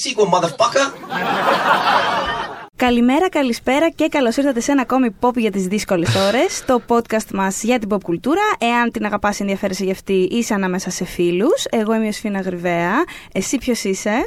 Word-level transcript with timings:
that 0.00 0.08
sequel, 0.08 0.26
motherfucker. 0.26 0.92
Καλημέρα, 2.76 3.28
καλησπέρα 3.28 3.90
και 3.90 4.08
καλώς 4.08 4.36
ήρθατε 4.36 4.60
σε 4.60 4.72
ένα 4.72 4.82
ακόμη 4.82 5.14
pop 5.20 5.36
για 5.36 5.50
τις 5.50 5.66
δύσκολες 5.66 6.14
ώρες, 6.14 6.64
το 6.66 6.80
podcast 6.86 7.30
μας 7.32 7.62
για 7.62 7.78
την 7.78 7.88
pop 7.92 8.00
κουλτούρα. 8.02 8.40
Εάν 8.58 8.90
την 8.90 9.04
αγαπάς 9.04 9.40
ενδιαφέρεσαι 9.40 9.84
για 9.84 9.92
αυτή, 9.92 10.28
είσαι 10.30 10.54
ανάμεσα 10.54 10.90
σε 10.90 11.04
φίλους. 11.04 11.64
Εγώ 11.70 11.94
είμαι 11.94 12.06
η 12.06 12.12
Σφίνα 12.12 12.40
Γρυβαία. 12.40 12.92
Εσύ 13.32 13.58
ποιος 13.58 13.84
είσαι; 13.84 14.26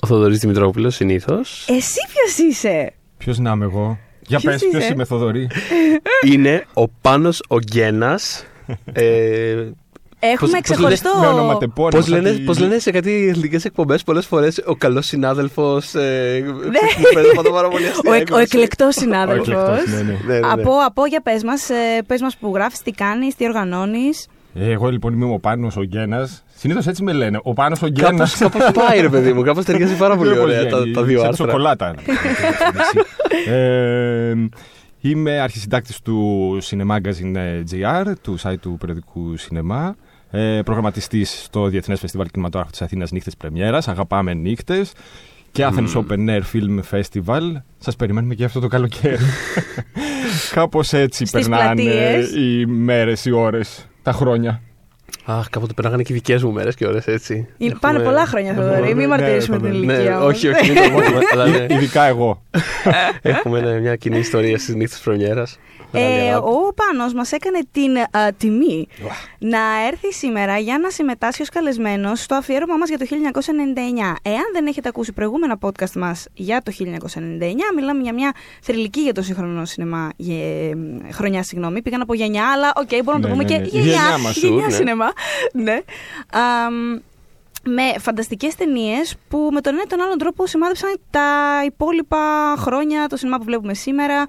Ο 0.00 0.06
Θοδωρής 0.06 0.38
Δημητρόπουλος 0.38 0.94
συνήθως. 0.94 1.66
Εσύ 1.68 2.00
ποιος 2.12 2.48
είσαι; 2.48 2.92
Ποιος 3.18 3.38
να 3.38 3.50
είμαι 3.50 3.64
εγώ; 3.64 3.98
Για 4.26 4.38
Ποιος 4.38 4.52
πες 4.52 4.66
ποιος 4.70 4.82
είσαι; 4.82 4.92
είμαι 4.92 5.04
Θοδωρή. 5.04 5.50
Είναι 6.26 6.66
ο 6.74 6.88
Πάνος 6.88 7.42
ο 7.48 7.58
Γκένας. 7.58 8.44
ε, 8.92 9.68
Έχουμε 10.20 10.50
πώς 10.50 10.60
ξεχωριστό... 10.60 11.10
Με 11.20 11.26
ονοματεπώνυμο. 11.26 11.90
πώς, 12.02 12.08
λένε, 12.08 12.28
σαν 12.28 12.36
τη- 12.38 12.42
πώς 12.44 12.58
λένε 12.58 12.78
σε 12.78 12.90
κάτι 12.90 13.28
εθνικές 13.28 13.64
εκπομπές 13.64 14.02
πολλές 14.02 14.26
φορές 14.26 14.62
ο 14.66 14.74
καλός 14.74 15.06
συνάδελφος. 15.06 15.94
Ε, 15.94 16.40
Ναι. 16.44 16.78
μου 16.98 17.04
φαίνεται 17.14 17.34
πάντα 17.34 17.50
πάρα 17.50 17.68
πολύ 17.68 17.86
αστεία 17.86 18.10
Ο, 18.10 18.14
εκ- 18.14 18.20
ο 18.20 18.22
έκφραση. 18.38 18.42
εκλεκτός 18.42 18.96
Ο 18.96 19.00
συνάδελφος. 19.00 19.48
εκλεκτός, 19.48 19.86
ναι, 19.86 19.96
ναι. 19.96 20.02
Ναι, 20.26 20.32
ναι, 20.34 20.38
ναι. 20.40 20.48
Από, 20.52 20.70
από 20.86 21.06
για 21.06 21.20
πες 21.20 21.42
μας, 21.44 21.70
ε, 21.70 21.74
πες 22.06 22.20
μας 22.20 22.36
που 22.36 22.50
γράφεις, 22.54 22.82
τι 22.82 22.90
κάνεις, 22.90 23.34
τι 23.34 23.44
οργανώνεις. 23.44 24.26
Ε, 24.54 24.70
Εγώ 24.70 24.88
λοιπόν 24.90 25.12
είμαι 25.12 25.32
ο 25.32 25.38
Πάνος 25.38 25.76
ο 25.76 25.82
Γκένας. 25.82 26.44
Συνήθως 26.56 26.86
έτσι 26.86 27.02
με 27.02 27.12
λένε. 27.12 27.40
Ο 27.42 27.52
Πάνος 27.52 27.82
ο 27.82 27.86
Κάπως, 27.86 28.10
Γκένας. 28.10 28.36
κάπως 28.38 28.70
πάει 28.72 29.00
ρε 29.00 29.08
παιδί 29.08 29.32
μου, 29.32 29.42
κάπως 29.42 29.64
ταιριάζει 29.64 29.94
πάρα 29.96 30.16
πολύ 30.16 30.28
Δεν 30.30 30.38
ωραία 30.38 30.58
μπορεί, 30.60 30.70
τα, 30.72 30.78
είναι 30.78 30.94
τα 30.94 31.02
δύο 31.02 31.18
σαν 31.18 31.28
άρθρα. 31.28 31.46
σοκολάτα. 31.46 31.94
ε, 33.54 34.34
είμαι 35.00 35.40
αρχισυντάκτης 35.40 36.00
του 36.00 36.58
Cinemagazine 36.62 37.62
GR, 37.72 38.12
του 38.22 38.38
site 38.42 38.58
του 38.60 38.76
περιοδικού 38.80 39.34
Cinema. 39.38 39.90
Ε, 40.30 40.60
προγραμματιστής 40.64 41.42
στο 41.44 41.66
Διεθνές 41.66 42.00
Φεστιβάλ 42.00 42.26
Κινηματογράφου 42.26 42.70
της 42.72 42.82
Αθήνας 42.82 43.10
Νύχτες 43.10 43.36
Πρεμιέρας. 43.36 43.88
Αγαπάμε 43.88 44.34
νύχτες. 44.34 44.92
Και 45.52 45.66
Athens 45.70 45.92
Open 45.94 46.28
Air 46.28 46.42
Film 46.52 46.80
Festival. 46.90 47.42
Σας 47.78 47.96
περιμένουμε 47.96 48.34
και 48.34 48.44
αυτό 48.44 48.60
το 48.60 48.66
καλοκαίρι. 48.68 49.16
Κάπως 50.54 50.92
έτσι 50.92 51.26
Στις 51.26 51.48
περνάνε 51.48 51.82
πλατείες. 51.82 52.30
οι 52.34 52.66
μέρες, 52.66 53.24
οι 53.24 53.30
ώρες, 53.30 53.86
τα 54.02 54.12
χρόνια. 54.12 54.62
Αχ, 55.24 55.48
κάποτε 55.48 55.72
περνάγανε 55.72 56.02
και 56.02 56.12
οι 56.12 56.16
δικές 56.16 56.42
μου 56.42 56.52
μέρες 56.52 56.74
και 56.74 56.86
ώρες 56.86 57.06
έτσι. 57.06 57.46
Ε, 57.58 57.66
Πάνε 57.80 57.98
πολλά 57.98 58.26
χρόνια, 58.26 58.54
Θοδωρή, 58.54 58.86
μην 58.86 58.96
Ναι, 58.96 59.06
μαρτυρήσουμε 59.06 59.56
την 59.58 59.68
ναι, 59.70 59.76
ηλικία 59.76 59.96
Ναι, 59.96 60.14
όμως. 60.16 60.26
όχι, 60.34 60.48
όχι, 60.48 60.70
μην 60.72 60.82
το 60.82 60.90
πούμε, 60.90 61.18
αλλά 61.32 61.46
ναι, 61.46 61.66
Ειδικά 61.70 62.04
εγώ. 62.04 62.42
έχουμε 63.22 63.60
ναι, 63.60 63.80
μια 63.80 63.96
κοινή 63.96 64.18
ιστορία 64.18 64.58
στις 64.58 64.74
νύχτες 64.74 64.98
πρεμιέρας. 64.98 65.58
Μεγάλη 65.92 66.12
Ε, 66.14 66.28
αγάπη. 66.30 66.46
ο 66.46 66.74
Πάνος 66.74 67.12
μας 67.14 67.32
έκανε 67.32 67.58
την 67.72 67.96
α, 67.98 68.32
τιμή 68.36 68.88
να 69.38 69.58
έρθει 69.90 70.12
σήμερα 70.12 70.58
για 70.58 70.78
να 70.78 70.90
συμμετάσχει 70.90 71.42
ως 71.42 71.48
καλεσμένος 71.48 72.20
στο 72.22 72.34
αφιέρωμα 72.34 72.76
μας 72.76 72.88
για 72.88 72.98
το 72.98 73.04
1999. 73.04 74.16
Εάν 74.22 74.44
δεν 74.52 74.66
έχετε 74.66 74.88
ακούσει 74.88 75.12
προηγούμενα 75.12 75.58
podcast 75.60 75.92
μας 75.94 76.26
για 76.34 76.62
το 76.62 76.72
1999, 76.78 77.72
μιλάμε 77.74 78.02
για 78.02 78.12
μια 78.14 78.32
θρυλική 78.62 79.00
για 79.00 79.12
το 79.14 79.22
σύγχρονο 79.22 79.64
σινεμά 79.64 80.10
γε- 80.16 80.74
χρονιά, 81.12 81.42
συγγνώμη. 81.42 81.82
Πήγα 81.82 81.98
να 81.98 82.04
πω 82.06 82.14
γενιά, 82.14 82.50
αλλά 82.52 82.72
οκ, 82.76 82.88
μπορούμε 83.04 83.12
να 83.12 83.20
το 83.20 83.26
Ναι, 83.26 83.32
πούμε 83.32 83.42
ναι, 83.42 83.48
και 83.48 83.58
ναι. 83.58 83.66
γενιά, 83.66 83.92
Γενιά 84.00 84.18
μας, 84.18 84.36
γενιά 84.36 84.66
ναι. 84.66 84.72
σινεμά. 84.72 85.12
Ναι. 85.52 85.78
Αμ, 86.32 86.98
με 87.68 87.98
φανταστικές 87.98 88.54
ταινίες 88.54 89.16
που 89.28 89.48
με 89.52 89.60
τον 89.60 89.72
ένα 89.72 89.82
ή 89.82 89.86
τον 89.86 90.00
άλλον 90.00 90.18
τρόπο 90.18 90.46
σημάδεψαν 90.46 91.00
τα 91.10 91.60
υπόλοιπα 91.64 92.54
χρόνια 92.58 93.06
το 93.06 93.16
σινεμά 93.16 93.38
που 93.38 93.44
βλέπουμε 93.44 93.74
σήμερα 93.74 94.26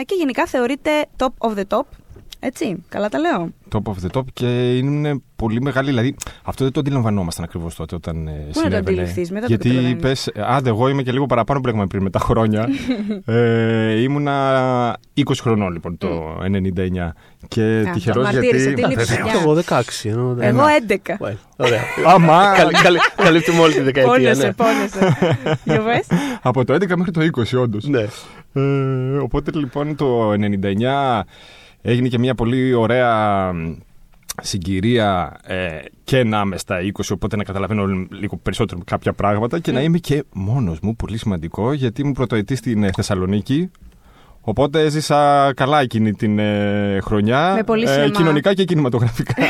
ε, 0.00 0.04
και 0.04 0.14
γενικά 0.14 0.46
θεωρείται 0.46 1.06
top 1.18 1.48
of 1.48 1.54
the 1.54 1.64
top. 1.68 1.99
Έτσι, 2.42 2.82
καλά 2.88 3.08
τα 3.08 3.18
λέω. 3.18 3.48
Top 3.72 3.90
of 3.92 4.06
the 4.06 4.18
top 4.18 4.24
και 4.32 4.76
είναι 4.76 5.20
πολύ 5.36 5.60
μεγάλη. 5.62 5.88
Δηλαδή, 5.88 6.14
αυτό 6.44 6.64
δεν 6.64 6.72
το 6.72 6.80
αντιλαμβανόμασταν 6.80 7.44
ακριβώς 7.44 7.74
τότε 7.74 7.94
όταν 7.94 8.26
ε, 8.28 8.30
να 8.30 8.36
το 8.36 8.52
συνέβαινε. 8.52 8.76
αντιληφθείς, 8.76 9.30
μετά 9.30 9.46
το 9.46 9.52
Γιατί 9.52 9.68
καταλαβαίνεις. 9.68 10.02
πες, 10.02 10.26
ε, 10.26 10.42
άντε, 10.46 10.68
εγώ 10.68 10.88
είμαι 10.88 11.02
και 11.02 11.12
λίγο 11.12 11.26
παραπάνω 11.26 11.60
που 11.60 11.66
λέγαμε 11.66 11.86
πριν 11.86 12.02
με 12.02 12.10
τα 12.10 12.18
χρόνια. 12.18 12.68
ε, 13.24 14.00
ήμουνα 14.02 14.96
20 15.16 15.22
χρονών 15.40 15.72
λοιπόν 15.72 15.98
το 15.98 16.38
99. 16.42 17.12
Και 17.48 17.84
Α, 17.88 17.90
τυχερός 17.92 18.24
μαρτύρησε 18.24 18.56
γιατί. 18.70 18.74
την 18.74 18.84
Α, 18.84 18.88
βέβαια, 18.88 19.04
ψηλιά. 19.04 19.32
Εγώ 19.40 19.54
16. 19.54 20.10
ενώ 20.10 20.34
δεν- 20.34 20.48
Εγώ 20.48 20.62
11. 20.88 20.94
Well, 21.26 21.34
Ωραία. 21.56 21.80
Άμα. 22.06 22.52
Καλ- 22.56 22.82
καλ- 22.82 22.96
Καλύπτουμε 23.16 23.60
όλη 23.60 23.72
τη 23.72 23.80
δεκαετία. 23.80 24.12
Πόνεσε, 24.12 24.46
ναι. 24.46 24.52
πόνεσε. 24.52 25.16
Για 25.64 25.82
πες. 25.82 26.06
από 26.42 26.64
το 26.64 26.74
11 26.74 26.96
μέχρι 26.96 27.10
το 27.12 27.20
20, 27.56 27.60
όντως. 27.62 27.84
Ναι. 27.88 28.06
Ε, 28.52 29.18
οπότε 29.18 29.50
λοιπόν 29.54 29.96
το 29.96 30.32
99 30.32 31.20
έγινε 31.82 32.08
και 32.08 32.18
μια 32.18 32.34
πολύ 32.34 32.72
ωραία 32.72 33.52
μ, 33.52 33.72
συγκυρία 34.42 35.40
ε, 35.42 35.78
και 36.04 36.24
να 36.24 36.40
είμαι 36.40 36.58
στα 36.58 36.78
20, 36.80 37.00
οπότε 37.12 37.36
να 37.36 37.44
καταλαβαίνω 37.44 37.86
λίγο 38.10 38.36
περισσότερο 38.42 38.80
κάποια 38.86 39.12
πράγματα 39.12 39.58
και 39.58 39.72
να 39.72 39.82
είμαι 39.82 39.98
και 39.98 40.24
μόνος 40.32 40.80
μου, 40.80 40.96
πολύ 40.96 41.18
σημαντικό, 41.18 41.72
γιατί 41.72 42.00
ήμουν 42.00 42.12
πρωτοετής 42.12 42.58
στην 42.58 42.82
ε, 42.82 42.90
Θεσσαλονίκη. 42.92 43.70
Οπότε 44.40 44.80
έζησα 44.80 45.52
καλά 45.56 45.80
εκείνη 45.80 46.12
την 46.12 46.38
ε, 46.38 46.98
χρονιά. 47.02 47.52
Με 47.54 47.62
πολύ 47.62 47.88
σινεμά. 47.88 48.10
κοινωνικά 48.10 48.54
και 48.54 48.64
κινηματογραφικά. 48.64 49.34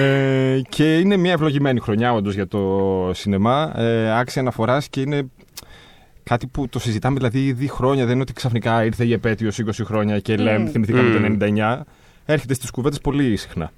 ε, 0.00 0.60
και 0.68 0.98
είναι 0.98 1.16
μια 1.16 1.32
ευλογημένη 1.32 1.80
χρονιά 1.80 2.12
όντως 2.12 2.34
για 2.34 2.46
το 2.46 2.60
σινεμά. 3.14 3.80
Ε, 3.80 4.18
άξια 4.18 4.42
αναφοράς 4.42 4.88
και 4.88 5.00
είναι 5.00 5.28
κάτι 6.28 6.46
που 6.46 6.68
το 6.68 6.78
συζητάμε 6.78 7.16
δηλαδή 7.16 7.46
ήδη 7.46 7.68
χρόνια. 7.68 8.04
Δεν 8.04 8.12
είναι 8.12 8.22
ότι 8.22 8.32
ξαφνικά 8.32 8.84
ήρθε 8.84 9.04
η 9.04 9.12
επέτειος 9.12 9.60
20 9.66 9.70
χρόνια 9.84 10.20
και 10.20 10.36
λέμε, 10.36 10.70
θυμηθήκαμε 10.70 11.18
Μμμ. 11.18 11.38
το 11.38 11.46
99. 11.46 11.80
Έρχεται 12.24 12.54
στις 12.54 12.70
κουβέντες 12.70 13.00
πολύ 13.00 13.36
συχνά. 13.36 13.72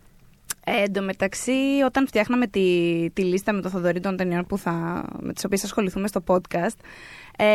Ε, 0.65 0.83
Εν 0.83 0.93
τω 0.93 1.03
μεταξύ, 1.03 1.53
όταν 1.87 2.06
φτιάχναμε 2.06 2.47
τη, 2.47 2.61
τη 3.12 3.22
λίστα 3.22 3.53
με 3.53 3.61
το 3.61 3.69
Θοδωρή 3.69 4.00
των 4.00 4.16
ταινιών 4.16 4.47
που 4.47 4.59
θα, 4.59 5.05
με 5.21 5.33
τις 5.33 5.44
οποίες 5.44 5.61
θα 5.61 5.66
ασχοληθούμε 5.66 6.09
στο 6.09 6.22
podcast, 6.27 6.77
ε, 7.37 7.47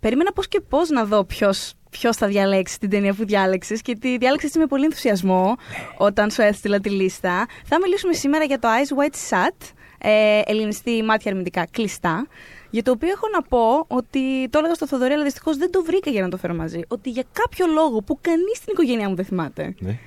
περίμενα 0.00 0.32
πώς 0.32 0.48
και 0.48 0.60
πώς 0.68 0.88
να 0.88 1.04
δω 1.04 1.24
ποιος, 1.24 1.74
ποιος 1.90 2.16
θα 2.16 2.26
διαλέξει 2.26 2.78
την 2.78 2.90
ταινία 2.90 3.14
που 3.14 3.24
διάλεξες 3.26 3.82
και 3.82 3.96
τη 3.96 4.18
διάλεξες 4.18 4.48
έτσι 4.48 4.58
με 4.58 4.66
πολύ 4.66 4.84
ενθουσιασμό 4.84 5.56
όταν 5.96 6.30
σου 6.30 6.42
έστειλα 6.42 6.80
τη 6.80 6.90
λίστα. 6.90 7.46
Θα 7.64 7.78
μιλήσουμε 7.82 8.12
σήμερα 8.12 8.44
για 8.44 8.58
το 8.58 8.68
Eyes 8.68 9.02
Wide 9.02 9.14
Shut, 9.30 9.68
ε, 9.98 10.40
ελληνιστή 10.44 11.02
μάτια 11.02 11.30
αρνητικά 11.30 11.66
κλειστά, 11.70 12.26
για 12.72 12.82
το 12.82 12.90
οποίο 12.90 13.08
έχω 13.08 13.26
να 13.32 13.42
πω 13.42 13.84
ότι 13.98 14.48
το 14.50 14.58
έλεγα 14.58 14.74
στο 14.74 14.86
Θοδωρή, 14.86 15.12
αλλά 15.12 15.24
δυστυχώς 15.24 15.56
δεν 15.56 15.70
το 15.70 15.82
βρήκα 15.82 16.10
για 16.10 16.22
να 16.22 16.28
το 16.28 16.36
φέρω 16.36 16.54
μαζί. 16.54 16.80
Ότι 16.88 17.10
για 17.10 17.24
κάποιο 17.32 17.66
λόγο 17.66 18.00
που 18.00 18.18
κανείς 18.20 18.56
στην 18.56 18.72
οικογένειά 18.72 19.08
μου 19.08 19.14
δεν 19.14 19.24
θυμάται, 19.24 19.62
Ναι. 19.78 19.98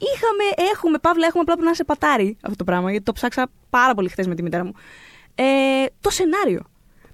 Είχαμε, 0.00 0.44
έχουμε, 0.72 0.98
Παύλα, 0.98 1.26
έχουμε 1.26 1.42
απλά 1.42 1.56
που 1.56 1.64
να 1.64 1.74
σε 1.74 1.84
πατάρει 1.84 2.36
αυτό 2.42 2.56
το 2.56 2.64
πράγμα, 2.64 2.90
γιατί 2.90 3.04
το 3.04 3.12
ψάξα 3.12 3.46
πάρα 3.70 3.94
πολύ 3.94 4.08
χθες 4.08 4.26
με 4.26 4.34
τη 4.34 4.42
μητέρα 4.42 4.64
μου. 4.64 4.72
Ε, 5.34 5.44
το 6.00 6.10
σενάριο. 6.10 6.62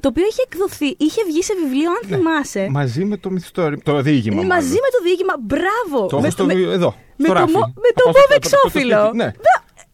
Το 0.01 0.09
οποίο 0.09 0.25
είχε 0.31 0.43
εκδοθεί, 0.51 0.95
είχε 0.99 1.25
βγει 1.25 1.43
σε 1.43 1.55
βιβλίο, 1.63 1.91
αν 1.91 2.01
θυμάσαι. 2.09 2.67
Μαζί 2.71 3.05
με 3.05 3.17
το 3.17 3.31
μυθιστόρημα. 3.31 3.83
Το 3.85 4.01
διήγημα. 4.03 4.35
Είναι 4.35 4.45
μάλλον. 4.47 4.65
μαζί 4.65 4.75
με 4.75 4.89
το 4.97 5.03
διήγημα. 5.05 5.35
Μπράβο! 5.41 6.07
Το 6.09 6.17
με, 6.17 6.23
έχω 6.23 6.31
στο 6.31 6.45
με- 6.45 6.55
βι- 6.55 6.69
εδώ. 6.69 6.95
με 7.17 7.25
στο 7.25 7.35
το, 7.35 7.41
ράφι. 7.41 7.53
μο- 7.53 7.73
με 7.85 7.91
το 7.95 8.03
Θα 8.05 8.11
πάω 8.13 8.13
μόβ 8.13 8.23
στο- 8.23 8.33
θα 8.33 8.39
πάω 8.41 8.49
στο 8.49 8.59
εξώφυλλο. 8.59 9.01
σπίτι. 9.05 9.17
Ναι. 9.17 9.31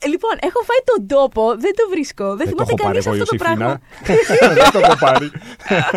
Δα- 0.00 0.06
ε, 0.06 0.08
Λοιπόν, 0.08 0.34
έχω 0.48 0.60
φάει 0.68 0.82
τον 0.90 1.00
τόπο, 1.16 1.42
δεν 1.64 1.72
το 1.78 1.84
βρίσκω. 1.90 2.24
Δεν 2.36 2.46
Ε, 2.48 2.50
το 2.50 2.64
θυμάται 2.64 2.72
έχω 2.72 2.82
πάρει 2.82 2.98
κανείς 3.02 3.06
εγώ, 3.06 3.14
αυτό 3.22 3.24
το 3.24 3.44
Ιωσήφινα. 3.44 3.56
πράγμα. 3.56 3.80
Δεν 4.58 4.70
το 4.72 4.78
έχω 4.78 4.96
πάρει. 5.06 5.28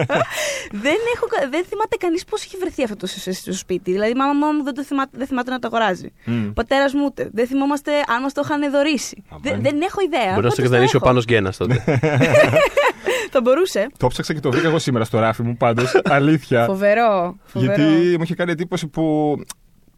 δεν, 0.85 0.97
έχω, 1.15 1.25
κα- 1.33 1.47
δεν 1.49 1.63
θυμάται 1.69 1.95
κανείς 2.03 2.23
πώς 2.25 2.43
έχει 2.45 2.57
βρεθεί 2.57 2.83
αυτό 2.83 2.95
το 2.95 3.07
στο, 3.07 3.31
στο 3.33 3.53
σπίτι. 3.53 3.91
Δηλαδή, 3.91 4.11
η 4.11 4.15
μάμα 4.15 4.51
μου 4.51 4.63
δεν, 4.63 4.73
το 4.73 4.83
θυμάται, 4.83 5.11
δεν 5.17 5.27
θυμάται 5.27 5.51
να 5.51 5.59
το 5.59 5.67
αγοράζει. 5.71 6.09
Μμ. 6.25 6.47
Ο 6.49 6.53
πατέρας 6.53 6.93
μου 6.93 7.03
ούτε. 7.05 7.29
Δεν 7.33 7.47
θυμόμαστε 7.47 7.91
αν 8.13 8.21
μας 8.21 8.33
το 8.33 8.41
είχαν 8.45 8.71
δωρήσει. 8.71 9.23
Α, 9.29 9.35
Δεν, 9.41 9.53
ναι. 9.55 9.61
δεν 9.69 9.81
έχω 9.81 9.99
ιδέα. 10.01 10.33
Μπορεί 10.33 10.45
να 10.45 10.49
στο 10.49 10.55
πάντως 10.55 10.55
το 10.55 10.61
κατανήσει 10.63 10.95
ο 10.95 10.99
έχω. 10.99 11.05
Πάνος 11.07 11.25
Γκένας 11.25 11.57
τότε. 11.57 11.83
Θα 13.33 13.41
μπορούσε. 13.41 13.87
Το 13.97 14.07
ψάξα 14.07 14.33
και 14.33 14.39
το 14.39 14.51
βρήκα 14.51 14.67
εγώ 14.67 14.79
σήμερα 14.79 15.03
στο 15.05 15.19
ράφι 15.19 15.41
μου 15.43 15.57
πάντως. 15.57 16.01
Αλήθεια. 16.03 16.65
Φοβερό. 16.65 17.35
φοβερό. 17.45 17.73
Γιατί 17.73 18.17
μου 18.17 18.23
είχε 18.23 18.35
κάνει 18.35 18.51
εντύπωση 18.51 18.87
που 18.87 19.35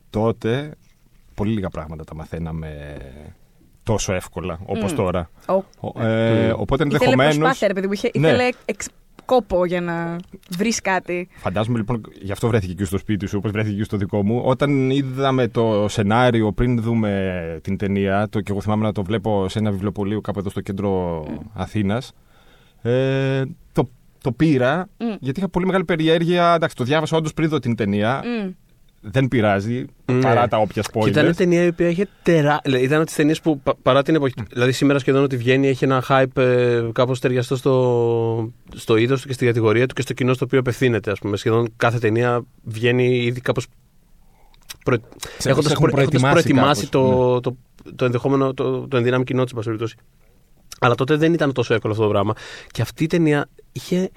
τότε 0.09 0.71
πολύ 1.33 1.51
λίγα 1.53 1.69
πράγματα 1.69 2.03
τα 2.03 2.15
μαθαίναμε 2.15 2.97
τόσο 3.85 4.13
εύκολα 4.13 4.59
όπως 4.65 4.91
Μμ. 4.91 4.95
τώρα. 4.95 5.29
Ο- 5.47 5.53
Ο- 5.79 6.01
ε, 6.03 6.51
οπότε 6.57 6.83
Ήθελε 6.83 6.93
ενδεχομένω. 7.03 7.29
προσπάθεια, 7.35 7.67
ρε 7.67 7.73
παιδί 7.73 7.87
μου. 7.87 7.93
Είχε, 7.93 8.11
Ναι. 8.19 8.27
Ήθελε 8.27 8.49
εξ, 8.65 8.87
κόπο 9.25 9.65
για 9.65 9.81
να 9.81 10.15
βρεις 10.57 10.81
κάτι. 10.81 11.27
Φαντάζομαι 11.37 11.77
λοιπόν, 11.77 12.01
γι' 12.21 12.31
αυτό 12.31 12.47
βρέθηκε 12.47 12.73
και 12.73 12.85
στο 12.85 12.97
σπίτι 12.97 13.25
σου, 13.27 13.35
όπως 13.37 13.51
βρέθηκε 13.51 13.75
και 13.77 13.83
στο 13.83 13.97
δικό 13.97 14.23
μου. 14.25 14.41
Όταν 14.45 14.89
είδαμε 14.89 15.47
το 15.47 15.85
σενάριο 15.89 16.51
πριν 16.51 16.81
δούμε 16.81 17.59
την 17.63 17.77
ταινία, 17.77 18.27
το 18.29 18.41
και 18.41 18.51
εγώ 18.51 18.61
θυμάμαι 18.61 18.83
να 18.83 18.91
το 18.91 19.03
βλέπω 19.03 19.49
σε 19.49 19.59
ένα 19.59 19.71
βιβλιοπωλείο 19.71 20.21
κάπου 20.21 20.39
εδώ 20.39 20.49
στο 20.49 20.61
κέντρο 20.61 21.23
Αθήνας, 21.53 22.11
ε, 22.81 23.41
το, 23.71 23.89
το 24.21 24.31
πήρα 24.31 24.87
Μμ. 24.97 25.05
γιατί 25.19 25.39
είχα 25.39 25.49
πολύ 25.49 25.65
μεγάλη 25.65 25.85
περιέργεια. 25.85 26.53
Εντάξει, 26.55 26.75
το 26.75 26.83
διάβασα 26.83 27.17
όντως 27.17 27.33
πριν 27.33 27.49
δω 27.49 27.59
την 27.59 27.75
ταινία. 27.75 28.21
Μμ. 29.05 29.09
Δεν 29.11 29.27
πειράζει, 29.27 29.85
Ναι. 30.05 30.19
παρά 30.21 30.47
τα 30.47 30.57
όποια 30.57 30.83
spoilers. 30.91 31.03
Και 31.03 31.09
ήταν 31.09 31.35
ταινία 31.35 31.63
η 31.63 31.67
οποία 31.67 31.87
είχε 31.89 32.07
τερά... 32.23 32.59
δηλαδή, 32.63 32.83
Ήταν 32.83 32.97
από 32.97 33.05
τις 33.05 33.15
ταινίες 33.15 33.41
που 33.41 33.59
πα- 33.59 33.75
παρά 33.81 34.01
την 34.03 34.15
εποχή. 34.15 34.33
Δηλαδή 34.53 34.71
σήμερα 34.71 34.99
σχεδόν 34.99 35.23
ότι 35.23 35.37
βγαίνει 35.37 35.67
έχει 35.67 35.83
ένα 35.83 36.03
hype 36.09 36.37
ε, 36.37 36.81
κάπως 36.93 37.19
ταιριαστό 37.19 37.55
στο, 37.55 38.51
στο 38.75 38.95
είδος 38.95 39.21
του 39.21 39.27
και 39.27 39.33
στη 39.33 39.45
κατηγορία 39.45 39.85
του 39.87 39.93
και 39.93 40.01
στο 40.01 40.13
κοινό 40.13 40.33
στο 40.33 40.45
οποίο 40.45 40.59
απευθύνεται. 40.59 41.11
Ας 41.11 41.19
πούμε. 41.19 41.37
Σχεδόν 41.37 41.73
κάθε 41.77 41.99
ταινία 41.99 42.45
βγαίνει 42.63 43.17
ήδη 43.17 43.41
κάπως. 43.41 43.67
Προ... 44.85 44.97
Σε- 45.37 45.49
Έχοντας 45.49 45.67
σε 45.71 45.73
έχουν 45.77 45.89
προετοιμάσει 45.89 46.31
προετοιμάσει 46.33 46.87
κάπως, 46.87 47.39
το, 47.39 47.39
το, 47.39 47.55
το, 47.95 48.05
ενδεχόμενο, 48.05 48.53
το, 48.53 48.87
το 48.87 48.97
ενδυνάμει 48.97 49.23
κοινό 49.23 49.41
της, 49.43 49.51
εν 49.51 49.55
πάση 49.57 49.67
περιπτώσει. 49.67 49.95
Αλλά 50.79 50.95
τότε 50.95 51.15
δεν 51.15 51.33
ήταν 51.33 51.53
τόσο 51.53 51.73
εύκολο 51.73 51.93
αυτό 51.93 52.05
το 52.05 52.11
πράγμα. 52.11 52.33
Και 52.71 52.81
αυτή 52.81 53.03
η 53.03 53.07
ταινία 53.07 53.49
είχε 53.71 54.09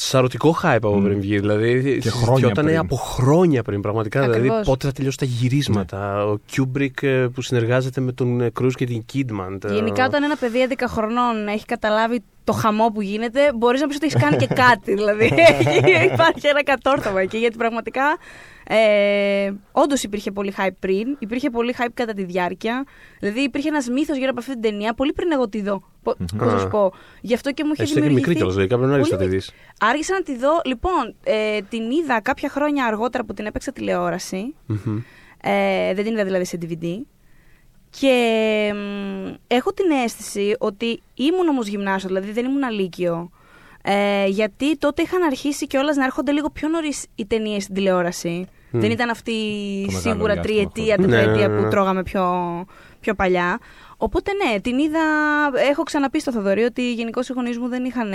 σαρωτικό 0.00 0.56
hype 0.62 0.76
από 0.82 1.00
πριν 1.00 1.20
βγει. 1.20 1.38
Δηλαδή, 1.38 1.98
Και 1.98 2.10
χρόνια 2.10 2.26
συζητιόταν 2.26 2.64
πριν. 2.64 2.78
από 2.78 2.96
χρόνια 2.96 3.62
πριν, 3.62 3.80
πραγματικά. 3.80 4.20
Δηλαδή, 4.20 4.38
Ακριβώς. 4.38 4.66
πότε 4.66 4.86
θα 4.86 4.92
τελειώσει 4.92 5.16
τα 5.18 5.24
γυρίσματα. 5.24 6.26
Ο 6.26 6.36
Kubrick 6.52 7.02
ε, 7.02 7.08
που 7.34 7.42
συνεργάζεται 7.42 8.00
με 8.00 8.12
τον 8.12 8.40
ε, 8.40 8.50
Cruz 8.60 8.70
και 8.74 8.84
την 8.86 9.04
Kidman. 9.12 9.64
Ε, 9.70 9.74
Γενικά, 9.74 10.04
όταν 10.04 10.22
ένα 10.22 10.36
παιδί 10.36 10.58
11 10.70 10.84
χρονών 10.88 11.48
έχει 11.48 11.64
καταλάβει 11.64 12.22
το 12.48 12.54
χαμό 12.54 12.86
που 12.94 13.00
γίνεται, 13.02 13.40
μπορείς 13.54 13.80
να 13.80 13.86
πεις 13.86 13.96
ότι 13.96 14.06
έχεις 14.06 14.20
κάνει 14.22 14.36
και 14.36 14.46
κάτι. 14.46 14.94
δηλαδή, 14.94 15.24
έχει- 15.36 16.04
υπάρχει 16.12 16.46
ένα 16.46 16.62
κατόρθωμα 16.64 17.20
εκεί. 17.20 17.38
Γιατί 17.38 17.56
πραγματικά 17.56 18.02
ε, 18.70 19.52
όντως 19.72 20.02
υπήρχε 20.02 20.30
πολύ 20.30 20.52
hype 20.58 20.76
πριν, 20.80 21.16
υπήρχε 21.18 21.50
πολύ 21.50 21.74
hype 21.78 21.90
κατά 21.94 22.12
τη 22.12 22.24
διάρκεια. 22.24 22.84
Δηλαδή, 23.20 23.40
υπήρχε 23.40 23.68
ένας 23.68 23.88
μύθος 23.88 24.16
γύρω 24.16 24.30
από 24.30 24.38
αυτή 24.40 24.52
την 24.52 24.60
ταινία 24.60 24.94
πολύ 24.94 25.12
πριν 25.12 25.32
εγώ 25.32 25.48
τη 25.48 25.62
δω. 25.62 25.82
Πώς 26.02 26.16
να 26.36 26.58
σου 26.58 26.68
πω. 26.68 26.92
Γι' 27.20 27.34
αυτό 27.34 27.52
και 27.52 27.64
μου 27.64 27.70
είχε 27.72 27.82
Εσύ 27.82 27.92
ήταν 27.92 28.02
και 28.08 28.14
μικρή 28.14 28.32
δημιουργηθεί. 28.32 28.34
κιόλας, 28.34 28.54
δηλαδή. 28.54 28.68
Πρέπει 28.74 28.86
να 28.90 28.94
άρχισε 28.94 29.12
να 29.14 29.18
τη 29.18 29.24
Πολύ 29.24 29.36
δεις. 29.36 29.52
Άργησα 29.80 30.14
να 30.14 30.22
τη 30.22 30.36
δω. 30.36 30.60
Λοιπόν, 30.64 31.14
ε, 31.24 31.58
την 31.68 31.90
είδα 31.90 32.20
κάποια 32.20 32.48
χρόνια 32.48 32.84
αργότερα 32.86 33.24
που 33.24 33.34
την 33.34 33.46
έπαιξα 33.46 33.72
τηλεόραση. 33.72 34.54
Ε, 35.42 35.94
δεν 35.94 36.04
την 36.04 36.12
είδα 36.14 36.24
δηλαδή 36.24 36.44
σε 36.44 36.58
DVD. 36.62 36.84
Και 37.90 38.72
μ, 38.74 39.34
έχω 39.46 39.72
την 39.72 39.90
αίσθηση 40.04 40.56
ότι 40.58 41.02
ήμουν 41.14 41.48
όμως 41.48 41.66
γυμνάσιο, 41.66 42.08
δηλαδή 42.08 42.32
δεν 42.32 42.44
ήμουν 42.44 42.64
αλήκειο. 42.64 43.30
Ε, 43.82 44.26
γιατί 44.26 44.76
τότε 44.76 45.02
είχαν 45.02 45.22
αρχίσει 45.22 45.66
κιόλας 45.66 45.96
να 45.96 46.04
έρχονται 46.04 46.32
λίγο 46.32 46.50
πιο 46.50 46.68
νωρίς 46.68 47.06
οι 47.14 47.26
ταινίες 47.26 47.62
στην 47.62 47.74
τηλεόραση. 47.74 48.48
Δεν 48.70 48.90
ήταν 48.90 49.10
αυτή 49.10 49.32
Το 49.86 49.92
μεγάλο 49.92 50.00
σίγουρα 50.00 50.34
διάστημα 50.34 50.42
τριετία, 50.42 50.94
χρονικό. 50.94 51.16
Ναι, 51.16 51.22
τετραετία 51.22 51.48
ναι, 51.48 51.54
ναι. 51.54 51.62
που 51.62 51.68
τρώγαμε 51.68 52.02
πιο, 52.02 52.24
πιο 53.00 53.14
παλιά. 53.14 53.58
Οπότε 53.96 54.30
ναι, 54.32 54.60
την 54.60 54.78
είδα. 54.78 55.00
Έχω 55.70 55.82
ξαναπεί 55.82 56.20
στο 56.20 56.32
Θοδωρή 56.32 56.62
ότι 56.62 56.92
γενικώς 56.92 57.28
οι 57.28 57.32
γονείς 57.32 57.58
μου 57.58 57.68
δεν 57.68 57.84
είχαν 57.84 58.12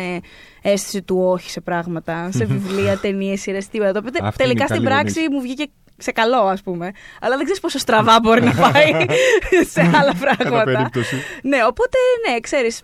αίσθηση 0.62 1.02
του 1.02 1.18
όχι 1.20 1.50
σε 1.50 1.62
πράγματα, 1.62 2.32
σε 2.32 2.46
βιβλία, 2.46 2.98
ταινίες, 2.98 3.42
σειρές, 3.42 3.68
τίποτα. 3.68 3.92
Το 3.92 4.00
οποίο 4.00 4.26
Αυτή 4.26 4.44
είναι 4.44 4.54
τελικά 4.54 4.64
η 4.64 4.68
στην 4.68 4.84
καλή 4.84 4.96
πράξη 4.96 5.20
γονείς. 5.20 5.36
μου 5.36 5.42
βγήκε 5.42 5.66
σε 5.98 6.12
καλό, 6.12 6.38
ας 6.42 6.62
πούμε. 6.62 6.92
Αλλά 7.22 7.36
δεν 7.36 7.44
ξέρεις 7.44 7.62
πόσο 7.62 7.78
στραβά 7.80 8.20
μπορεί 8.22 8.42
να 8.44 8.52
πάει 8.54 8.92
σε 9.74 9.82
άλλα 9.82 10.14
Κατά 10.14 10.18
πράγματα. 10.20 10.64
περίπτωση. 10.64 11.16
Ναι, 11.44 11.58
οπότε 11.68 11.98
ναι, 12.30 12.40
ξέρεις, 12.40 12.82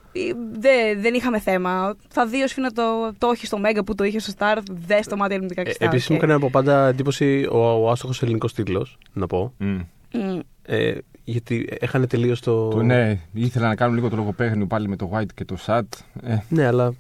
δεν 1.02 1.14
είχαμε 1.14 1.40
θέμα. 1.40 1.96
Θα 2.10 2.26
δει 2.26 2.44
ο 2.44 2.48
Σφίνα 2.48 2.72
το, 2.72 2.84
το 3.18 3.28
όχι 3.28 3.46
στο 3.46 3.58
Μέγκα 3.58 3.84
που 3.84 3.96
το 3.96 4.04
είχε 4.04 4.20
στο 4.20 4.34
Star, 4.38 4.58
δε 4.72 5.02
στο 5.02 5.16
μάτι 5.18 5.34
ελληνικά 5.34 5.64
και 5.64 5.70
Ε, 5.70 5.74
στα. 5.74 5.86
Επίσης 5.86 6.10
μου 6.10 6.16
οκ. 6.16 6.22
έκανε 6.22 6.34
από 6.38 6.50
πάντα 6.50 6.88
εντύπωση 6.88 7.48
ο, 7.52 7.58
ο 7.58 7.90
άστοχος 7.92 8.22
ελληνικός 8.22 8.54
τίτλος, 8.54 8.98
να 9.14 9.28
πω. 9.28 9.54
Μμ. 9.58 9.80
Μμ. 10.14 10.40
Ε, 10.66 10.92
γιατί 11.24 11.70
έχανε 11.80 12.08
τελείως 12.08 12.40
το. 12.42 12.68
Το, 12.68 12.82
ναι, 12.82 13.20
ήθελα 13.34 13.68
να 13.68 13.76
κάνω 13.76 13.94
λίγο 13.94 14.10
το 14.10 14.16
λογοπαίγνιο 14.16 14.66
πάλι 14.66 14.88
με 14.88 14.96
το 14.96 15.12
White 15.14 15.34
και 15.36 15.46
το 15.46 15.58
Sat. 15.66 15.82
Ε, 16.24 16.38
Ναι, 16.50 16.66
αλλά 16.66 16.94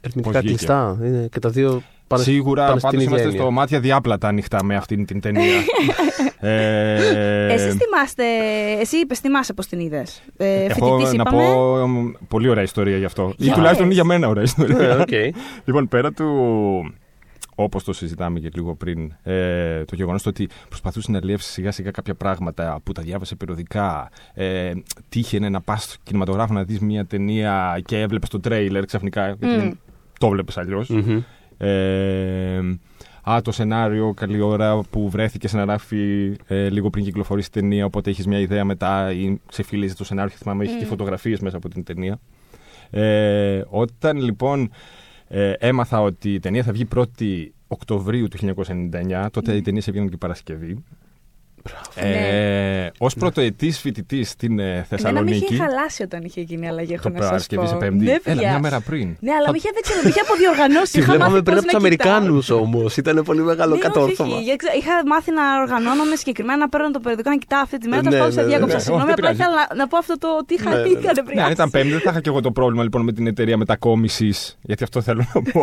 ερμητικά 0.00 0.22
Πώς 0.30 0.40
βγήκε; 0.40 0.46
κλειστά. 0.54 0.98
Είναι 1.02 1.28
και 1.32 1.38
τα 1.38 1.48
δύο 1.50 1.82
πάνε, 2.06 2.22
Σίγουρα 2.22 2.66
πάνε 2.66 2.78
στην 2.78 2.82
πάντως 2.90 2.94
ίδια 3.02 3.08
είμαστε 3.08 3.28
έννοια. 3.28 3.40
στο 3.42 3.50
μάτια 3.50 3.80
διάπλατα 3.80 4.28
ανοιχτά 4.28 4.64
με 4.64 4.76
αυτήν 4.76 5.06
την 5.06 5.20
ταινία. 5.20 5.60
ε, 6.40 7.52
Εσείς 7.52 7.74
θυμάστε, 7.74 8.24
εσύ 8.80 8.96
είπες, 8.96 9.18
θυμάσαι 9.18 9.52
πώς 9.52 9.66
την 9.66 9.80
είδες. 9.80 10.22
Ε, 10.36 10.64
Έχω 10.64 10.96
Φοιτητής 10.96 11.12
να 11.16 11.22
είπαμε. 11.28 11.42
πω 11.42 11.78
εμ, 11.78 12.12
πολύ 12.28 12.48
ωραία 12.48 12.62
ιστορία 12.62 12.96
γι' 12.96 13.04
αυτό. 13.04 13.32
Ή 13.38 13.44
Για 13.44 13.54
τουλάχιστον 13.54 13.86
πες. 13.86 13.94
για 13.94 14.04
μένα 14.04 14.28
ωραία 14.28 14.42
ιστορία. 14.42 14.76
Ναι, 14.76 14.92
οκ. 14.94 15.34
Λοιπόν, 15.64 15.88
πέρα 15.88 16.12
του. 16.12 16.94
Όπως 17.58 17.84
το 17.84 17.92
συζητάμε 17.92 18.38
και 18.38 18.50
λίγο 18.54 18.74
πριν, 18.74 19.12
ε, 19.22 19.84
το 19.84 19.94
γεγονός 19.94 20.26
ότι 20.26 20.48
προσπαθούσε 20.68 21.10
να 21.10 21.18
αλιεύσει 21.18 21.50
σιγά 21.50 21.70
σιγά 21.72 21.90
κάποια 21.90 22.14
πράγματα 22.14 22.80
που 22.84 22.92
τα 22.92 23.02
διάβασε 23.02 23.34
περιοδικά. 23.34 24.10
Ε, 24.34 24.72
τύχαινε 25.08 25.48
να 25.48 25.60
πας 25.60 25.82
στο 25.82 25.94
κινηματογράφο 26.02 26.52
να 26.52 26.62
δεις 26.62 26.78
μια 26.80 27.04
ταινία 27.06 27.80
και 27.84 28.00
έβλεπες 28.00 28.28
το 28.28 28.40
τρέιλερ 28.40 28.84
ξαφνικά. 28.84 29.26
Γιατί 29.26 29.46
Μμ. 29.46 29.56
δεν 29.58 29.78
το 30.20 30.28
βλέπεις 30.28 30.56
αλλιώς. 30.56 30.88
Μμμ. 30.88 31.20
Ε, 31.58 32.60
α, 33.30 33.40
το 33.42 33.52
σενάριο, 33.52 34.14
καλή 34.14 34.40
ώρα 34.40 34.80
που 34.90 35.10
βρέθηκε 35.10 35.48
να 35.52 35.62
γράφει 35.62 36.36
ε, 36.46 36.68
λίγο 36.68 36.90
πριν 36.90 37.04
κυκλοφορήσει 37.04 37.48
η 37.48 37.60
ταινία. 37.60 37.84
Οπότε 37.84 38.10
έχεις 38.10 38.26
μια 38.26 38.38
ιδέα 38.38 38.64
μετά 38.64 39.12
ή 39.12 39.36
ξεφυλίζει 39.46 39.94
το 39.94 40.04
σενάριο. 40.04 40.30
Και 40.30 40.36
θυμάμαι, 40.42 40.64
έχεις 40.64 40.76
και 40.76 40.84
Μμ. 40.84 40.88
φωτογραφίες 40.88 41.40
μέσα 41.40 41.56
από 41.56 41.68
την 41.68 41.84
ταινία. 41.84 42.18
Ε, 42.90 43.62
όταν 43.68 44.16
λοιπόν 44.16 44.70
ε, 45.28 45.52
έμαθα 45.58 46.00
ότι 46.00 46.34
η 46.34 46.38
ταινία 46.38 46.62
θα 46.62 46.72
βγει 46.72 46.88
1η 46.94 47.46
Οκτωβρίου 47.68 48.28
του 48.28 48.54
1999, 49.22 49.26
τότε 49.30 49.54
οι 49.54 49.62
ταινίε 49.62 49.82
έβγαιναν 49.86 50.08
και 50.08 50.16
Παρασκευή. 50.16 50.84
Ε, 51.94 52.90
Ω 52.98 53.06
πρωτοετής 53.18 53.78
φοιτητής 53.80 54.30
στην 54.30 54.58
ε, 54.58 54.62
Εμένα 54.62 54.76
με 54.78 54.86
Θεσσαλονίκη. 54.88 55.44
είχε 55.44 55.56
χαλάσει 55.62 56.02
όταν 56.02 56.20
είχε 56.24 56.40
γίνει 56.40 56.66
η 56.66 56.68
αλλαγή, 56.68 56.92
έχω 56.92 57.02
Το 57.02 57.08
να 57.08 57.16
σας 57.18 57.26
Παρασκευή 57.28 57.62
πω. 57.62 57.68
σε 57.68 57.74
Πέμπτη. 57.76 58.04
Ναι, 58.04 58.10
Έλα, 58.10 58.20
παιδιά. 58.24 58.48
μια 58.48 58.58
μέρα 58.58 58.80
πριν. 58.80 59.16
Ναι, 59.20 59.32
αλλά 59.38 59.50
με 59.50 59.56
είχε, 59.56 59.68
δεν 59.72 59.82
ξέρω, 59.82 60.00
με 60.02 60.08
είχε 60.08 60.20
αποδιοργανώσει. 60.26 60.92
Τη 60.92 60.98
Είχα 60.98 61.10
βλέπαμε 61.12 61.30
μάθει 61.30 61.42
πριν 61.42 61.56
πώς 61.56 61.64
από 61.64 61.76
του 61.76 61.82
να 61.82 61.88
κοιτάω. 61.88 62.12
Αμερικάνου 62.16 62.64
όμως. 62.64 62.96
Ήταν 62.96 63.22
πολύ 63.24 63.42
μεγάλο 63.42 63.74
Ναι, 63.74 63.80
κατόρθωμα. 63.80 64.36
όχι, 64.36 64.50
όχι. 64.50 64.78
Είχα 64.80 64.94
μάθει 65.12 65.30
να 65.38 65.44
οργανώνομαι 65.62 66.14
συγκεκριμένα 66.20 66.58
να 66.64 66.68
παίρνω 66.68 66.90
το 66.90 67.00
περιοδικό 67.04 67.30
να 67.30 67.36
κοιτάω 67.42 67.60
αυτή 67.66 67.76
τη 67.78 67.86
μέρα. 67.88 68.02
Ναι, 68.02 68.08
Τέλο 68.08 68.18
πάντων, 68.22 68.32
σε 68.34 68.40
ναι, 68.40 68.46
ναι, 68.46 68.50
διάκοψα. 68.52 68.76
ναι. 68.76 68.82
Συγγνώμη, 68.86 69.04
Όχι, 69.10 69.12
απλά 69.18 69.28
δεν 69.30 69.36
ήθελα 69.40 69.54
να- 69.68 69.74
να 69.80 69.84
πω 69.90 69.96
αυτό 70.04 70.14
το 70.22 70.28
ότι 70.40 70.52
είχα 70.54 70.70
Ναι, 70.70 70.76
ναι, 70.76 70.82
ναι. 70.82 70.88
είχα 70.88 71.00
Ναι, 71.00 71.08
αν 71.08 71.14
νευριάσει. 71.16 71.52
ήταν 71.52 71.68
Πέμπτη, 71.74 71.90
δεν 71.96 72.00
θα 72.06 72.10
είχα 72.10 72.20
και 72.24 72.28
εγώ 72.32 72.40
το 72.40 72.50
πρόβλημα 72.58 72.82
λοιπόν 72.86 73.02
με 73.08 73.12
την 73.12 73.26
εταιρεία 73.32 73.56
μετακόμισης. 73.56 74.38
Γιατί 74.68 74.82
αυτό 74.84 74.98
θέλω 75.06 75.22
να 75.34 75.42
πω. 75.52 75.60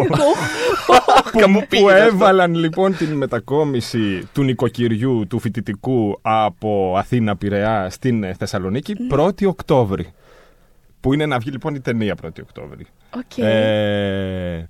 Κάπου 1.38 1.52
που, 1.60 1.66
πήγε 1.70 1.82
που 1.84 1.90
αυτό. 1.90 2.04
έβαλαν 2.04 2.56
λοιπόν 2.56 2.98
την 2.98 3.12
μετακόμιση 3.14 4.28
του 4.34 4.44
νοικοκυριού 4.44 5.26
του 5.30 5.40
φοιτητικού 5.40 6.20
από 6.22 6.94
Αθήνα 6.98 7.36
Πειραιά 7.36 7.90
στην 7.90 8.24
ε, 8.24 8.34
Θεσσαλονίκη 8.34 8.94
1η 9.12 9.46
Οκτώβρη. 9.48 10.14
Που 11.00 11.14
είναι 11.14 11.26
να 11.26 11.38
βγει 11.40 11.52
λοιπόν 11.52 11.76
η 11.76 11.80
ταινία 11.80 12.16
1η 12.24 12.40
Οκτώβρη. 12.42 12.86
Οκ. 13.16 13.38
Ε, 13.38 14.70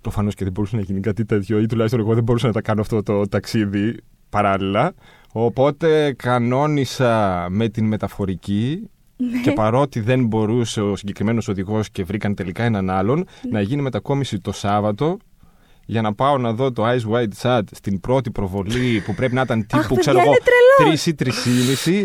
Προφανώς 0.00 0.34
και 0.34 0.44
δεν 0.44 0.52
μπορούσε 0.52 0.76
να 0.76 0.82
γίνει 0.82 1.00
κάτι 1.00 1.24
τέτοιο, 1.24 1.58
ή 1.60 1.66
τουλάχιστον 1.66 2.00
εγώ 2.00 2.14
δεν 2.14 2.22
μπορούσα 2.22 2.46
να 2.46 2.52
τα 2.52 2.60
κάνω 2.60 2.80
αυτό 2.80 3.02
το 3.02 3.28
ταξίδι 3.28 3.96
παράλληλα. 4.28 4.92
Οπότε 5.32 6.12
κανόνισα 6.18 7.46
με 7.50 7.68
την 7.68 7.84
μεταφορική 7.86 8.88
Ναι. 9.16 9.40
και 9.40 9.52
παρότι 9.52 10.00
δεν 10.00 10.26
μπορούσε 10.26 10.80
ο 10.80 10.96
συγκεκριμένος 10.96 11.48
οδηγός 11.48 11.90
και 11.90 12.04
βρήκαν 12.04 12.34
τελικά 12.34 12.64
έναν 12.64 12.90
άλλον, 12.90 13.16
Ναι. 13.18 13.50
να 13.50 13.60
γίνει 13.60 13.82
μετακόμιση 13.82 14.40
το 14.40 14.52
Σάββατο 14.52 15.16
για 15.86 16.02
να 16.02 16.14
πάω 16.14 16.38
να 16.38 16.52
δω 16.52 16.72
το 16.72 16.84
Eyes 16.86 17.14
Wide 17.14 17.42
Shut 17.42 17.60
στην 17.70 18.00
πρώτη 18.00 18.30
προβολή 18.30 19.02
που 19.06 19.14
πρέπει 19.14 19.34
να 19.34 19.40
ήταν 19.40 19.66
Αχ, 19.72 19.80
τύπου, 19.82 19.94
παιδιά, 19.94 20.00
ξέρω 20.00 20.18
εγώ, 20.18 20.28
είναι 20.30 20.38
τρελός. 20.78 21.02
3 21.04 21.06
ή 21.06 21.14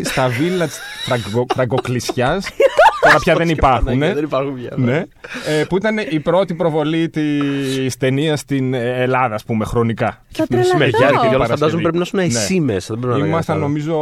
στα 0.04 0.28
Village 0.28 1.04
Φραγκο, 1.06 1.46
Φραγκοκλησιάς. 1.54 2.48
Τώρα 3.02 3.18
πια 3.18 3.34
δεν 3.34 3.48
υπάρχουν. 3.48 3.84
Παναγία, 3.84 4.14
Δεν 4.14 4.24
υπάρχουν 4.24 4.54
πια. 4.54 4.70
Ναι. 4.76 5.02
Ε, 5.46 5.64
που 5.68 5.76
ήταν 5.76 5.98
η 6.10 6.20
πρώτη 6.20 6.54
προβολή 6.54 7.08
της 7.08 7.96
ταινίας 7.96 8.40
στην 8.40 8.74
ε, 8.74 9.02
Ελλάδα, 9.02 9.34
ας 9.34 9.44
πούμε, 9.44 9.64
χρονικά. 9.64 10.22
Θα 10.32 10.46
Μεσημέρι 10.50 10.90
και 10.90 10.96
τρελαθώ. 10.96 11.20
κιόλα 11.20 11.30
Παρασκευή. 11.30 11.58
φαντάζομαι 11.60 11.82
πρέπει 11.82 11.96
να 11.96 12.02
ήσουν 12.02 12.18
Ναι. 12.18 12.24
εσύ 12.24 12.60
μέσα. 12.60 12.94
Δεν 12.94 13.02
πρέπει 13.02 13.20
να 13.20 13.26
Ήμασταν 13.26 13.56
είναι 13.56 13.66
νομίζω. 13.66 13.94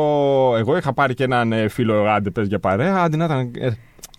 Εγώ 0.58 0.76
είχα 0.76 0.92
πάρει 0.92 1.14
και 1.14 1.24
έναν 1.24 1.52
ε, 1.52 1.68
φίλο 1.68 2.04
άντε 2.08 2.30
πες 2.30 2.46
για 2.46 2.58
παρέα. 2.58 2.96
Άντε 2.96 3.16
να 3.16 3.24
ήταν 3.24 3.50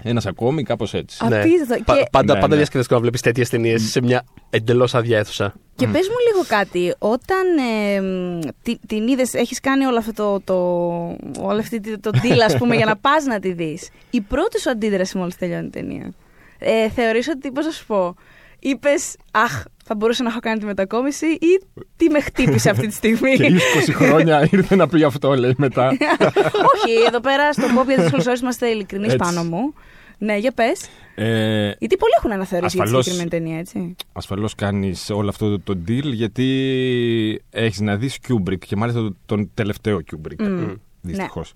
ένας 0.03 0.25
ακόμη, 0.25 0.63
κάπως 0.63 0.93
έτσι. 0.93 1.23
Α, 1.23 1.27
Απίστευτο. 1.39 1.83
Πα- 1.83 1.97
Και- 1.97 2.07
Πάντα, 2.11 2.33
Ναι, 2.33 2.39
πάντα 2.39 2.47
ναι. 2.47 2.55
διασκεδαστικό 2.55 2.95
να 2.95 3.01
βλέπεις 3.01 3.21
τέτοιες 3.21 3.49
ταινίες 3.49 3.81
σε 3.81 4.01
μια 4.01 4.23
εντελώς 4.49 4.95
άδεια 4.95 5.17
αίθουσα. 5.17 5.53
Και 5.75 5.87
πες 5.87 6.07
μου 6.07 6.15
λίγο 6.31 6.45
κάτι, 6.47 6.93
όταν 6.99 7.45
ε, 7.57 8.01
μ, 8.01 8.39
τη- 8.61 8.79
την 8.87 9.07
είδες, 9.07 9.33
έχεις 9.33 9.59
κάνει 9.59 9.85
όλο 9.85 9.97
αυτό 9.97 10.13
το, 10.13 10.39
το, 10.39 10.55
όλο 11.41 11.59
αυτή 11.59 11.79
τη- 11.79 11.97
το 11.99 12.09
deal, 12.13 12.39
ας 12.45 12.57
πούμε, 12.57 12.75
για 12.75 12.85
να 12.85 12.97
πας 13.05 13.25
να 13.25 13.39
τη 13.39 13.53
δεις. 13.53 13.89
Η 14.09 14.21
πρώτη 14.21 14.59
σου 14.59 14.69
αντίδραση 14.69 15.17
μόλις 15.17 15.35
τελειώνει 15.37 15.65
η 15.65 15.69
ταινία. 15.69 16.13
Ε, 16.59 16.89
θεωρείς 16.89 17.27
ότι, 17.27 17.51
πώς 17.51 17.65
να 17.65 17.71
σου 17.71 17.85
πω, 17.85 18.15
είπες, 18.59 19.15
αχ, 19.31 19.63
θα 19.89 19.95
μπορούσα 19.97 20.23
να 20.23 20.29
έχω 20.29 20.39
κάνει 20.39 20.59
τη 20.59 20.65
μετακόμιση 20.65 21.25
ή 21.25 21.61
τι 21.95 22.09
με 22.09 22.19
χτύπησε 22.19 22.69
αυτή 22.69 22.87
τη 22.87 22.93
στιγμή. 22.93 23.35
Και 23.35 23.51
20 23.87 23.91
χρόνια 23.93 24.47
ήρθε 24.51 24.75
να 24.75 24.87
πει 24.87 25.03
αυτό, 25.03 25.33
λέει 25.35 25.53
μετά. 25.57 25.87
Όχι, 26.73 26.93
εδώ 27.07 27.19
πέρα 27.19 27.53
στο 27.53 27.63
Pop 27.63 27.85
για 27.85 27.95
τις 27.95 28.05
σχολές 28.05 28.39
είμαστε 28.39 28.67
ειλικρινείς 28.67 29.13
Έτσι. 29.13 29.17
πάνω 29.17 29.43
μου. 29.43 29.73
Ναι, 30.17 30.37
για 30.37 30.51
πες. 30.51 30.89
Ε, 31.15 31.71
Γιατί 31.79 31.97
πολλοί 31.97 32.13
έχουν 32.17 32.31
αναθεωρήσει 32.31 32.75
για 32.75 32.85
τη 32.85 32.89
Ασφαλώς. 32.89 33.05
συγκεκριμένη 33.05 33.29
ταινία, 33.29 33.59
έτσι. 33.59 33.95
Ασφαλώς 34.13 34.55
κάνεις 34.55 35.09
όλο 35.09 35.29
αυτό 35.29 35.49
το, 35.49 35.59
το 35.59 35.79
deal 35.87 36.13
γιατί 36.13 36.47
έχεις 37.49 37.79
να 37.79 37.95
δεις 37.95 38.17
Kubrick 38.27 38.59
και 38.59 38.75
μάλιστα 38.75 39.01
τον, 39.01 39.17
τον 39.25 39.51
τελευταίο 39.53 39.99
Kubrick. 40.11 40.43
Μμ. 40.47 40.73
Δυστυχώς. 41.01 41.53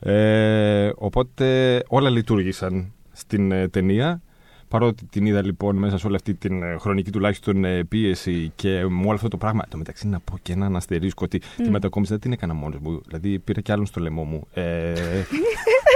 Ε, 0.00 0.90
οπότε 0.94 1.82
όλα 1.88 2.10
λειτουργήσαν 2.10 2.92
στην 3.12 3.52
ε, 3.52 3.68
ταινία. 3.68 4.22
Παρότι 4.68 5.04
την 5.04 5.26
είδα 5.26 5.42
λοιπόν 5.42 5.76
μέσα 5.76 5.98
σε 5.98 6.06
όλη 6.06 6.16
αυτή 6.16 6.34
την 6.34 6.62
ε, 6.62 6.76
χρονική 6.78 7.10
τουλάχιστον 7.10 7.64
ε, 7.64 7.84
πίεση 7.84 8.52
και 8.54 8.86
με 8.88 9.04
όλο 9.04 9.14
αυτό 9.14 9.28
το 9.28 9.36
πράγμα. 9.36 9.64
Το 9.68 9.76
μεταξύ 9.76 10.08
να 10.08 10.20
πω 10.20 10.38
και 10.42 10.52
έναν 10.52 10.76
αστερίσκο 10.76 11.24
ότι 11.24 11.40
τη 11.56 11.70
μετακόμιση 11.70 12.12
δεν 12.12 12.20
την 12.20 12.32
έκανα 12.32 12.54
μόνος 12.54 12.78
μου. 12.80 13.00
Δηλαδή 13.06 13.38
πήρα 13.38 13.60
κι 13.60 13.72
άλλον 13.72 13.86
στο 13.86 14.00
λαιμό 14.00 14.24
μου. 14.24 14.46
Ε, 14.52 14.92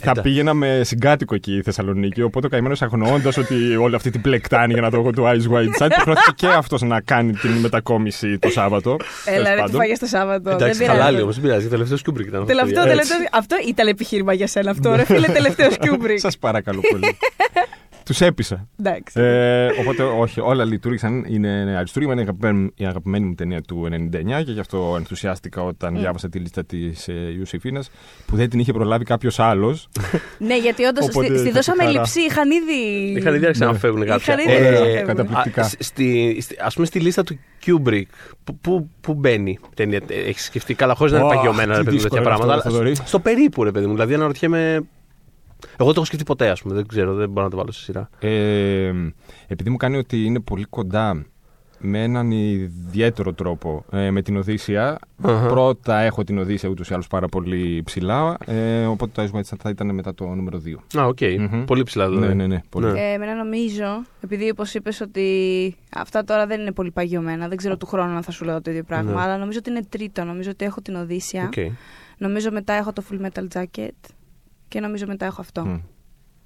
θα 0.00 0.10
εντά- 0.10 0.22
πήγαινα 0.22 0.54
με 0.54 0.80
συγκάτοικο 0.84 1.34
εκεί 1.34 1.56
η 1.56 1.62
Θεσσαλονίκη. 1.62 2.22
Οπότε 2.22 2.46
ο 2.46 2.48
καημένος 2.50 2.82
αγνοώντας 2.82 3.36
ότι 3.36 3.76
όλη 3.76 3.94
αυτή 3.94 4.10
την 4.10 4.20
πλεκτάνη 4.20 4.72
για 4.72 4.82
να 4.82 4.88
δω 4.90 4.98
εγώ 4.98 5.10
το 5.10 5.22
Eyes 5.22 5.52
Wide 5.54 5.82
Shut, 5.82 5.90
υποχρεώθηκε 5.92 6.32
και 6.36 6.46
αυτός 6.46 6.82
να 6.82 7.00
κάνει 7.00 7.32
την 7.32 7.50
μετακόμιση 7.50 8.38
το 8.38 8.50
Σάββατο. 8.50 8.96
Έλα, 9.24 9.34
Τέλος 9.36 9.48
ρε, 9.48 9.54
τι 9.54 9.60
πάντων. 9.60 9.80
φάγες 9.80 9.98
το 9.98 10.06
Σάββατο. 10.06 10.50
Εντάξει, 10.50 10.78
δεν 10.78 10.86
χαλάλι 10.86 11.04
πειράζει. 11.06 11.22
όμως, 11.22 11.34
δεν 11.34 11.44
πειράζει. 11.44 11.68
Τελευταίος 11.68 12.02
Kubrick 12.02 12.26
ήταν. 12.26 12.40
αυτό, 12.40 12.52
Τελευταίο, 12.54 12.82
παιδιά. 12.82 12.96
τελευταίο. 12.98 13.26
Αυτό 13.32 13.56
ήταν 13.68 13.86
επιχείρημα 13.86 14.32
για 14.32 14.46
σένα 14.46 14.70
αυτό, 14.70 14.94
ρε 14.94 15.04
φίλε, 15.04 15.26
τελευταίος 15.26 15.74
Kubrick. 15.84 16.16
Σας 16.16 16.38
παρακαλώ 16.38 16.80
πολύ. 16.90 17.16
Τους 18.04 18.20
έπεισα. 18.20 18.68
Εντάξει. 18.80 19.20
Ε, 19.20 19.66
οπότε, 19.80 20.02
όχι, 20.02 20.40
όλα 20.40 20.64
λειτουργήσαν. 20.64 21.24
Είναι 21.28 21.74
αριστούργημα, 21.76 22.12
είναι 22.14 22.22
η 22.22 22.24
αγαπημένη, 22.24 22.70
η 22.76 22.84
αγαπημένη 22.86 23.24
μου 23.26 23.34
ταινία 23.34 23.60
του 23.60 23.88
99 23.90 24.44
και 24.44 24.52
γι' 24.52 24.60
αυτό 24.60 24.94
ενθουσιάστηκα 24.98 25.62
όταν 25.62 25.98
διάβασα 25.98 26.28
τη 26.28 26.38
λίστα 26.38 26.64
της 26.64 27.08
ε, 27.08 27.12
Ιωσήφινα 27.38 27.82
που 28.26 28.36
δεν 28.36 28.50
την 28.50 28.58
είχε 28.58 28.72
προλάβει 28.72 29.04
κάποιος 29.04 29.38
άλλος. 29.38 29.88
Ναι, 30.38 30.58
γιατί 30.58 30.84
όντως 30.84 31.08
Οπότε 31.08 31.26
στη, 31.26 31.38
στη 31.38 31.46
θα 31.46 31.52
δώσαμε 31.54 31.78
τη 31.78 31.84
χαρά. 31.84 31.98
λειψή, 31.98 32.20
είχαν 32.20 32.50
ήδη. 32.50 33.12
Είχαν 33.18 33.34
ήδη 33.34 33.44
άρχισει 33.44 33.64
να 33.64 33.72
Ναι. 33.72 33.78
φεύγουν 33.78 34.06
κάποια. 34.06 34.34
Είχαν 34.34 34.38
ήδη 34.38 34.52
Ε, 34.52 34.66
άρχισει 34.66 34.72
να 34.74 34.80
Ωραία, 34.88 34.96
φεύγουν. 34.96 35.16
καταπληκτικά. 35.16 35.62
Α, 35.62 35.68
στη, 35.78 36.36
στη, 36.40 36.56
ας 36.60 36.74
πούμε 36.74 36.86
στη 36.86 37.00
λίστα 37.00 37.22
του 37.24 37.38
Kubrick, 37.66 38.02
που, 38.44 38.56
που, 38.58 38.90
που 39.00 39.14
μπαίνει 39.14 39.50
η 39.50 39.58
ταινία, 39.74 40.00
έχεις 40.08 40.44
σκεφτεί 40.44 40.74
καλά, 40.74 40.94
χωρίς 40.94 41.12
να 41.12 41.18
είναι 41.18 41.26
Ω, 41.26 41.30
παγιωμένα 41.34 41.72
τι 41.72 41.78
ρε 41.78 41.84
παιδί 41.84 41.96
μου, 41.96 42.02
δύσκολο 42.02 42.02
τέτοια 42.02 42.18
είναι 42.18 42.28
πράγματα. 42.28 42.54
αυτό, 42.54 42.68
αλλά 42.68 42.76
Θοδωρή. 42.76 42.94
στο 43.08 43.18
περίπου, 43.18 43.64
ρε 43.64 43.70
παιδί 43.70 43.86
μου. 43.86 43.92
Δηλαδή, 43.92 44.14
αναρωτιέμαι. 44.14 44.80
Εγώ 45.76 45.88
το 45.88 45.94
έχω 45.96 46.04
σκεφτεί 46.04 46.24
ποτέ, 46.24 46.48
ας 46.50 46.62
πούμε. 46.62 46.74
Δεν 46.74 46.86
ξέρω, 46.86 47.14
δεν 47.14 47.28
μπορώ 47.28 47.44
να 47.44 47.50
το 47.50 47.56
βάλω 47.56 47.72
σε 47.72 47.82
σειρά. 47.82 48.08
Ε, 48.18 48.92
επειδή 49.46 49.70
μου 49.70 49.76
κάνει 49.76 49.96
ότι 49.96 50.24
είναι 50.24 50.40
πολύ 50.40 50.64
κοντά 50.64 51.24
με 51.86 52.02
έναν 52.02 52.30
ιδιαίτερο 52.30 53.32
τρόπο 53.32 53.84
ε, 53.90 54.10
με 54.10 54.22
την 54.22 54.36
Οδύσσια. 54.36 54.98
Αχα. 55.22 55.46
Πρώτα 55.46 55.98
έχω 55.98 56.24
την 56.24 56.38
Οδύσσια 56.38 56.68
ούτως 56.68 56.90
ή 56.90 56.92
άλλως 56.94 57.06
πάρα 57.06 57.28
πολύ 57.28 57.82
ψηλά, 57.84 58.36
ε, 58.46 58.84
οπότε 58.84 59.10
το 59.14 59.22
Ice 59.22 59.36
White 59.36 59.48
Sand 59.52 59.58
θα 59.62 59.68
ήταν 59.70 59.94
μετά 59.94 60.14
το 60.14 60.24
νούμερο 60.26 60.62
2. 60.94 60.98
Α, 61.00 61.06
οκ. 61.06 61.18
Μμμ. 61.38 61.64
Πολύ 61.64 61.82
ψηλά 61.82 62.08
δηλαδή. 62.08 62.26
Ναι, 62.26 62.34
ναι, 62.34 62.46
ναι. 62.46 62.60
Πολύ. 62.68 62.86
Ναι. 62.92 63.00
Ε, 63.00 63.12
εμένα 63.12 63.34
νομίζω, 63.34 64.04
επειδή 64.20 64.50
όπως 64.50 64.74
είπες 64.74 65.00
ότι 65.00 65.76
αυτά 65.96 66.24
τώρα 66.24 66.46
δεν 66.46 66.60
είναι 66.60 66.72
πολύ 66.72 66.90
παγιωμένα, 66.90 67.48
δεν 67.48 67.56
ξέρω 67.56 67.76
του 67.76 67.86
χρόνου 67.86 68.14
αν 68.16 68.22
θα 68.22 68.30
σου 68.30 68.44
λέω 68.44 68.62
το 68.62 68.70
ίδιο 68.70 68.82
πράγμα, 68.82 69.12
Ναι. 69.12 69.20
αλλά 69.20 69.38
νομίζω 69.38 69.58
ότι 69.58 69.70
είναι 69.70 69.82
τρίτο. 69.88 70.24
Νομίζω 70.24 70.50
ότι 70.50 70.64
έχω 70.64 70.80
την 70.80 70.94
Οδύσσεια. 70.94 71.44
Οκ. 71.44 71.72
Νομίζω 72.18 72.50
μετά 72.50 72.72
έχω 72.72 72.92
το 72.92 73.02
Full 73.10 73.26
Metal 73.26 73.44
Jacket. 73.54 73.90
Και 74.74 74.80
νομίζω 74.80 75.06
μετά 75.06 75.26
έχω 75.26 75.40
αυτό. 75.40 75.64
Μμ. 75.64 75.80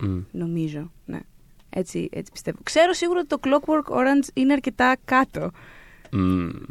Μμ. 0.08 0.20
Νομίζω, 0.30 0.90
ναι. 1.04 1.18
Έτσι, 1.70 2.08
έτσι 2.12 2.32
πιστεύω. 2.32 2.58
Ξέρω 2.62 2.92
σίγουρα 2.92 3.18
ότι 3.20 3.28
το 3.28 3.38
Clockwork 3.42 3.92
Orange 3.96 4.28
είναι 4.34 4.52
αρκετά 4.52 4.96
κάτω. 5.04 5.50
Μμ. 6.12 6.20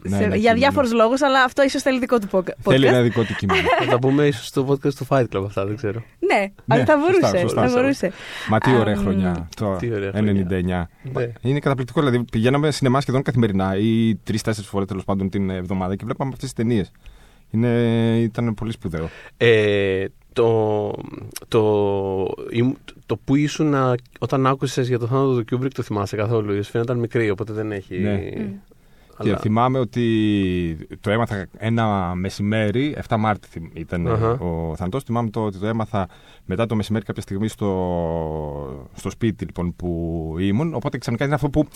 Ναι, 0.01 0.09
σε- 0.09 0.15
ναι, 0.17 0.21
για 0.23 0.35
κείμενο. 0.35 0.57
διάφορους 0.57 0.91
λόγους, 0.93 1.21
αλλά 1.21 1.43
αυτό 1.43 1.63
ίσως 1.63 1.81
θέλει 1.81 1.99
δικό 1.99 2.19
του 2.19 2.27
podcast. 2.31 2.51
Θέλει 2.61 2.85
ένα 2.85 3.01
δικό 3.01 3.23
του 3.23 3.35
κείμενο. 3.35 3.61
Θα 3.79 3.85
τα 3.85 3.99
πούμε 3.99 4.25
ίσως 4.27 4.47
στο 4.47 4.67
podcast 4.67 4.93
του 4.93 5.07
Fight 5.09 5.25
Club 5.35 5.43
αυτά, 5.45 5.65
δεν 5.65 5.75
ξέρω. 5.75 6.03
Ναι, 6.19 6.51
αλλά 6.67 6.85
θα 6.85 6.93
σωστά, 6.93 6.97
μπορούσε. 6.97 7.39
σωστά, 7.39 7.61
θα 7.61 7.67
σωστά. 7.67 7.81
μπορούσε. 7.81 8.11
Μα 8.49 8.57
τι 8.57 8.75
ωραία 8.75 8.95
Αμ, 8.95 9.01
χρονιά. 9.01 9.49
Το 9.55 9.75
τι 9.75 9.93
ωραία 9.93 10.11
99. 10.13 10.89
Ναι. 11.13 11.31
Είναι 11.41 11.59
καταπληκτικό. 11.59 11.99
Δηλαδή 11.99 12.23
πηγαίναμε 12.31 12.71
σινεμά 12.71 13.01
σχεδόν 13.01 13.21
καθημερινά 13.21 13.75
ή 13.77 14.15
τρει-τέσσερι 14.15 14.67
φορές 14.67 14.87
τέλος 14.87 15.03
πάντων 15.03 15.29
την 15.29 15.49
εβδομάδα 15.49 15.95
και 15.95 16.05
βλέπαμε 16.05 16.29
αυτές 16.33 16.53
τις 16.53 16.65
ταινίες. 16.65 16.91
Ήταν 18.23 18.53
πολύ 18.53 18.71
σπουδαίο. 18.71 19.09
Ε, 19.37 20.05
το, 20.41 20.94
το, 21.48 22.34
ήμ- 22.51 22.74
το 23.06 23.17
που 23.17 23.36
ήσουν 23.36 23.67
να- 23.70 23.96
όταν 24.20 24.48
άκουσες 24.48 24.88
για 24.88 25.00
το 25.00 25.08
θάνατο 25.08 25.44
του 25.44 25.58
Kubrick 25.62 25.72
το 25.74 25.82
θυμάσαι 25.84 26.15
καθόλου. 26.15 26.53
Η 26.53 26.62
Σφαίνα 26.62 26.84
ήταν 26.84 26.98
μικρή, 27.00 27.29
οπότε 27.29 27.53
δεν 27.53 27.72
έχει. 27.72 28.00
Ναι. 28.00 28.20
Αλλά- 29.20 29.34
Και 29.34 29.39
θυμάμαι 29.41 29.79
ότι 29.79 30.08
το 31.01 31.12
έμαθα 31.12 31.48
ένα 31.58 32.15
μεσημέρι, 32.15 32.96
7 33.08 33.17
Μάρτη 33.17 33.48
θυμ- 33.48 33.77
ήταν 33.77 34.08
Αχα. 34.08 34.32
ο 34.32 34.75
θάνατος. 34.75 35.03
Θυμάμαι 35.03 35.29
το, 35.29 35.46
ότι 35.46 35.58
το 35.58 35.67
έμαθα 35.67 36.08
μετά 36.46 36.65
το 36.65 36.75
μεσημέρι 36.75 37.06
κάποια 37.06 37.22
στιγμή 37.22 37.48
στο, 37.48 38.88
στο 38.94 39.10
σπίτι 39.10 39.46
λοιπόν, 39.46 39.75
που 39.75 40.36
ήμουν. 40.39 40.74
Οπότε 40.74 40.98
ξαφνικά 40.98 41.25
είναι 41.25 41.34
αυτό 41.36 41.50
που 41.50 41.67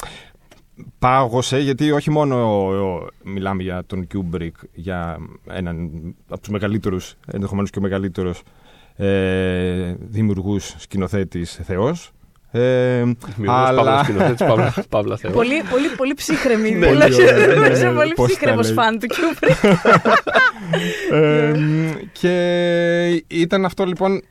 πάγωσε, 1.00 1.58
γιατί 1.60 1.92
όχι 1.92 2.10
μόνο 2.10 2.36
ο- 2.68 3.08
μιλάμε 3.24 3.64
για 3.64 3.84
τον 3.88 4.08
Kubrick, 4.14 4.52
για 4.74 5.18
έναν 5.50 5.90
από 6.30 6.40
τους 6.40 6.50
μεγαλύτερους, 6.50 7.14
ενδεχομένως 7.32 7.70
και 7.70 7.80
ο 7.80 7.82
μεγαλύτερος 7.82 8.42
ε, 8.96 9.96
δημιουργούς, 10.00 10.76
σκηνοθέτης, 10.78 11.60
θεός. 11.64 12.12
Ε, 12.54 13.04
Δημιουργός, 13.36 13.68
αλλά... 13.68 13.84
Παύλος 13.84 14.04
σκηνοθέτης, 14.06 14.46
Παύλα, 14.48 14.74
Παύλα 14.90 15.18
Θεός. 15.18 15.34
Πολύ, 15.34 15.64
πολύ, 15.70 15.88
πολύ 15.98 16.14
ψύχρεμη. 16.14 16.72
Ναι, 16.72 16.88
Πολύ- 16.88 17.00
πολύ 17.00 17.16
ωραία, 17.24 17.48
ναι, 17.60 17.68
Είσαι 17.70 17.88
ναι, 17.90 17.96
πολύ 17.96 18.14
πώς 18.14 18.28
τα 18.28 18.34
ψύχρεμος 18.34 18.66
λέει. 18.66 18.74
φαν 18.74 19.00
του 19.00 19.08
Kubrick. 19.10 19.74
Ε, 21.12 21.54
και 22.12 23.24
ήταν 23.28 23.66
αυτό 23.66 23.86
λοιπόν 23.86 24.22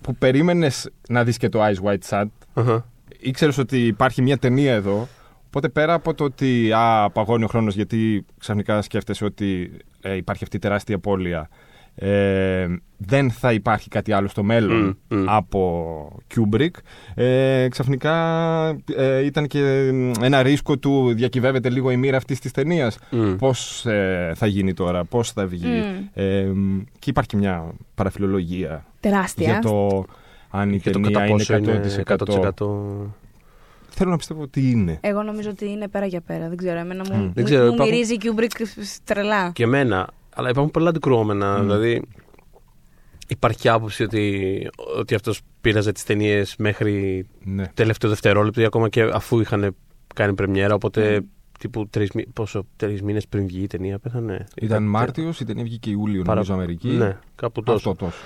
που 0.00 0.14
περίμενες 0.16 0.90
να 1.08 1.24
δεις 1.24 1.36
και 1.36 1.48
το 1.48 1.60
Ice 1.64 1.88
White 1.88 2.08
Sand. 2.08 2.28
Αχα. 2.54 2.86
Ήξερες 3.18 3.58
ότι 3.58 3.86
υπάρχει 3.86 4.22
μια 4.22 4.38
ταινία 4.38 4.72
εδώ. 4.74 5.08
Οπότε 5.52 5.68
πέρα 5.68 5.94
από 5.94 6.14
το 6.14 6.24
ότι 6.24 6.72
α, 6.72 7.10
παγώνει 7.12 7.44
ο 7.44 7.46
χρόνος 7.46 7.74
γιατί 7.74 8.24
ξαφνικά 8.38 8.82
σκέφτεσαι 8.82 9.24
ότι 9.24 9.70
ε, 10.00 10.16
υπάρχει 10.16 10.44
αυτή 10.44 10.56
η 10.56 10.58
τεράστια 10.58 10.96
απώλεια. 10.96 11.48
Ε, 11.94 12.66
δεν 12.96 13.30
θα 13.30 13.52
υπάρχει 13.52 13.88
κάτι 13.88 14.12
άλλο 14.12 14.28
στο 14.28 14.42
μέλλον 14.42 14.98
Μμ, 15.08 15.16
μμ. 15.16 15.24
από 15.28 16.22
Kubrick. 16.34 16.70
Ε, 17.14 17.68
ξαφνικά 17.68 18.14
ε, 18.96 19.24
ήταν 19.24 19.46
και 19.46 19.92
ένα 20.20 20.42
ρίσκο 20.42 20.78
του 20.78 21.12
διακυβεύεται 21.14 21.70
λίγο 21.70 21.90
η 21.90 21.96
μοίρα 21.96 22.16
αυτής 22.16 22.38
της 22.38 22.50
ταινίας. 22.52 22.98
Μμ. 23.10 23.34
Πώς 23.36 23.86
ε, 23.86 24.32
θα 24.34 24.46
γίνει 24.46 24.74
τώρα, 24.74 25.04
πώς 25.04 25.32
θα 25.32 25.46
βγει. 25.46 25.66
Μμ. 25.66 26.22
Ε, 26.22 26.52
και 26.98 27.10
υπάρχει 27.10 27.28
και 27.28 27.36
μια 27.36 27.74
παραφιλολογία 27.94 28.84
Τεράστια. 29.00 29.50
για 29.50 29.58
το 29.60 30.04
αν 30.50 30.72
η 30.72 30.80
Και 30.80 30.90
το 30.90 31.00
ταινία 31.00 31.10
κατά 31.10 31.26
είναι 31.26 31.36
πόσο 31.36 31.54
100%. 31.54 31.58
είναι 31.58 31.80
100%. 32.56 33.29
Θέλω 34.00 34.12
να 34.12 34.18
πιστεύω 34.18 34.42
ότι 34.42 34.70
είναι. 34.70 34.98
Εγώ 35.02 35.22
νομίζω 35.22 35.50
ότι 35.50 35.68
είναι 35.70 35.88
πέρα 35.88 36.06
για 36.06 36.20
πέρα. 36.20 36.48
Δεν 36.48 36.56
ξέρω. 36.56 36.78
Εμένα 36.78 37.04
μου, 37.10 37.16
Μμ. 37.16 37.22
μου, 37.22 37.32
Δεν 37.34 37.44
ξέρω, 37.44 37.64
μου 37.66 37.72
υπάρχουν- 37.72 37.94
μυρίζει 37.94 38.14
η 38.14 38.18
Kubrick 38.22 38.60
τρελά. 39.04 39.50
Και 39.50 39.62
εμένα. 39.62 40.08
Αλλά 40.34 40.48
υπάρχουν 40.48 40.70
πολλά 40.72 40.88
αντικρουόμενα. 40.88 41.56
Μμ. 41.58 41.60
Δηλαδή, 41.62 42.02
υπάρχει 43.28 43.58
και 43.58 43.68
άποψη 43.68 44.02
ότι, 44.02 44.68
ότι 44.98 45.14
αυτός 45.14 45.40
πήραζε 45.60 45.92
τις 45.92 46.04
ταινίες 46.04 46.54
μέχρι 46.58 47.26
Ναι. 47.44 47.66
τελευταίο 47.74 48.10
δευτερόλεπτο 48.10 48.60
ή 48.60 48.64
ακόμα 48.64 48.88
και 48.88 49.02
αφού 49.02 49.40
είχαν 49.40 49.74
κάνει 50.14 50.34
πρεμιέρα. 50.34 50.74
Οπότε 50.74 51.20
Μμ. 51.20 51.24
τύπου 51.58 51.88
τρεις, 51.88 52.10
μη- 52.12 52.26
πόσο, 52.32 52.66
τρεις 52.76 53.02
μήνες 53.02 53.26
πριν 53.28 53.46
βγει 53.46 53.62
η 53.62 53.66
ταινία 53.66 53.98
πέθανε. 53.98 54.46
Ήταν 54.56 54.78
Κάτι- 54.78 54.90
Μάρτιος, 54.90 55.40
η 55.40 55.44
ταινία 55.44 55.64
βγήκε 55.64 55.90
Ιούλιο, 55.90 56.22
Παρα- 56.22 56.34
νομίζω, 56.34 56.52
Αμερική. 56.54 56.88
Ναι, 56.88 57.16
κάπου 57.34 57.62
τόσο. 57.62 57.90
Αυτό 57.90 58.04
τόσο. 58.04 58.16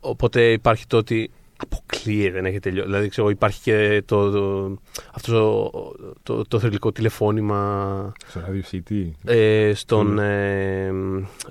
Οπότε 0.00 0.52
υπάρχει 0.52 0.86
το 0.86 0.96
ότι 0.96 1.30
αποκλείεται 1.62 2.30
δεν 2.30 2.44
έχει 2.44 2.58
τελειώσει. 2.58 2.86
Δηλαδή, 2.86 3.08
ξέρω, 3.08 3.30
υπάρχει 3.30 3.60
και 3.62 4.02
το, 4.06 4.30
το, 4.30 4.76
αυτός 5.12 5.32
το, 5.34 5.70
το, 6.22 6.44
το 6.44 6.58
θρυλικό 6.58 6.92
τηλεφώνημα 6.92 8.12
Στο 8.26 8.40
Radio 8.40 8.74
City. 8.74 9.10
ε, 9.24 9.72
στον, 9.74 10.06
Μμ. 10.06 10.18
ε, 10.18 10.92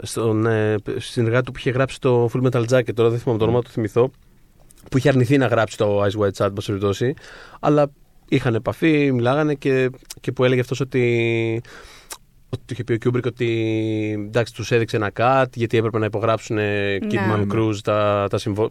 στον 0.01 0.45
ε, 0.45 0.75
συνεργάτη 0.97 1.45
του 1.45 1.51
που 1.51 1.57
είχε 1.59 1.69
γράψει 1.71 1.99
το 1.99 2.29
Full 2.33 2.49
Metal 2.51 2.65
Jacket, 2.67 2.93
τώρα 2.93 3.09
δεν 3.09 3.19
θυμάμαι 3.19 3.39
το 3.39 3.45
όνομα, 3.45 3.61
το 3.61 3.69
θυμηθώ, 3.69 4.11
που 4.91 4.97
είχε 4.97 5.09
αρνηθεί 5.09 5.37
να 5.37 5.47
γράψει 5.47 5.77
το 5.77 6.03
Eyes 6.03 6.19
Wide 6.19 6.31
Shut, 6.37 6.45
εν 6.45 6.53
πάση 6.53 6.67
περιπτώσει, 6.67 7.13
αλλά 7.59 7.91
είχαν 8.29 8.55
επαφή, 8.55 9.11
μιλάγανε 9.11 9.53
και, 9.53 9.89
και 10.21 10.31
που 10.31 10.43
έλεγε 10.43 10.61
αυτός 10.61 10.79
ότι 10.79 11.61
ότι 12.49 12.61
του 12.65 12.73
είχε 12.73 12.83
πει 12.83 12.93
ο 12.93 12.97
Kubrick 12.97 13.25
ότι 13.25 13.47
εντάξει, 14.27 14.53
τους 14.53 14.71
έδειξε 14.71 14.95
ένα 14.95 15.11
cut 15.19 15.45
γιατί 15.53 15.77
έπρεπε 15.77 15.97
να 15.97 16.05
υπογράψουν 16.05 16.57
ε, 16.57 16.97
Kidman 17.01 17.45
Ναι. 17.45 17.45
Cruise 17.53 17.75
τα, 17.83 18.27
τα 18.29 18.37
συμβο... 18.37 18.69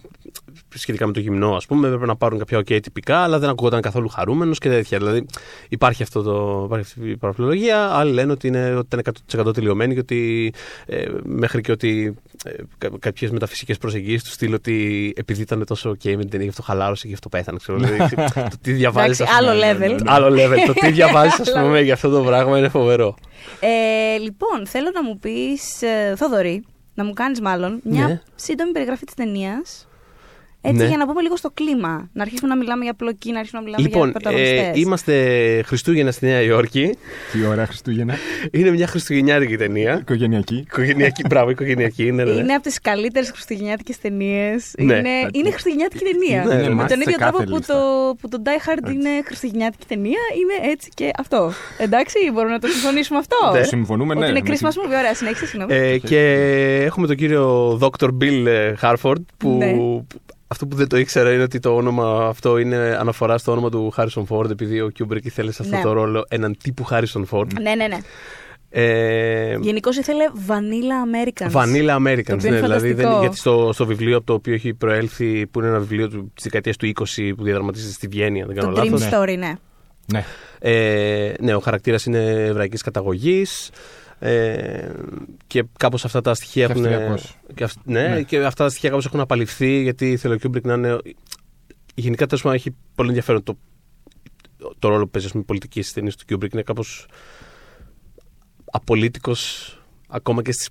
σχετικά 0.74 1.06
με 1.06 1.12
το 1.12 1.20
γυμνό, 1.20 1.54
ας 1.54 1.66
πούμε. 1.66 1.86
Έπρεπε 1.86 2.06
να 2.06 2.16
πάρουν 2.16 2.38
κάποια 2.38 2.58
OK 2.58 2.82
τυπικά, 2.82 3.18
αλλά 3.18 3.38
δεν 3.38 3.48
ακούγονταν 3.48 3.80
καθόλου 3.80 4.08
χαρούμενος 4.08 4.58
και 4.58 4.68
τέτοια. 4.68 4.98
Δηλαδή 4.98 5.26
υπάρχει, 5.68 6.02
αυτό 6.02 6.22
το, 6.22 6.62
υπάρχει 6.64 6.92
αυτή 6.96 7.10
η 7.10 7.16
παραφιλολογία. 7.16 7.90
Άλλοι 7.90 8.12
λένε 8.12 8.32
ότι, 8.32 8.46
είναι, 8.46 8.74
ότι 8.74 8.98
ήταν 8.98 9.44
100% 9.46 9.54
τελειωμένοι 9.54 9.94
και 9.94 10.00
ότι 10.00 10.52
ε, 10.86 11.06
μέχρι 11.24 11.60
και 11.60 11.72
ότι 11.72 12.16
ε, 12.25 12.25
κάποιες 12.98 13.30
μεταφυσικές 13.30 13.78
προσεγγίσεις 13.78 14.22
του 14.24 14.30
στείλ 14.30 14.54
ότι 14.54 15.12
επειδή 15.16 15.42
ήταν 15.42 15.64
τόσο 15.66 15.90
OK 15.90 16.04
με 16.04 16.16
την 16.16 16.28
ταινία, 16.30 16.44
γι' 16.44 16.48
αυτό 16.48 16.62
χαλάρωσε 16.62 17.02
και 17.02 17.08
γι' 17.08 17.14
αυτό 17.14 17.28
πέθανε. 17.28 17.58
Ξέρω, 17.58 17.78
δηλαδή, 17.78 18.14
το 18.50 18.56
τι 18.60 18.72
διαβάζεις. 18.72 19.20
Εντάξει, 19.20 19.38
άλλο 19.38 19.60
level. 19.60 20.00
Άλλο 20.06 20.26
level. 20.28 20.56
το 20.66 20.72
τι 20.72 20.90
διαβάζεις, 20.98 21.40
ας 21.40 21.52
πούμε, 21.52 21.80
για 21.80 21.94
αυτό 21.94 22.08
το 22.10 22.22
πράγμα 22.22 22.58
είναι 22.58 22.68
φοβερό. 22.68 23.14
Ε, 23.60 24.18
λοιπόν, 24.18 24.66
θέλω 24.66 24.90
να 24.94 25.02
μου 25.02 25.18
πεις, 25.18 25.82
ε, 25.82 26.14
Θοδωρή, 26.16 26.64
να 26.94 27.04
μου 27.04 27.12
κάνεις 27.12 27.40
μάλλον 27.40 27.80
μια 27.84 28.06
Ναι. 28.06 28.20
σύντομη 28.34 28.72
περιγραφή 28.72 29.04
της 29.04 29.14
ταινίας. 29.14 29.88
Έτσι, 30.66 30.82
Ναι. 30.82 30.86
για 30.88 30.96
να 30.96 31.06
πούμε 31.06 31.20
λίγο 31.22 31.36
στο 31.36 31.50
κλίμα. 31.54 32.08
Να 32.12 32.22
αρχίσουμε 32.22 32.48
να 32.48 32.56
μιλάμε 32.56 32.84
για 32.84 32.94
πλοκή, 32.94 33.30
να 33.32 33.38
αρχίσουμε 33.38 33.60
να 33.62 33.66
μιλάμε 33.66 33.86
Λοιπόν, 33.88 34.02
για 34.02 34.12
πρωταγωνιστές. 34.20 34.58
ε, 34.66 34.72
είμαστε 34.74 35.14
Χριστούγεννα 35.66 36.10
στη 36.10 36.26
Νέα 36.26 36.40
Υόρκη. 36.40 36.96
Τι 37.32 37.44
ωραία 37.46 37.66
Χριστούγεννα. 37.66 38.14
Είναι 38.50 38.70
μια 38.70 38.86
χριστουγεννιάτικη 38.86 39.56
ταινία. 39.56 39.98
Οικογενειακή. 40.00 40.56
Οικογενειακή, 40.56 41.22
μπράβο, 41.28 41.50
οικογενειακή. 41.50 42.04
Ναι, 42.12 42.24
ναι, 42.24 42.32
ναι. 42.32 42.40
Είναι 42.40 42.52
από 42.54 42.62
τις 42.62 42.80
καλύτερες 42.80 43.30
χριστουγεννιάτικες 43.30 43.98
ταινίες. 43.98 44.72
Ναι. 44.78 44.94
Είναι, 44.94 45.08
είναι 45.32 45.50
χριστουγεννιάτικη 45.50 46.04
ταινία. 46.04 46.44
Ναι, 46.44 46.54
είναι 46.62 46.74
με 46.74 46.82
must 46.84 46.86
τον 46.88 46.96
σε 46.96 47.04
ίδιο 47.06 47.16
κάθε 47.18 47.30
τρόπο 47.32 47.50
που 47.50 47.56
λίστα. 47.56 47.74
το, 47.74 48.16
που 48.20 48.28
το 48.28 48.42
Die 48.44 48.68
Hard 48.68 48.92
είναι 48.92 49.08
χριστουγεννιάτικη 49.24 49.84
ταινία, 49.88 50.20
είναι 50.40 50.70
έτσι 50.72 50.88
και 50.94 51.10
αυτό. 51.18 51.52
Εντάξει, 51.78 52.30
μπορούμε 52.32 52.52
να 52.52 52.58
το 52.58 52.66
συμφωνήσουμε 52.66 53.18
αυτό; 53.18 53.36
Ναι. 53.52 53.62
Συμφωνούμε, 53.62 54.14
ναι. 54.14 54.20
Ότι 54.20 54.30
είναι 54.30 54.40
με 54.48 54.54
Christmas 54.54 54.70
την- 54.72 54.82
movie. 54.82 54.98
Ωραία, 54.98 55.14
συνέχισε, 55.14 55.46
συγγνώμη. 55.46 55.74
Ε, 55.74 55.98
και 55.98 56.20
έχουμε 56.84 57.06
τον 57.06 57.16
κύριο 57.16 57.78
Dr. 57.82 58.08
Bill 58.20 58.46
ε, 58.46 58.72
Harford 58.82 59.22
που 59.36 59.56
Ναι. 59.58 59.72
Αυτό 60.48 60.66
που 60.66 60.76
δεν 60.76 60.88
το 60.88 60.96
ήξερα 60.96 61.32
είναι 61.32 61.42
ότι 61.42 61.58
το 61.58 61.76
όνομα 61.76 62.26
αυτό 62.28 62.58
είναι 62.58 62.76
αναφορά 63.00 63.38
στο 63.38 63.52
όνομα 63.52 63.70
του 63.70 63.90
Harrison 63.90 64.26
Ford, 64.26 64.50
επειδή 64.50 64.80
ο 64.80 64.88
Kubrick 64.88 65.24
ήθελε 65.24 65.52
σε 65.52 65.62
αυτό 65.62 65.76
Ναι. 65.76 65.82
το 65.82 65.92
ρόλο 65.92 66.24
έναν 66.28 66.56
τύπου 66.62 66.84
Harrison 66.84 67.24
Ford. 67.26 67.52
Ναι, 67.60 67.74
ναι, 67.74 67.86
ναι. 67.86 67.96
Ε, 68.70 69.56
Γενικώς 69.60 69.96
ήθελε 69.96 70.24
Vanilla 70.46 71.28
Americans. 71.46 71.50
Vanilla 71.62 71.86
Το 71.86 71.94
Americans, 71.94 72.34
οποίο 72.34 72.48
είναι 72.48 72.50
ναι, 72.50 72.60
δηλαδή 72.60 72.92
δεν, 72.92 72.96
φανταστικό. 72.96 73.20
γιατί 73.20 73.36
στο, 73.36 73.70
στο 73.72 73.86
βιβλίο 73.86 74.16
από 74.16 74.26
το 74.26 74.32
οποίο 74.32 74.54
έχει 74.54 74.74
προέλθει, 74.74 75.46
που 75.46 75.58
είναι 75.58 75.68
ένα 75.68 75.78
βιβλίο 75.78 76.08
της 76.08 76.42
δεκαετίας 76.42 76.76
του 76.76 76.86
20 76.86 77.32
που 77.36 77.42
διαδραματίζεται 77.44 77.92
στη 77.92 78.06
Βιέννη, 78.06 78.40
αν 78.42 78.46
δεν 78.46 78.56
κάνω 78.56 78.72
Το 78.72 78.80
Dream 78.80 78.90
λάθος. 78.90 79.08
Story, 79.12 79.36
ναι. 79.38 79.52
Ναι. 80.12 80.24
Ε, 80.58 81.32
ναι, 81.40 81.54
ο 81.54 81.60
χαρακτήρας 81.60 82.04
είναι 82.06 82.18
εβραϊκής 82.44 82.82
καταγωγής 82.82 83.70
ε, 84.18 84.90
και 85.46 85.64
κάπως 85.78 86.04
αυτά 86.04 86.20
τα 86.20 86.34
στοιχεία 86.34 86.66
Και 86.66 86.72
έχουν... 86.72 86.84
αυστριακός. 86.86 87.36
Και, 87.54 87.64
αυ- 87.64 87.76
ναι, 87.84 88.08
Ναι. 88.08 88.22
και 88.22 88.44
αυτά 88.44 88.64
τα 88.64 88.70
στοιχεία 88.70 88.88
κάπως 88.88 89.06
έχουν 89.06 89.20
απαλειφθεί 89.20 89.82
γιατί 89.82 90.16
θέλει 90.16 90.34
ο 90.34 90.36
Kubrick 90.36 90.64
να 90.66 90.74
είναι... 90.74 90.98
Γενικά 91.94 92.26
τέλος 92.26 92.42
πάντων 92.42 92.58
έχει 92.58 92.74
πολύ 92.94 93.08
ενδιαφέρον 93.08 93.42
το, 93.42 93.58
το 94.78 94.88
ρόλο 94.88 95.04
που 95.04 95.10
παίζει 95.10 95.26
ας 95.26 95.32
πούμε, 95.32 95.42
η 95.44 95.46
πολιτική 95.46 95.80
στις 95.82 95.92
ταινίες 95.94 96.16
του 96.16 96.24
Kubrick. 96.24 96.52
Είναι 96.52 96.62
κάπως 96.62 97.06
απολιτίκ 98.64 99.70
ακόμα 100.08 100.42
και 100.42 100.52
στις 100.52 100.68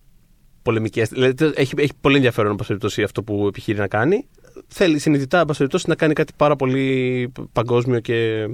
πολεμικές. 0.61 1.09
Δηλαδή, 1.09 1.51
έχει, 1.55 1.73
έχει 1.77 1.91
πολύ 2.01 2.15
ενδιαφέρον 2.15 2.49
εν 2.51 2.55
πάση 2.55 2.67
περιπτώσει, 2.67 3.03
αυτό 3.03 3.23
που 3.23 3.47
επιχείρει 3.47 3.77
να 3.77 3.87
κάνει. 3.87 4.27
Θέλει 4.67 4.99
συνειδητά 4.99 5.39
εν 5.39 5.45
πάση 5.45 5.57
περιπτώσει, 5.57 5.85
να 5.89 5.95
κάνει 5.95 6.13
κάτι 6.13 6.33
πάρα 6.37 6.55
πολύ 6.55 7.31
παγκόσμιο 7.51 7.99
και 7.99 8.47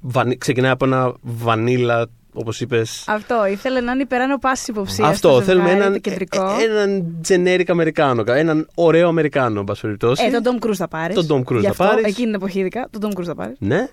βανί- 0.00 0.38
ξεκινάει 0.38 0.70
από 0.70 0.84
ένα 0.84 1.14
βανίλα, 1.20 2.06
όπως 2.38 2.60
είπες. 2.60 3.04
Αυτό. 3.06 3.46
Ήθελε 3.46 3.80
να 3.80 3.92
είναι 3.92 4.02
υπεράνω 4.02 4.38
πάση 4.38 4.70
υποψία. 4.70 5.06
Αυτό. 5.06 5.28
στο 5.30 5.42
Θέλουμε 5.42 5.68
ζευγάρι, 5.68 5.86
έναν, 5.86 5.92
Το 6.02 6.10
κεντρικό. 6.10 6.44
ε, 6.60 6.64
έναν 6.80 7.16
generic 7.28 7.64
Αμερικάνο. 7.68 8.24
Έναν 8.26 8.68
ωραίο 8.74 9.08
Αμερικάνο, 9.08 9.58
εν 9.58 9.64
πάση 9.64 9.80
περιπτώσει. 9.80 10.24
Ε, 10.24 10.40
τον 10.40 10.58
Tom 10.60 10.66
Cruise 10.66 10.74
θα 10.74 10.88
πάρεις. 10.88 11.26
Τον 11.26 11.44
Tom 11.46 11.52
Cruise 11.52 11.62
θα 11.62 11.74
πάρεις. 11.74 12.04
Εκείνη 12.04 12.26
την 12.26 12.34
εποχή, 12.34 12.58
ειδικά. 12.58 12.88
Τον 12.90 13.00
Tom 13.10 13.18
Cruise 13.20 13.24
θα 13.24 13.34
πάρεις. 13.34 13.56
Ναι. 13.58 13.88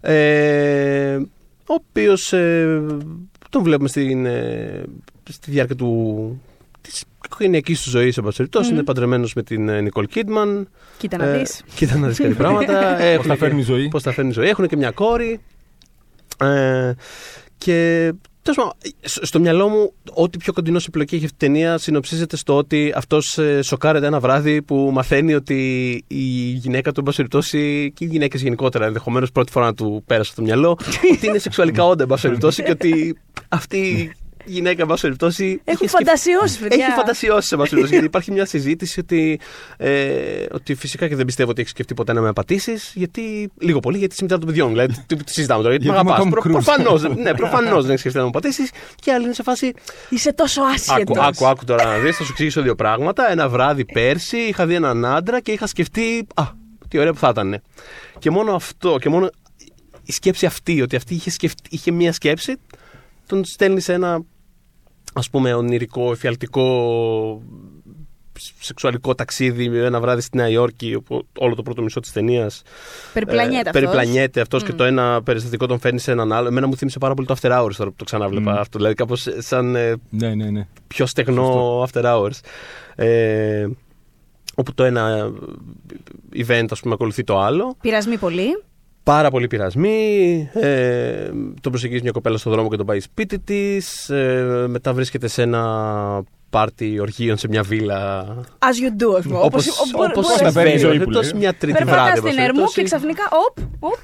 Ε, 0.00 1.16
ο 1.66 1.74
οποίος 1.90 2.28
τον 3.50 3.62
βλέπουμε 3.62 3.88
στην, 3.88 4.26
ε, 4.26 4.82
στη 5.30 5.50
διάρκεια 5.50 5.76
του, 5.76 6.40
της 6.80 7.04
οικογενειακής 7.24 7.82
του 7.82 7.90
ζωής, 7.90 8.16
εν 8.16 8.24
πάση 8.24 8.36
περιπτώσει. 8.36 8.66
Μμμ. 8.68 8.74
Είναι 8.74 8.84
παντρεμένος 8.84 9.34
με 9.34 9.42
την 9.42 9.68
ε, 9.68 9.80
Νικόλ 9.80 10.06
Κίτμαν. 10.06 10.68
Κοίτα 10.98 11.16
να 11.16 11.24
Ε, 11.24 11.38
δεις. 11.38 11.62
Κοίτα 11.74 11.96
να 11.96 12.08
δεις 12.08 12.18
κάτι 12.18 12.34
πράγματα. 12.34 12.96
Πώς 13.16 13.26
τα 13.26 13.36
φέρνει 13.36 13.60
η 13.60 13.62
ζωή. 13.62 13.88
Πώς 13.88 14.02
τα 14.02 14.12
φέρνει 14.12 14.30
η 14.30 14.32
ζωή. 14.32 14.48
Έχουν 14.48 14.66
και 14.66 14.76
μια 14.76 14.90
κόρη. 14.90 15.40
Ε, 16.40 16.92
και 17.58 18.12
τέλος 18.42 18.56
πάντων, 18.58 18.72
σ- 19.00 19.24
στο 19.24 19.40
μυαλό 19.40 19.68
μου, 19.68 19.92
ό,τι 20.12 20.38
πιο 20.38 20.52
κοντινό 20.52 20.78
σε 20.78 20.90
πλοκή 20.90 21.14
έχει 21.14 21.24
αυτή 21.24 21.44
η 21.44 21.48
ταινία 21.48 21.78
συνοψίζεται 21.78 22.36
στο 22.36 22.56
ότι 22.56 22.92
αυτός 22.96 23.38
σοκάρεται 23.60 24.06
ένα 24.06 24.20
βράδυ 24.20 24.62
που 24.62 24.90
μαθαίνει 24.92 25.34
ότι 25.34 25.56
η 26.06 26.22
γυναίκα 26.50 26.92
του, 26.92 26.98
εν 26.98 27.04
πάση 27.04 27.16
περιπτώσει, 27.16 27.92
και 27.94 28.04
οι 28.04 28.08
γυναίκες 28.08 28.42
γενικότερα 28.42 28.86
ενδεχομένως 28.86 29.32
πρώτη 29.32 29.52
φορά 29.52 29.66
να 29.66 29.74
του 29.74 30.02
πέρασε 30.06 30.30
στο 30.30 30.42
μυαλό, 30.42 30.78
ότι 31.12 31.26
είναι 31.26 31.38
σεξουαλικά 31.38 31.84
όντα, 31.84 32.02
εν 32.02 32.08
πάση 32.08 32.26
περιπτώσει, 32.26 32.62
και 32.62 32.70
ότι 32.70 33.16
αυτή 33.48 34.12
η 34.44 34.50
γυναίκα, 34.52 34.82
εν 34.82 34.88
πάση 34.88 35.02
περιπτώσει. 35.02 35.44
Έχουν 35.44 35.60
είχε 35.64 35.76
σκεφ- 35.76 35.92
φαντασιώσει, 35.92 36.58
παιδιά. 36.58 36.84
έχει 36.86 36.94
φαντασιώσει 36.94 37.48
σε 37.48 37.56
βασίλειο. 37.56 37.86
γιατί 37.86 38.04
υπάρχει 38.04 38.30
μια 38.32 38.44
συζήτηση 38.44 39.00
ότι, 39.00 39.40
ε, 39.76 40.44
ότι 40.52 40.74
φυσικά 40.74 41.08
και 41.08 41.16
δεν 41.16 41.24
πιστεύω 41.24 41.50
ότι 41.50 41.60
έχει 41.60 41.70
σκεφτεί 41.70 41.94
ποτέ 41.94 42.12
να 42.12 42.20
με 42.20 42.28
απατήσεις. 42.28 42.92
Γιατί, 42.94 43.50
λίγο 43.60 43.80
πολύ, 43.80 43.98
γιατί 43.98 44.12
είσαι 44.12 44.22
μητέρα 44.22 44.40
των 44.40 44.48
παιδιών. 44.48 44.68
Δηλαδή, 44.68 44.94
τι, 45.06 45.16
τι 45.16 45.32
συζητάμε 45.32 45.62
τώρα, 45.62 45.74
γιατί 45.74 45.88
με 45.90 45.94
Γιατί 45.94 46.08
είμαι 46.08 46.16
αγαπάς. 46.22 46.44
ο 46.44 46.48
Tom 46.48 46.48
Cruise. 46.48 46.64
Προφανώς 46.64 47.02
ναι, 47.16 47.34
προφανώς 47.34 47.82
δεν 47.82 47.90
έχει 47.90 47.98
σκεφτεί 48.00 48.16
να 48.18 48.22
με 48.24 48.28
απατήσεις. 48.28 48.70
Και 48.94 49.12
άλλοι 49.12 49.24
είναι 49.24 49.34
σε 49.34 49.42
φάση. 49.42 49.72
Είσαι 50.08 50.32
τόσο 50.32 50.62
άσχετος. 50.62 51.16
Άκου, 51.18 51.26
άκου, 51.26 51.46
άκου 51.46 51.64
τώρα 51.64 51.84
να 51.84 51.98
δεις, 51.98 52.16
θα 52.16 52.24
σου 52.24 52.30
εξηγήσω 52.30 52.62
δύο 52.62 52.74
πράγματα. 52.74 53.30
Ένα 53.30 53.48
βράδυ 53.48 53.84
πέρσι 53.84 54.36
είχα 54.36 54.66
δει 54.66 54.74
έναν 54.74 55.04
άντρα 55.04 55.40
και 55.40 55.52
είχα 55.52 55.66
σκεφτεί. 55.66 56.26
Α, 56.34 56.42
τι 56.88 56.98
ωραία 56.98 57.12
που 57.12 57.18
θα 57.18 57.28
ήταν. 57.28 57.62
Και 58.18 58.30
μόνο 58.30 58.54
αυτό, 58.54 58.96
και 59.00 59.08
μόνο 59.08 59.30
η 60.02 60.12
σκέψη 60.12 60.46
αυτή, 60.46 60.82
ότι 60.82 60.96
αυτή 60.96 61.14
είχε, 61.14 61.30
σκεφτεί, 61.30 61.62
είχε 61.70 61.90
μία 61.90 62.12
σκέψη, 62.12 62.56
τον 63.26 63.44
στέλνει 63.44 63.80
σε 63.80 63.92
ένα 63.92 64.20
ας 65.16 65.30
πούμε 65.30 65.54
ονειρικό, 65.54 66.10
εφιαλτικό 66.12 67.42
σεξουαλικό 68.60 69.14
ταξίδι 69.14 69.64
ένα 69.78 70.00
βράδυ 70.00 70.20
στη 70.20 70.36
Νέα 70.36 70.48
Υόρκη 70.48 70.94
όπου 70.94 71.26
όλο 71.38 71.54
το 71.54 71.62
πρώτο 71.62 71.82
μισό 71.82 72.00
της 72.00 72.12
ταινίας 72.12 72.62
Περιπλανιέται 73.12 73.56
ε, 73.56 73.58
αυτός. 73.58 73.72
περιπλανιέται 73.72 74.40
αυτός 74.40 74.62
και 74.62 74.72
Μμ. 74.72 74.76
το 74.76 74.84
ένα 74.84 75.22
περιστατικό 75.22 75.66
τον 75.66 75.78
φέρνει 75.78 75.98
σε 75.98 76.10
έναν 76.12 76.32
άλλο. 76.32 76.48
Εμένα 76.48 76.66
μου 76.66 76.76
θύμισε 76.76 76.98
πάρα 76.98 77.14
πολύ 77.14 77.26
το 77.26 77.34
After 77.40 77.50
Hours 77.50 77.72
τώρα 77.76 77.90
που 77.90 77.96
το 77.96 78.04
ξανάβλεπα 78.04 78.52
Μμ. 78.52 78.58
αυτό. 78.58 78.78
Δηλαδή 78.78 78.94
κάπως 78.94 79.26
σαν 79.38 79.74
ε, 79.76 79.94
Ναι, 80.10 80.34
ναι, 80.34 80.50
ναι. 80.50 80.66
πιο 80.86 81.06
στεγνό 81.06 81.82
After 81.82 82.02
Hours. 82.04 82.38
Ε, 82.94 83.66
όπου 84.54 84.74
το 84.74 84.84
ένα 84.84 85.30
event 86.36 86.66
ας 86.70 86.80
πούμε 86.80 86.94
ακολουθεί 86.94 87.24
το 87.24 87.38
άλλο. 87.40 87.76
Πειρασμοί 87.80 88.16
πολύ. 88.18 88.62
Πάρα 89.04 89.30
πολύ 89.30 89.46
πειρασμοί. 89.46 90.48
Ε, 90.52 91.28
τον 91.60 91.72
προσεγγίζει 91.72 92.02
μια 92.02 92.10
κοπέλα 92.10 92.36
στον 92.38 92.52
δρόμο 92.52 92.68
και 92.68 92.76
τον 92.76 92.86
πάει 92.86 93.00
σπίτι 93.00 93.38
της. 93.38 94.08
Ε, 94.10 94.66
μετά 94.68 94.92
βρίσκεται 94.92 95.28
σε 95.28 95.42
ένα 95.42 96.22
πάρτι 96.50 96.98
οργείων 97.00 97.36
σε 97.36 97.48
μια 97.48 97.62
βίλα. 97.62 98.24
As 98.58 99.02
you 99.02 99.02
do, 99.02 99.16
ας 99.18 99.24
πούμε. 99.24 99.38
Όπως, 99.38 99.68
Όπως- 99.68 99.90
μπορεί- 99.92 100.10
όπως 100.10 100.26
μπορεί- 100.26 100.42
τα 100.44 100.52
παίρνει 100.52 100.72
η 100.74 100.78
συμβαίνει. 100.78 100.78
ζωή 100.78 100.92
που 100.92 100.98
Περιπτώσει 100.98 101.30
λέει. 101.32 101.40
μια 101.40 101.54
τρίτη 101.54 101.76
Περπατάς 101.78 102.02
βράδυ. 102.04 102.18
στην 102.18 102.28
εν 102.30 102.34
πάση 102.36 102.44
Ερμού 102.48 102.66
και 102.66 102.72
περιπτώσει. 102.74 102.82
ξαφνικά, 102.82 103.22
οπ, 103.46 103.58
οπ, 103.78 103.98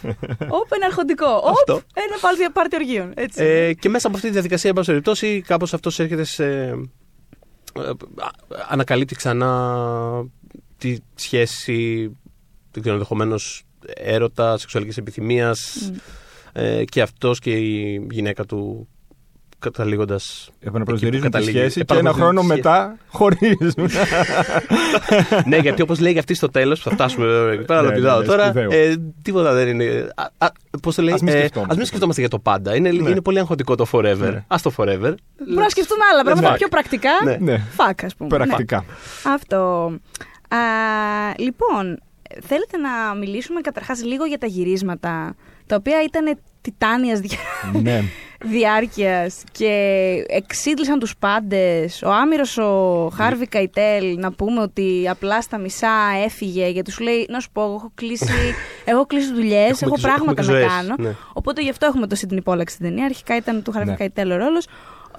οπ, 0.60 0.72
ένα 0.72 0.86
αρχοντικό. 0.86 1.26
Οπ, 1.26 1.46
Αυτό. 1.48 1.72
ένα 1.94 2.16
πάρτι, 2.20 2.50
πάρτι 2.52 2.76
οργείων. 2.76 3.12
Έτσι. 3.14 3.44
Ε, 3.44 3.72
και 3.74 3.88
μέσα 3.88 4.06
από 4.06 4.16
αυτή 4.16 4.28
τη 4.28 4.32
διαδικασία, 4.34 4.68
εν 4.70 4.76
πάση 4.76 4.88
περιπτώσει, 4.88 5.40
κάπως 5.46 5.74
αυτός 5.74 5.98
έρχεται 5.98 6.24
σε. 6.24 6.44
ε, 6.44 7.80
α- 7.80 8.30
ανακαλύπτει 8.68 9.14
ξανά 9.14 9.74
τη 10.78 10.96
σχέση. 11.14 12.10
Δεν 12.70 12.80
ξέρω, 12.82 12.94
ενδεχομένως 12.94 13.62
έρωτα, 13.94 14.58
σεξουαλικής 14.58 14.96
επιθυμίας. 14.96 15.90
Μμ. 15.92 15.96
Ε, 16.52 16.84
και 16.84 17.02
αυτός 17.02 17.38
και 17.38 17.50
η 17.50 18.06
γυναίκα 18.10 18.44
του 18.44 18.88
καταλήγοντας. 19.58 20.50
Επαναπροσδιορίζουν 20.60 21.24
τη 21.26 21.30
καταλήγει. 21.30 21.58
σχέση 21.58 21.84
και 21.84 21.94
ένα 21.94 22.10
Επαναπροσδιορίζουν 22.10 22.48
χρόνο 22.48 22.54
τη 22.54 22.60
σχέση. 22.60 22.68
μετά 22.68 22.96
χωρίζουν. 23.08 23.90
ναι, 25.50 25.56
γιατί 25.56 25.82
όπως 25.82 26.00
λέει 26.00 26.18
αυτή 26.18 26.34
στο 26.34 26.48
τέλος, 26.48 26.82
που 26.82 26.88
θα 26.88 26.94
φτάσουμε 26.94 27.26
βέβαια 27.26 27.52
εκεί 27.52 27.64
πέρα, 27.64 27.78
αλλά 27.78 27.88
Ναι, 27.88 27.94
ναι, 27.94 28.00
πηδάω 28.00 28.20
ναι, 28.20 28.26
τώρα. 28.26 28.44
σπουδαίο. 28.44 28.70
Ε, 28.72 28.96
τίποτα 29.22 29.52
δεν 29.52 29.68
είναι. 29.68 30.08
Πώς 30.82 30.94
το 30.94 31.02
λέει, 31.02 31.14
Ας 31.14 31.20
μην 31.20 31.34
ε, 31.34 31.38
σκεφτόμαστε. 31.38 31.72
ας 31.72 31.76
μην 31.76 31.86
σκεφτόμαστε 31.86 32.20
για 32.20 32.30
το 32.30 32.38
πάντα. 32.38 32.74
Είναι, 32.76 32.90
Ναι. 32.90 33.10
είναι 33.10 33.20
πολύ 33.22 33.38
αγχωτικό 33.38 33.74
το 33.74 33.86
forever. 33.92 34.16
Ναι. 34.18 34.44
Α 34.48 34.56
το 34.62 34.72
forever. 34.76 35.14
Μπορούμε 35.38 35.62
να 35.62 35.68
σκεφτούμε 35.68 36.02
άλλα 36.12 36.22
πράγματα 36.24 36.50
Ναι. 36.50 36.56
πιο 36.56 36.68
πρακτικά. 36.68 37.10
Ναι. 37.24 37.36
ναι, 37.40 37.58
Φακ, 37.58 38.04
ας 38.04 38.14
πούμε. 38.14 38.28
πρακτικά. 38.28 38.76
Ναι. 38.86 39.32
Αυτό. 39.34 39.92
Α, 40.48 40.56
λοιπόν, 41.38 41.98
θέλετε 42.42 42.76
να 42.76 43.14
μιλήσουμε 43.14 43.60
καταρχάς 43.60 44.04
λίγο 44.04 44.24
για 44.24 44.38
τα 44.38 44.46
γυρίσματα, 44.46 45.34
τα 45.66 45.76
οποία 45.76 46.02
ήταν 46.02 46.38
τιτάνιας 46.60 47.20
δια... 47.20 47.38
ναι. 47.82 48.00
διάρκειας 48.44 49.42
και 49.52 49.72
εξίδλησαν 50.28 50.98
τους 50.98 51.16
πάντες. 51.16 52.02
Ο 52.02 52.10
άμυρος 52.10 52.58
ο 52.58 53.08
Χάρβι 53.14 53.46
Καϊτέλ, 53.46 54.18
να 54.18 54.32
πούμε 54.32 54.60
ότι 54.60 55.06
απλά 55.08 55.42
στα 55.42 55.58
μισά 55.58 55.92
έφυγε 56.24 56.66
γιατί 56.68 56.90
σου 56.90 57.02
λέει, 57.02 57.26
να 57.30 57.40
σου 57.40 57.48
πω, 57.52 57.62
εγώ 57.62 57.74
έχω 57.74 57.90
κλείσει, 57.94 58.54
έχω 58.84 59.06
κλείσει 59.06 59.32
δουλειές, 59.34 59.82
έχω 59.82 59.94
και 59.94 60.00
ζω- 60.00 60.08
έχουμε 60.08 60.14
πράγματα 60.14 60.42
και 60.42 60.46
να 60.48 60.54
ζωές, 60.54 60.66
κάνω. 60.66 60.94
ναι. 60.98 61.14
Οπότε 61.32 61.62
γι' 61.62 61.70
αυτό 61.70 61.86
έχουμε 61.86 62.06
το 62.06 62.14
Σίδνη 62.14 62.42
Πόλαξ 62.42 62.72
στην 62.72 62.84
ταινία. 62.86 63.04
Αρχικά 63.04 63.36
ήταν 63.36 63.62
του 63.62 63.72
Χάρβι 63.72 63.90
Ναι. 63.90 63.96
Καϊτέλ 63.96 64.30
ο 64.30 64.36
ρόλος. 64.36 64.66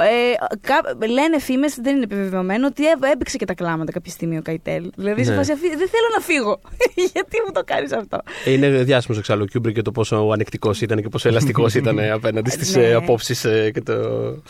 Ε, 0.02 0.36
κα- 0.62 1.08
λένε 1.08 1.40
φήμες, 1.40 1.76
δεν 1.82 1.96
είναι 1.96 2.04
επιβεβαιωμένο, 2.04 2.68
ότι 2.68 2.84
έ- 2.84 3.06
έπαιξε 3.14 3.38
και 3.38 3.46
τα 3.46 3.54
κλάματα 3.54 3.92
κάποια 3.92 4.12
στιγμή 4.12 4.38
ο 4.38 4.42
Καϊτέλ. 4.42 4.92
Δηλαδή, 4.96 5.24
σε 5.24 5.30
Ναι. 5.32 5.38
φάση 5.38 5.52
αυτή, 5.52 5.68
δεν 5.68 5.78
θέλω 5.78 6.08
να 6.16 6.22
φύγω. 6.22 6.60
Γιατί 7.14 7.38
μου 7.46 7.52
το 7.54 7.62
κάνεις 7.66 7.92
αυτό; 7.94 8.20
Ε, 8.46 8.52
Είναι 8.52 8.70
διάσημος 8.70 9.18
εξάλλου 9.18 9.42
ο 9.44 9.46
Κιούμπρικ 9.46 9.76
και 9.76 9.82
το 9.82 9.92
πόσο 9.92 10.30
ανεκτικός 10.34 10.82
ήταν 10.82 11.02
και 11.02 11.10
πόσο 11.10 11.28
ελαστικός 11.28 11.74
ήταν 11.80 12.00
απέναντι 12.12 12.50
στις 12.50 12.76
Ναι. 12.76 12.94
απόψεις 12.94 13.42
και 13.74 13.82
το. 13.86 13.92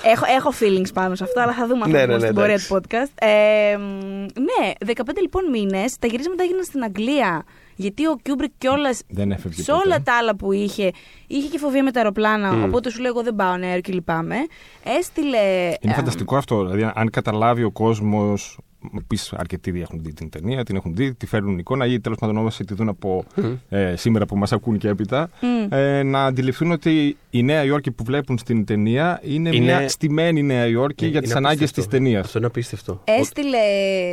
Έχω, 0.04 0.26
έχω 0.38 0.54
feelings 0.60 0.94
πάνω 0.94 1.16
σε 1.16 1.24
αυτό, 1.24 1.42
αλλά 1.42 1.54
θα 1.54 1.68
δούμε 1.68 1.82
αυτό 1.86 1.98
Ναι, 1.98 2.06
που 2.06 2.12
ναι, 2.12 2.18
στην 2.20 2.28
ναι, 2.28 2.34
πορεία 2.34 2.54
εντάξει. 2.54 2.68
του 2.68 2.82
podcast. 2.82 3.12
Ε, 3.28 3.78
μ, 3.78 4.40
ναι, 4.42 4.72
15 4.86 5.22
λοιπόν 5.22 5.50
μήνες. 5.50 5.98
Τα 6.00 6.08
γυρίσματα 6.08 6.44
έγιναν 6.44 6.64
στην 6.64 6.84
Αγγλία. 6.84 7.44
Γιατί 7.82 8.08
ο 8.08 8.15
Κιούμπρικ 8.22 8.52
κιόλας 8.58 9.02
Δεν 9.10 9.32
έφευγε 9.32 9.62
σε 9.63 9.72
ποτέ. 9.72 9.84
όλα 9.86 10.02
τα 10.02 10.17
άλλα 10.17 10.36
που 10.36 10.52
είχε, 10.52 10.91
είχε 11.28 11.48
και 11.48 11.58
φοβία 11.58 11.84
με 11.84 11.91
τα 11.91 12.00
αεροπλάνα. 12.00 12.54
Μμ. 12.54 12.63
Οπότε 12.63 12.89
σου 12.89 13.02
λέω: 13.02 13.12
Εγώ 13.12 13.24
δεν 13.24 13.36
πάω 13.36 13.58
νέο 13.58 13.82
και 13.82 13.94
λυπάμαι. 13.94 14.36
Έστειλε. 15.00 15.38
Είναι 15.82 15.91
ε, 15.91 15.94
φανταστικό 15.94 16.36
αυτό. 16.38 16.65
Δηλαδή, 16.65 16.91
αν 16.96 17.10
καταλάβει 17.10 17.63
ο 17.63 17.72
κόσμος. 17.72 18.58
Πει 19.08 19.17
αρκετοί 19.32 19.82
έχουν 19.82 20.00
δει 20.04 20.13
την 20.13 20.30
ταινία, 20.30 20.63
την 20.63 20.76
έχουν 20.76 20.96
δει, 20.96 21.13
τη 21.13 21.26
φέρνουν 21.26 21.58
εικόνα 21.58 21.86
ή 21.86 22.00
τέλος 22.00 22.17
πάντων 22.17 22.38
όσοι 22.38 22.63
τη 22.63 22.74
δουν 22.74 22.89
από 22.89 23.24
ε, 23.70 23.96
σήμερα 23.96 24.26
που 24.26 24.38
μας 24.38 24.52
ακούν 24.52 24.78
και 24.78 24.88
έπειτα. 24.88 25.30
Μμ. 25.41 25.74
Ε, 25.74 26.04
να 26.04 26.26
αντιληφθούν 26.26 26.72
ότι 26.72 27.17
η 27.30 27.44
Νέα 27.44 27.63
Υόρκη 27.63 27.91
που 27.91 28.04
βλέπουν 28.04 28.38
στην 28.38 28.65
ταινία 28.65 29.20
είναι, 29.24 29.50
Είναι- 29.56 29.60
μια 29.65 29.89
στημένη 29.89 30.44
Νέα 30.44 30.65
Υόρκη 30.67 31.08
για 31.08 31.22
τις 31.22 31.30
Είναι 31.30 31.38
ανάγκες 31.39 31.60
της 31.60 31.70
απίστευτο. 31.72 31.98
ταινίας. 32.04 32.26
Αυτό 32.26 32.38
είναι 32.38 32.48
απίστευτο. 32.48 33.02
Έστειλε 33.04 33.58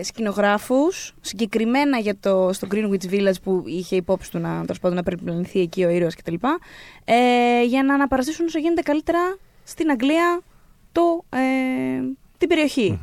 σκηνογράφους 0.03 1.15
συγκεκριμένα 1.21 1.99
για 1.99 2.17
το, 2.21 2.51
στο 2.53 2.67
Greenwich 2.71 3.11
Village 3.13 3.41
που 3.43 3.63
είχε 3.67 3.97
υπόψη 3.97 4.31
του 4.31 4.39
να, 4.39 4.61
τέλος 4.61 4.79
πάντων, 4.81 4.97
να 4.97 5.03
περιπλανηθεί 5.03 5.61
εκεί 5.61 5.85
ο 5.85 5.89
ήρωας 5.89 6.15
κτλ. 6.15 6.35
Ε, 7.05 7.65
για 7.67 7.83
να 7.83 7.95
αναπαραστήσουν 7.95 8.47
όσο 8.47 8.59
γίνεται 8.59 8.83
καλύτερα 8.83 9.19
στην 9.65 9.91
Αγγλία 9.91 10.41
το, 10.93 11.25
ε, 11.31 11.39
την 12.39 12.49
περιοχη 12.49 12.99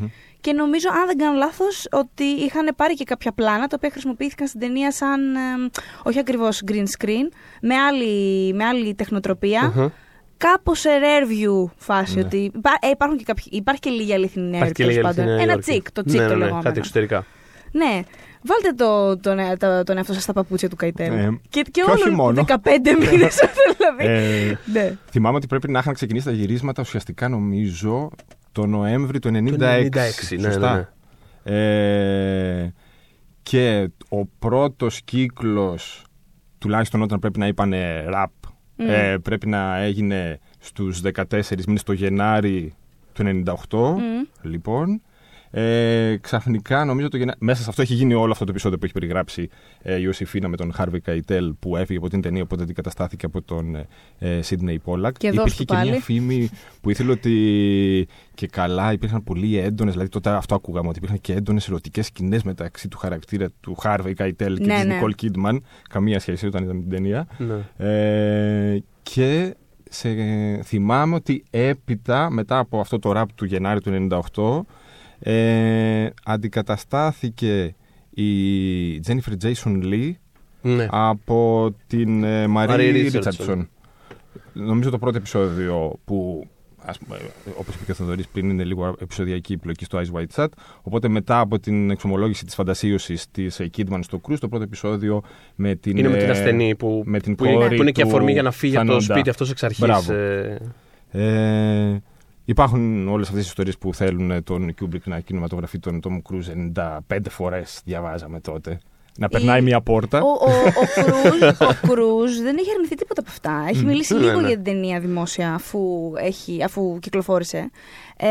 Και 0.46 0.54
νομίζω, 0.54 0.90
αν 0.90 1.06
δεν 1.08 1.18
κάνω 1.18 1.38
λάθος, 1.38 1.88
ότι 1.92 2.24
είχαν 2.24 2.74
πάρει 2.76 2.94
και 2.94 3.04
κάποια 3.04 3.32
πλάνα 3.32 3.68
τα 3.68 3.76
οποία 3.78 3.90
χρησιμοποιήθηκαν 3.92 4.48
στην 4.48 4.60
ταινία 4.60 4.92
σαν. 4.92 5.36
ε, 5.36 5.40
όχι 6.04 6.20
ακριβώς 6.20 6.62
green 6.72 6.86
screen, 6.98 7.28
με 7.62 7.76
άλλη, 7.76 8.54
με 8.54 8.64
άλλη 8.66 8.94
τεχνοτροπία. 8.96 9.74
Μμμ. 9.76 9.88
Κάπως 10.38 10.80
σε 10.80 10.90
rare 10.90 11.24
view 11.32 11.72
φάση. 11.78 12.16
Ναι. 12.16 12.22
Ότι 12.22 12.38
υπά- 12.38 12.78
ε, 12.82 12.90
υπάρχουν 12.90 13.18
και 13.18 13.24
κάποιοι, 13.24 13.44
υπάρχει 13.50 13.82
και 13.82 13.90
λίγη 13.90 14.14
αληθινή 14.14 14.56
Υπάρχει 14.56 14.72
και 14.74 14.82
τέλος 14.84 14.92
λίγη 14.92 15.02
πάντων. 15.06 15.20
αλήθεια, 15.24 15.36
Νέα 15.36 15.44
Ένα 15.44 15.52
Υόρκη. 15.54 15.72
τσικ, 15.72 15.92
το 15.92 16.04
τσικ 16.04 16.20
ναι, 16.20 16.26
το 16.26 16.30
ναι, 16.32 16.36
ναι, 16.38 16.44
λεγόμενο. 16.44 16.64
κάτι 16.68 16.78
εξωτερικά. 16.80 17.26
Ναι. 17.72 18.00
Βάλτε 18.44 18.70
το, 18.76 19.18
τον, 19.18 19.40
ε- 19.40 19.58
το, 19.58 19.84
τον 19.84 19.98
εαυτό 19.98 20.14
σας 20.14 20.24
στα 20.24 20.34
παπούτσια 20.34 20.70
του 20.70 20.76
Καϊτέλ. 20.76 21.14
Ε, 21.14 21.40
και, 21.50 21.62
και, 21.62 21.70
και 21.72 21.82
όλο 21.82 21.94
όχι 21.94 22.10
μόνο. 22.10 22.46
15 22.48 22.56
μήνες. 23.12 23.36
δηλαδή. 23.78 24.06
Ε, 24.06 24.58
ναι. 24.74 24.98
θυμάμαι 25.12 25.36
ότι 25.38 25.48
πρέπει 25.48 25.72
να 25.72 25.80
είχαν 25.80 25.94
ξεκινήσει 25.94 26.26
τα 26.26 26.32
γυρίσματα 26.32 26.82
ουσιαστικά 26.82 27.30
νομίζω 27.30 28.10
το 28.56 28.66
Νοέμβρη 28.66 29.20
του 29.20 29.30
96. 29.34 29.58
Το 29.58 29.66
96, 29.66 30.38
ναι, 30.38 30.42
σωστά. 30.44 30.76
ναι, 31.44 31.54
Ε, 31.58 32.74
και 33.44 33.90
ο 34.10 34.26
πρώτος 34.26 35.02
κύκλος, 35.02 36.04
τουλάχιστον 36.58 37.02
όταν 37.02 37.20
πρέπει 37.20 37.40
να 37.40 37.48
είπαν 37.48 37.74
ραπ, 38.08 38.32
Μμ. 38.76 38.86
ε, 38.90 39.18
πρέπει 39.18 39.48
να 39.48 39.78
έγινε 39.78 40.40
στους 40.60 41.02
14 41.02 41.66
μήνες 41.68 41.84
το 41.84 41.94
Γενάρη 41.94 42.74
του 43.14 43.24
98. 43.70 43.96
Μμ. 43.98 44.50
Λοιπόν, 44.50 45.02
ε, 45.58 46.18
ξαφνικά 46.22 46.86
νομίζω 46.86 47.08
το 47.08 47.18
Γενάρη. 47.18 47.38
Μέσα 47.42 47.64
σε 47.64 47.70
αυτό 47.70 47.82
έχει 47.82 47.94
γίνει 47.94 48.14
όλο 48.14 48.32
αυτό 48.32 48.44
το 48.46 48.52
επεισόδιο 48.52 48.78
που 48.78 48.86
έχει 48.86 48.94
περιγράψει 48.94 49.50
ε, 49.82 49.96
η 49.96 50.02
Ιωσήφίνα 50.04 50.48
με 50.48 50.56
τον 50.58 50.74
Χάρβι 50.74 51.00
Καϊτέλ 51.00 51.54
που 51.60 51.78
έφυγε 51.78 51.98
από 51.98 52.10
την 52.10 52.22
ταινία, 52.22 52.42
οπότε 52.44 52.64
αντικαταστάθηκε 52.64 53.26
από 53.26 53.42
τον 53.42 53.76
ε, 54.20 54.42
Σίδνεϊ 54.42 54.80
Πόλακ. 54.80 55.18
Και 55.18 55.28
δώσ' 55.32 55.38
Υπήρχε 55.40 55.58
του 55.58 55.66
και 55.66 55.74
μια 55.76 55.86
πάλι. 55.86 56.02
φήμη 56.02 56.50
που 56.82 56.90
ήθελε 56.90 57.12
ότι 57.12 58.08
και 58.34 58.48
καλά 58.48 58.92
υπήρχαν 58.92 59.24
πολύ 59.24 59.58
έντονες, 59.58 59.94
δηλαδή 59.94 60.12
τότε 60.12 60.30
αυτό 60.30 60.56
ακούγαμε, 60.56 60.88
ότι 60.88 60.98
υπήρχαν 60.98 61.22
και 61.22 61.34
έντονες 61.34 61.68
ερωτικές 61.68 62.06
σκηνές 62.06 62.44
μεταξύ 62.44 62.88
του 62.88 62.98
χαρακτήρα 62.98 63.48
του 63.60 63.76
Χάρβι 63.76 64.14
Καϊτέλ 64.14 64.58
και 64.58 64.66
Ναι, 64.66 64.74
της 64.76 64.86
ναι. 64.86 64.94
Νικόλ 64.94 65.16
Κίντμαν. 65.16 65.64
Καμία 65.90 66.20
σχέση 66.20 66.46
όταν 66.48 66.64
ήταν 66.64 66.80
την 66.80 66.90
ταινία. 66.90 67.28
Ναι. 67.38 67.88
Ε, 68.74 68.84
και 69.04 69.56
σε, 69.90 70.10
θυμάμαι 70.64 71.16
ότι 71.16 71.44
έπειτα, 71.50 72.30
μετά 72.30 72.58
από 72.58 72.80
αυτό 72.80 73.00
το 73.00 73.12
ραπ 73.12 73.34
του 73.34 73.46
Γενάρη 73.46 73.82
του 73.82 74.08
98, 74.36 74.74
ε, 75.28 76.10
αντικαταστάθηκε 76.26 77.76
η 78.10 79.00
Τζένιφερ 79.00 79.38
Τζέισον 79.38 79.82
Λί 79.82 80.20
Ναι. 80.62 80.88
από 80.90 81.70
την 81.88 82.24
ε, 82.24 82.48
Μαρή 82.48 82.70
Μαρή 82.70 82.90
Ρίτσαρτσον. 82.92 83.22
Ρίτσαρτσον. 83.32 83.70
Νομίζω 84.54 84.90
το 84.90 84.98
πρώτο 85.00 85.18
επεισόδιο 85.18 86.00
που, 86.06 86.48
ας 86.86 86.98
πούμε, 86.98 87.18
όπως 87.60 87.76
είπε 87.76 87.84
και 87.86 87.92
ο 87.92 87.94
Θοδωρής 87.94 88.28
πριν, 88.28 88.50
είναι 88.50 88.64
λίγο 88.64 88.96
επεισοδιακή 89.00 89.54
η 89.54 89.58
πλοκή 89.58 89.86
στο 89.86 90.00
Ice 90.02 90.18
White 90.20 90.36
Chat. 90.44 90.48
Οπότε 90.82 91.08
μετά 91.08 91.40
από 91.40 91.60
την 91.60 91.90
εξομολόγηση 91.90 92.46
της 92.46 92.56
φαντασίωσης 92.56 93.32
της 93.32 93.60
ε, 93.60 93.70
Kidman 93.78 94.00
στο 94.02 94.22
Cruise, 94.28 94.38
το 94.40 94.48
πρώτο 94.48 94.64
επεισόδιο 94.64 95.22
με 95.56 95.76
την... 95.76 95.98
Είναι 95.98 96.10
με 96.10 96.18
την 96.18 96.28
ε, 96.28 96.32
ασθενή 96.32 96.76
που, 96.76 97.02
με 97.06 97.20
την 97.20 97.36
που, 97.36 97.46
είναι, 97.46 97.54
κόρη 97.54 97.76
που 97.76 97.82
είναι 97.82 97.92
και 97.92 98.02
του 98.02 98.08
αφορμή 98.08 98.32
για 98.32 98.42
να 98.42 98.52
φύγει 98.52 98.76
από 98.78 98.86
το 98.86 98.92
Θανόντα. 98.92 99.14
σπίτι 99.14 99.30
αυτός 99.30 99.50
εξ 99.52 99.64
αρχής. 99.64 99.80
Μπράβο. 99.80 100.14
Ε, 100.14 100.58
Ε, 101.12 102.02
υπάρχουν 102.46 103.08
όλες 103.08 103.26
αυτές 103.28 103.40
τις 103.42 103.48
ιστορίες 103.50 103.78
που 103.78 103.94
θέλουν 103.94 104.32
ε, 104.32 104.42
τον 104.42 104.74
Kubrick 104.82 105.04
να 105.04 105.20
κινηματογραφεί 105.20 105.80
τον 105.80 106.00
Tom 106.08 106.22
Cruise 106.32 106.72
95 107.10 107.18
φορές, 107.30 107.82
διαβάζαμε 107.86 108.40
τότε. 108.40 108.80
Να 109.18 109.30
περνάει 109.30 109.60
Η- 109.60 109.64
μια 109.64 109.82
πόρτα. 109.82 110.22
Ο, 110.22 110.28
ο, 110.28 110.50
ο, 110.82 111.04
Κρούζ, 111.04 111.42
ο 111.60 111.88
Κρούζ 111.88 112.38
δεν 112.40 112.58
έχει 112.58 112.70
αρνηθεί 112.74 112.96
τίποτα 112.96 113.22
από 113.22 113.30
αυτά. 113.30 113.66
Έχει 113.70 113.86
μιλήσει 113.86 114.14
Ναι, 114.14 114.20
λίγο 114.20 114.40
ναι. 114.42 114.48
για 114.48 114.56
την 114.56 114.64
ταινία 114.66 115.00
δημόσια 115.00 115.54
αφού, 115.54 116.12
έχει, 116.18 116.64
αφού 116.64 117.00
κυκλοφόρησε. 117.00 117.70
Ε, 118.18 118.28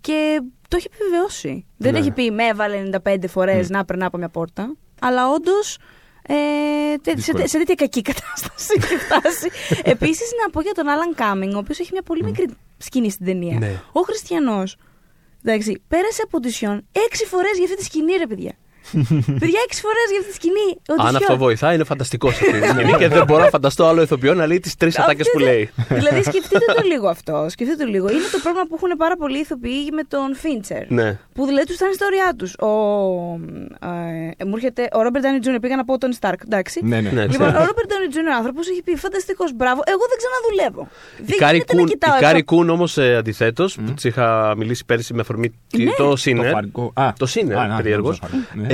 και 0.00 0.40
το 0.68 0.76
έχει 0.76 0.86
επιβεβαιώσει. 0.94 1.66
Δεν 1.76 1.92
Ναι. 1.92 1.98
έχει 1.98 2.10
πει 2.10 2.30
με 2.30 2.44
έβαλε 2.44 2.76
95 3.04 3.16
φορές 3.28 3.68
να 3.70 3.84
περνά 3.84 4.06
από 4.06 4.18
μια 4.18 4.28
πόρτα. 4.28 4.74
Αλλά 5.00 5.30
όντως. 5.30 5.78
Ε, 6.30 6.34
τε- 7.02 7.06
σε, 7.06 7.14
Δύσκολο. 7.14 7.46
σε 7.46 7.58
τέτοια 7.58 7.74
κακή 7.74 8.02
κατάσταση 8.02 8.72
έχει 8.76 8.96
φτάσει. 8.96 9.48
Επίσης, 9.94 10.30
να 10.44 10.50
πω 10.50 10.60
για 10.60 10.72
τον 10.72 10.88
Άλαν 10.88 11.14
Κάμινγκ, 11.14 11.54
ο 11.54 11.58
οποίος 11.58 11.78
έχει 11.78 11.88
μια 11.92 12.02
πολύ 12.02 12.24
μικρή 12.24 12.46
σκηνή 12.78 13.10
στην 13.10 13.26
ταινία. 13.26 13.58
Ναι. 13.58 13.80
Ο 13.92 14.00
Χριστιανός. 14.00 14.76
Εντάξει, 15.44 15.82
πέρασε 15.88 16.22
από 16.24 16.36
οντισιόν 16.36 16.86
έξι 17.06 17.24
φορές 17.26 17.50
για 17.54 17.64
αυτή 17.64 17.76
τη 17.76 17.84
σκηνή, 17.84 18.12
ρε 18.16 18.26
παιδιά. 18.26 18.52
Παιδιά, 19.40 19.60
έξι 19.66 19.80
φορές 19.80 20.06
για 20.10 20.18
αυτή 20.20 20.28
τη 20.30 20.34
σκηνή. 20.34 20.68
αν 20.88 20.96
οντισιόν. 20.98 21.16
αυτό 21.16 21.36
βοηθάει, 21.36 21.74
είναι 21.74 21.84
φανταστικό 21.84 22.30
σε 22.30 22.44
αυτή 22.46 22.60
τη 22.60 22.66
σκηνή 22.72 22.92
και 22.92 23.08
δεν 23.08 23.24
μπορώ 23.24 23.42
να 23.42 23.48
φανταστώ 23.48 23.86
άλλο 23.86 24.02
ηθοποιό 24.02 24.34
να 24.34 24.46
λέει 24.46 24.60
τις 24.60 24.76
τρεις 24.76 24.98
Αυτή 24.98 25.10
ατάκες 25.10 25.30
που 25.32 25.38
δεν- 25.38 25.48
λέει. 25.48 25.70
δηλαδή, 25.88 26.22
σκεφτείτε 26.30 26.64
το 26.76 26.82
λίγο 26.92 27.08
αυτό. 27.08 27.46
Σκεφτείτε 27.48 27.84
το 27.84 27.90
λίγο. 27.90 28.08
Είναι 28.10 28.28
το 28.32 28.38
πρόβλημα 28.42 28.66
που 28.68 28.74
έχουν 28.82 28.96
πάρα 28.96 29.16
πολλοί 29.16 29.38
ηθοποιοί 29.38 29.88
με 29.92 30.02
τον 30.02 30.34
Φίντσερ. 30.36 30.90
Ναι. 30.90 31.18
Που 31.34 31.46
δηλαδή 31.46 31.66
τους 31.66 31.74
ήταν 31.74 31.88
η 31.88 31.92
ιστορία 31.98 32.34
τους. 32.38 32.52
Ο, 32.54 32.70
ε, 34.38 34.44
μου 34.44 34.54
έρχεται, 34.56 34.88
ο 34.92 35.02
Ρόμπερτ 35.02 35.24
Ντάνι 35.24 35.38
Τζούνιο 35.38 35.60
πήγα 35.60 35.76
να 35.76 35.84
πω 35.84 35.98
τον 35.98 36.12
Σταρκ. 36.12 36.40
Εντάξει. 36.44 36.80
Ναι, 36.84 37.00
ναι. 37.00 37.10
Ναι, 37.10 37.22
Λοιπόν, 37.26 37.46
ξέρω. 37.48 37.62
ο 37.62 37.66
Ρόμπερτ 37.68 37.88
Ντάνι 37.88 38.08
Τζούνιο 38.08 38.36
άνθρωπος 38.36 38.68
έχει 38.68 38.82
πει 38.82 38.96
φανταστικός, 38.96 39.52
μπράβο. 39.54 39.80
Εγώ 39.86 40.02
δεν 40.10 40.18
ξαναδουλεύω. 40.22 40.88
Η 41.18 41.22
Δεν 41.26 41.38
Κάρι 41.38 41.52
γίνεται 41.52 41.74
να 41.74 41.80
Κούν, 41.80 41.88
κοιτάω 41.90 42.16
η 42.16 42.20
Κάρι 42.20 42.36
εδώ. 42.48 42.56
Κούν 42.56 42.70
όμως 42.70 42.98
αντιθέτως, 42.98 43.74
που 43.74 43.92
της 43.94 44.04
είχα 44.04 44.54
μιλήσει 44.56 44.84
πέρσι 44.84 45.14
με 45.14 45.20
αφορμή 45.20 45.52
Ναι. 45.76 45.84
το 45.96 46.08
Το 46.08 46.16
Σίνερ. 46.16 46.52
Φαργκό- 46.52 46.92
Α, 46.94 47.12
Το 47.18 47.26
Σίνερ, 47.26 47.58
α, 47.58 47.66
να, 47.66 47.76
περίεργος. 47.76 48.20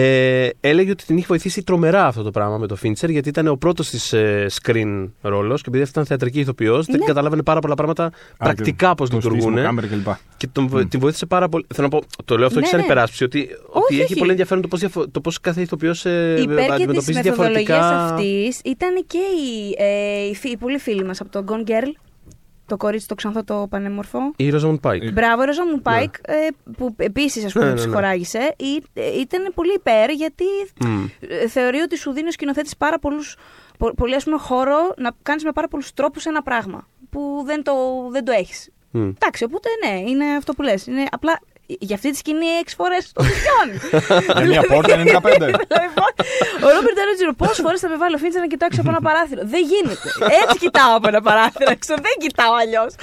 Νόμιζα 0.04 0.18
Φαργκό. 0.20 0.40
Ναι. 0.40 0.44
Ε, 0.46 0.50
έλεγε 0.60 0.90
ότι 0.90 1.04
την 1.04 1.16
είχε 1.16 1.26
βοηθήσει 1.28 1.62
τρομερά 1.62 2.06
αυτό 2.06 2.22
το 2.22 2.30
πράγμα 2.30 2.58
με 2.58 2.66
το 2.66 2.76
Φίντσερ, 2.76 3.10
γιατί 3.10 3.28
ήταν 3.28 3.46
ο 3.46 3.54
πρώτος 3.56 3.88
της 3.90 4.12
ε, 4.12 4.46
screen 4.62 5.08
ρόλος 5.20 5.58
και 5.62 5.66
επειδή 5.68 5.82
αυτή 5.82 5.94
ήταν 5.94 6.06
θεατρική 6.08 6.40
ηθοποιός, 6.40 6.86
δεν 6.86 6.98
Ναι. 6.98 7.04
καταλάβαινε 7.06 7.42
πάρα 7.42 7.60
πολλά 7.60 7.74
πράγματα 7.74 8.12
πρακτικά 8.38 8.94
πώς 8.94 9.10
το 9.10 9.20
στήσιμο 9.20 9.34
λειτουργούν. 9.36 9.62
κάμερα 9.64 9.86
κλπ. 9.86 10.06
Και 10.36 10.46
τον, 10.52 10.66
βο- 10.68 10.86
την 10.86 11.00
βοήθησε 11.00 11.26
πάρα 11.26 11.48
πολύ. 11.48 11.66
Θέλω 11.74 11.88
να 11.92 11.98
πω, 11.98 12.06
το 12.24 12.36
λέω 12.36 12.46
αυτό 12.46 12.58
Ναι, 12.58 12.64
και 12.64 12.70
σαν 12.70 12.78
ναι. 12.80 12.84
υπεράσπιση, 12.84 13.24
ότι, 13.24 13.38
ότι 13.66 13.78
Όχι, 13.92 13.94
έχει 13.94 14.02
όχι. 14.02 14.14
πολύ 14.18 14.30
ενδιαφέρον 14.30 14.62
το 14.62 14.68
πώς 14.68 14.80
το 15.12 15.20
πώς 15.20 15.40
κάθε 15.40 15.60
ηθοποιός 15.60 16.04
ε, 16.06 16.36
Υπέρ 16.40 16.56
και 16.56 16.62
της 16.64 16.70
αντιμετωπίζει 16.72 17.12
μεθοδολογίας 17.12 17.66
διαφορετικά. 17.66 18.04
αυτής 18.04 18.60
ήταν 18.64 19.04
και 19.06 19.18
οι, 19.18 19.74
ε, 19.78 20.28
οι, 20.28 20.34
φι- 20.34 20.52
οι 20.52 20.56
πολλοί 20.56 20.78
φίλοι 20.78 21.04
μας 21.04 21.20
από 21.20 21.30
το 21.30 21.44
Gone 21.48 21.68
Girl. 21.70 21.92
Το 22.66 22.76
κορίτσι 22.76 23.08
το 23.08 23.14
ξανθό 23.14 23.44
το 23.44 23.66
πανέμορφο. 23.70 24.18
Η 24.36 24.50
Ρόζαμουντ 24.50 24.80
Πάικ. 24.80 25.12
Μπράβο, 25.12 25.42
η 25.42 25.46
Ρόζαμουντ 25.46 25.80
Πάικ, 25.82 26.14
ε, 26.22 26.34
που 26.76 26.94
επίσης 26.96 27.44
ας 27.44 27.52
πούμε 27.52 27.64
Ναι, 27.64 27.70
ναι, 27.70 27.76
ναι. 27.80 27.86
ψυχορράγησε, 27.86 28.54
ή- 28.58 28.82
ε, 28.94 29.20
ήταν 29.20 29.52
πολύ 29.54 29.72
υπέρ 29.74 30.10
γιατί 30.10 30.44
Μμ. 30.84 31.04
ε, 31.20 31.48
θεωρεί 31.48 31.78
ότι 31.78 31.96
σου 31.96 32.10
δίνει 32.12 32.28
ο 32.28 32.30
σκηνοθέτης 32.30 32.76
πάρα 32.76 32.98
πολλούς, 32.98 33.36
πο- 33.78 33.94
πολύ 33.94 34.14
ας 34.14 34.24
πούμε, 34.24 34.36
χώρο 34.38 34.94
να 34.96 35.10
κάνεις 35.22 35.44
με 35.44 35.52
πάρα 35.52 35.68
πολλούς 35.68 35.92
τρόπους 35.92 36.24
ένα 36.26 36.42
πράγμα 36.42 36.88
που 37.10 37.42
δεν 37.46 37.62
το, 37.62 37.72
δεν 38.10 38.24
το 38.24 38.32
έχεις. 38.32 38.70
Μμ. 38.90 39.02
Εντάξει, 39.08 39.44
οπότε 39.44 39.68
ναι, 39.86 40.00
είναι 40.10 40.24
αυτό 40.24 40.52
που 40.54 40.62
λες. 40.62 40.86
Είναι 40.86 41.04
απλά 41.10 41.38
για 41.66 41.94
αυτή 41.94 42.10
τη 42.10 42.16
σκηνή 42.16 42.46
έξι 42.60 42.74
φορές 42.74 43.12
το 43.12 43.22
πιάνει. 43.22 43.76
Για 44.36 44.46
μια 44.46 44.62
πόρτα 44.72 44.94
95. 44.96 45.02
Λοιπόν, 45.84 46.10
ο 46.64 46.66
Ρόμπερτ 46.74 46.96
Ντάνιτζιρο 46.96 47.34
πόσες 47.34 47.60
φορές 47.64 47.80
θα 47.80 47.88
με 47.88 47.96
βάλει 47.96 48.14
ο 48.14 48.18
Φίντσερ 48.18 48.38
να 48.40 48.46
κοιτάξω 48.46 48.80
από 48.80 48.90
ένα 48.90 49.00
παράθυρο. 49.00 49.42
Δεν 49.44 49.62
γίνεται. 49.72 50.08
Έτσι 50.42 50.58
κοιτάω 50.58 50.96
από 50.96 51.08
ένα 51.08 51.20
παράθυρο 51.22 51.70
έξω. 51.70 51.94
Δεν 51.94 52.14
κοιτάω 52.20 52.54
αλλιώς. 52.62 52.94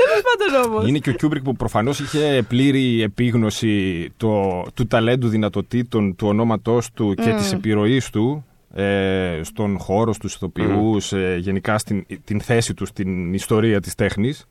Τέλος 0.00 0.20
πάντων 0.26 0.70
όμως. 0.70 0.88
Είναι 0.88 0.98
και 0.98 1.10
ο 1.10 1.12
Κιούμπρικ 1.12 1.42
που 1.42 1.56
προφανώς 1.56 2.00
είχε 2.00 2.44
πλήρη 2.48 3.02
επίγνωση 3.02 3.72
το, 4.16 4.62
του 4.74 4.86
ταλέντου 4.86 5.28
δυνατοτήτων, 5.28 6.16
του 6.16 6.26
ονόματός 6.28 6.90
του 6.92 7.14
και 7.14 7.34
Mm. 7.34 7.40
της 7.40 7.54
επιρροής 7.54 8.10
του 8.10 8.44
ε, 8.74 9.40
στον 9.42 9.78
χώρο, 9.78 10.12
στους 10.12 10.34
ηθοποιούς, 10.34 11.12
ε, 11.12 11.36
γενικά 11.40 11.78
στην, 11.78 12.06
την 12.24 12.40
θέση 12.40 12.74
του 12.74 12.86
στην 12.86 13.34
ιστορία 13.34 13.80
της 13.80 13.94
τέχνης. 13.94 14.46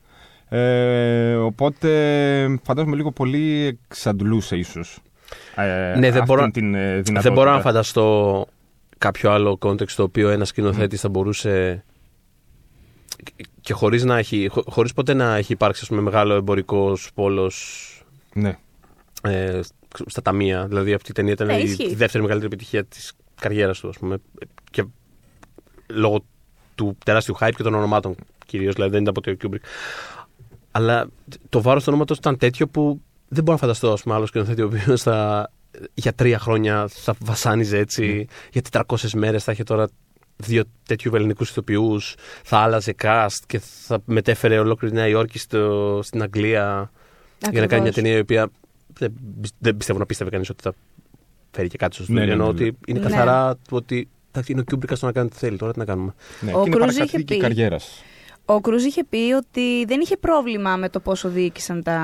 Ε, 0.48 1.34
οπότε 1.34 2.58
φαντάζομαι 2.62 2.96
λίγο 2.96 3.12
πολύ 3.12 3.78
εξαντλούσε 3.88 4.56
ίσως 4.56 4.98
ε, 5.54 5.64
Ναι, 5.64 5.92
δεν 5.94 6.04
αυτήν 6.08 6.24
μπορώ- 6.24 6.50
την 6.50 6.74
ε, 6.74 6.80
δυνατότητα. 6.90 7.20
Δεν 7.20 7.32
μπορώ 7.32 7.50
να 7.50 7.60
φανταστώ 7.60 8.46
κάποιο 8.98 9.30
άλλο 9.30 9.56
context 9.56 9.94
το 9.94 10.02
οποίο 10.02 10.28
ένας 10.28 10.48
σκηνοθέτης 10.48 11.00
θα 11.00 11.08
μπορούσε 11.08 11.84
και 13.60 13.72
χωρίς, 13.72 14.04
να 14.04 14.18
έχει, 14.18 14.48
χω- 14.50 14.64
χωρίς 14.70 14.92
ποτέ 14.92 15.14
να 15.14 15.36
έχει 15.36 15.52
υπάρξει 15.52 15.80
ας 15.82 15.88
πούμε, 15.88 16.00
μεγάλο 16.00 16.34
εμπορικό 16.34 16.96
πόλος 17.14 17.84
Ναι. 18.34 18.56
ε, 19.22 19.60
στα 20.06 20.22
ταμεία. 20.22 20.66
Δηλαδή 20.66 20.92
αυτή 20.92 21.10
η 21.10 21.14
ταινία 21.14 21.32
ήταν 21.32 21.46
Ναι, 21.46 21.56
η 21.58 21.62
ισχύει. 21.62 21.94
δεύτερη 21.94 22.22
μεγαλύτερη 22.22 22.52
επιτυχία 22.54 22.84
της 22.84 23.12
καριέρας 23.40 23.80
του, 23.80 23.88
ας 23.88 23.98
πούμε. 23.98 24.18
Και 24.70 24.84
λόγω 25.86 26.24
του 26.74 26.96
τεράστιου 27.04 27.36
hype 27.40 27.52
και 27.56 27.62
των 27.62 27.74
ονομάτων 27.74 28.14
κυρίως, 28.46 28.74
δηλαδή 28.74 28.92
δεν 28.92 29.00
ήταν 29.02 29.14
ποτέ 29.14 29.30
ο 29.30 29.36
Kubrick. 29.42 29.64
Αλλά 30.70 31.06
το 31.48 31.62
βάρος 31.62 31.82
του 31.82 31.88
ονόματος 31.92 32.16
ήταν 32.18 32.36
τέτοιο 32.36 32.68
που 32.68 33.00
δεν 33.28 33.42
μπορώ 33.42 33.52
να 33.52 33.58
φανταστώ 33.58 33.92
ας 33.92 34.02
πούμε, 34.02 34.14
άλλος 34.14 34.28
σκηνοθέτη 34.28 34.62
ο 34.62 34.66
οποίος 34.66 35.02
θα, 35.02 35.50
για 35.94 36.12
τρία 36.12 36.38
χρόνια 36.38 36.88
θα 36.88 37.14
βασάνιζε 37.24 37.78
έτσι, 37.78 38.26
για 38.52 38.62
400 38.86 39.10
μέρες 39.14 39.44
θα 39.44 39.52
είχε 39.52 39.62
τώρα 39.62 39.88
δύο 40.36 40.62
τέτοιου 40.86 41.14
ελληνικούς 41.14 41.50
ηθοποιούς, 41.50 42.14
θα 42.42 42.58
άλλαζε 42.58 42.94
cast 43.02 43.36
και 43.46 43.58
θα 43.58 43.98
μετέφερε 44.04 44.58
ολόκληρη 44.58 44.94
τη 44.94 45.00
Νέα 45.00 45.08
Υόρκη 45.08 45.38
στο, 45.38 46.00
στην 46.02 46.22
Αγγλία 46.22 46.90
για 47.50 47.60
να 47.60 47.66
κάνει 47.66 47.82
μια 47.82 47.92
ταινία 47.92 48.16
η 48.16 48.20
οποία 48.20 48.48
δεν, 48.94 49.12
δεν 49.58 49.76
πιστεύω 49.76 49.98
να 49.98 50.06
πίστευε 50.06 50.30
κανείς 50.30 50.50
ότι 50.50 50.62
θα 50.62 50.72
φέρει 51.50 51.68
και 51.68 51.76
κάτι 51.76 51.94
στο 51.94 52.02
Ναι, 52.02 52.08
στούντιο. 52.20 52.26
ναι, 52.26 52.32
Ενώ 52.32 52.44
ναι, 52.44 52.48
ότι 52.50 52.76
είναι 52.86 52.98
Ναι. 52.98 53.08
καθαρά 53.08 53.56
το 53.68 53.76
ότι 53.76 54.08
εντάξει, 54.30 54.52
είναι 54.52 54.60
ο 54.60 54.64
Κιούμπρικα 54.64 54.96
στο 54.96 55.06
να 55.06 55.12
κάνει 55.12 55.28
τι 55.28 55.36
θέλει. 55.36 55.56
Τώρα 55.56 55.72
τι 55.72 55.78
να 55.78 55.84
κάνουμε. 55.84 56.14
ναι. 56.40 56.52
Ο 56.54 56.62
και 56.62 56.68
είναι 56.68 56.76
Κρούζ 56.76 56.88
είχε 56.88 56.98
παρακαταθήκη 56.98 57.34
πει- 57.34 57.40
καριέρας. 57.40 58.02
Ο 58.50 58.60
Κρούζ 58.60 58.84
είχε 58.84 59.04
πει 59.04 59.32
ότι 59.36 59.84
δεν 59.86 60.00
είχε 60.00 60.16
πρόβλημα 60.16 60.76
με 60.76 60.88
το 60.88 61.00
πόσο 61.00 61.28
διοίκησαν 61.28 61.82
τα, 61.82 62.00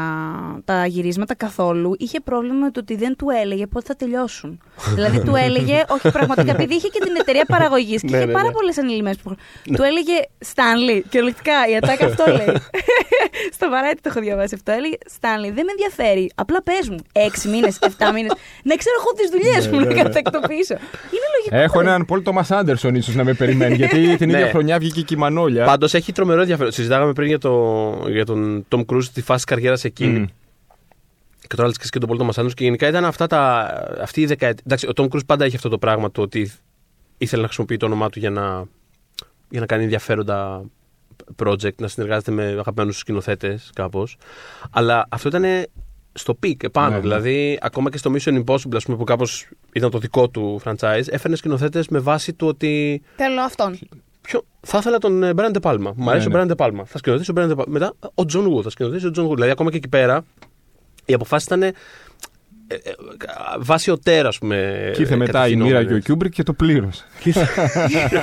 τα 0.64 0.86
γυρίσματα 0.86 1.34
καθόλου. 1.34 1.94
Είχε 1.98 2.20
πρόβλημα 2.20 2.54
με 2.54 2.70
το 2.70 2.80
ότι 2.80 2.96
δεν 2.96 3.16
του 3.16 3.26
έλεγε 3.42 3.66
πότε 3.66 3.84
θα 3.86 3.96
τελειώσουν. 3.96 4.60
δηλαδή 4.96 5.20
του 5.20 5.34
έλεγε, 5.34 5.84
όχι 5.88 6.10
πραγματικά, 6.10 6.50
επειδή 6.52 6.74
είχε 6.74 6.88
και 6.88 7.00
την 7.04 7.14
εταιρεία 7.20 7.44
παραγωγής 7.44 8.00
και 8.00 8.06
Ναι, 8.10 8.16
είχε 8.16 8.26
ναι, 8.26 8.32
πάρα 8.32 8.46
ναι. 8.46 8.52
πολλές 8.52 8.78
ανηλυμένε 8.78 9.16
που. 9.22 9.36
Του 9.76 9.82
έλεγε 9.82 10.12
Στάνλι, 10.38 11.04
κυριολεκτικά 11.08 11.52
η 11.70 11.76
ατάκα 11.76 12.06
αυτό 12.10 12.24
λέει. 12.26 12.56
Στο 13.56 13.68
βαρέτη 13.68 14.00
το 14.00 14.08
έχω 14.12 14.20
διαβάσει 14.20 14.54
αυτό. 14.54 14.72
Έλεγε 14.72 14.96
Στάνλι, 15.06 15.50
δεν 15.50 15.64
με 15.64 15.70
ενδιαφέρει. 15.70 16.30
Απλά 16.34 16.62
πες 16.62 16.88
μου, 16.88 16.98
έξι 17.12 17.48
μήνες, 17.48 17.78
εφτά 17.80 18.12
μήνες, 18.12 18.32
να 18.62 18.74
ξέρω 18.76 18.96
εγώ 19.00 19.10
τις 19.16 19.30
δουλειές 19.30 19.68
μου 19.68 19.78
να 19.80 20.02
κατακτοποιήσω. 20.02 20.74
Είναι 21.14 21.26
λογικό. 21.36 21.56
Έχω 21.56 21.80
ρε. 21.80 21.86
έναν 21.86 22.04
Πολ 22.04 22.22
Τόμας 22.22 22.50
Άντερσον 22.50 22.94
ίσως 22.94 23.14
να 23.14 23.24
με 23.24 23.32
περιμένει, 23.32 23.74
γιατί 23.74 24.16
την 24.16 24.28
ίδια 24.28 24.44
Ναι. 24.44 24.50
χρονιά 24.50 24.78
βγήκε 24.78 25.00
και 25.02 25.14
η 25.14 25.18
Μανόλια. 25.18 25.64
Πάντως 25.64 25.94
έχει 25.94 26.12
τρομερό 26.12 26.33
ενδιαφέρον. 26.42 26.72
Συζητάγαμε 26.72 27.12
πριν 27.12 27.28
για, 27.28 27.38
το, 27.38 28.04
για 28.08 28.24
τον 28.24 28.66
Tom 28.68 28.84
Cruise 28.86 29.04
τη 29.12 29.22
φάση 29.22 29.44
καριέρας 29.44 29.84
εκείνη. 29.84 30.18
Μμ. 30.18 30.24
Και 31.46 31.56
τώρα 31.56 31.68
λες 31.68 31.90
και 31.90 31.98
τον 31.98 32.08
Πολ 32.08 32.18
Τόμας 32.18 32.54
και 32.54 32.64
γενικά 32.64 32.88
ήταν 32.88 33.04
αυτά 33.04 33.26
τα, 33.26 33.60
αυτή 34.00 34.20
η 34.20 34.26
δεκαετία. 34.26 34.62
Εντάξει, 34.66 34.86
ο 34.86 34.92
Tom 34.96 35.08
Cruise 35.08 35.26
πάντα 35.26 35.44
έχει 35.44 35.56
αυτό 35.56 35.68
το 35.68 35.78
πράγμα 35.78 36.10
το 36.10 36.22
ότι 36.22 36.52
ήθελε 37.18 37.40
να 37.40 37.46
χρησιμοποιεί 37.46 37.76
το 37.76 37.86
όνομά 37.86 38.10
του 38.10 38.18
για 38.18 38.30
να, 38.30 38.64
για 39.48 39.60
να 39.60 39.66
κάνει 39.66 39.82
ενδιαφέροντα 39.82 40.64
project, 41.44 41.74
να 41.76 41.88
συνεργάζεται 41.88 42.30
με 42.30 42.42
αγαπημένους 42.42 42.98
σκηνοθέτες 42.98 43.70
κάπως. 43.74 44.16
Αλλά 44.70 45.06
αυτό 45.08 45.28
ήταν 45.28 45.44
στο 46.12 46.38
peak 46.42 46.64
επάνω. 46.64 46.88
Ναι, 46.88 46.94
ναι. 46.94 47.00
Δηλαδή, 47.00 47.58
ακόμα 47.60 47.90
και 47.90 47.98
στο 47.98 48.12
Mission 48.14 48.44
Impossible, 48.44 48.74
ας 48.74 48.84
πούμε, 48.84 48.96
που 48.96 49.04
κάπως 49.04 49.48
ήταν 49.72 49.90
το 49.90 49.98
δικό 49.98 50.28
του 50.28 50.60
franchise, 50.64 51.04
έφερνε 51.06 51.36
σκηνοθέτες 51.36 51.88
με 51.88 51.98
βάση 51.98 52.32
του 52.32 52.46
ότι. 52.46 53.02
Θέλω 53.16 53.40
αυτόν. 53.40 53.78
Ποιο, 54.28 54.44
θα 54.60 54.78
ήθελα 54.78 54.98
τον 54.98 55.22
ε, 55.22 55.32
Brian 55.36 55.52
De 55.52 55.70
Palma. 55.70 55.92
Μου 55.94 56.10
αρέσει 56.10 56.28
Ναι, 56.28 56.38
ο 56.38 56.40
Brian 56.42 56.50
De 56.50 56.56
Palma. 56.66 56.82
Θα 56.84 56.98
σκηνοθετήσει 56.98 57.30
ο 57.30 57.34
Brian 57.36 57.50
De 57.50 57.60
Palma. 57.60 57.66
Μετά 57.66 57.94
ο 58.00 58.22
John 58.32 58.46
Woo. 58.52 58.62
Θα 58.62 58.70
σκηνοθετήσει 58.70 59.06
ο 59.06 59.10
John 59.16 59.30
Woo. 59.30 59.34
Δηλαδή, 59.34 59.50
ακόμα 59.50 59.70
και 59.70 59.76
εκεί 59.76 59.88
πέρα, 59.88 60.24
οι 61.04 61.14
αποφάσεις 61.14 61.46
ήταν. 61.46 61.62
Ε, 61.62 61.72
ε, 62.66 62.92
βάσει 63.58 63.90
auteur, 63.90 64.28
ας 64.28 64.38
πούμε. 64.38 64.90
Και 64.94 65.00
ήρθε 65.00 65.16
μετά 65.16 65.48
η 65.48 65.56
μοίρα 65.56 65.84
και 65.84 65.94
ο 65.94 65.98
Κιούμπρικ 65.98 66.32
και 66.32 66.42
το 66.42 66.52
πλήρωσε. 66.52 67.04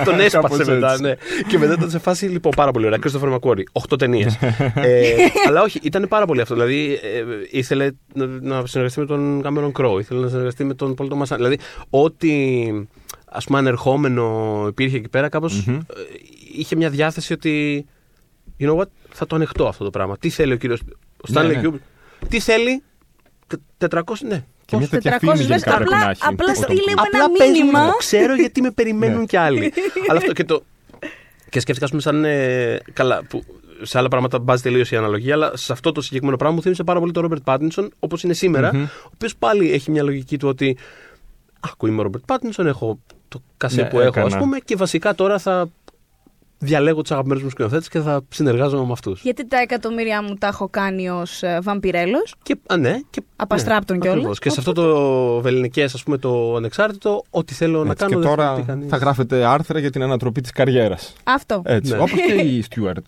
τον 0.05 0.15
Κάπως 0.15 0.23
έσπασε 0.25 0.71
μετά, 0.71 0.91
έτσι. 0.91 1.01
ναι. 1.01 1.13
και 1.47 1.57
μετά 1.57 1.73
ήταν 1.73 1.89
σε 1.89 1.99
φάση, 1.99 2.25
λοιπόν, 2.25 2.51
πάρα 2.55 2.71
πολύ 2.71 2.85
ωραία. 2.85 2.99
Christopher 3.03 3.37
McQuarrie. 3.39 3.63
Οχτώ 3.71 3.95
ταινίες. 3.95 4.37
ε, 4.75 5.15
αλλά 5.47 5.61
όχι, 5.61 5.79
ήταν 5.83 6.07
πάρα 6.07 6.25
πολύ 6.25 6.41
αυτό. 6.41 6.53
Δηλαδή, 6.53 6.99
ε, 7.01 7.23
ήθελε 7.49 7.91
να, 8.13 8.25
να 8.25 8.65
συνεργαστεί 8.65 8.99
με 8.99 9.05
τον 9.05 9.41
Cameron 9.43 9.71
Crowe, 9.81 9.99
ήθελε 9.99 10.19
να 10.19 10.27
συνεργαστεί 10.27 10.63
με 10.63 10.73
τον 10.73 10.95
Paul 10.97 11.07
Thomas 11.07 11.23
Anderson. 11.23 11.35
Δηλαδή, 11.35 11.59
ό,τι 11.89 12.29
ας 13.33 13.45
πούμε 13.45 13.57
ανερχόμενο 13.57 14.65
υπήρχε 14.69 14.97
εκεί 14.97 15.09
πέρα, 15.09 15.29
κάπως 15.29 15.65
Μμμ. 15.65 15.75
ε, 15.75 15.81
είχε 16.57 16.75
μια 16.75 16.89
διάθεση 16.89 17.33
ότι. 17.33 17.85
You 18.59 18.69
know 18.69 18.77
what, 18.77 18.85
θα 19.09 19.27
το 19.27 19.35
ανεχτώ 19.35 19.67
αυτό 19.67 19.83
το 19.83 19.89
πράγμα. 19.89 20.17
Τι 20.17 20.29
θέλει 20.29 20.53
ο 20.53 20.55
κύριος. 20.55 20.79
Ο 21.17 21.31
Stanley 21.33 21.45
Ναι, 21.47 21.53
ναι. 21.53 21.61
Kubrick; 21.69 21.79
Τι 22.29 22.39
θέλει; 22.39 22.83
τε- 23.47 23.93
400, 23.95 24.01
ναι. 24.27 24.43
Και 24.65 24.77
μια 24.77 24.87
τέτοια 24.87 25.11
400 25.11 25.17
φήμη 25.19 25.31
μέρες, 25.31 25.47
γενικά 25.47 25.75
πρέπει 25.75 25.83
απλά- 25.93 26.03
να 26.05 26.09
έχει. 26.09 26.21
απλά 26.25 26.51
ο 26.51 26.53
Tom 26.59 26.63
στείλε 26.63 26.79
Cruise. 26.81 26.85
μου 26.85 27.03
ένα 27.13 27.23
Απλά 27.25 27.37
πες 27.37 27.47
μου 27.47 27.53
μήνυμα. 27.57 27.85
το 27.87 27.95
ξέρω 27.97 28.35
γιατί 28.35 28.61
με 28.61 28.71
περιμένουν 28.71 29.19
Ναι. 29.19 29.25
κι 29.25 29.37
άλλοι. 29.37 29.73
Αλλά 30.09 30.19
αυτό 30.19 30.33
και 30.33 30.43
το. 30.43 30.63
Και 31.49 31.59
σκέφτηκα, 31.59 31.85
ας 31.85 31.89
πούμε, 31.91 32.01
σαν. 32.01 32.25
ε, 32.25 32.79
καλά, 32.93 33.23
που 33.29 33.43
σε 33.81 33.97
άλλα 33.97 34.07
πράγματα 34.07 34.39
μπάζει 34.39 34.61
τελείως 34.61 34.91
η 34.91 34.95
αναλογία, 34.95 35.33
αλλά 35.33 35.51
σε 35.57 35.71
αυτό 35.73 35.91
το 35.91 36.01
συγκεκριμένο 36.01 36.37
πράγμα 36.37 36.55
μου 36.55 36.61
θύμισε 36.61 36.83
πάρα 36.83 36.99
πολύ 36.99 37.11
τον 37.11 37.21
Ρόμπερτ 37.21 37.41
Πάτινσον, 37.43 37.91
όπως 37.99 38.23
είναι 38.23 38.33
σήμερα, 38.33 38.73
Μμμ. 38.75 38.83
ο 38.83 39.09
οποίος 39.13 39.35
πάλι 39.35 39.71
έχει 39.71 39.91
μια 39.91 40.03
λογική 40.03 40.37
του 40.37 40.47
ότι. 40.47 40.77
Ακούω, 41.59 41.89
είμαι 41.89 41.99
ο 41.99 42.03
Ρόμπερτ 42.03 42.23
Πάτινσον, 42.25 42.67
έχω 42.67 42.99
το 43.31 43.41
κασέ 43.57 43.81
Ναι, 43.81 43.87
που 43.89 43.99
έχω, 43.99 44.07
έκανα. 44.07 44.25
ας 44.25 44.37
πούμε, 44.37 44.57
και 44.57 44.75
βασικά 44.75 45.15
τώρα 45.15 45.39
θα 45.39 45.67
διαλέγω 46.63 47.01
τους 47.01 47.11
αγαπημένους 47.11 47.43
μου 47.43 47.49
σκηνοθέτες 47.49 47.87
και 47.87 47.99
θα 47.99 48.21
συνεργάζομαι 48.29 48.85
με 48.85 48.91
αυτούς. 48.91 49.21
Γιατί 49.21 49.47
τα 49.47 49.57
εκατομμύρια 49.57 50.23
μου 50.23 50.35
τα 50.35 50.47
έχω 50.47 50.67
κάνει 50.69 51.09
ως 51.09 51.41
βαμπυρέλος. 51.61 52.35
Και, 52.43 52.55
α, 52.67 52.77
ναι, 52.77 52.99
και, 53.09 53.21
Απαστράπτων 53.35 53.95
ναι, 53.97 54.01
κιόλας. 54.01 54.17
ακριβώς. 54.17 54.39
Και 54.39 54.49
σε 54.49 54.59
αυτό 54.59 54.71
το 54.73 55.41
βεληνικές, 55.41 55.93
ας 55.93 56.03
πούμε, 56.03 56.17
το 56.17 56.55
ανεξάρτητο, 56.55 57.23
ό,τι 57.29 57.53
θέλω 57.53 57.83
να 57.83 57.91
Έτσι, 57.91 58.03
κάνω. 58.05 58.15
και 58.21 58.27
δεν 58.27 58.35
τώρα 58.37 58.55
τι 58.55 58.61
κανείς. 58.61 58.89
θα 58.89 58.97
γράφετε 58.97 59.45
άρθρα 59.45 59.79
για 59.79 59.91
την 59.91 60.01
ανατροπή 60.03 60.41
της 60.41 60.51
καριέρας. 60.51 61.13
Αυτό. 61.23 61.61
Έτσι. 61.65 61.91
Ναι. 61.91 61.97
Όπως 61.97 62.11
και 62.27 62.33
η 62.33 62.61
Στιούαρτ. 62.67 63.05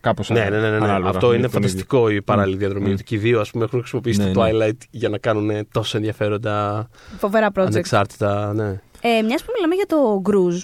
Κάπως 0.00 0.30
Ναι, 0.30 0.40
ναι, 0.50 0.58
ναι, 0.60 0.70
ναι, 0.70 0.78
ναι. 0.78 1.08
Αυτό 1.08 1.34
είναι 1.34 1.48
φανταστικό 1.48 2.08
η 2.08 2.22
παράλληλη 2.22 2.54
Μμ. 2.54 2.58
διαδρομή. 2.58 2.88
Μμ. 2.88 2.92
Ότι 2.92 3.04
και 3.04 3.14
οι 3.14 3.18
δύο 3.18 3.40
ας 3.40 3.50
πούμε, 3.50 3.64
έχουν 3.64 3.78
χρησιμοποιήσει 3.78 4.18
Ναι, 4.22 4.30
το 4.32 4.42
ναι. 4.42 4.50
Twilight 4.52 4.78
για 4.90 5.08
να 5.08 5.18
κάνουν 5.18 5.68
τόσο 5.72 5.96
ενδιαφέροντα 5.96 6.88
Φοβερά 7.18 7.48
project. 7.54 7.66
ανεξάρτητα. 7.66 8.52
Ναι. 8.54 8.80
Ε, 9.06 9.22
Μιας 9.22 9.44
που 9.44 9.52
μιλάμε 9.54 9.74
για 9.74 9.86
το 9.86 10.20
γκρουζ, 10.20 10.62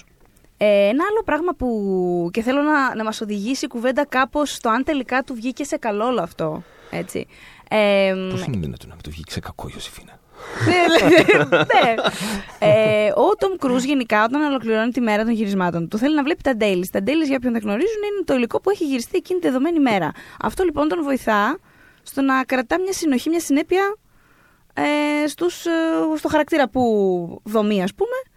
ε, 0.57 0.65
ένα 0.65 1.03
άλλο 1.09 1.23
πράγμα 1.25 1.53
που 1.53 2.29
και 2.33 2.41
θέλω 2.41 2.61
να, 2.61 2.95
να 2.95 3.03
μας 3.03 3.21
οδηγήσει 3.21 3.65
η 3.65 3.67
κουβέντα 3.67 4.05
κάπως 4.05 4.53
στο 4.53 4.69
αν 4.69 4.83
τελικά 4.83 5.23
του 5.23 5.33
βγήκε 5.33 5.63
σε 5.63 5.77
καλό 5.77 6.05
όλο 6.05 6.21
αυτό. 6.21 6.63
Έτσι. 6.89 7.27
Ε, 7.69 8.13
Πώς 8.29 8.43
είναι 8.45 8.57
δυνατόν 8.57 8.89
να 8.89 8.95
με 8.95 9.01
το 9.01 9.09
βγήκε 9.09 9.31
σε 9.31 9.39
κακό, 9.39 9.69
Ιωσήφινα; 9.73 10.19
ναι, 10.65 11.55
ναι. 11.81 11.95
Ε, 12.59 13.11
ο 13.15 13.35
Τόμ 13.37 13.55
Κρούζ 13.59 13.83
γενικά 13.83 14.23
όταν 14.23 14.41
ολοκληρώνει 14.41 14.91
τη 14.91 15.01
μέρα 15.01 15.23
των 15.23 15.33
γυρισμάτων 15.33 15.87
του 15.87 15.97
θέλει 15.97 16.15
να 16.15 16.23
βλέπει 16.23 16.41
τα 16.41 16.53
dailies. 16.59 16.87
Τα 16.91 16.99
dailies 16.99 17.27
για 17.27 17.35
όποιον 17.35 17.53
δεν 17.53 17.61
γνωρίζουν 17.61 18.01
είναι 18.13 18.23
το 18.25 18.33
υλικό 18.33 18.61
που 18.61 18.69
έχει 18.69 18.85
γυριστεί 18.85 19.17
εκείνη 19.17 19.39
τη 19.39 19.47
δεδομένη 19.47 19.79
μέρα. 19.79 20.11
Αυτό 20.41 20.63
λοιπόν 20.63 20.87
τον 20.87 21.03
βοηθά 21.03 21.57
στο 22.03 22.21
να 22.21 22.43
κρατά 22.43 22.79
μια 22.79 22.93
συνοχή, 22.93 23.29
μια 23.29 23.39
συνέπεια 23.39 23.95
ε, 24.73 25.27
στους, 25.27 25.65
ε, 25.65 25.69
στο 26.17 26.27
χαρακτήρα 26.27 26.69
που 26.69 27.41
δομεί 27.43 27.83
ας 27.83 27.93
πούμε 27.93 28.30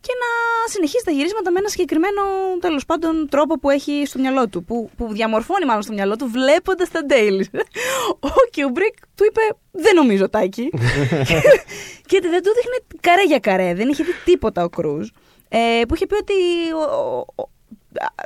και 0.00 0.12
να 0.22 0.28
συνεχίσει 0.72 1.04
τα 1.04 1.10
γυρίσματα 1.10 1.50
με 1.50 1.58
ένα 1.58 1.68
συγκεκριμένο 1.68 2.22
τέλος 2.60 2.84
πάντων 2.84 3.28
τρόπο 3.30 3.58
που 3.58 3.70
έχει 3.70 4.02
στο 4.06 4.18
μυαλό 4.18 4.48
του. 4.48 4.64
Που, 4.64 4.90
που 4.96 5.12
διαμορφώνει 5.12 5.64
μάλλον 5.64 5.82
στο 5.82 5.92
μυαλό 5.92 6.16
του 6.16 6.26
βλέποντας 6.30 6.88
τα 6.90 7.00
dailies. 7.08 7.60
Ο 8.28 8.28
Κιούμπρικ 8.50 8.94
του 9.14 9.24
είπε: 9.28 9.40
Δεν 9.70 9.94
νομίζω, 9.94 10.28
Τάκη. 10.28 10.70
Γιατί 12.10 12.28
δεν 12.28 12.42
του 12.42 12.50
δείχνε 12.54 12.78
καρέ 13.00 13.22
για 13.26 13.38
καρέ. 13.38 13.74
Δεν 13.74 13.88
είχε 13.88 14.04
δει 14.04 14.12
τίποτα 14.24 14.64
ο 14.64 14.68
Κρούζ. 14.68 15.08
Ε, 15.48 15.80
που 15.88 15.94
είχε 15.94 16.06
πει 16.06 16.14
ότι 16.14 16.32
ο- 16.74 17.16
ο- 17.18 17.42
ο- 17.42 17.48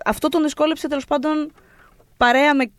αυτό 0.05 0.29
τον 0.29 0.43
δυσκόλεψε 0.43 0.89
τέλος 0.89 1.05
πάντων 1.05 1.53
παρέα 2.17 2.55
με 2.55 2.71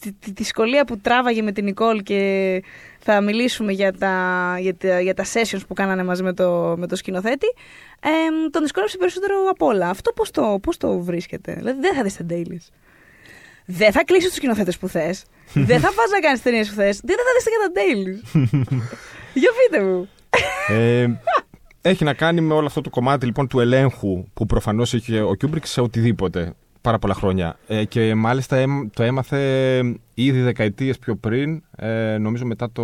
τη, 0.00 0.12
τη 0.12 0.30
δυσκολία 0.30 0.84
που 0.84 0.98
τράβαγε 0.98 1.42
με 1.42 1.52
την 1.52 1.64
Νικόλ 1.64 2.02
και 2.02 2.62
θα 3.00 3.20
μιλήσουμε 3.20 3.72
για 3.72 3.92
τα, 3.92 4.56
για 4.60 4.74
τα, 4.76 5.00
για 5.00 5.14
τα 5.14 5.24
sessions 5.24 5.60
που 5.68 5.74
κάνανε 5.74 6.04
μαζί 6.04 6.22
με 6.22 6.32
το, 6.32 6.74
με 6.78 6.86
το 6.86 6.96
σκηνοθέτη, 6.96 7.46
ε, 8.00 8.08
τον 8.50 8.62
δυσκόλεψε 8.62 8.96
περισσότερο 8.98 9.34
από 9.50 9.66
όλα. 9.66 9.88
Αυτό 9.88 10.12
πώς 10.12 10.30
το, 10.30 10.58
πώς 10.62 10.76
το 10.76 10.98
βρίσκεται; 10.98 11.54
Δηλαδή 11.54 11.80
δεν 11.80 11.94
θα 11.94 12.02
δεις 12.02 12.16
τα 12.16 12.24
dailies. 12.30 12.68
Δεν 13.66 13.92
θα 13.92 14.04
κλείσει 14.04 14.26
τους 14.26 14.36
σκηνοθέτες 14.36 14.78
που 14.78 14.88
θες. 14.88 15.24
δεν 15.68 15.80
θα 15.80 15.88
πα 15.88 16.02
να 16.12 16.20
κάνει 16.20 16.38
ταινίες 16.38 16.68
που 16.68 16.74
θες. 16.74 17.00
Δεν 17.04 17.16
θα 17.16 17.22
δεις 17.36 17.44
και 17.44 17.50
τα 17.62 17.80
dailies. 17.80 18.48
Για 19.40 19.50
πείτε 19.70 19.84
μου. 19.84 20.08
Ε, 20.68 21.06
έχει 21.80 22.04
να 22.04 22.14
κάνει 22.14 22.40
με 22.40 22.54
όλο 22.54 22.66
αυτό 22.66 22.80
το 22.80 22.90
κομμάτι 22.90 23.26
λοιπόν 23.26 23.48
του 23.48 23.60
ελέγχου 23.60 24.24
που 24.34 24.46
προφανώς 24.46 24.92
είχε 24.92 25.20
ο 25.20 25.34
Κιούμπρικ 25.34 25.66
σε 25.66 25.80
οτιδήποτε 25.80 26.52
πάρα 26.80 26.98
πολλά 26.98 27.14
χρόνια. 27.14 27.58
Ε, 27.66 27.84
και 27.84 28.14
μάλιστα 28.14 28.56
έμ- 28.56 28.94
το 28.94 29.02
έμαθε 29.02 29.78
ήδη 30.14 30.40
δεκαετίες 30.40 30.98
πιο 30.98 31.16
πριν, 31.16 31.62
ε, 31.76 32.16
νομίζω 32.18 32.46
μετά 32.46 32.70
το 32.72 32.82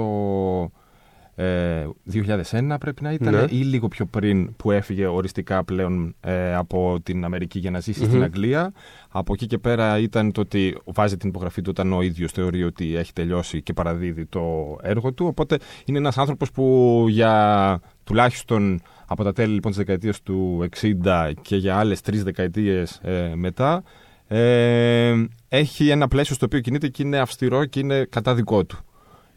ε, 1.43 1.89
2001 2.13 2.77
πρέπει 2.81 3.03
να 3.03 3.13
ήταν, 3.13 3.35
Ναι. 3.35 3.45
ή 3.51 3.57
λίγο 3.57 3.89
πιο 3.89 4.07
πριν 4.07 4.57
που 4.57 4.71
έφυγε 4.71 5.07
οριστικά 5.07 5.65
πλέον 5.65 6.15
ε, 6.21 6.55
από 6.55 6.99
την 7.03 7.25
Αμερική 7.25 7.59
για 7.59 7.71
να 7.71 7.81
ζήσει 7.81 8.01
Μμμ. 8.03 8.09
στην 8.09 8.23
Αγγλία. 8.23 8.73
Από 9.09 9.33
εκεί 9.33 9.47
και 9.47 9.59
πέρα 9.59 9.99
ήταν 9.99 10.33
το 10.33 10.41
ότι 10.41 10.77
βάζει 10.85 11.17
την 11.17 11.29
υπογραφή 11.29 11.63
του 11.63 11.69
όταν 11.71 11.93
ο 11.93 12.03
ίδιος 12.03 12.33
θεωρεί 12.33 12.65
ότι 12.65 12.97
έχει 12.97 13.13
τελειώσει 13.13 13.63
και 13.63 13.73
παραδίδει 13.73 14.27
το 14.27 14.77
έργο 14.83 15.13
του. 15.13 15.27
Οπότε 15.27 15.59
είναι 15.85 15.99
ένας 15.99 16.19
άνθρωπος 16.19 16.51
που 16.51 17.07
για 17.09 17.81
τουλάχιστον 18.05 18.81
από 19.07 19.25
τα 19.25 19.33
τέλη 19.33 19.53
λοιπόν 19.53 19.71
της 19.71 19.81
δεκαετίας 19.81 20.23
του 20.23 20.69
60 20.81 21.33
και 21.43 21.57
για 21.57 21.77
άλλες 21.77 22.01
τρεις 22.01 22.23
δεκαετίες 22.25 23.01
ε, 23.03 23.33
μετά 23.35 23.83
ε, 24.29 25.15
έχει 25.49 25.89
ένα 25.89 26.09
πλαίσιο 26.09 26.35
στο 26.35 26.47
οποίο 26.47 26.61
κινείται 26.61 26.89
και 26.89 27.03
είναι 27.03 27.19
αυστηρό 27.19 27.65
και 27.65 27.81
είναι 27.81 28.05
κατά 28.11 28.35
δικό 28.35 28.65
του. 28.65 28.79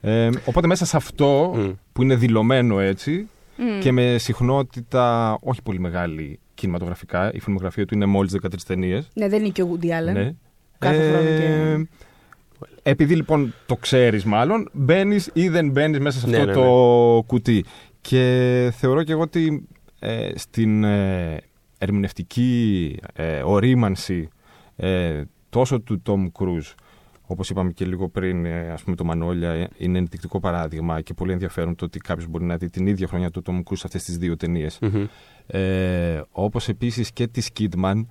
Ε, 0.05 0.29
οπότε 0.45 0.67
μέσα 0.67 0.85
σε 0.85 0.97
αυτό 0.97 1.53
Μμ. 1.55 1.69
που 1.93 2.01
είναι 2.03 2.15
δηλωμένο 2.15 2.79
έτσι 2.79 3.27
Μμ. 3.57 3.79
και 3.79 3.91
με 3.91 4.17
συχνότητα 4.17 5.37
όχι 5.41 5.61
πολύ 5.61 5.79
μεγάλη 5.79 6.39
κινηματογραφικά, 6.53 7.31
η 7.33 7.39
φιλμογραφία 7.39 7.85
του 7.85 7.93
είναι 7.93 8.05
μόλις 8.05 8.31
13 8.41 8.47
ταινίες. 8.67 9.07
Ναι, 9.13 9.29
δεν 9.29 9.39
είναι 9.39 9.49
και 9.49 9.61
ο 9.61 9.69
Woody 9.71 9.85
Allen. 9.85 10.13
Ναι. 10.13 10.33
Κάθε 10.79 11.09
χρόνο 11.11 11.27
και- 11.37 11.87
Επειδή 12.83 13.15
λοιπόν 13.15 13.53
το 13.65 13.75
ξέρεις 13.75 14.23
μάλλον, 14.23 14.69
μπαίνεις 14.73 15.29
ή 15.33 15.49
δεν 15.49 15.69
μπαίνεις 15.69 15.99
μέσα 15.99 16.19
σε 16.19 16.27
Ναι, 16.27 16.37
αυτό 16.37 16.47
ναι, 16.49 16.53
το 16.53 17.23
κουτί. 17.27 17.65
Και 18.01 18.71
θεωρώ 18.77 19.03
και 19.03 19.11
εγώ 19.11 19.21
ότι 19.21 19.67
ε, 19.99 20.29
στην 20.35 20.83
ε, 20.83 21.37
ερμηνευτική 21.77 22.95
ε, 23.13 23.41
ορίμανση 23.43 24.27
ε, 24.75 25.21
τόσο 25.49 25.79
του 25.79 26.01
Tom 26.05 26.43
Cruise, 26.43 26.73
όπως 27.27 27.49
είπαμε 27.49 27.71
και 27.71 27.85
λίγο 27.85 28.09
πριν, 28.09 28.45
ε, 28.45 28.71
ας 28.71 28.83
πούμε 28.83 28.95
το 28.95 29.03
Μανόλια 29.03 29.49
ε, 29.49 29.69
είναι 29.77 29.97
ενδεικτικό 29.97 30.39
παράδειγμα 30.39 31.01
και 31.01 31.13
πολύ 31.13 31.31
ενδιαφέρον 31.31 31.75
το 31.75 31.85
ότι 31.85 31.99
κάποιος 31.99 32.27
μπορεί 32.27 32.43
να 32.43 32.57
δει 32.57 32.69
την 32.69 32.87
ίδια 32.87 33.07
χρονιά 33.07 33.31
του 33.31 33.41
Tom 33.45 33.55
Cruise 33.55 33.77
σε 33.77 33.83
αυτές 33.85 34.03
τις 34.03 34.17
δύο 34.17 34.37
ταινίες. 34.37 34.79
Μμμ. 34.81 35.05
Ε, 35.47 36.21
όπως 36.31 36.67
επίσης 36.67 37.11
και 37.11 37.27
της 37.27 37.49
Kidman 37.59 38.05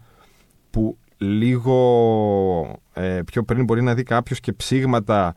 που 0.71 0.99
λίγο 1.17 2.81
ε, 2.93 3.21
πιο 3.27 3.43
πριν 3.43 3.65
μπορεί 3.65 3.83
να 3.83 3.95
δει 3.95 4.03
κάποιος 4.03 4.41
και 4.41 4.53
ψήγματα 4.53 5.35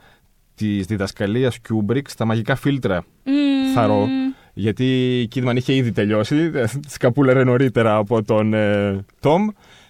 της 0.56 0.86
διδασκαλίας 0.86 1.60
Kubrick 1.70 2.08
στα 2.08 2.26
μαγικά 2.26 2.56
φίλτρα 2.56 3.06
Μμμ. 3.24 3.74
θαρώ. 3.74 4.08
Γιατί 4.54 5.20
η 5.22 5.28
Kidman 5.36 5.56
είχε 5.56 5.74
ήδη 5.74 5.92
τελειώσει, 5.92 6.52
σκαπούλερε 6.96 7.44
νωρίτερα 7.44 7.96
από 7.96 8.24
τον 8.24 8.54
ε, 8.54 9.06
Tom 9.22 9.40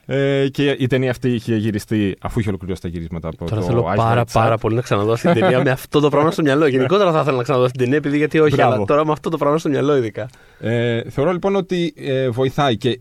ε, 0.09 0.47
και 0.51 0.75
η 0.79 0.87
ταινία 0.87 1.09
αυτή 1.11 1.29
είχε 1.33 1.55
γυριστεί 1.55 2.15
αφού 2.21 2.39
είχε 2.39 2.49
ολοκληρώσει 2.49 2.81
τα 2.81 2.87
γυρίσματα 2.87 3.27
από 3.27 3.45
Τώρα 3.45 3.61
το 3.61 3.67
θέλω 3.67 3.91
Ice 3.91 3.95
πάρα, 3.95 4.21
White 4.21 4.31
πάρα 4.33 4.55
Shot. 4.55 4.59
πολύ 4.59 4.75
να 4.75 4.81
ξαναδώ 4.81 5.11
αυτή 5.11 5.31
την 5.31 5.41
ταινία 5.41 5.63
με 5.63 5.69
αυτό 5.69 5.99
το 5.99 6.09
πράγμα 6.09 6.31
στο 6.31 6.41
μυαλό. 6.41 6.67
Γενικότερα 6.75 7.11
θα 7.11 7.19
ήθελα 7.19 7.37
να 7.37 7.43
ξαναδώ 7.43 7.65
αυτή 7.65 7.77
την 7.77 7.85
ταινία, 7.85 7.97
επειδή 7.99 8.17
γιατί 8.17 8.39
όχι, 8.39 8.55
Μπράβο. 8.55 8.73
αλλά 8.73 8.85
τώρα 8.85 9.05
με 9.05 9.11
αυτό 9.11 9.29
το 9.29 9.37
πράγμα 9.37 9.57
στο 9.57 9.69
μυαλό 9.69 9.97
ειδικά. 9.97 10.29
Ε, 10.59 11.09
θεωρώ 11.09 11.31
λοιπόν 11.31 11.55
ότι 11.55 11.93
ε, 11.97 12.29
βοηθάει 12.29 12.77
και 12.77 12.99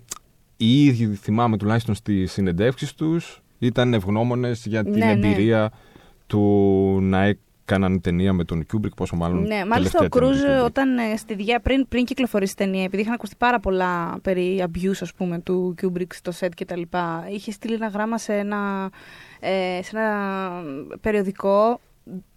οι 0.57 0.85
ίδιοι 0.85 1.07
θυμάμαι 1.07 1.57
τουλάχιστον 1.57 1.95
στις 1.95 2.33
συνεντεύξεις 2.33 2.95
τους 2.95 3.43
ήταν 3.59 3.95
ευγνώμονες 3.95 4.67
για 4.67 4.85
την 4.85 4.93
Ναι, 4.93 5.05
ναι. 5.05 5.11
εμπειρία 5.11 5.73
του 6.27 6.43
να 7.03 7.35
έκαναν 7.67 8.01
ταινία 8.01 8.33
με 8.33 8.45
τον 8.45 8.67
Kubrick, 8.73 8.95
πόσο 8.97 9.17
μάλλον 9.17 9.43
Ναι, 9.43 9.65
μάλιστα 9.65 9.99
τελευταία 9.99 10.07
ο 10.07 10.09
Κρούζ 10.09 10.41
ταινία 10.41 10.57
του 10.57 10.63
Kubrick. 10.63 10.67
όταν 10.67 10.99
ε, 10.99 11.17
στη 11.17 11.35
Διά, 11.35 11.61
πριν, 11.61 11.89
πριν 11.89 12.05
κυκλοφορήσει 12.05 12.53
η 12.53 12.57
ταινία, 12.57 12.83
επειδή 12.85 13.03
είχαν 13.03 13.15
ακουστεί 13.15 13.35
πάρα 13.39 13.61
πολλά 13.61 14.19
περί 14.23 14.65
abuse 14.67 14.99
ας 15.01 15.15
πούμε 15.15 15.39
του 15.39 15.75
Kubrick 15.83 16.13
στο 16.15 16.33
set 16.41 16.49
και 16.55 16.65
τα 16.65 16.77
λοιπά, 16.77 17.27
είχε 17.31 17.51
στείλει 17.51 17.75
ένα 17.75 17.87
γράμμα 17.87 18.19
σε 18.19 18.35
ένα, 18.35 18.91
ε, 19.41 19.81
σε 19.83 19.99
ένα 19.99 20.63
περιοδικό 21.01 21.81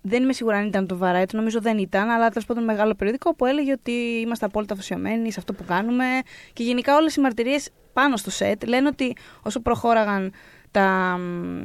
δεν 0.02 0.24
είμαι 0.24 0.34
σίγουρα 0.34 0.58
αν 0.58 0.68
ήταν 0.68 0.88
το 0.88 1.00
Variety, 1.02 1.34
νομίζω 1.34 1.62
δεν 1.62 1.78
ήταν, 1.78 2.10
αλλά 2.10 2.30
τέλος 2.30 2.46
πάντων 2.46 2.64
μεγάλο 2.64 2.96
περιοδικό 2.96 3.36
που 3.36 3.46
έλεγε 3.46 3.72
ότι 3.72 3.92
είμαστε 3.92 4.46
απόλυτα 4.46 4.74
αφοσιωμένοι 4.74 5.32
σε 5.32 5.40
αυτό 5.40 5.54
που 5.54 5.64
κάνουμε. 5.68 6.06
Και 6.54 6.64
γενικά 6.64 6.96
όλες 6.96 7.16
οι 7.16 7.22
μαρτυρίες 7.22 7.70
πάνω 7.94 8.18
στο 8.18 8.32
σετ 8.32 8.68
λένε 8.68 8.88
ότι 8.88 9.16
όσο 9.42 9.60
προχώραγαν 9.60 10.32
τα, 10.72 11.18
μ, 11.20 11.60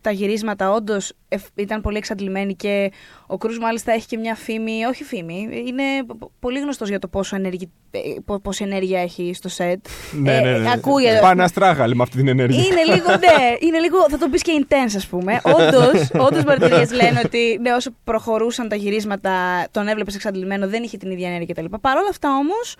τα 0.00 0.10
γυρίσματα, 0.10 0.70
όντως 0.70 1.12
ήταν 1.54 1.80
πολύ 1.80 1.96
εξαντλημένοι 1.96 2.54
και 2.54 2.92
ο 3.26 3.38
Κρούζ 3.38 3.56
μάλιστα 3.58 3.92
έχει 3.92 4.06
και 4.06 4.16
μια 4.18 4.34
φήμη, 4.34 4.84
όχι 4.84 5.04
φήμη, 5.04 5.48
είναι 5.66 5.82
π- 6.18 6.24
πολύ 6.40 6.58
γνωστός 6.60 6.88
για 6.88 6.98
το 6.98 7.08
πόσο 7.08 7.36
ενέργη, 7.36 7.70
ε, 7.90 7.98
πο- 8.24 8.40
πόση 8.40 8.64
ενέργεια 8.64 9.00
έχει 9.00 9.32
στο 9.34 9.48
σετ. 9.48 9.86
Ναι, 10.12 10.40
ναι, 10.40 10.58
ναι. 10.58 10.70
ακούγεται. 10.72 11.18
Πάνε 11.20 11.42
αστράγαλοι 11.42 11.96
με 11.96 12.02
αυτή 12.02 12.16
την 12.16 12.28
ενέργεια. 12.28 12.62
Είναι 12.64 12.94
λίγο, 12.94 13.10
ναι, 13.26 13.56
είναι 13.60 13.78
λίγο, 13.78 13.96
θα 14.10 14.18
το 14.18 14.28
πεις 14.28 14.42
και 14.42 14.66
intense, 14.68 14.92
ας 14.96 15.06
πούμε. 15.06 15.40
Όντως, 15.42 16.10
όντως 16.26 16.44
μαρτυρίε 16.44 16.86
λένε 17.02 17.20
ότι 17.24 17.58
ναι, 17.60 17.72
όσο 17.72 17.90
προχωρούσαν 18.04 18.68
τα 18.68 18.76
γυρίσματα, 18.76 19.32
τον 19.70 19.88
έβλεπες 19.88 20.14
εξαντλημένο, 20.14 20.68
δεν 20.68 20.82
είχε 20.82 20.96
την 20.96 21.10
ίδια 21.10 21.28
ενέργεια 21.28 21.54
κτλ. 21.54 21.74
Παρ' 21.80 21.96
όλα 21.96 22.08
αυτά 22.10 22.28
όμως, 22.36 22.76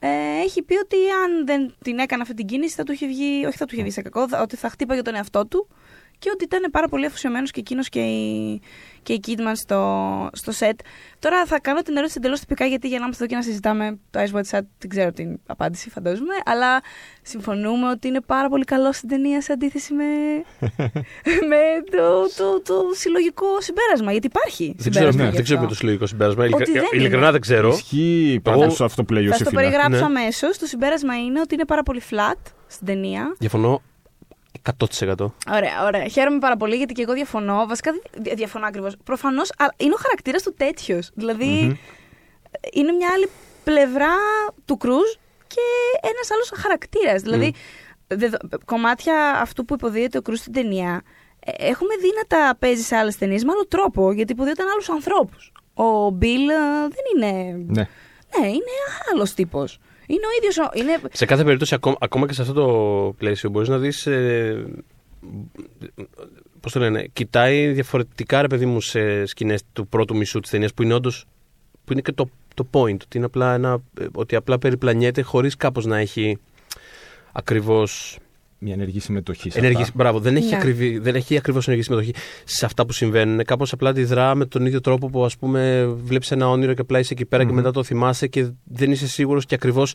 ε, 0.00 0.08
έχει 0.44 0.62
πει 0.62 0.74
ότι 0.76 0.96
αν 1.24 1.46
δεν 1.46 1.74
την 1.82 1.98
έκανε 1.98 2.22
αυτή 2.22 2.34
την 2.34 2.46
κίνηση, 2.46 2.74
θα 2.74 2.82
του 2.82 2.92
είχε 2.92 3.06
βγει, 3.06 3.44
όχι 3.46 3.56
θα 3.56 3.64
του 3.64 3.74
είχε 3.74 3.82
βγει 3.82 3.92
σε 3.92 4.02
κακό, 4.02 4.28
θα- 4.28 4.40
ότι 4.40 4.56
θα 4.56 4.68
χτύπαγε 4.68 5.02
τον 5.02 5.14
εαυτό 5.14 5.46
του 5.46 5.68
και 6.18 6.30
ότι 6.32 6.44
ήταν 6.44 6.70
πάρα 6.70 6.88
πολύ 6.88 7.06
αφοσιωμένος 7.06 7.50
και 7.50 7.60
εκείνος 7.60 7.88
και 7.88 8.00
η, 8.00 8.60
και 9.02 9.12
η 9.12 9.20
Kidman 9.26 9.52
στο, 9.52 10.30
στο 10.32 10.52
set. 10.58 10.78
Τώρα 11.18 11.44
θα 11.46 11.60
κάνω 11.60 11.82
την 11.82 11.96
ερώτηση 11.96 12.16
εντελώς 12.18 12.40
τυπικά, 12.40 12.64
γιατί 12.64 12.88
για 12.88 12.98
να 12.98 13.04
είμαστε 13.04 13.24
εδώ 13.24 13.32
και 13.32 13.38
να 13.38 13.46
συζητάμε 13.46 13.98
το 14.10 14.20
Ice 14.20 14.36
White 14.36 14.56
Shot, 14.58 14.64
δεν 14.78 14.88
ξέρω 14.88 15.12
την 15.12 15.38
απάντηση, 15.46 15.90
φαντάζομαι. 15.90 16.34
Αλλά 16.44 16.80
συμφωνούμε 17.22 17.88
ότι 17.88 18.08
είναι 18.08 18.20
πάρα 18.20 18.48
πολύ 18.48 18.64
καλό 18.64 18.92
στην 18.92 19.08
ταινία 19.08 19.40
σε 19.40 19.52
αντίθεση 19.52 19.94
με, 19.94 20.04
με 21.50 21.60
το, 21.96 22.22
το, 22.36 22.60
το, 22.62 22.74
συλλογικό 22.94 23.46
συμπέρασμα. 23.60 24.10
Γιατί 24.12 24.26
υπάρχει. 24.26 24.64
Δεν 24.64 24.76
ξέρω, 24.76 24.92
συμπέρασμα 24.92 25.24
γι' 25.24 25.30
δεν 25.34 25.42
ξέρω 25.44 25.58
αυτό. 25.58 25.68
με 25.68 25.68
το 25.68 25.74
συλλογικό 25.78 26.06
συμπέρασμα. 26.06 26.44
Ότι 26.44 26.52
Ειλικ- 26.54 26.72
δεν 26.72 26.84
Ειλικρινά 26.92 27.22
είναι. 27.22 27.30
δεν 27.30 27.40
ξέρω. 27.40 27.68
Ισχύει 27.68 28.40
πάνω 28.42 28.62
Εγώ- 28.62 28.70
σε 28.74 28.84
αυτό 28.84 29.04
που 29.04 29.12
λέει 29.12 29.26
ο 29.26 29.28
Θα 29.30 29.34
στο 29.34 29.44
Σεφίνα. 29.44 29.60
περιγράψω 29.62 29.98
Ναι. 30.08 30.18
αμέσως. 30.20 30.58
Το 30.58 30.66
συμπέρασμα 30.66 31.18
είναι 31.18 31.40
ότι 31.40 31.54
είναι 31.54 31.64
πάρα 31.64 31.82
πολύ 31.82 32.02
flat 32.10 32.40
στην 32.66 32.86
ταινία. 32.86 33.34
Διαφωνώ 33.38 33.82
100%. 34.62 35.14
Ωραία, 35.52 35.84
ωραία. 35.84 36.08
Χαίρομαι 36.08 36.38
πάρα 36.38 36.56
πολύ 36.56 36.76
γιατί 36.76 36.92
και 36.94 37.02
εγώ 37.02 37.12
διαφωνώ. 37.12 37.66
Βασικά 37.66 37.90
δεν 37.92 38.02
δι- 38.22 38.34
διαφωνώ 38.36 38.66
ακριβώς. 38.66 38.96
Προφανώς 39.04 39.50
είναι 39.76 39.92
ο 39.94 39.96
χαρακτήρας 40.00 40.42
του 40.42 40.54
τέτοιος. 40.56 41.10
Δηλαδή 41.14 41.44
Μμμ. 41.44 41.74
είναι 42.72 42.92
μια 42.92 43.08
άλλη 43.14 43.28
πλευρά 43.64 44.12
του 44.64 44.76
Κρούζ 44.76 45.10
και 45.46 45.60
ένας 46.02 46.30
άλλος 46.30 46.52
χαρακτήρας. 46.54 47.22
Δηλαδή 47.22 47.54
δεδο- 48.06 48.38
κομμάτια 48.64 49.30
αυτού 49.40 49.64
που 49.64 49.74
υποδίεται 49.74 50.18
ο 50.18 50.22
Κρούζ 50.22 50.38
στην 50.38 50.52
ταινία 50.52 51.02
ε, 51.40 51.50
έχουμε 51.68 51.96
δει 51.96 52.12
να 52.16 52.22
τα 52.38 52.56
παίζει 52.58 52.82
σε 52.82 52.96
άλλες 52.96 53.16
ταινίες 53.16 53.44
με 53.44 53.52
άλλο 53.52 53.66
τρόπο 53.66 54.12
γιατί 54.12 54.32
υποδίεται 54.32 54.62
άλλους 54.72 54.88
ανθρώπους. 54.90 55.52
Ο 55.74 56.10
Μπιλ 56.10 56.48
ε, 56.48 56.54
δεν 56.80 57.04
είναι. 57.32 57.42
Ναι. 57.66 57.88
Ναι, 58.40 58.46
είναι 58.48 58.64
άλλος 59.12 59.34
τύπος. 59.34 59.78
Είναι 60.06 60.26
ο 60.26 60.30
ίδιος. 60.38 60.56
Είναι... 60.74 61.00
Σε 61.12 61.24
κάθε 61.24 61.44
περίπτωση, 61.44 61.74
ακόμα, 61.74 61.96
ακόμα 62.00 62.26
και 62.26 62.32
σε 62.32 62.42
αυτό 62.42 62.54
το 62.54 63.14
πλαίσιο, 63.18 63.50
μπορείς 63.50 63.68
να 63.68 63.78
δεις. 63.78 64.06
Ε, 64.06 64.64
Πώς 66.60 66.72
το 66.72 66.78
λένε, 66.78 67.06
κοιτάει 67.12 67.72
διαφορετικά 67.72 68.40
ρε 68.40 68.46
παιδί 68.46 68.66
μου 68.66 68.80
σε 68.80 69.26
σκηνές 69.26 69.62
του 69.72 69.86
πρώτου 69.86 70.16
μισού 70.16 70.40
της 70.40 70.50
ταινίας 70.50 70.74
που 70.74 70.82
είναι 70.82 70.94
όντω. 70.94 71.10
που 71.84 71.92
είναι 71.92 72.00
και 72.00 72.12
το, 72.12 72.28
το 72.54 72.66
point. 72.70 72.94
Ότι, 73.02 73.16
είναι 73.16 73.24
απλά 73.24 73.54
ένα, 73.54 73.82
ε, 74.00 74.06
ότι 74.14 74.36
απλά 74.36 74.58
περιπλανιέται 74.58 75.22
χωρίς 75.22 75.56
κάπως 75.56 75.86
να 75.86 75.98
έχει 75.98 76.38
ακριβώς. 77.32 78.18
Μια 78.66 78.74
ενεργή 78.74 79.00
συμμετοχή. 79.00 79.50
σε 79.50 79.58
Ενεργή, 79.58 79.80
αυτά. 79.82 79.92
μπράβο, 79.96 80.18
δεν 80.20 80.36
έχει, 80.36 80.48
Ναι. 80.50 80.56
ακριβή, 80.56 80.98
δεν 80.98 81.14
έχει 81.14 81.36
ακριβώς 81.36 81.66
ενεργή 81.66 81.84
συμμετοχή 81.84 82.12
σε 82.44 82.64
αυτά 82.64 82.86
που 82.86 82.92
συμβαίνουν. 82.92 83.44
Κάπως 83.44 83.72
απλά 83.72 83.90
αντιδρά 83.90 84.34
με 84.34 84.44
τον 84.46 84.66
ίδιο 84.66 84.80
τρόπο 84.80 85.08
που 85.08 85.24
ας 85.24 85.36
πούμε 85.36 85.84
βλέπεις 86.04 86.30
ένα 86.30 86.48
όνειρο 86.48 86.74
και 86.74 86.80
απλά 86.80 86.98
είσαι 86.98 87.12
εκεί 87.12 87.24
πέρα 87.24 87.42
και 87.42 87.48
Μμμ. 87.48 87.56
μετά 87.56 87.70
το 87.70 87.82
θυμάσαι 87.84 88.26
και 88.26 88.50
δεν 88.64 88.90
είσαι 88.90 89.06
σίγουρος 89.08 89.46
και 89.46 89.54
ακριβώς 89.54 89.94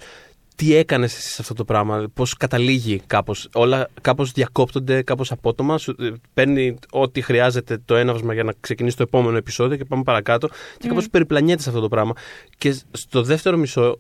τι 0.56 0.76
έκανες 0.76 1.18
εσύ 1.18 1.30
σε 1.30 1.38
αυτό 1.42 1.54
το 1.54 1.66
πράγμα, 1.66 2.08
πώς 2.14 2.34
καταλήγει 2.38 3.02
κάπως. 3.08 3.50
Όλα 3.54 3.90
κάπως 4.02 4.32
διακόπτονται 4.32 5.02
κάπως 5.02 5.32
απότομα. 5.32 5.78
Σου, 5.78 5.96
ε, 6.00 6.10
παίρνει 6.34 6.76
ό,τι 6.92 7.22
χρειάζεται 7.22 7.78
το 7.86 7.96
έναυσμα 7.96 8.34
για 8.34 8.44
να 8.44 8.54
ξεκινήσει 8.60 8.98
το 8.98 9.04
επόμενο 9.04 9.38
επεισόδιο 9.38 9.78
και 9.78 9.86
πάμε 9.86 10.04
παρακάτω. 10.04 10.48
Και 10.78 10.88
κάπως 10.88 11.10
περιπλανιέται 11.10 11.62
σε 11.62 11.70
αυτό 11.70 11.82
το 11.82 11.88
πράγμα. 11.88 12.14
Και 12.58 12.76
στο 12.92 13.24
δεύτερο 13.24 13.58
μισό 13.58 13.96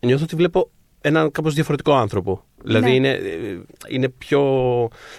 νιώθω 0.00 0.24
ότι 0.24 0.36
βλέπω 0.36 0.70
έναν 1.06 1.30
κάπως 1.30 1.54
διαφορετικό 1.54 1.94
άνθρωπο. 1.94 2.44
Δηλαδή 2.64 2.88
Ναι. 2.88 2.94
είναι, 2.94 3.08
ε, 3.10 3.58
είναι 3.88 4.08
πιο. 4.08 4.40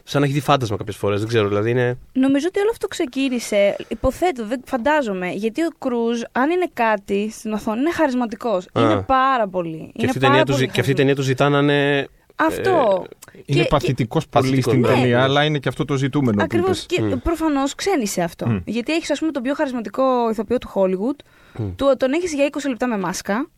σαν 0.03 0.19
να 0.21 0.25
έχει 0.27 0.35
δει 0.35 0.41
φάντασμα 0.41 0.77
κάποιες 0.77 0.95
φορές. 0.95 1.19
Δεν 1.19 1.27
ξέρω. 1.27 1.47
Δηλαδή 1.47 1.69
είναι. 1.69 1.97
Νομίζω 2.13 2.45
ότι 2.49 2.59
όλο 2.59 2.69
αυτό 2.71 2.87
ξεκίνησε, 2.87 3.75
υποθέτω, 3.87 4.45
δεν 4.45 4.61
φαντάζομαι, 4.65 5.29
γιατί 5.31 5.61
ο 5.61 5.69
Κρούζ, 5.77 6.21
αν 6.31 6.49
είναι 6.49 6.69
κάτι 6.73 7.29
στην 7.31 7.53
οθόνη, 7.53 7.79
είναι 7.79 7.91
χαρισματικός. 7.91 8.67
Α. 8.73 8.81
Είναι 8.81 9.01
πάρα 9.07 9.47
πολύ. 9.47 9.77
Και 9.77 9.91
είναι 10.01 10.05
αυτή, 10.05 10.17
η 10.17 10.21
πάρα 10.21 10.27
ταινία 10.31 10.45
του, 10.45 10.51
πολύ 10.51 10.63
ζη- 10.63 10.71
και 10.73 10.79
αυτή 10.79 10.91
η 10.91 10.95
ταινία 10.95 11.15
του 11.15 11.21
ζητάνανε. 11.21 12.07
Αυτό. 12.35 13.05
Είναι 13.45 13.61
Και- 13.61 13.67
παθητικός 13.67 14.27
πολύ 14.27 14.43
Παθητικός, 14.45 14.73
στην 14.73 14.85
ναι. 14.85 14.87
ταινία, 14.99 15.23
αλλά 15.23 15.43
είναι 15.43 15.57
και 15.57 15.69
αυτό 15.69 15.85
το 15.85 15.95
ζητούμενο. 15.97 16.37
που 16.37 16.43
Ακριβώς. 16.43 16.83
είπες. 16.83 16.85
Και 16.85 17.01
Μμ. 17.15 17.19
προφανώς 17.23 17.75
ξένησε 17.75 18.21
αυτό. 18.21 18.47
Μμ. 18.47 18.57
Γιατί 18.65 18.93
έχεις, 18.93 19.11
ας 19.11 19.19
πούμε, 19.19 19.31
τον 19.31 19.41
πιο 19.43 19.53
χαρισματικό 19.53 20.03
ηθοποιό 20.31 20.57
του 20.57 20.69
Hollywood. 20.75 21.25
Μμ. 21.57 21.75
Του, 21.75 21.95
τον 21.97 22.13
έχεις 22.13 22.33
για 22.33 22.45
20 22.45 22.69
λεπτά 22.69 22.87
με 22.87 22.97
μάσκα. 22.97 23.49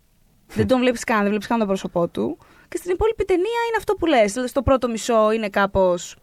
Δεν 0.53 0.67
τον 0.67 0.79
βλέπεις 0.79 1.03
καν, 1.03 1.17
δεν 1.19 1.27
βλέπεις 1.29 1.47
καν 1.47 1.59
το 1.59 1.65
πρόσωπό 1.65 2.07
του. 2.07 2.37
Και 2.69 2.77
στην 2.77 2.91
υπόλοιπη 2.91 3.23
ταινία 3.25 3.43
είναι 3.67 3.77
αυτό 3.77 3.93
που 3.93 4.05
λες. 4.05 4.31
Δηλαδή, 4.31 4.49
στο 4.49 4.61
πρώτο 4.61 4.89
μισό 4.89 5.31
είναι 5.31 5.49
κάπως 5.49 6.15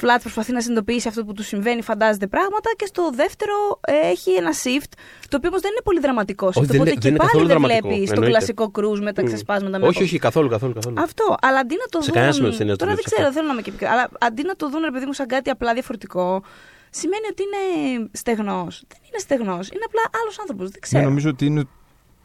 flat, 0.00 0.18
προσπαθεί 0.20 0.52
να 0.52 0.60
συνειδητοποιήσει 0.60 1.08
αυτό 1.08 1.24
που 1.24 1.32
του 1.32 1.42
συμβαίνει, 1.42 1.82
φαντάζεται 1.82 2.26
πράγματα. 2.26 2.70
Και 2.76 2.86
στο 2.86 3.10
δεύτερο 3.14 3.54
ε, 3.86 4.08
έχει 4.10 4.30
ένα 4.30 4.50
shift, 4.52 4.90
το 5.28 5.36
οποίο 5.36 5.48
όμως 5.48 5.60
δεν 5.60 5.70
είναι 5.70 5.80
πολύ 5.84 6.00
δραματικό. 6.00 6.46
Όχι, 6.46 6.60
δεν 6.60 6.68
Οπότε 6.68 6.80
είναι- 6.80 6.90
και 6.90 6.98
δεν 7.00 7.10
είναι 7.10 7.18
πάλι 7.18 7.30
καθόλου 7.30 7.48
δεν 7.48 7.56
δραματικό, 7.58 7.88
βλέπεις 7.88 8.08
το 8.08 8.14
εννοείται. 8.14 8.36
κλασικό 8.36 8.70
κρούζ 8.70 9.00
με 9.00 9.12
τα 9.12 9.22
Μμ. 9.22 9.26
ξεσπάσματα. 9.26 9.78
με 9.78 9.86
όχι, 9.86 9.98
το- 9.98 10.04
όχι, 10.04 10.18
καθόλου, 10.18 10.48
καθόλου. 10.48 10.72
καθόλου. 10.72 10.96
αυτό. 11.00 11.36
Αλλά 11.42 11.58
αντί 11.58 11.74
να 11.82 11.86
το 11.92 11.98
Σε 12.00 12.04
δουν. 12.06 12.14
κανένα 12.14 12.32
σημείο 12.32 12.48
της 12.48 12.58
ταινίας 12.58 12.76
Τώρα 12.78 12.90
το 12.90 12.96
δεν 12.96 13.04
βλέπεις 13.04 13.12
ξέρω, 13.12 13.28
αυτό. 13.28 13.34
θέλω 13.36 13.46
να 13.46 13.52
είμαι 13.52 13.62
και 13.62 13.72
πιο. 13.78 13.86
Αλλά 13.92 14.04
αντί 14.28 14.42
να 14.42 14.54
το 14.56 14.68
δουν, 14.70 14.82
ρε 14.84 14.90
παιδί 14.90 15.06
μου, 15.06 15.12
σαν 15.12 15.26
κάτι 15.26 15.50
απλά 15.50 15.72
διαφορετικό, 15.72 16.42
σημαίνει 16.90 17.26
ότι 17.32 17.42
είναι 17.46 17.62
στεγνός. 18.12 18.74
Δεν 18.88 19.00
είναι 19.08 19.18
στεγνός. 19.26 19.64
Είναι 19.74 19.84
απλά 19.90 20.02
άλλος 20.20 20.38
άνθρωπος. 20.42 20.64
Δεν 20.70 20.78
Ναι, 20.80 20.86
ξέρω. 20.86 21.04
νομίζω 21.04 21.28
ότι 21.34 21.44
είναι 21.46 21.64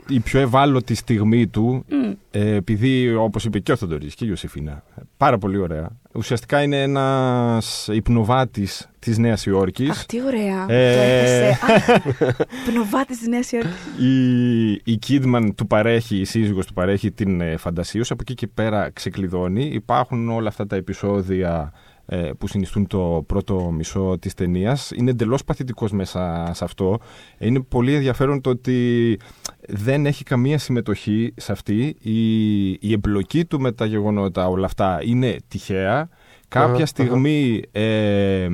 η 0.08 0.20
πιο 0.20 0.40
ευάλωτη 0.40 0.96
στιγμή 0.96 1.48
του, 1.48 1.86
Μμ. 1.90 2.12
ε, 2.32 2.56
επειδή 2.56 3.16
όπως 3.16 3.46
είπε 3.46 3.60
και 3.60 3.72
ο 3.72 3.76
Θοδωρής 3.76 4.16
και 4.16 4.24
η 4.24 4.28
Ιωσήφινα, 4.30 4.84
πάρα 5.18 5.38
πολύ 5.38 5.58
ωραία. 5.58 5.90
Ουσιαστικά 6.14 6.62
είναι 6.62 6.82
ένας 6.82 7.90
υπνοβάτης 7.92 8.90
της 9.00 9.18
Νέας 9.18 9.46
Υόρκης. 9.46 9.90
Αχ, 9.90 10.06
τι 10.06 10.22
ωραία. 10.22 10.66
Ε. 10.68 10.94
Το 10.94 11.02
έθεσε. 11.02 11.60
Αχ, 11.74 12.36
Πνοβάτη 12.66 13.18
της 13.18 13.28
Νέας 13.28 13.52
Υόρκης. 13.52 13.72
Η, 14.00 14.72
η 14.72 15.00
Kidman 15.08 15.50
του 15.56 15.68
παρέχει, 15.68 16.18
η 16.18 16.26
σύζυγος 16.26 16.66
του 16.66 16.74
παρέχει 16.74 17.12
την 17.12 17.42
ε, 17.42 17.58
φαντασίωση, 17.58 18.14
από 18.14 18.22
εκεί 18.26 18.34
και 18.34 18.48
πέρα 18.48 18.90
ξεκλειδώνει. 18.94 19.64
Υπάρχουν 19.64 20.30
όλα 20.30 20.48
αυτά 20.48 20.68
τα 20.68 20.76
επεισόδια 20.76 21.74
ε, 21.74 21.90
που 22.38 22.48
συνιστούν 22.48 22.88
το 22.88 23.24
πρώτο 23.28 23.72
μισό 23.72 24.18
της 24.20 24.34
ταινίας. 24.34 24.92
Είναι 24.92 25.10
εντελώς 25.10 25.44
παθητικός 25.44 25.92
μέσα 25.92 26.52
σε 26.54 26.64
αυτό. 26.64 27.00
Είναι 27.38 27.60
πολύ 27.60 27.94
ενδιαφέρον 27.94 28.42
το 28.42 28.50
ότι 28.50 29.20
δεν 29.68 30.06
έχει 30.06 30.24
καμία 30.24 30.58
συμμετοχή 30.58 31.34
σε 31.36 31.52
αυτή. 31.52 31.96
Η, 32.02 32.70
η 32.70 32.92
εμπλοκή 32.92 33.46
του 33.46 33.60
με 33.60 33.72
τα 33.72 33.86
γεγονότα 33.86 34.48
όλα 34.48 34.66
αυτά 34.66 35.00
είναι 35.04 35.36
τυχαία. 35.48 36.10
Κάποια 36.48 36.74
Αχα, 36.74 36.86
στιγμή 36.86 37.62
ε, 37.72 38.48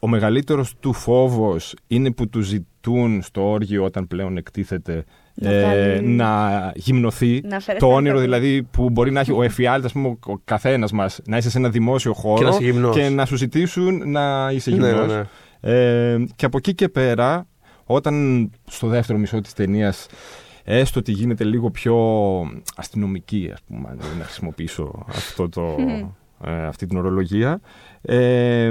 ο 0.00 0.08
μεγαλύτερος 0.08 0.74
του 0.80 0.92
φόβος 0.92 1.74
είναι 1.86 2.12
που 2.12 2.28
του 2.28 2.40
ζητούν 2.40 3.22
στο 3.22 3.50
όργιο 3.50 3.84
όταν 3.84 4.06
πλέον 4.06 4.36
εκτίθεται 4.36 5.04
Να 5.38 5.50
ε, 5.50 5.62
κάνει- 5.94 6.08
να 6.14 6.72
γυμνοθεί. 6.74 7.40
Να 7.44 7.60
φέρει 7.60 7.78
το 7.78 7.86
στα 7.86 7.94
όνειρο 7.94 8.18
ανθρώπου. 8.18 8.20
δηλαδή 8.38 8.62
που 8.62 8.90
μπορεί 8.90 9.10
να 9.10 9.20
έχει 9.20 9.32
ο 9.32 9.42
εφιάλτης, 9.42 9.84
ας 9.86 9.92
πούμε, 9.92 10.08
ο 10.26 10.38
καθένας 10.44 10.92
μας, 10.92 11.20
να 11.26 11.36
είσαι 11.36 11.50
σε 11.50 11.58
ένα 11.58 11.68
δημόσιο 11.68 12.12
χώρο 12.12 12.36
Και 12.38 12.42
να 12.44 12.48
είσαι 12.50 12.62
γυμνός. 12.62 12.96
και 12.96 13.08
να 13.08 13.24
σου 13.26 13.36
ζητήσουν 13.36 14.10
να 14.10 14.50
είσαι 14.52 14.70
Ναι, 14.70 14.76
γυμνός. 14.88 15.06
ναι, 15.06 15.14
ναι. 15.14 15.24
Ε, 15.60 16.24
και 16.36 16.44
από 16.46 16.56
εκεί 16.56 16.74
και 16.74 16.88
πέρα, 16.88 17.46
όταν 17.84 18.50
στο 18.64 18.86
δεύτερο 18.86 19.18
μισό 19.18 19.40
της 19.40 19.52
ταινίας 19.52 20.06
έστω 20.64 21.00
ότι 21.00 21.12
γίνεται 21.12 21.44
λίγο 21.44 21.70
πιο 21.70 21.96
αστυνομική, 22.76 23.50
ας 23.52 23.60
πούμε, 23.66 23.88
αν 23.88 23.98
να 24.18 24.24
χρησιμοποιήσω 24.24 25.04
αυτό 25.08 25.48
το, 25.48 25.74
ε, 26.46 26.66
αυτή 26.66 26.86
την 26.86 26.96
ορολογία, 26.98 27.60
ε, 28.02 28.70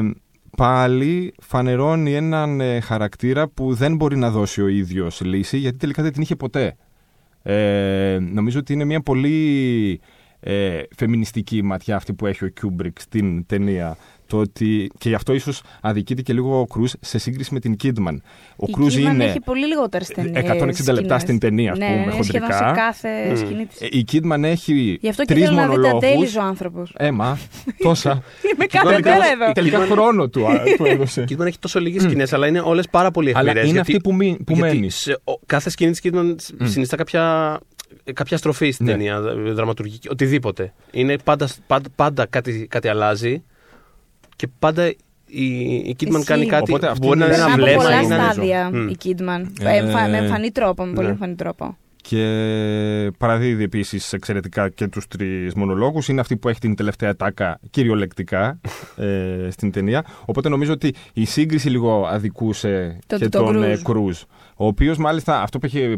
πάλι 0.57 1.33
φανερώνει 1.41 2.13
έναν 2.13 2.61
ε, 2.61 2.79
χαρακτήρα 2.79 3.47
που 3.47 3.73
δεν 3.73 3.95
μπορεί 3.95 4.17
να 4.17 4.29
δώσει 4.29 4.61
ο 4.61 4.67
ίδιος 4.67 5.21
λύση, 5.21 5.57
γιατί 5.57 5.77
τελικά 5.77 6.03
δεν 6.03 6.11
την 6.13 6.21
είχε 6.21 6.35
ποτέ. 6.35 6.75
Ε, 7.43 8.17
νομίζω 8.21 8.59
ότι 8.59 8.73
είναι 8.73 8.83
μια 8.83 9.01
πολύ 9.01 9.99
ε, 10.39 10.81
φεμινιστική 10.95 11.63
ματιά 11.63 11.95
αυτή 11.95 12.13
που 12.13 12.25
έχει 12.25 12.45
ο 12.45 12.47
Κιούμπρικ 12.47 12.99
στην 12.99 13.45
ταινία. 13.45 13.97
Το 14.27 14.37
ότι, 14.37 14.91
και 14.97 15.09
γι' 15.09 15.15
αυτό 15.15 15.33
ίσως 15.33 15.61
αδικείται 15.81 16.21
και 16.21 16.33
λίγο 16.33 16.59
ο 16.59 16.65
Κρούζ 16.65 16.91
σε 16.99 17.17
σύγκριση 17.17 17.53
με 17.53 17.59
την 17.59 17.75
Κίτμαν. 17.75 18.21
Ο 18.55 18.65
η 18.67 18.71
Κρούζ 18.71 18.95
Kidman 18.95 18.99
είναι 18.99 19.23
έχει 19.25 19.39
πολύ 19.39 19.65
λιγότερες 19.67 20.07
ταινίες. 20.07 20.43
160 20.87 20.93
λεπτά 20.93 21.19
στην 21.19 21.39
ταινία, 21.39 21.71
ας 21.71 21.77
ναι, 21.77 21.85
πούμε, 21.85 21.97
ναι, 21.99 22.05
ναι, 22.05 22.11
σχεδόν 22.23 22.41
χοντρικά. 22.51 22.67
σε 22.67 22.73
κάθε 22.75 23.29
Μμ. 23.31 23.35
σκηνή 23.35 23.65
της. 23.65 23.81
Ε, 23.81 23.87
Η 23.91 24.03
Κίτμαν 24.03 24.43
έχει 24.43 24.97
Γι' 25.01 25.09
αυτό 25.09 25.23
και 25.23 25.33
τρεις 25.33 25.43
θέλω 25.45 25.55
να 25.55 25.61
δείτε 25.67 25.77
μονολόγους. 25.77 26.09
αντέλειζο 26.09 26.41
άνθρωπος. 26.41 26.93
Ε, 26.97 27.11
μα, 27.11 27.37
τόσα. 27.83 28.11
Είμαι 28.53 28.65
κάθε 28.65 28.95
Kidman 28.95 29.01
μέρα 29.03 29.15
όμως- 29.15 29.31
εδώ. 29.31 29.51
Τελικά 29.51 29.79
Kidman- 29.85 29.89
χρόνο 29.91 30.29
του, 30.29 30.47
α, 30.47 30.59
του 30.77 30.85
έδωσε. 30.91 31.21
Η 31.21 31.25
Kidman 31.29 31.45
έχει 31.45 31.59
τόσο 31.59 31.79
λίγες 31.79 32.01
σκηνές, 32.01 32.33
αλλά 32.33 32.47
είναι 32.47 32.59
όλες 32.59 32.87
πάρα 32.89 33.11
πολύ 33.11 33.31
Αλλά 33.35 33.49
αιχμηρές. 33.49 33.69
είναι 33.69 33.79
αυτή 33.79 33.97
που, 33.99 34.13
μη, 34.13 34.37
που 34.45 34.53
γιατί 34.55 34.75
μένεις. 34.75 34.95
σε 34.95 35.19
ο- 35.23 35.39
κάθε 35.45 35.69
σκηνή 35.69 35.91
της 35.91 36.01
Kidman 36.03 36.35
συνιστά 36.63 36.95
κάποια, 36.95 37.57
κάποια 38.13 38.37
στροφή 38.37 38.71
στην 38.71 38.85
Ναι. 38.85 38.91
ταινία, 38.91 39.21
δ- 39.21 39.49
δραματουργική, 39.53 40.09
οτιδήποτε. 40.09 40.73
Είναι 40.91 41.15
πάντα, 41.23 41.47
πάντα, 41.67 41.89
πάντα 41.95 42.25
κάτι, 42.25 42.67
κάτι 42.69 42.87
αλλάζει 42.87 43.43
και 44.35 44.47
πάντα 44.59 44.87
η, 44.87 44.95
η 45.75 45.95
Kidman 45.99 46.07
Ισχύει. 46.07 46.23
κάνει 46.23 46.45
κάτι 46.45 46.71
Οπότε 46.71 46.85
που 46.85 46.91
αυτή 46.91 47.07
μπορεί 47.07 47.19
να 47.19 47.25
είναι 47.25 47.35
είναι 47.35 47.43
Περνά 47.45 47.53
ένα 47.53 47.63
από 47.63 47.63
βλέμμα 47.63 47.83
πολλά 47.83 48.01
ή 48.01 48.07
να 48.07 48.15
είναι 48.15 48.31
στάδια 48.33 48.69
Μμ. 48.73 48.87
η 48.87 48.95
Kidman. 49.03 49.45
Ε, 49.61 49.75
Ε, 49.75 49.77
εμφα- 49.77 50.09
με 50.09 50.17
εμφανή 50.17 50.51
τρόπο, 50.51 50.83
με 50.85 50.93
πολύ 50.93 51.05
ναι. 51.07 51.11
εμφανή 51.13 51.35
τρόπο. 51.35 51.77
Και 52.07 53.11
παραδίδει 53.17 53.63
επίσης 53.63 54.13
εξαιρετικά 54.13 54.69
και 54.69 54.87
τους 54.87 55.07
τρεις 55.07 55.53
μονολόγους. 55.53 56.07
Είναι 56.07 56.19
αυτή 56.21 56.37
που 56.37 56.49
έχει 56.49 56.59
την 56.59 56.75
τελευταία 56.75 57.15
ατάκα 57.15 57.59
κυριολεκτικά 57.69 58.59
ε, 58.95 59.47
στην 59.51 59.71
ταινία. 59.71 60.05
Οπότε 60.25 60.49
νομίζω 60.49 60.73
ότι 60.73 60.93
η 61.13 61.25
σύγκριση 61.25 61.69
λίγο 61.69 62.05
αδικούσε 62.07 62.97
Το- 63.07 63.17
και 63.17 63.29
το 63.29 63.43
τον 63.43 63.57
Cruise. 63.57 63.63
ε, 63.63 63.77
Κρούζ. 63.83 64.21
Ο 64.55 64.65
οποίος 64.67 64.97
μάλιστα 64.97 65.41
αυτό 65.41 65.59
που 65.59 65.65
έχει 65.65 65.97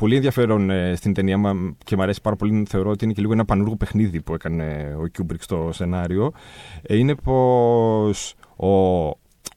πολύ 0.00 0.14
ενδιαφέρον 0.16 0.70
ε, 0.70 0.94
στην 0.96 1.14
ταινία 1.14 1.38
μα- 1.38 1.74
και 1.84 1.96
μου 1.96 2.02
αρέσει 2.02 2.20
πάρα 2.20 2.36
πολύ, 2.36 2.64
θεωρώ 2.68 2.90
ότι 2.90 3.04
είναι 3.04 3.12
και 3.12 3.20
λίγο 3.20 3.32
ένα 3.32 3.44
πανούργο 3.44 3.76
παιχνίδι 3.76 4.22
που 4.22 4.34
έκανε 4.34 4.96
ο 5.02 5.06
Κιούμπρικ 5.06 5.42
στο 5.42 5.70
σενάριο. 5.72 6.32
Ε, 6.82 6.96
είναι 6.96 7.14
πως 7.14 8.34
ο, 8.56 8.68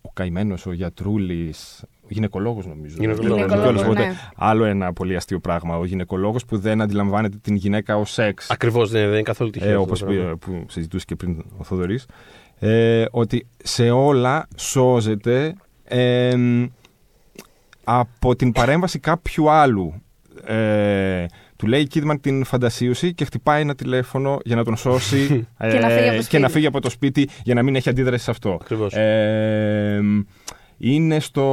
ο 0.01 0.09
καημένος, 0.13 0.65
ο 0.65 0.71
γιατρούλης. 0.71 1.83
Γυναικολόγος 2.07 2.65
νομίζω. 2.67 2.95
Γυναικολόγος, 2.99 3.41
Γυναικολόγος, 3.43 3.81
Οπότε, 3.81 4.05
ναι. 4.05 4.13
Άλλο 4.35 4.63
ένα 4.65 4.93
πολύ 4.93 5.15
αστείο 5.15 5.39
πράγμα. 5.39 5.77
Ο 5.77 5.85
γυναικολόγος 5.85 6.45
που 6.45 6.57
δεν 6.57 6.81
αντιλαμβάνεται 6.81 7.37
την 7.41 7.55
γυναίκα 7.55 7.97
ως 7.97 8.11
σεξ. 8.11 8.49
Ακριβώς, 8.49 8.89
δεν, 8.89 9.01
δεν 9.03 9.11
είναι 9.13 9.21
καθόλου 9.21 9.49
τυχαίο. 9.49 9.69
Ε, 9.69 9.71
αυτό 9.71 9.83
όπως 9.83 9.99
το 9.99 10.05
πράγμα. 10.05 10.29
που, 10.37 10.37
που 10.51 10.65
συζητούσε 10.67 11.05
και 11.05 11.15
πριν 11.15 11.43
ο 11.57 11.63
Θοδωρής. 11.63 12.05
Ε, 12.59 13.05
ότι 13.11 13.47
σε 13.63 13.89
όλα 13.89 14.47
σώζεται 14.55 15.55
ε, 15.83 16.35
από 17.83 18.35
την 18.35 18.51
παρέμβαση 18.51 18.99
κάποιου 18.99 19.49
άλλου. 19.49 20.02
Ε, 20.45 21.25
του 21.55 21.67
λέει 21.67 21.81
η 21.81 21.87
Kidman 21.93 22.15
την 22.21 22.43
φαντασίωση 22.43 23.13
και 23.13 23.25
χτυπάει 23.25 23.61
ένα 23.61 23.75
τηλέφωνο 23.75 24.39
για 24.43 24.55
να 24.55 24.63
τον 24.63 24.75
σώσει 24.75 25.47
ε, 25.57 25.69
Και 25.71 25.79
να 25.79 25.89
φύγει 25.89 26.07
από 26.07 26.11
το 26.11 26.17
και 26.17 26.21
σπίτι. 26.21 26.41
να 26.41 26.49
φύγει 26.49 26.65
από 26.65 26.79
το 26.81 26.89
σπίτι 26.89 27.29
για 27.43 27.53
να 27.53 27.63
μην 27.63 27.75
έχει 27.75 27.89
αντίδραση 27.89 28.23
σε 28.23 28.31
αυτό. 28.31 28.57
Ακριβώς. 28.61 28.93
Ε, 28.93 30.01
είναι 30.77 31.19
στο, 31.19 31.45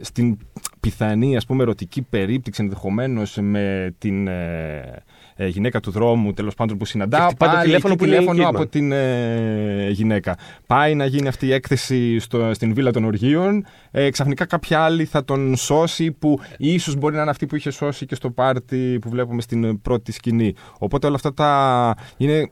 στην 0.00 0.38
πιθανή 0.80 1.36
ας 1.36 1.46
πούμε 1.46 1.62
ερωτική 1.62 2.02
περίπτυξη 2.02 2.62
ενδεχομένως 2.62 3.38
με 3.40 3.94
την 3.98 4.28
ε, 4.28 5.02
ε, 5.36 5.46
γυναίκα 5.46 5.80
του 5.80 5.90
δρόμου 5.90 6.32
τέλος 6.32 6.54
πάντων 6.54 6.78
που 6.78 6.84
συναντά 6.84 7.18
Και 7.18 7.24
χτυπάει 7.24 7.48
το 7.48 7.54
πάλι 7.54 7.66
τηλέφωνο 7.66 7.92
εκεί 7.92 8.02
που 8.02 8.08
είναι 8.08 8.14
η 8.14 8.18
τηλέφωνο 8.18 8.48
Kidman. 8.48 8.54
από 8.54 8.66
την 8.66 8.92
ε, 8.92 9.88
γυναίκα. 9.90 10.36
Πάει 10.66 10.94
να 10.94 11.06
γίνει 11.06 11.28
αυτή 11.28 11.46
η 11.46 11.52
έκθεση 11.52 12.18
στο, 12.18 12.54
στην 12.54 12.74
βίλα 12.74 12.90
των 12.90 13.04
οργείων. 13.04 13.66
Ε, 13.90 14.10
ξαφνικά 14.10 14.44
κάποια 14.44 14.80
άλλη 14.80 15.04
θα 15.04 15.24
τον 15.24 15.56
σώσει 15.56 16.12
που 16.12 16.40
ίσως 16.58 16.96
μπορεί 16.96 17.14
να 17.14 17.20
είναι 17.20 17.30
αυτή 17.30 17.46
που 17.46 17.56
είχε 17.56 17.70
σώσει 17.70 18.06
και 18.06 18.14
στο 18.14 18.30
πάρτι 18.30 18.98
που 19.00 19.08
βλέπουμε 19.08 19.42
στην 19.42 19.64
ε, 19.64 19.78
πρώτη 19.82 20.12
σκηνή. 20.12 20.54
Οπότε 20.78 21.06
όλα 21.06 21.16
αυτά 21.16 21.34
τα 21.34 21.94
είναι 22.16 22.50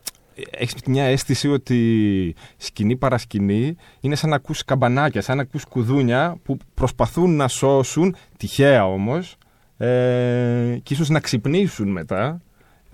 έχεις 0.51 0.75
μια 0.87 1.05
αίσθηση 1.05 1.49
ότι 1.49 2.35
σκηνή 2.57 2.97
παρασκηνή 2.97 3.77
είναι 4.01 4.15
σαν 4.15 4.31
να 4.31 4.37
ακούς 4.37 4.65
καμπανάκια, 4.65 5.23
σαν 5.23 5.37
να 5.37 5.43
ακούς 5.43 5.65
κουδούνια 5.65 6.37
που 6.43 6.57
προσπαθούν 6.75 7.37
να 7.37 7.49
σώσουν, 7.49 8.17
τυχαία 8.37 8.87
όμως, 8.87 9.37
ε, 9.77 10.79
και 10.83 10.95
ίσως 10.95 11.09
να 11.09 11.21
ξυπνήσουν 11.21 11.89
μετά 11.89 12.41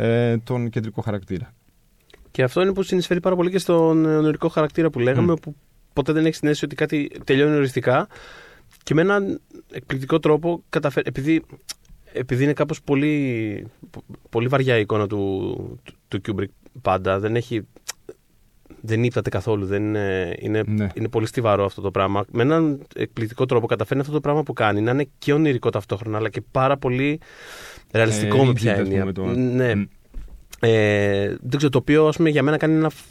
ε, 0.01 0.37
τον 0.39 0.71
κεντρικό 0.71 1.03
χαρακτήρα. 1.03 1.55
Και 2.31 2.43
αυτό 2.43 2.61
είναι 2.63 2.73
που 2.73 2.83
συνεισφέρει 2.83 3.21
πάρα 3.21 3.37
πολύ 3.37 3.51
και 3.51 3.59
στον 3.59 4.07
ε, 4.07 4.17
ονειρικό 4.17 4.49
χαρακτήρα 4.49 4.91
που 4.91 4.99
λέγαμε, 4.99 5.35
που 5.35 5.55
ποτέ 5.93 6.13
δεν 6.13 6.27
έχεις 6.27 6.39
την 6.39 6.49
αίσθηση 6.49 6.65
ότι 6.65 6.75
κάτι 6.75 7.11
τελειώνει 7.25 7.57
οριστικά. 7.57 8.07
Και 8.83 8.95
με 8.95 9.01
έναν 9.01 9.41
εκπληκτικό 9.73 10.19
τρόπο 10.19 10.63
καταφέρει. 10.69 11.07
Επειδή, 11.09 11.43
επειδή 12.13 12.43
είναι 12.43 12.53
κάπως 12.53 12.83
πολύ, 12.83 13.67
πολύ 14.31 14.49
βαριά 14.49 14.77
η 14.77 14.81
εικόνα 14.81 15.07
του, 15.07 15.55
του, 15.83 16.21
του 16.21 16.21
Kubrick 16.37 16.71
πάντα, 16.83 17.19
δεν 17.19 17.37
έχει. 17.37 17.67
Δεν 18.81 19.05
ύπταται 19.05 19.31
καθόλου. 19.31 19.67
Δεν 19.67 19.83
είναι, 19.83 20.37
είναι, 20.39 20.63
Ναι. 20.67 20.87
είναι 20.95 21.09
πολύ 21.09 21.27
στιβαρό 21.27 21.65
αυτό 21.65 21.81
το 21.81 21.91
πράγμα. 21.91 22.25
Με 22.33 22.43
έναν 22.43 22.83
εκπληκτικό 22.95 23.47
τρόπο 23.47 23.67
καταφέρνει 23.67 24.03
αυτό 24.03 24.15
το 24.15 24.21
πράγμα 24.21 24.43
που 24.43 24.53
κάνει 24.53 24.81
να 24.81 24.91
είναι 24.91 25.09
και 25.19 25.33
ονειρικό 25.33 25.71
ταυτόχρονα, 25.71 26.17
αλλά 26.17 26.29
και 26.29 26.41
πάρα 26.51 26.77
πολύ 26.77 27.21
ρεαλιστικό 27.93 28.43
Ε, 28.43 28.45
με 28.45 28.53
ποια 28.53 28.73
rigid, 28.77 28.81
ας 28.81 28.87
έννοια. 28.89 29.01
πούμε, 29.01 29.13
το- 29.13 29.25
Ναι. 29.41 29.75
Μμ. 29.75 29.83
Ε, 30.61 31.27
δεν 31.41 31.57
ξέρω, 31.57 31.69
το 31.73 31.79
οποίο 31.79 32.07
ας 32.07 32.17
πούμε, 32.17 32.31
για 32.31 32.43
μένα 32.43 32.57
κάνει 32.57 32.75
ένα 32.75 32.89
φ- 32.91 33.05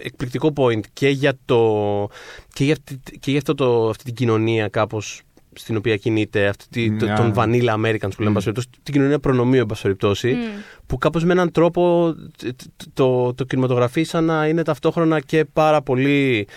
εκπληκτικό 0.00 0.52
point 0.56 0.80
και 0.92 1.08
για, 1.08 1.32
το, 1.44 2.08
και 2.52 2.64
για, 2.64 2.72
αυτή, 2.72 3.00
και 3.20 3.30
για 3.30 3.38
αυτό 3.38 3.54
το, 3.54 3.88
αυτή 3.88 4.04
την 4.04 4.14
κοινωνία 4.14 4.68
κάπως 4.68 5.22
στην 5.52 5.76
οποία 5.76 5.96
κινείται, 5.96 6.46
αυτή 6.46 6.66
τη, 6.70 6.96
το- 6.96 7.04
Μια- 7.04 7.16
τον 7.16 7.32
vanilla 7.36 7.74
Americans 7.84 8.10
που 8.16 8.22
λέμε, 8.22 8.40
Μμ. 8.46 8.50
mm. 8.50 8.62
την 8.82 8.94
κοινωνία 8.94 9.18
προνομίου, 9.18 9.60
εν 9.60 9.66
πάση 9.66 9.82
περιπτώσει, 9.82 10.32
Μμ. 10.32 10.38
που 10.86 10.98
κάπως 10.98 11.24
με 11.24 11.32
έναν 11.32 11.50
τρόπο 11.52 12.14
το, 12.36 12.86
το, 12.94 13.34
το 13.34 13.44
κινηματογραφεί 13.44 14.02
σαν 14.02 14.24
να 14.24 14.46
είναι 14.46 14.62
ταυτόχρονα 14.62 15.20
και 15.20 15.44
πάρα 15.52 15.82
πολύ 15.82 16.48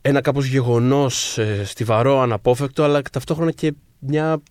ένα 0.00 0.20
κάπως 0.20 0.46
γεγονός 0.46 1.38
ε, 1.38 1.62
στιβαρό, 1.64 2.20
αναπόφευκτο, 2.20 2.82
αλλά 2.82 3.02
ταυτόχρονα 3.12 3.50
και 3.50 3.72
μια 3.98 4.42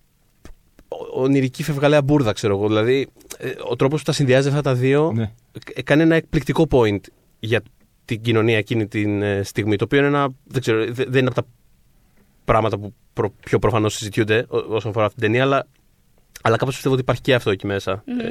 ονειρική 1.14 1.64
φευγαλαία 1.64 2.02
μπουρδα, 2.02 2.32
ξέρω 2.32 2.56
εγώ. 2.58 2.68
Δηλαδή, 2.68 3.08
ε, 3.38 3.52
ο 3.70 3.76
τρόπος 3.76 4.00
που 4.00 4.06
τα 4.06 4.12
συνδυάζει 4.12 4.48
αυτά 4.48 4.62
τα 4.62 4.74
δύο 4.74 5.12
Ναι. 5.16 5.32
ε, 5.74 5.82
κάνει 5.82 6.02
ένα 6.02 6.16
εκπληκτικό 6.16 6.68
point 6.72 7.00
για 7.40 7.62
την 8.06 8.22
κοινωνία 8.22 8.58
εκείνη 8.58 8.88
τη 8.88 9.06
στιγμή. 9.44 9.76
Το 9.76 9.84
οποίο 9.84 9.98
είναι 10.00 10.08
ένα. 10.08 10.30
Δεν, 10.44 10.62
ξέρω, 10.62 10.86
δε- 10.86 11.06
δεν 11.08 11.20
είναι 11.20 11.30
από 11.32 11.42
τα 11.42 11.48
πράγματα 12.46 12.78
που 12.78 12.94
προ- 13.14 13.34
πιο 13.46 13.60
προφανώς 13.60 13.94
συζητιούνται 13.96 14.46
ό- 14.48 14.58
όσον 14.76 14.90
αφορά 14.90 15.06
αυτή 15.06 15.20
την 15.20 15.28
ταινία, 15.28 15.44
αλλά, 15.44 15.68
αλλά 16.42 16.58
κάπως 16.58 16.74
πιστεύω 16.74 16.94
ότι 16.94 17.04
υπάρχει 17.04 17.22
και 17.22 17.34
αυτό 17.34 17.50
εκεί 17.52 17.66
μέσα. 17.68 18.04
Μμμ. 18.06 18.20
Ε, 18.20 18.24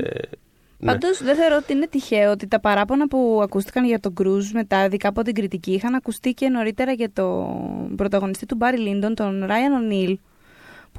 ναι. 0.78 0.92
Πάντως 0.92 1.22
δεν 1.22 1.36
θεωρώ 1.36 1.56
ότι 1.62 1.72
είναι 1.72 1.86
τυχαίο 1.86 2.30
ότι 2.30 2.46
τα 2.46 2.60
παράπονα 2.60 3.08
που 3.08 3.40
ακούστηκαν 3.42 3.84
για 3.84 4.00
τον 4.00 4.14
Κρούζ 4.14 4.50
μετά, 4.52 4.84
ειδικά 4.84 5.08
από 5.08 5.22
την 5.22 5.34
κριτική, 5.34 5.72
είχαν 5.72 5.94
ακουστεί 5.94 6.32
και 6.32 6.48
νωρίτερα 6.48 6.92
για 6.92 7.10
τον 7.12 7.94
πρωταγωνιστή 7.96 8.46
του 8.46 8.54
Μπάρι 8.54 8.78
Λίντον, 8.78 9.14
τον 9.14 9.44
Ράιαν 9.46 9.72
Ονίλ. 9.72 10.18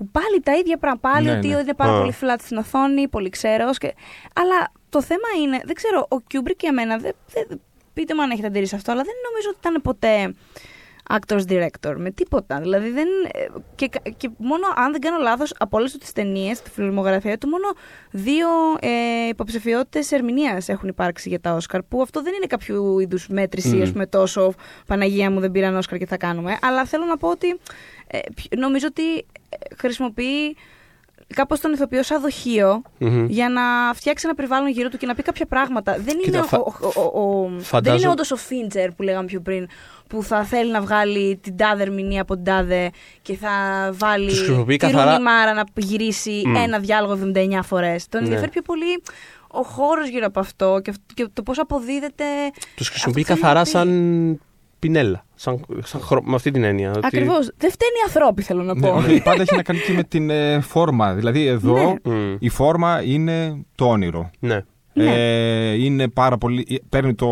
Που 0.01 0.09
πάλι 0.11 0.39
τα 0.43 0.53
ίδια 0.55 0.77
πράγματα. 0.77 1.09
Πάλι 1.11 1.25
Ναι, 1.25 1.37
ότι 1.37 1.47
ναι. 1.47 1.57
είναι 1.59 1.73
πάρα 1.73 1.91
Α. 1.97 1.99
πολύ 1.99 2.13
flat 2.21 2.35
στην 2.39 2.57
οθόνη, 2.57 3.07
πολύ 3.07 3.29
ξέρω. 3.29 3.69
Και... 3.77 3.93
Αλλά 4.35 4.71
το 4.89 5.01
θέμα 5.01 5.27
είναι, 5.41 5.59
δεν 5.65 5.75
ξέρω, 5.75 6.05
ο 6.09 6.19
Κιούμπρικ 6.19 6.61
για 6.61 6.73
μένα, 6.73 6.97
δεν, 6.97 7.11
δεν- 7.33 7.61
πείτε 7.93 8.15
μου 8.15 8.21
αν 8.21 8.29
έχετε 8.31 8.47
αντίρρηση 8.47 8.70
σε 8.70 8.75
αυτό, 8.75 8.91
αλλά 8.91 9.01
δεν 9.03 9.13
νομίζω 9.29 9.49
ότι 9.49 9.57
ήταν 9.59 9.81
ποτέ 9.81 10.33
actors 11.09 11.41
director 11.51 11.93
με 11.97 12.11
τίποτα. 12.11 12.59
Δηλαδή 12.59 12.89
δεν. 12.89 13.07
ε, 13.33 13.45
Και, 13.75 13.89
και 14.17 14.29
μόνο, 14.37 14.65
αν 14.75 14.91
δεν 14.91 15.01
κάνω 15.01 15.17
λάθος, 15.21 15.53
από 15.57 15.77
όλες 15.77 15.97
τις 15.97 16.11
ταινίες, 16.11 16.61
τη 16.61 16.69
φιλμογραφία 16.69 17.37
του, 17.37 17.47
μόνο 17.47 17.65
δύο 18.11 18.47
ε, 18.79 19.27
υποψηφιότητες 19.29 20.11
ερμηνείας 20.11 20.69
έχουν 20.69 20.89
υπάρξει 20.89 21.29
για 21.29 21.39
τα 21.39 21.53
Όσκαρ. 21.53 21.83
Που 21.83 22.01
αυτό 22.01 22.21
δεν 22.21 22.33
είναι 22.33 22.45
κάποιο 22.45 22.99
είδους 22.99 23.27
μέτρηση, 23.27 23.75
Μμμ. 23.75 23.81
ας 23.81 23.91
πούμε, 23.91 24.05
τόσο 24.07 24.53
Παναγία 24.87 25.31
μου 25.31 25.39
δεν 25.39 25.51
πήραν 25.51 25.75
Όσκαρ 25.75 25.97
και 25.97 26.05
θα 26.05 26.17
κάνουμε. 26.17 26.57
Αλλά 26.61 26.85
θέλω 26.85 27.05
να 27.05 27.17
πω 27.17 27.27
ότι 27.29 27.47
ε, 27.49 27.55
π- 27.55 28.00
νομίζω 28.57 28.87
ότι 28.89 29.17
ε, 29.17 29.57
χρησιμοποιεί 29.77 30.55
κάπως 31.35 31.59
τον 31.59 31.73
ηθοποιό 31.73 32.03
σαν 32.03 32.21
δοχείο 32.21 32.81
Μμμ. 32.97 33.25
για 33.29 33.49
να 33.49 33.93
φτιάξει 33.93 34.25
ένα 34.25 34.35
περιβάλλον 34.35 34.69
γύρω 34.69 34.89
του 34.89 34.97
και 34.97 35.05
να 35.05 35.15
πει 35.15 35.21
κάποια 35.23 35.45
πράγματα. 35.45 35.97
Δεν 35.99 36.17
Κοίτα, 36.19 36.37
είναι, 36.37 36.47
φα- 36.47 36.59
ο, 36.59 36.73
ο, 36.95 37.01
ο, 37.19 37.21
ο- 37.43 37.49
δεν 37.49 37.59
φαντάζω- 37.61 37.99
είναι 38.01 38.09
όντως 38.11 38.31
ο 38.31 38.35
Φίντζερ 38.35 38.91
που 38.91 39.01
λέγαμε 39.03 39.25
πιο 39.25 39.39
πριν, 39.41 39.67
που 40.07 40.23
θα 40.23 40.43
θέλει 40.43 40.71
να 40.71 40.81
βγάλει 40.81 41.37
την 41.43 41.57
τάδε 41.57 41.81
ερμηνεία 41.83 42.21
από 42.21 42.33
την 42.35 42.43
τάδε 42.43 42.89
και 43.21 43.35
θα 43.35 43.49
βάλει 43.93 44.27
Τους 44.29 44.37
χρησιμοποιεί 44.37 44.77
τη 44.77 44.85
καθαρά- 44.85 45.11
Ρούνη 45.11 45.23
Μάρα 45.23 45.53
να 45.53 45.63
γυρίσει 45.75 46.41
Μμ. 46.45 46.55
ένα 46.55 46.79
διάλογο 46.79 47.13
79 47.35 47.59
φορές. 47.63 48.07
Τον 48.09 48.19
Ναι. 48.19 48.25
ενδιαφέρει 48.25 48.51
πιο 48.51 48.61
πολύ 48.61 49.01
ο 49.53 49.61
χώρος 49.63 50.09
γύρω 50.09 50.25
από 50.25 50.39
αυτό 50.39 50.79
και, 50.83 50.89
αυ- 50.89 51.13
και 51.13 51.27
το 51.33 51.43
πώς 51.43 51.59
αποδίδεται 51.59 52.25
Τους 52.75 52.89
χρησιμοποιεί 52.89 53.21
Αυτό 53.21 53.33
καθαρά 53.33 53.65
θέλει 53.65 53.85
να 53.85 53.91
πει. 53.91 53.97
σαν 53.97 54.41
πινέλα. 54.81 55.25
Σαν, 55.35 55.65
σαν 55.83 56.01
χρο- 56.01 56.23
με 56.23 56.35
αυτή 56.35 56.51
την 56.51 56.63
έννοια. 56.63 56.89
ότι- 56.89 57.05
Ακριβώς. 57.05 57.51
Δεν 57.57 57.71
φταίνει 57.71 57.91
οι 57.91 58.03
ανθρώποι 58.05 58.41
θέλω 58.41 58.63
να 58.63 58.73
Ναι, 58.73 58.79
πω. 58.89 58.95
όχι, 58.95 59.21
πάντα 59.21 59.41
έχει 59.41 59.55
να 59.55 59.61
κάνει 59.63 59.79
και 59.79 59.93
με 59.93 60.03
την 60.03 60.29
ε, 60.29 60.59
φόρμα. 60.59 61.13
Δηλαδή 61.13 61.45
εδώ 61.45 61.73
Ναι. 62.03 62.13
Μμ. 62.15 62.35
η 62.39 62.49
φόρμα 62.49 63.01
είναι 63.05 63.65
το 63.75 63.85
όνειρο. 63.89 64.29
Ναι. 64.39 64.61
Ναι. 64.93 65.13
Ε, 65.15 65.73
είναι 65.83 66.07
πάρα 66.07 66.37
πολύ. 66.37 66.65
ε, 66.69 66.75
Παίρνει 66.89 67.13
το 67.15 67.27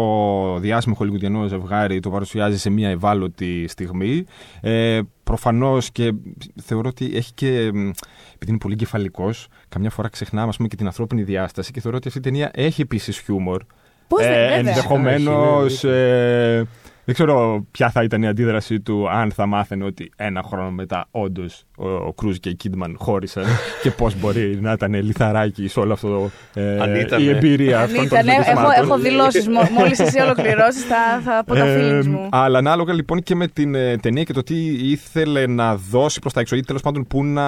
διάσημο 0.59 0.95
χολιγουδιανό 0.95 1.47
ζευγάρι, 1.47 1.99
το 1.99 2.09
παρουσιάζει 2.09 2.57
σε 2.57 2.69
μια 2.69 2.89
ευάλωτη 2.89 3.67
στιγμή. 3.67 4.23
Ε, 4.61 4.99
Προφανώς 5.23 5.91
και 5.91 6.13
θεωρώ 6.61 6.89
ότι 6.89 7.11
έχει 7.15 7.33
και. 7.33 7.69
μ, 7.73 7.89
Επειδή 8.33 8.49
είναι 8.51 8.57
πολύ 8.57 8.75
κεφαλικός, 8.75 9.47
καμιά 9.69 9.89
φορά 9.89 10.07
ξεχνάμε 10.09 10.47
ας 10.49 10.55
πούμε, 10.55 10.67
και 10.67 10.75
την 10.75 10.85
ανθρώπινη 10.85 11.23
διάσταση 11.23 11.71
και 11.71 11.81
θεωρώ 11.81 11.97
ότι 11.97 12.07
αυτή 12.07 12.19
η 12.19 12.21
ταινία 12.21 12.51
έχει 12.53 12.81
επίσης 12.81 13.19
χιούμορ. 13.19 13.61
Πώς 14.07 14.21
δεν 14.21 14.29
βέβαια. 14.31 14.53
Ενδεχομένως. 14.55 15.73
Έχει, 15.83 15.87
ναι, 15.87 16.55
Ε, 16.57 16.63
δεν 17.09 17.17
ξέρω 17.17 17.65
ποια 17.71 17.89
θα 17.89 18.03
ήταν 18.03 18.21
η 18.23 18.27
αντίδραση 18.27 18.79
του 18.79 19.09
αν 19.09 19.31
θα 19.31 19.45
μάθαινε 19.45 19.83
ότι 19.85 20.11
ένα 20.15 20.43
χρόνο 20.43 20.71
μετά 20.71 21.07
όντως 21.11 21.63
ο, 21.77 21.89
ο 21.89 22.13
Κρούζ 22.13 22.37
και 22.37 22.49
η 22.49 22.55
Κίντμαν 22.55 22.95
χώρισαν 22.99 23.43
και 23.83 23.91
πώς 23.91 24.19
μπορεί 24.19 24.57
να 24.61 24.71
ήταν 24.71 24.93
λιθαράκι 24.93 25.67
σε 25.67 25.79
όλο 25.79 25.93
αυτό 25.93 26.29
ε, 26.53 26.79
Αν 26.81 26.95
ήτανε. 26.95 27.23
η 27.23 27.29
εμπειρία 27.29 27.77
Αν 27.77 27.83
αυτών 27.83 28.07
των 28.07 28.17
ήταν, 28.19 28.27
έχω, 28.27 28.43
ζητημάτων. 28.43 28.83
έχω 28.83 28.97
δηλώσεις. 28.97 29.47
Μόλις 29.77 29.99
εσύ 29.99 30.19
ολοκληρώσεις, 30.21 30.83
θα, 30.83 31.21
θα 31.23 31.43
πω 31.45 31.53
τα 31.55 31.65
Ε, 31.65 31.99
feelings 31.99 32.05
μου. 32.05 32.27
αλλά 32.31 32.57
ανάλογα 32.57 32.93
λοιπόν 32.93 33.23
και 33.23 33.35
με 33.35 33.47
την 33.47 33.75
ε, 33.75 33.97
ταινία 33.97 34.23
και 34.23 34.33
το 34.33 34.43
τι 34.43 34.65
ήθελε 34.91 35.47
να 35.47 35.75
δώσει 35.75 36.19
προς 36.19 36.33
τα 36.33 36.39
έξω 36.39 36.55
ή 36.55 36.59
τέλος 36.61 36.81
πάντων 36.81 37.07
που 37.07 37.23
να 37.25 37.47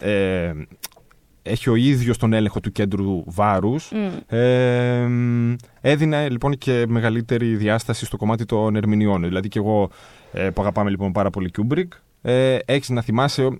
ε, 0.00 0.52
έχει 1.42 1.70
ο 1.70 1.74
ίδιος 1.74 2.18
τον 2.18 2.32
έλεγχο 2.32 2.60
του 2.60 2.72
κέντρου 2.72 3.22
βάρους 3.26 3.90
Μμ. 3.92 4.36
ε, 4.36 5.06
μ, 5.06 5.54
έδινε 5.80 6.28
λοιπόν 6.28 6.58
και 6.58 6.84
μεγαλύτερη 6.88 7.56
διάσταση 7.56 8.04
στο 8.04 8.16
κομμάτι 8.16 8.44
των 8.44 8.76
ερμηνεών. 8.76 9.22
Δηλαδή 9.22 9.48
και 9.48 9.58
εγώ 9.58 9.90
ε, 10.32 10.50
που 10.50 10.60
αγαπάμε 10.62 10.90
λοιπόν 10.90 11.12
πάρα 11.12 11.30
πολύ 11.30 11.50
Kubrick 11.58 11.88
ε, 12.22 12.56
έχεις 12.64 12.88
να 12.88 13.02
θυμάσαι 13.02 13.44
ο- 13.44 13.58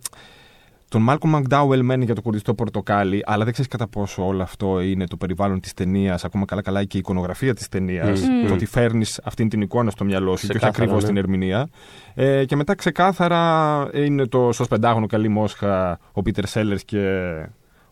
τον 0.88 1.02
Μάλκο 1.02 1.26
Μακντάουελ 1.26 1.82
μένει 1.84 2.04
για 2.04 2.14
το 2.14 2.22
κουρδιστό 2.22 2.54
πορτοκάλι, 2.54 3.22
αλλά 3.26 3.44
δεν 3.44 3.52
ξέρεις 3.52 3.70
κατά 3.70 3.86
πόσο 3.88 4.26
όλο 4.26 4.42
αυτό 4.42 4.80
είναι 4.80 5.06
το 5.06 5.16
περιβάλλον 5.16 5.60
της 5.60 5.74
ταινίας, 5.74 6.24
ακόμα 6.24 6.44
καλά-καλά 6.44 6.84
και 6.84 6.96
η 6.96 7.00
εικονογραφία 7.00 7.54
της 7.54 7.68
ταινίας. 7.68 8.20
Μμμ. 8.20 8.46
Το 8.46 8.54
ότι 8.54 8.66
φέρνεις 8.66 9.20
αυτή 9.24 9.48
την 9.48 9.60
εικόνα 9.60 9.90
στο 9.90 10.04
μυαλό 10.04 10.36
σου 10.36 10.46
και 10.46 10.52
όχι 10.52 10.58
Ξεκάθαρα, 10.58 10.82
ακριβώς 10.82 11.02
ναι. 11.02 11.08
την 11.08 11.16
ερμηνεία. 11.16 11.68
Ε, 12.14 12.44
και 12.44 12.56
μετά 12.56 12.74
ξεκάθαρα 12.74 13.88
είναι 13.94 14.26
το 14.26 14.52
Σος 14.52 14.68
Πεντάγωνο 14.68 15.06
Καλεί 15.06 15.28
Μόσχα, 15.28 15.98
ο 16.12 16.22
Πίτερ 16.22 16.46
Σέλλερς 16.46 16.76
και 16.78 17.00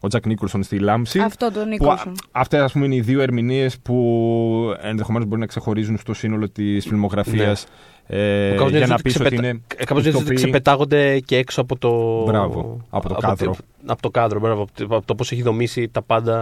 ο 0.00 0.08
Τζακ 0.08 0.26
Νίκολσον 0.26 0.62
στη 0.62 0.78
Λάμψη. 0.78 1.18
Αυτό 1.20 1.50
το 1.52 1.60
Που 1.60 1.68
Νίκολσον. 1.68 2.12
αυτές, 2.32 2.60
ας 2.60 2.72
πούμε, 2.72 2.84
είναι 2.84 2.94
οι 2.94 3.00
δύο 3.00 3.20
ερμηνείες 3.20 3.78
που 3.78 4.74
ενδεχομένως 4.82 5.28
μπορεί 5.28 5.40
να 5.40 5.46
ξεχωρίζουν 5.46 5.96
στο 5.98 6.14
σύνολο 6.14 6.48
της 6.48 6.86
φιλμογραφίας. 6.86 7.66
Ε, 8.06 8.54
Κάπως 8.56 8.70
για 8.70 8.78
νιώθεις 8.78 8.88
να 8.88 8.94
ότι 8.94 9.02
πεις 9.02 9.14
ότι 9.14 9.24
ξεπετα- 9.24 9.48
είναι. 9.48 9.60
Ε, 9.76 9.84
Κάπως 9.84 10.02
νιώθεις 10.02 10.06
ότι 10.14 10.18
ηθοποιοί. 10.22 10.36
ξεπετάγονται 10.36 11.20
και 11.20 11.36
έξω 11.36 11.60
από 11.60 11.76
το. 11.78 12.22
Μπράβο, 12.24 12.80
από 12.90 13.08
το 13.08 13.14
κάδρο. 13.14 13.54
Από 13.86 14.02
το 14.02 14.10
κάδρο, 14.10 14.40
μπράβο. 14.40 14.62
Από 14.62 14.72
το- 14.88 14.96
Από 14.96 15.06
το 15.06 15.14
πώς 15.14 15.32
έχει 15.32 15.42
δομήσει 15.42 15.88
τα 15.88 16.02
πάντα. 16.02 16.36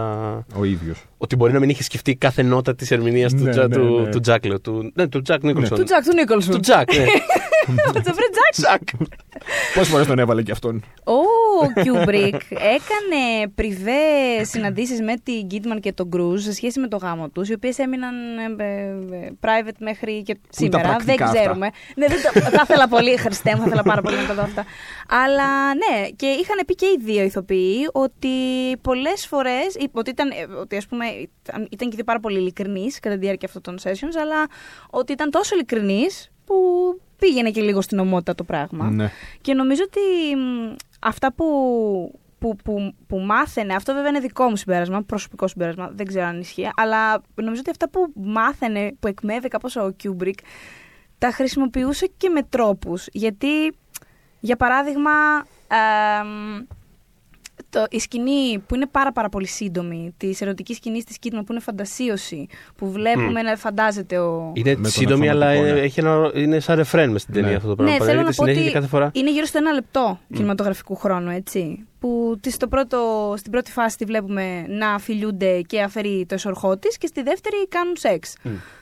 Ο 0.55 0.63
ίδιος. 0.63 1.03
Ότι 1.17 1.35
μπορεί 1.35 1.53
να 1.53 1.59
μην 1.59 1.69
είχε 1.69 1.83
σκεφτεί 1.83 2.15
κάθε 2.15 2.41
νότα 2.41 2.75
της 2.75 2.91
ερμηνείας 2.91 3.33
του, 3.33 3.43
Ναι, 3.43 3.49
Τζα- 3.51 3.67
ναι, 3.67 3.75
του, 3.75 3.99
ναι. 3.99 4.09
του 4.09 4.19
Τζακ. 4.19 4.45
λέω, 4.45 4.59
Του, 4.61 4.91
ναι, 4.93 5.07
του 5.07 5.21
Τζακ 5.21 5.43
Νίκολσον. 5.43 5.77
Του 5.77 5.83
Τζακ, 5.83 6.03
του 6.03 6.13
Νίκολσον. 6.13 6.53
Του 6.53 6.59
Τζακ, 6.59 6.95
ναι. 6.95 7.03
Τζαφρέ 8.01 8.25
Τζακ. 8.31 8.51
Τζακ. 8.51 8.81
Πόσες 9.73 9.87
φορές 9.89 10.07
τον 10.07 10.19
έβαλε 10.19 10.41
και 10.43 10.51
αυτόν. 10.51 10.83
Ο 11.03 11.81
Κιούμπρικ 11.81 12.35
έκανε 12.49 13.47
πριβέ 13.55 14.43
συναντήσεις 14.43 15.01
με 15.01 15.13
την 15.23 15.45
Κίντμαν 15.45 15.79
και 15.79 15.93
τον 15.93 16.09
Κρούζ 16.09 16.43
σε 16.43 16.53
σχέση 16.53 16.79
με 16.79 16.87
το 16.87 16.97
γάμο 16.97 17.29
τους, 17.29 17.49
οι 17.49 17.53
οποίες 17.53 17.77
έμειναν 17.77 18.13
ε, 18.59 18.63
ε, 18.63 18.67
ε, 19.15 19.29
private 19.41 19.75
μέχρι 19.79 20.23
και 20.23 20.37
σήμερα. 20.59 20.81
Δεν 20.81 20.91
πρακτικά 20.91 21.25
αυτά; 21.25 21.39
ξέρουμε. 21.39 21.69
Ναι, 21.95 22.07
δεν 22.07 22.17
το- 22.33 22.39
θα 22.39 22.61
ήθελα 22.63 22.87
πολύ, 22.87 23.17
Χριστέ 23.17 23.49
μου, 23.55 23.61
θα 23.61 23.65
ήθελα 23.67 23.83
πάρα 23.83 24.01
πολύ 24.01 24.15
να 24.15 24.25
τα 24.25 24.33
δω 24.33 24.41
αυτά. 24.41 24.65
Αλλά 25.25 25.73
ναι, 25.73 26.07
και 26.15 26.25
είχαν 26.25 26.57
πει 26.65 26.75
και 26.75 26.85
οι 26.85 26.97
δύο 27.03 27.23
ηθοποιοί 27.29 27.89
ότι 27.91 28.29
πολλές 28.81 29.27
φορές. 29.27 29.77
Ότι, 29.91 30.09
ήταν, 30.09 30.29
ε, 30.29 30.53
ότι 30.53 30.77
ας 30.77 30.87
πούμε, 30.87 31.05
ήταν, 31.05 31.67
ήταν 31.71 31.87
και 31.87 31.93
οι 31.93 31.95
δύο 31.95 32.03
πάρα 32.03 32.19
πολύ 32.19 32.37
ειλικρινείς 32.39 32.99
κατά 32.99 33.15
τη 33.15 33.21
διάρκεια 33.21 33.47
αυτών 33.47 33.61
των 33.61 33.77
sessions, 33.83 34.15
αλλά 34.21 34.47
ότι 34.89 35.11
ήταν 35.11 35.29
τόσο 35.29 35.55
ειλικρινείς 35.55 36.31
που 36.45 36.55
πήγαινε 37.19 37.49
και 37.49 37.61
λίγο 37.61 37.81
στην 37.81 37.99
ωμότητα 37.99 38.35
το 38.35 38.43
πράγμα. 38.43 38.89
Ναι. 38.89 39.11
Και 39.41 39.53
νομίζω 39.53 39.83
ότι 39.85 40.35
μ, 40.35 40.75
αυτά 40.99 41.33
που, 41.33 41.45
που, 42.39 42.55
που, 42.63 42.93
που 43.07 43.17
μάθαινε, 43.17 43.73
αυτό 43.73 43.93
βέβαια 43.93 44.09
είναι 44.09 44.19
δικό 44.19 44.49
μου 44.49 44.55
συμπέρασμα, 44.55 45.01
προσωπικό 45.01 45.47
συμπέρασμα, 45.47 45.89
δεν 45.93 46.05
ξέρω 46.05 46.25
αν 46.25 46.39
ισχύει, 46.39 46.69
αλλά 46.75 47.21
νομίζω 47.35 47.59
ότι 47.59 47.69
αυτά 47.69 47.89
που 47.89 48.11
μάθαινε, 48.15 48.95
που 48.99 49.07
εκμαίευε 49.07 49.47
κάπως 49.47 49.75
ο 49.75 49.91
Κιούμπρικ, 49.95 50.39
τα 51.17 51.31
χρησιμοποιούσε 51.31 52.11
και 52.17 52.29
με 52.29 52.43
τρόπους. 52.43 53.07
Γιατί, 53.11 53.73
για 54.39 54.55
παράδειγμα, 54.55 55.11
εμ, 56.21 56.65
το, 57.69 57.85
η 57.89 57.99
σκηνή 57.99 58.59
που 58.67 58.75
είναι 58.75 58.87
πάρα 58.91 59.11
πάρα 59.11 59.29
πολύ 59.29 59.47
σύντομη, 59.47 60.13
της 60.17 60.41
ερωτικής 60.41 60.75
σκηνής 60.75 61.03
της 61.03 61.19
Κίντμαν 61.19 61.43
που 61.43 61.51
είναι 61.51 61.61
φαντασίωση, 61.61 62.47
που 62.75 62.91
βλέπουμε 62.91 63.41
να 63.41 63.55
φαντάζεται 63.55 64.17
ο, 64.17 64.51
Είναι 64.55 64.75
τον 64.75 64.85
σύντομη, 64.85 65.29
αλλά 65.29 65.45
αυτόματο, 65.45 65.67
είναι, 65.69 65.79
ναι. 65.79 65.85
έχει 65.85 65.99
ένα, 65.99 66.31
είναι 66.33 66.59
σαν 66.59 66.75
ρεφρέν 66.75 67.11
μες 67.11 67.21
στην 67.21 67.33
ταινία 67.33 67.49
Ναι. 67.49 67.55
αυτό 67.55 67.67
το 67.67 67.75
πράγμα. 67.75 67.93
Ναι, 67.93 67.99
θέλω 67.99 68.09
να 68.11 68.23
Παραλέγεται 68.23 68.41
πω 68.41 68.43
συνέχεια 68.43 68.61
ότι 68.61 68.71
και 68.71 68.77
κάθε 68.77 68.87
φορά. 68.87 69.11
είναι 69.13 69.31
γύρω 69.31 69.45
στο 69.45 69.57
ένα 69.57 69.71
λεπτό 69.71 70.19
κινηματογραφικού 70.33 70.95
χρόνου, 70.95 71.29
έτσι. 71.29 71.85
Που 71.99 72.37
της 72.41 72.53
στο 72.53 72.67
πρώτο, 72.67 73.33
στην 73.37 73.51
πρώτη 73.51 73.71
φάση 73.71 73.97
τη 73.97 74.05
βλέπουμε 74.05 74.65
να 74.67 74.99
φιλιούνται 74.99 75.61
και 75.61 75.81
αφαιρεί 75.81 76.25
το 76.27 76.33
εσωρχό 76.33 76.77
της 76.77 76.97
και 76.97 77.07
στη 77.07 77.21
δεύτερη 77.21 77.67
κάνουν 77.67 77.93
σεξ. 77.97 78.35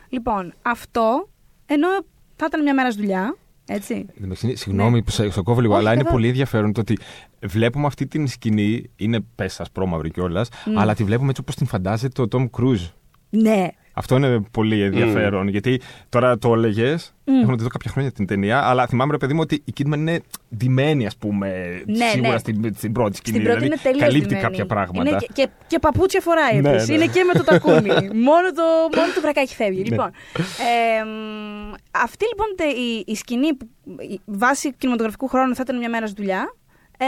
Λοιπόν, 0.09 0.53
αυτό, 0.61 1.29
ενώ 1.65 1.88
θα 2.35 2.45
ήταν 2.47 2.61
μια 2.63 2.73
μέρα 2.73 2.89
δουλειά, 2.89 3.35
έτσι. 3.68 4.05
Εντάξει, 4.24 4.55
Συγγνώμη 4.55 5.03
που 5.03 5.11
σε, 5.11 5.30
σε 5.32 5.41
κόβω 5.41 5.61
λίγο, 5.61 5.74
Ναι. 5.74 5.80
Όχι, 5.80 5.86
αλλά 5.88 5.93
είναι 5.93 6.03
καθόλου. 6.03 6.15
πολύ 6.22 6.28
ενδιαφέρον 6.28 6.74
το 6.74 6.80
ότι 6.82 6.97
βλέπουμε 7.45 7.86
αυτή 7.88 8.07
την 8.07 8.28
σκηνή, 8.28 8.89
είναι 8.95 9.20
πέσας 9.36 9.72
πρόμαυρη 9.72 10.11
κιόλας, 10.11 10.49
Mm. 10.49 10.70
αλλά 10.76 10.93
τη 10.95 11.03
βλέπουμε 11.03 11.30
έτσι 11.30 11.41
όπως 11.41 11.55
την 11.55 11.65
φαντάζεται 11.65 12.22
ο 12.22 12.28
Τόμ 12.28 12.47
Κρούζ. 12.49 12.82
Ναι. 13.30 13.67
Αυτό 13.93 14.15
είναι 14.15 14.39
πολύ 14.51 14.82
ενδιαφέρον. 14.82 15.47
Γιατί 15.47 15.82
τώρα 16.09 16.38
το 16.38 16.53
έλεγες, 16.53 17.13
έχω 17.41 17.51
να 17.51 17.57
τη 17.57 17.63
δω 17.63 17.69
κάποια 17.69 17.91
χρόνια 17.91 18.11
την 18.11 18.25
ταινία, 18.25 18.61
αλλά 18.63 18.88
θυμάμαι 18.88 19.11
ρε 19.11 19.17
παιδί 19.17 19.34
μου 19.34 19.39
ότι 19.41 19.61
η 19.65 19.73
Kidman 19.78 19.93
είναι 19.97 20.21
ντυμένη, 20.57 21.05
ας 21.05 21.17
πούμε, 21.17 21.82
Ναι, 21.86 22.07
σίγουρα 22.07 22.32
ναι. 22.32 22.38
Στην, 22.38 22.73
στην 22.75 22.91
πρώτη 22.91 23.15
σκηνή. 23.17 23.38
Στην 23.38 23.47
πρώτη 23.49 23.63
δηλαδή, 23.63 23.65
είναι 23.65 23.75
τελείως 23.84 24.01
καλύπτει 24.01 24.28
ντυμένη. 24.28 24.43
κάποια 24.47 24.65
πράγματα. 24.65 25.09
Είναι 25.09 25.17
και, 25.19 25.28
και, 25.34 25.47
και 25.67 25.80
παπούτσια 25.80 26.21
φοράει 26.21 26.61
Ναι, 26.61 26.69
επίσης. 26.69 26.88
ναι. 26.88 26.93
Είναι 26.95 27.05
και 27.05 27.23
με 27.23 27.34
το 27.34 27.43
τακούνι. 27.43 27.89
μόνο, 28.30 28.51
το, 28.55 28.63
μόνο 28.95 29.13
το 29.15 29.21
βρακάκι 29.21 29.55
φεύγει. 29.55 29.82
Ναι. 29.82 29.89
Λοιπόν, 29.89 30.07
ε, 30.38 31.03
μ, 31.03 31.73
αυτή 31.91 32.25
λοιπόν 32.32 32.47
τε- 32.55 32.78
η, 32.78 33.03
η 33.07 33.15
σκηνή 33.15 33.53
που 33.55 33.67
η 34.09 34.19
βάση 34.25 34.73
κινηματογραφικού 34.73 35.28
χρόνου 35.28 35.55
θα 35.55 35.61
ήταν 35.65 35.78
μια 35.78 35.89
μέρα 35.89 36.07
δουλειά. 36.15 36.55
Ε, 36.97 37.05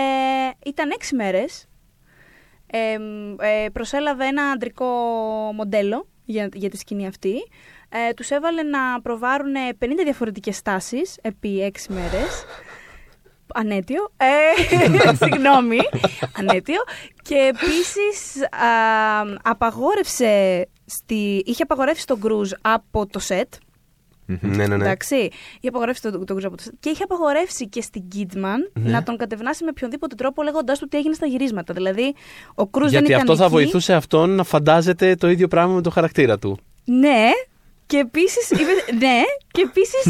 ήταν 0.65 0.89
έξι 0.89 1.15
μέρες. 1.15 1.67
Ε, 2.71 2.97
μ, 2.97 3.35
ε, 3.39 3.69
προσέλαβε 3.69 4.25
ένα 4.25 4.43
αντρικό 4.43 4.85
μοντέλο 5.55 6.07
για, 6.29 6.49
για 6.53 6.69
τη 6.69 6.77
σκηνή 6.77 7.07
αυτή. 7.07 7.33
Ε, 7.89 8.13
τους 8.13 8.29
έβαλε 8.29 8.63
να 8.63 9.01
προβάρουν 9.01 9.53
50 9.79 9.87
διαφορετικές 10.03 10.55
στάσεις 10.55 11.17
επί 11.21 11.61
έξι 11.61 11.93
μέρες. 11.93 12.45
Ανέτιο. 13.53 14.11
Ε, 14.17 15.15
συγγνώμη. 15.23 15.79
Ανέτιο. 16.37 16.81
Και 17.21 17.35
επίσης 17.35 18.43
α, 18.43 19.39
απαγόρευσε 19.41 20.67
στη, 20.85 21.43
είχε 21.45 21.63
απαγορεύσει 21.63 22.05
τον 22.05 22.19
Κρούζ 22.19 22.51
από 22.61 23.07
το 23.07 23.19
σετ. 23.19 23.53
Ναι, 24.41 24.55
ναι, 24.55 24.67
ναι. 24.67 24.75
Εντάξει. 24.75 25.15
Είχε 25.15 25.67
απαγορεύσει 25.67 26.01
τον, 26.01 26.11
τον 26.11 26.25
Κρούζ 26.25 26.45
από 26.45 26.57
το 26.57 26.63
σετ. 26.63 26.73
Και 26.79 26.89
είχε 26.89 27.03
απαγορεύσει 27.03 27.67
και 27.69 27.81
στην 27.81 28.07
Κίτμαν 28.07 28.71
Ναι. 28.73 28.91
να 28.91 29.03
τον 29.03 29.17
κατευνάσει 29.17 29.63
με 29.63 29.69
οποιονδήποτε 29.69 30.15
τρόπο 30.15 30.43
λέγοντάς 30.43 30.79
του 30.79 30.87
τι 30.87 30.97
έγινε 30.97 31.13
στα 31.13 31.25
γυρίσματα. 31.25 31.73
Δηλαδή, 31.73 32.13
ο 32.55 32.67
Κρούζ 32.67 32.91
δεν 32.91 32.99
Γιατί 32.99 33.07
ήταν 33.11 33.21
αυτό 33.21 33.35
θα 33.35 33.43
εκεί. 33.43 33.53
βοηθούσε 33.53 33.93
αυτόν 33.93 34.29
να 34.29 34.43
φαντάζεται 34.43 35.15
το 35.15 35.29
ίδιο 35.29 35.47
πράγμα 35.47 35.73
με 35.73 35.81
το 35.81 35.89
χαρακτήρα 35.89 36.39
του. 36.39 36.57
Ναι, 36.85 37.27
Και 37.91 37.97
επίσης. 37.97 38.49
ναι, 39.03 39.19
και 39.51 39.61
επίσης 39.69 40.01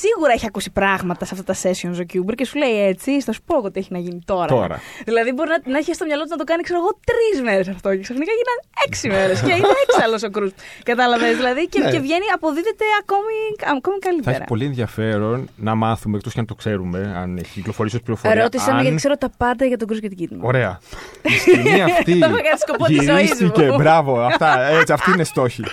σίγουρα 0.00 0.32
έχει 0.32 0.46
ακούσει 0.46 0.70
πράγματα 0.70 1.24
σε 1.24 1.34
αυτά 1.34 1.44
τα 1.52 1.54
sessions 1.62 1.96
ο 2.02 2.04
Kubrick 2.12 2.34
και 2.34 2.44
σου 2.44 2.58
λέει 2.58 2.86
έτσι, 2.86 3.20
θα 3.22 3.32
σου 3.32 3.42
πω 3.46 3.56
εγώ 3.56 3.70
τι 3.70 3.78
έχει 3.80 3.88
να 3.92 3.98
γίνει 3.98 4.20
τώρα. 4.24 4.46
Τώρα. 4.46 4.80
Δηλαδή 5.04 5.32
μπορεί 5.32 5.48
να, 5.48 5.70
να 5.72 5.78
έχει 5.78 5.94
στο 5.94 6.04
μυαλό 6.04 6.22
του 6.22 6.28
να 6.30 6.36
το 6.36 6.44
κάνει, 6.44 6.62
ξέρω 6.62 6.78
εγώ, 6.82 6.90
τρεις 7.10 7.42
μέρες 7.42 7.68
αυτό 7.68 7.88
και 7.96 8.02
ξαφνικά 8.02 8.30
γίναν 8.38 8.58
έξι 8.86 9.08
μέρες. 9.08 9.40
και 9.40 9.52
είναι 9.52 9.68
έξαλλο 9.88 10.16
ο 10.26 10.30
Κρούζ. 10.30 10.50
Κατάλαβες 10.82 11.36
δηλαδή 11.36 11.66
και, 11.68 11.78
Ναι. 11.80 11.90
και 11.90 11.98
βγαίνει, 11.98 12.24
αποδίδεται 12.34 12.84
ακόμη, 13.00 13.36
ακόμη 13.78 13.96
Θα 14.00 14.08
καλύτερα. 14.08 14.36
έχει 14.36 14.44
πολύ 14.44 14.64
ενδιαφέρον 14.64 15.48
να 15.56 15.74
μάθουμε, 15.74 16.16
εκτός 16.16 16.32
και 16.34 16.40
αν 16.40 16.46
το 16.46 16.54
ξέρουμε, 16.54 17.14
αν 17.16 17.36
έχει 17.36 17.50
κυκλοφορήσει 17.52 17.96
ως 17.96 18.02
πληροφορία. 18.02 18.42
Ρώτησε 18.42 18.70
με 18.70 18.76
αν... 18.76 18.82
γιατί 18.82 18.96
ξέρω 18.96 19.16
τα 19.16 19.30
πάντα 19.36 19.64
για 19.64 19.76
τον 19.76 19.86
Κρούζ 19.86 20.00
και 20.00 20.08
την 20.08 20.16
Κίτμα. 20.16 20.38
Ωραία. 20.42 20.80
Η 21.22 21.30
σκηνή 21.38 21.82
αυτή 21.88 22.18
Το 22.18 22.26
είχα 22.26 22.40
κάνει 22.42 22.58
σκοπό 22.66 22.84
της 22.84 23.02
ζωής 23.04 23.32
γυρίστηκε. 23.32 23.62
μου. 23.70 23.76
Μπράβο. 23.76 24.20
Αυτά, 24.20 24.62
έτσι, 24.62 24.92
αυτή 24.92 25.10
είναι 25.10 25.24
στόχη. 25.24 25.62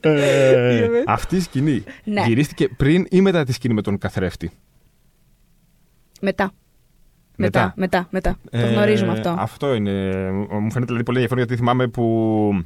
ε, 0.00 0.88
αυτή 1.06 1.36
η 1.36 1.40
σκηνή 1.40 1.84
Ναι. 2.04 2.22
γυρίστηκε 2.26 2.68
πριν 2.68 3.06
ή 3.10 3.20
μετά 3.20 3.44
τη 3.44 3.52
σκηνή 3.52 3.74
με 3.74 3.82
τον 3.82 3.98
καθρέφτη; 3.98 4.50
Μετά. 6.20 6.52
Μετά, 7.36 7.72
μετά, 7.76 8.06
μετά. 8.10 8.36
Το 8.50 8.66
γνωρίζουμε 8.66 9.10
Ε, 9.10 9.12
αυτό. 9.12 9.34
Αυτό 9.38 9.74
είναι. 9.74 9.92
Μου 10.32 10.48
φαίνεται 10.70 10.84
δηλαδή 10.84 11.02
πολύ 11.02 11.18
ενδιαφέρον 11.18 11.38
γιατί 11.44 11.56
θυμάμαι 11.56 11.88
που 11.88 12.64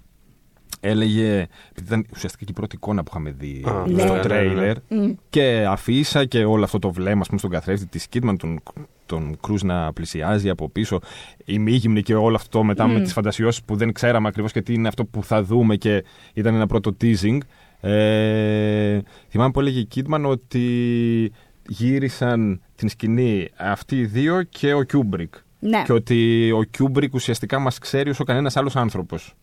έλεγε. 0.81 1.47
Επειδή 1.71 1.87
ήταν 1.87 2.07
ουσιαστικά 2.15 2.45
και 2.45 2.51
η 2.51 2.55
πρώτη 2.55 2.77
εικόνα 2.77 3.03
που 3.03 3.09
είχαμε 3.11 3.31
δει 3.31 3.65
Α, 3.69 3.71
στο 3.87 3.95
ναι, 3.95 4.05
ναι, 4.05 4.11
ναι, 4.13 4.21
τρέιλερ. 4.21 4.77
Μμ. 4.89 5.13
Και 5.31 5.67
αφήσα 5.69 6.25
και 6.25 6.45
όλο 6.45 6.65
αυτό 6.65 6.79
το 6.79 6.91
βλέμμα 6.93 7.21
ας 7.21 7.27
πούμε, 7.27 7.39
στον 7.39 7.51
καθρέφτη 7.51 7.87
τη 7.87 8.09
Κίτμαν, 8.09 8.37
τον, 8.37 8.61
τον 9.09 9.37
Κρούζ 9.43 9.63
να 9.63 9.93
πλησιάζει 9.93 10.49
από 10.49 10.69
πίσω. 10.69 11.01
ημίγυμνη 11.45 12.03
και 12.03 12.15
όλο 12.15 12.37
αυτό 12.37 12.63
μετά 12.63 12.87
με 12.87 12.99
Μμ. 12.99 13.03
τις 13.03 13.13
φαντασιώσεις 13.13 13.63
που 13.63 13.77
δεν 13.77 13.93
ξέραμε 13.93 14.29
ακριβώς 14.29 14.53
και 14.53 14.63
τι 14.63 14.73
είναι 14.73 14.89
αυτό 14.89 15.05
που 15.05 15.25
θα 15.25 15.43
δούμε 15.43 15.77
και 15.77 16.05
ήταν 16.35 16.55
ένα 16.55 16.67
πρώτο 16.67 16.97
teasing. 17.01 17.39
Ε, 17.81 18.99
θυμάμαι 19.29 19.51
που 19.51 19.61
έλεγε 19.61 19.79
η 19.79 19.85
Κίντμαν 19.85 20.25
ότι 20.25 21.33
γύρισαν 21.69 22.61
την 22.75 22.89
σκηνή 22.89 23.49
αυτοί 23.57 23.97
οι 23.97 24.05
δύο 24.05 24.43
και 24.43 24.73
ο 24.73 24.83
Κιούμπρικ. 24.83 25.35
Ναι. 25.59 25.83
Και 25.83 25.93
ότι 25.93 26.51
ο 26.53 26.63
Κιούμπρικ 26.63 27.15
ουσιαστικά 27.15 27.59
μας 27.59 27.79
ξέρει 27.79 28.11
όσο 28.11 28.25
κανένας 28.25 28.57
άλλος 28.57 28.77
άνθρωπος. 28.77 29.35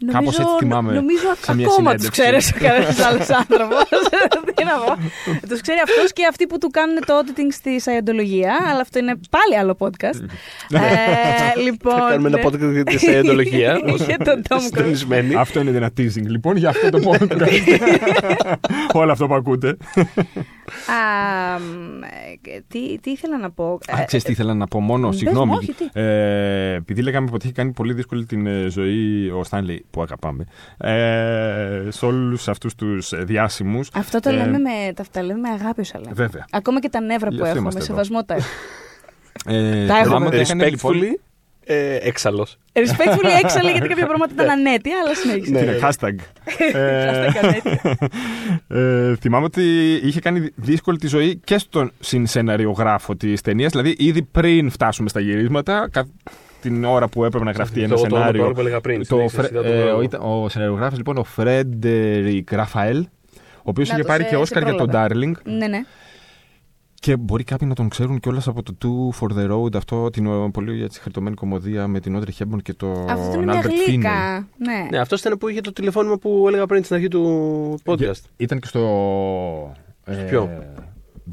Νομίζω, 0.00 0.18
κάπως 0.18 0.38
έτσι 0.38 0.52
θυμάμαι 0.58 0.92
Νομίζω 0.92 1.28
σε 1.40 1.54
μια 1.54 1.66
ακόμα 1.66 1.94
τους 1.94 2.08
συνέντευξη. 2.14 2.52
ξέρει 2.52 2.64
ο 2.64 2.68
κανένας 2.68 3.00
άλλο 3.00 3.24
άνθρωπο. 3.38 3.76
Τι 4.56 4.64
να 4.64 4.72
πω. 4.84 4.92
Τους 5.48 5.60
ξέρει 5.60 5.78
αυτός 5.84 6.12
και 6.12 6.26
αυτοί 6.30 6.46
που 6.46 6.58
του 6.58 6.68
κάνουν 6.70 6.96
το 7.06 7.12
auditing 7.18 7.50
στη 7.52 7.80
Σαϊοντολογία, 7.80 8.52
αλλά 8.70 8.80
αυτό 8.80 8.98
είναι 8.98 9.14
πάλι 9.30 9.58
άλλο 9.60 9.76
podcast. 9.78 10.20
ε, 10.70 11.60
λοιπόν. 11.60 11.92
Θα 11.98 12.06
κάνουμε 12.10 12.28
ένα 12.28 12.48
podcast 12.48 12.72
για 12.72 12.84
τη 12.84 12.98
σαϊοντολογία. 12.98 13.78
Για 14.06 14.16
τον 14.18 14.42
Tom 14.48 14.56
Cruise. 14.56 14.60
Συντονισμένοι. 14.60 15.34
Αυτό 15.34 15.60
είναι 15.60 15.76
ένα 15.76 15.90
teasing 15.96 16.26
λοιπόν 16.26 16.56
για 16.56 16.68
αυτό 16.68 16.90
το 16.90 17.00
podcast. 17.10 17.80
Όλο 19.00 19.12
αυτό 19.12 19.26
που 19.26 19.34
ακούτε. 19.34 19.68
Α, 19.68 21.58
μ, 21.58 22.02
ε, 22.02 22.60
τι, 22.68 22.98
τι 22.98 23.10
ήθελα 23.10 23.38
να 23.38 23.50
πω; 23.50 23.78
Α, 23.88 24.00
Ε, 24.00 24.04
ξέρεις 24.04 24.24
τι 24.24 24.32
ήθελα 24.32 24.54
να 24.54 24.66
πω 24.66 24.80
μόνο, 24.80 25.08
πες 25.08 25.16
μου, 25.16 25.22
συγγνώμη. 25.22 25.52
όχι, 25.54 25.72
τι; 25.72 26.00
Ε, 26.00 26.74
επειδή 26.74 27.02
λέγαμε 27.02 27.28
ότι 27.32 27.44
έχει 27.46 27.54
κάνει 27.54 27.72
πολύ 27.72 27.92
δύσκολη 27.92 28.26
την 28.26 28.46
ε, 28.46 28.66
ζωή 28.68 29.30
ο 29.30 29.44
Στάνλι, 29.44 29.84
που 29.90 30.02
αγαπάμε, 30.02 30.44
ε, 30.78 31.90
σε 31.90 32.06
όλους 32.06 32.48
αυτούς 32.48 32.74
τους 32.74 33.12
ε, 33.12 33.16
διάσημους. 33.16 33.88
Αυτό 33.94 34.20
το 34.20 34.28
ε, 34.28 34.32
λέμε 34.32 34.58
με, 34.58 34.92
τα, 34.94 35.04
τα 35.12 35.22
λέμε 35.22 35.40
με 35.40 35.48
αγάπη 35.48 35.80
όσα 35.80 35.98
λέμε. 35.98 36.12
Βέβαια. 36.14 36.44
Ακόμα 36.50 36.80
και 36.80 36.88
τα 36.88 37.00
νεύρα 37.00 37.28
Γι' 37.30 37.36
που 37.36 37.42
αυτό 37.44 37.56
έχουμε, 37.56 37.60
είμαστε 37.60 37.78
με 37.78 37.84
εδώ. 37.84 38.04
σεβασμό 38.04 38.24
τα 38.24 38.34
έχουμε. 38.34 39.82
Ε, 39.82 39.86
Τα 39.86 39.92
έχουμε. 39.92 40.04
θυμάμαι 40.04 40.26
ότι 40.26 40.36
έκανε, 40.36 40.68
λοιπόν, 40.68 40.94
Respectfully, 41.00 41.18
ε, 41.64 41.96
έξαλλος. 41.96 42.58
Respectfully 42.72 43.42
έξαλλη 43.44 43.70
γιατί 43.70 43.88
κάποια 43.88 44.06
πράγματα 44.06 44.32
ήταν 44.32 44.48
ανέτεια, 44.50 44.94
αλλά 45.04 45.14
συνέχισε. 45.14 45.50
Ναι. 45.50 45.60
Είναι 45.60 45.78
hashtag. 45.82 46.14
Ε, 46.72 47.06
Hashtag 47.10 47.36
ανέτεια. 47.42 47.96
ε, 48.68 49.16
θυμάμαι 49.16 49.44
ότι 49.44 49.92
είχε 50.02 50.20
κάνει 50.20 50.48
δύσκολη 50.54 50.98
τη 50.98 51.06
ζωή 51.06 51.36
και 51.44 51.58
στον 51.58 51.92
συνσεναριογράφο 52.00 53.16
της 53.16 53.40
ταινίας. 53.40 53.70
Δηλαδή, 53.70 53.94
ήδη 53.98 54.22
πριν 54.22 54.70
φτάσουμε 54.70 55.08
στα 55.08 55.20
γυρίσματα, 55.20 55.88
κα- 55.92 56.08
την 56.60 56.84
ώρα 56.84 57.08
που 57.08 57.24
έπρεπε 57.24 57.44
να 57.44 57.50
γραφτεί 57.50 57.82
ένα 57.82 57.94
Το- 57.94 58.00
το 58.00 58.00
όνομα 58.02 58.16
του 58.18 58.22
σενάριο. 58.22 58.44
άλλου 58.44 58.54
που 58.54 58.60
έλεγα 58.60 58.80
πριν, 58.80 58.98
Το, 58.98 59.04
συνέχισε, 59.04 59.36
Φρε- 59.36 59.50
είδα 59.50 59.62
το 59.62 59.68
ε, 59.68 59.84
λόγο. 59.84 59.96
ο, 59.98 60.02
ήταν- 60.02 60.20
ο 60.22 60.48
σεναριογράφος 60.48 60.96
λοιπόν, 60.98 61.16
ο 61.16 61.24
Φρέντερικ 61.24 62.52
Ραφαέλ, 62.52 62.98
ο 62.98 63.62
οποίος 63.62 63.88
Να 63.88 63.94
είχε 63.94 64.02
το 64.02 64.08
πάρει 64.08 64.22
σε- 64.22 64.28
και 64.28 64.34
σε 64.34 64.40
Όσκαρ 64.40 64.62
για 64.62 64.74
τον 64.74 64.86
πρόλαβα. 64.86 65.08
Darling. 65.14 65.32
Ναι, 65.44 65.66
ναι. 65.68 65.80
Και 66.94 67.16
μπορεί 67.16 67.44
κάποιοι 67.44 67.66
να 67.70 67.74
τον 67.74 67.88
ξέρουν 67.88 68.20
κιόλας 68.20 68.48
από 68.48 68.62
το 68.62 68.76
Two 68.84 69.20
for 69.20 69.28
the 69.38 69.50
Road, 69.50 69.76
αυτό 69.76 70.10
την 70.10 70.26
ε, 70.26 70.50
πολύ 70.52 70.82
έτσι, 70.82 71.00
χαριτωμένη 71.00 71.36
κωμωδία 71.36 71.86
με 71.86 72.00
την 72.00 72.18
Audrey 72.18 72.42
Hepburn 72.42 72.62
και 72.62 72.74
τον 72.74 73.10
Αυτό 73.10 73.34
είναι 73.36 73.44
μια 73.52 73.62
Albert 73.62 73.66
Finney. 73.66 73.86
γλύκα. 73.86 74.48
Ναι. 74.58 74.86
Ναι, 74.90 74.98
αυτό 74.98 75.16
ήταν 75.18 75.38
που 75.38 75.48
είχε 75.48 75.60
το 75.60 75.72
τηλεφώνημα 75.72 76.16
που 76.18 76.44
έλεγα 76.48 76.66
πριν 76.66 76.84
στην 76.84 76.96
αρχή 76.96 77.08
του 77.08 77.78
podcast. 77.84 78.20
Ήταν 78.36 78.60
και 78.60 78.66
στο. 78.66 78.80
ε, 80.04 80.14
ποιο; 80.14 80.48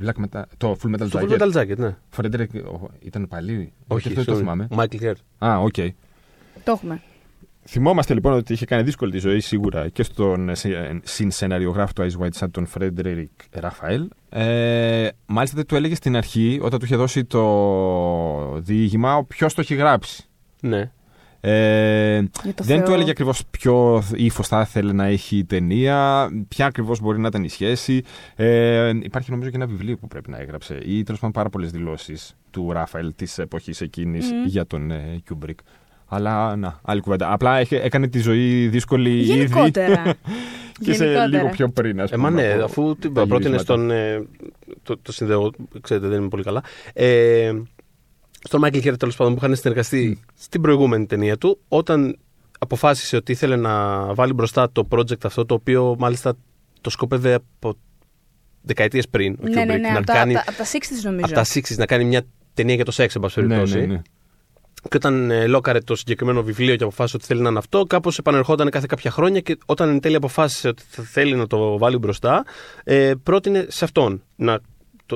Black 0.04 0.24
Metal, 0.26 0.42
το 0.58 0.78
Full 0.84 0.96
Metal 0.96 1.08
Στο 1.08 1.20
Jacket. 1.20 1.30
Full 1.30 1.38
Metal 1.42 1.52
Jacket, 1.62 1.78
ναι. 1.78 1.96
Φρέντερικ, 2.10 2.52
ήταν 3.00 3.28
πάλι. 3.28 3.74
Όχι, 3.88 4.08
αυτό 4.08 4.22
δεν 4.24 4.34
το 4.34 4.40
θυμάμαι. 4.40 4.68
Michael 4.76 5.02
Hurt. 5.02 5.48
Α, 5.48 5.60
οκ. 5.60 5.74
Το 6.64 6.72
έχουμε. 6.72 7.02
Θυμόμαστε 7.70 8.14
λοιπόν 8.14 8.34
ότι 8.34 8.54
είχε 8.54 8.66
κάνει 8.66 8.84
δύσκολη 8.84 9.12
τη 9.12 9.18
ζωή 9.18 9.40
σίγουρα 9.40 9.90
και 9.90 10.04
στον 10.04 10.50
ε, 10.50 10.56
συ- 10.56 10.72
ε, 10.74 11.00
συνσεναριογράφο 11.04 11.94
του 11.94 12.08
Eyes 12.12 12.24
Wide 12.24 12.40
Shut, 12.40 12.48
τον 12.52 12.66
Φρέντερικ 12.66 13.30
Ραφαέλ. 13.52 14.08
Ε, 14.30 15.08
μάλιστα 15.26 15.56
δεν 15.56 15.66
του 15.66 15.76
έλεγε 15.76 15.96
στην 15.96 16.16
αρχή, 16.16 16.60
όταν 16.62 16.80
του 16.80 16.86
είχε 16.86 16.96
δώσει 16.96 17.26
το 17.26 18.60
διήγημα, 18.60 19.26
ποιος 19.26 19.54
το 19.54 19.62
έχει 19.62 19.76
γράψει. 19.76 20.24
Ναι. 20.62 20.92
Ε, 21.50 22.14
Για 22.44 22.54
το 22.54 22.64
δεν 22.64 22.78
Θεό. 22.78 22.86
του 22.86 22.94
έλεγε 22.94 23.10
ακριβώς 23.10 23.44
ποιο 23.52 24.04
ύφος 24.16 24.48
θα 24.48 24.62
ήθελε 24.62 24.94
να 24.94 25.06
έχει 25.06 25.38
η 25.38 25.46
ταινία, 25.46 26.28
ποια 26.48 26.66
ακριβώς 26.66 27.00
μπορεί 27.02 27.20
να 27.20 27.28
ήταν 27.28 27.44
η 27.44 27.50
σχέση. 27.50 28.02
Ε, 28.36 28.90
υπάρχει 29.04 29.32
νομίζω 29.32 29.50
και 29.50 29.56
ένα 29.56 29.66
βιβλίο 29.68 29.98
που 29.98 30.08
πρέπει 30.08 30.30
να 30.30 30.38
έγραψε, 30.40 30.80
ή 30.86 31.04
τέλος 31.04 31.20
πάντων 31.20 31.32
πάρα 31.36 31.50
πολλές 31.50 31.72
δηλώσεις 31.72 32.36
του 32.52 32.72
Ράφαελ 32.72 33.14
της 33.16 33.38
εποχής 33.38 33.82
εκείνης 33.82 34.32
Μμμ. 34.32 34.46
για 34.46 34.66
τον 34.68 34.92
ε, 34.92 35.22
Kubrick. 35.30 35.56
Αλλά 36.10 36.56
να, 36.56 36.80
άλλη 36.84 37.02
κουβέντα. 37.02 37.32
Απλά 37.34 37.62
είχε- 37.62 37.82
έκανε 37.82 38.08
τη 38.08 38.20
ζωή 38.20 38.68
δύσκολη 38.68 39.10
Γενικότερα. 39.10 40.02
ήδη 40.02 40.14
και 40.84 40.94
σε 40.94 41.04
Γενικότερα. 41.06 41.26
λίγο 41.28 41.50
πιο 41.50 41.70
πριν, 41.70 42.02
ας 42.02 42.12
Ε, 42.12 42.16
πούμε. 42.16 42.30
μα 42.30 42.36
ναι, 42.42 42.52
από 42.54 42.64
αφού 42.64 42.96
την 43.00 43.14
τα 43.14 43.28
πρότεινες 43.28 43.62
γυρίσματα. 43.62 43.74
στον. 43.84 43.92
Ε, 43.92 44.26
το, 44.84 44.98
το 45.02 45.12
συνδέω, 45.12 45.52
ξέρετε, 45.82 46.08
δεν 46.08 46.20
είμαι 46.20 46.28
πολύ 46.28 46.44
καλά. 46.44 46.64
Ε, 46.94 47.54
στον 48.48 48.60
Μάικλ 48.60 48.80
Χέρ, 48.80 48.98
τέλος 48.98 49.16
πάντων, 49.16 49.34
που 49.36 49.40
είχαν 49.44 49.56
συνεργαστεί 49.56 50.20
στην 50.36 50.62
προηγούμενη 50.62 51.06
ταινία 51.06 51.38
του, 51.38 51.60
όταν 51.68 52.18
αποφάσισε 52.60 53.16
ότι 53.16 53.32
ήθελε 53.32 53.56
να 53.56 54.04
βάλει 54.14 54.34
μπροστά 54.34 54.72
το 54.72 54.88
project 54.92 55.24
αυτό, 55.26 55.46
το 55.46 55.54
οποίο 55.54 55.96
μάλιστα 56.00 56.34
το 56.82 56.90
σκόπευε 56.90 57.34
από 57.34 57.74
δεκαετίες 58.62 59.08
πριν. 59.10 59.38
Ο 59.44 59.48
Ναι, 59.48 59.64
ναι, 59.66 59.74
Kubrick, 59.76 59.80
ναι. 59.80 59.90
να 59.90 59.98
Από 59.98 60.06
τα, 60.06 60.14
κάνει, 60.14 60.36
από 60.36 60.46
τα- 60.46 60.52
από 60.52 60.58
τα 60.58 60.66
60's 60.66 61.04
νομίζω. 61.04 61.26
από 61.26 61.34
τα 61.34 61.44
60's 61.46 61.76
να 61.78 61.86
κάνει 61.86 62.04
μια 62.04 62.22
ταινία 62.54 62.76
για 62.76 62.86
το 62.86 62.92
σεξ, 62.92 63.16
εν 63.16 63.22
πάση 63.22 63.42
Ναι, 63.42 63.48
περιπτώσει. 63.48 63.80
ναι, 63.80 63.86
ναι. 63.86 64.02
Και 64.90 64.96
όταν 64.98 65.32
ε, 65.32 65.48
λόκαρε 65.48 65.80
το 65.80 65.96
συγκεκριμένο 65.96 66.44
βιβλίο 66.44 66.76
και 66.76 66.84
αποφάσισε 66.84 67.18
ότι 67.18 67.26
θέλει 67.26 67.42
να 67.42 67.50
είναι 67.50 67.58
αυτό, 67.58 67.84
κάπως 67.84 68.18
επανερχόταν 68.18 68.70
κάθε 68.70 68.86
κάποια 68.90 69.12
χρόνια 69.12 69.40
και 69.40 69.58
όταν 69.66 69.90
εν 69.90 70.00
τέλει 70.00 70.16
αποφάσισε 70.16 70.68
ότι 70.68 70.84
θα 70.90 71.04
θέλει 71.04 71.36
να 71.36 71.48
το 71.48 71.78
βάλει 71.78 71.98
μπροστά, 71.98 72.46
ε, 72.84 73.14
πρότεινε 73.24 73.66
σε 73.70 73.86
αυτόν 73.86 74.24
να, 74.36 74.60
το, 75.08 75.16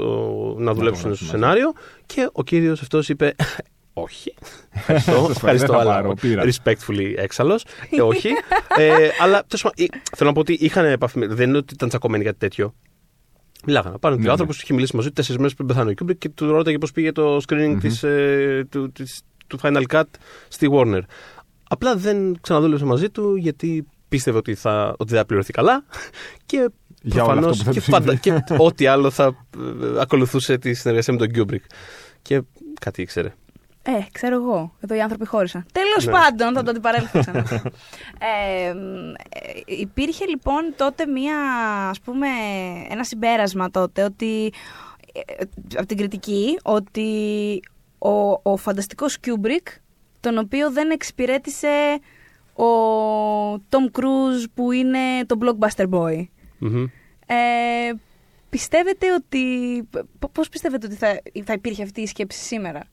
να 0.57 0.73
δουλέψουν 0.73 1.03
γράψει 1.05 1.25
στο 1.25 1.37
μαζί. 1.37 1.45
σενάριο 1.45 1.73
και 2.05 2.29
ο 2.31 2.43
κύριος 2.43 2.81
αυτός 2.81 3.09
είπε. 3.09 3.35
Όχι. 3.93 4.33
Ευχαριστώ. 4.71 5.27
ευχαριστώ, 5.35 5.67
Δεν 5.67 5.75
θα 5.75 5.81
αλλά 5.81 5.93
πάρω, 6.01 6.13
πήρα. 6.13 6.43
respectfully 6.45 7.13
έξαλλος. 7.15 7.65
Ε, 7.91 8.01
όχι. 8.01 8.29
ε, 8.77 9.09
αλλά 9.19 9.43
τέλος 9.47 9.61
πάντων, 9.61 9.75
ε, 9.93 9.99
θέλω 10.15 10.29
να 10.29 10.35
πω 10.35 10.39
ότι 10.41 10.53
είχαν 10.53 10.85
επαφή. 10.85 11.17
με- 11.19 11.27
Δεν 11.27 11.47
είναι 11.49 11.57
ότι 11.57 11.73
ήταν 11.73 11.89
τσακωμένοι 11.89 12.23
κάτι 12.23 12.37
τέτοιο. 12.37 12.73
Μιλάγανε. 13.65 13.97
Πάνω 13.97 14.15
Ναι, 14.15 14.21
και 14.21 14.27
ο 14.27 14.31
άνθρωπος 14.31 14.55
ναι. 14.55 14.61
είχε 14.63 14.73
μιλήσει 14.73 14.95
μαζί 14.95 15.07
του 15.07 15.13
τέσσερις 15.13 15.37
μέρες 15.37 15.53
πριν 15.55 15.67
πεθάνει 15.67 15.91
ο 15.91 15.93
Kubrick 16.01 16.17
και 16.17 16.29
του 16.29 16.45
ρώταγε 16.51 16.77
πώς 16.77 16.91
πήγε 16.91 17.11
το 17.11 17.37
screening 17.47 17.77
της, 17.79 18.03
ε, 18.03 18.67
του, 18.69 18.91
της, 18.91 19.21
του 19.47 19.59
Final 19.61 19.83
Cut 19.91 20.03
στη 20.47 20.69
Warner. 20.73 21.01
Απλά 21.69 21.95
δεν 21.95 22.37
ξαναδούλεψε 22.41 22.85
μαζί 22.85 23.09
του 23.09 23.35
γιατί 23.35 23.87
πίστευε 24.11 24.37
ότι, 24.37 24.55
θα, 24.55 24.95
ότι 24.97 25.09
δεν 25.09 25.19
θα 25.19 25.25
πληρωθεί 25.25 25.51
καλά 25.53 25.83
και 26.45 26.69
Για 27.01 27.23
όλο 27.23 27.31
προφανώς 27.33 27.59
αυτό 27.59 27.63
που 27.63 27.73
θα 27.73 27.79
και, 27.79 27.85
του 27.85 27.91
πάντα, 27.91 28.17
συμβεί. 28.21 28.43
και 28.43 28.55
ό,τι 28.57 28.87
άλλο 28.87 29.09
θα 29.09 29.23
ε, 29.25 29.99
ακολουθούσε 30.01 30.57
τη 30.57 30.73
συνεργασία 30.73 31.13
με 31.13 31.27
τον 31.27 31.29
Kubrick. 31.47 31.65
Και 32.21 32.41
κάτι 32.81 33.01
ήξερε. 33.01 33.33
Ε, 33.83 33.91
ξέρω 34.11 34.35
εγώ. 34.35 34.75
Εδώ 34.79 34.95
οι 34.95 35.01
άνθρωποι 35.01 35.25
χώρισαν. 35.25 35.65
Τέλος 35.71 36.05
Ναι. 36.05 36.11
πάντων, 36.11 36.53
θα 36.53 36.63
το 36.63 36.69
αντιπαρέλθω 36.69 37.19
ξανά. 37.19 37.45
ε, 38.19 38.73
μ, 38.73 39.09
ε, 39.29 39.61
υπήρχε 39.65 40.25
λοιπόν 40.25 40.73
τότε 40.77 41.05
μία, 41.05 41.37
ας 41.89 41.99
πούμε, 41.99 42.27
ένα 42.89 43.03
συμπέρασμα 43.03 43.69
τότε 43.71 44.03
ότι 44.03 44.53
ε, 45.13 45.43
από 45.77 45.85
την 45.85 45.97
κριτική 45.97 46.59
ότι 46.63 47.09
ο, 47.97 48.31
ο 48.51 48.57
φανταστικός 48.57 49.17
Kubrick 49.25 49.67
τον 50.19 50.37
οποίο 50.37 50.71
δεν 50.71 50.89
εξυπηρέτησε 50.91 51.99
ο 52.63 53.53
Tom 53.69 53.99
Cruise 53.99 54.45
που 54.53 54.71
είναι 54.71 54.99
το 55.25 55.37
blockbuster 55.41 55.89
boy. 55.89 56.25
Μμμ. 56.57 56.83
Ε, 57.25 57.91
πιστεύετε 58.49 59.13
ότι... 59.13 59.39
π- 60.19 60.27
Πώς 60.31 60.49
πιστεύετε 60.49 60.85
ότι 60.85 60.95
θα, 60.95 61.21
θα 61.43 61.53
υπήρχε 61.53 61.83
αυτή 61.83 62.01
η 62.01 62.05
σκέψη 62.07 62.39
σήμερα; 62.39 62.83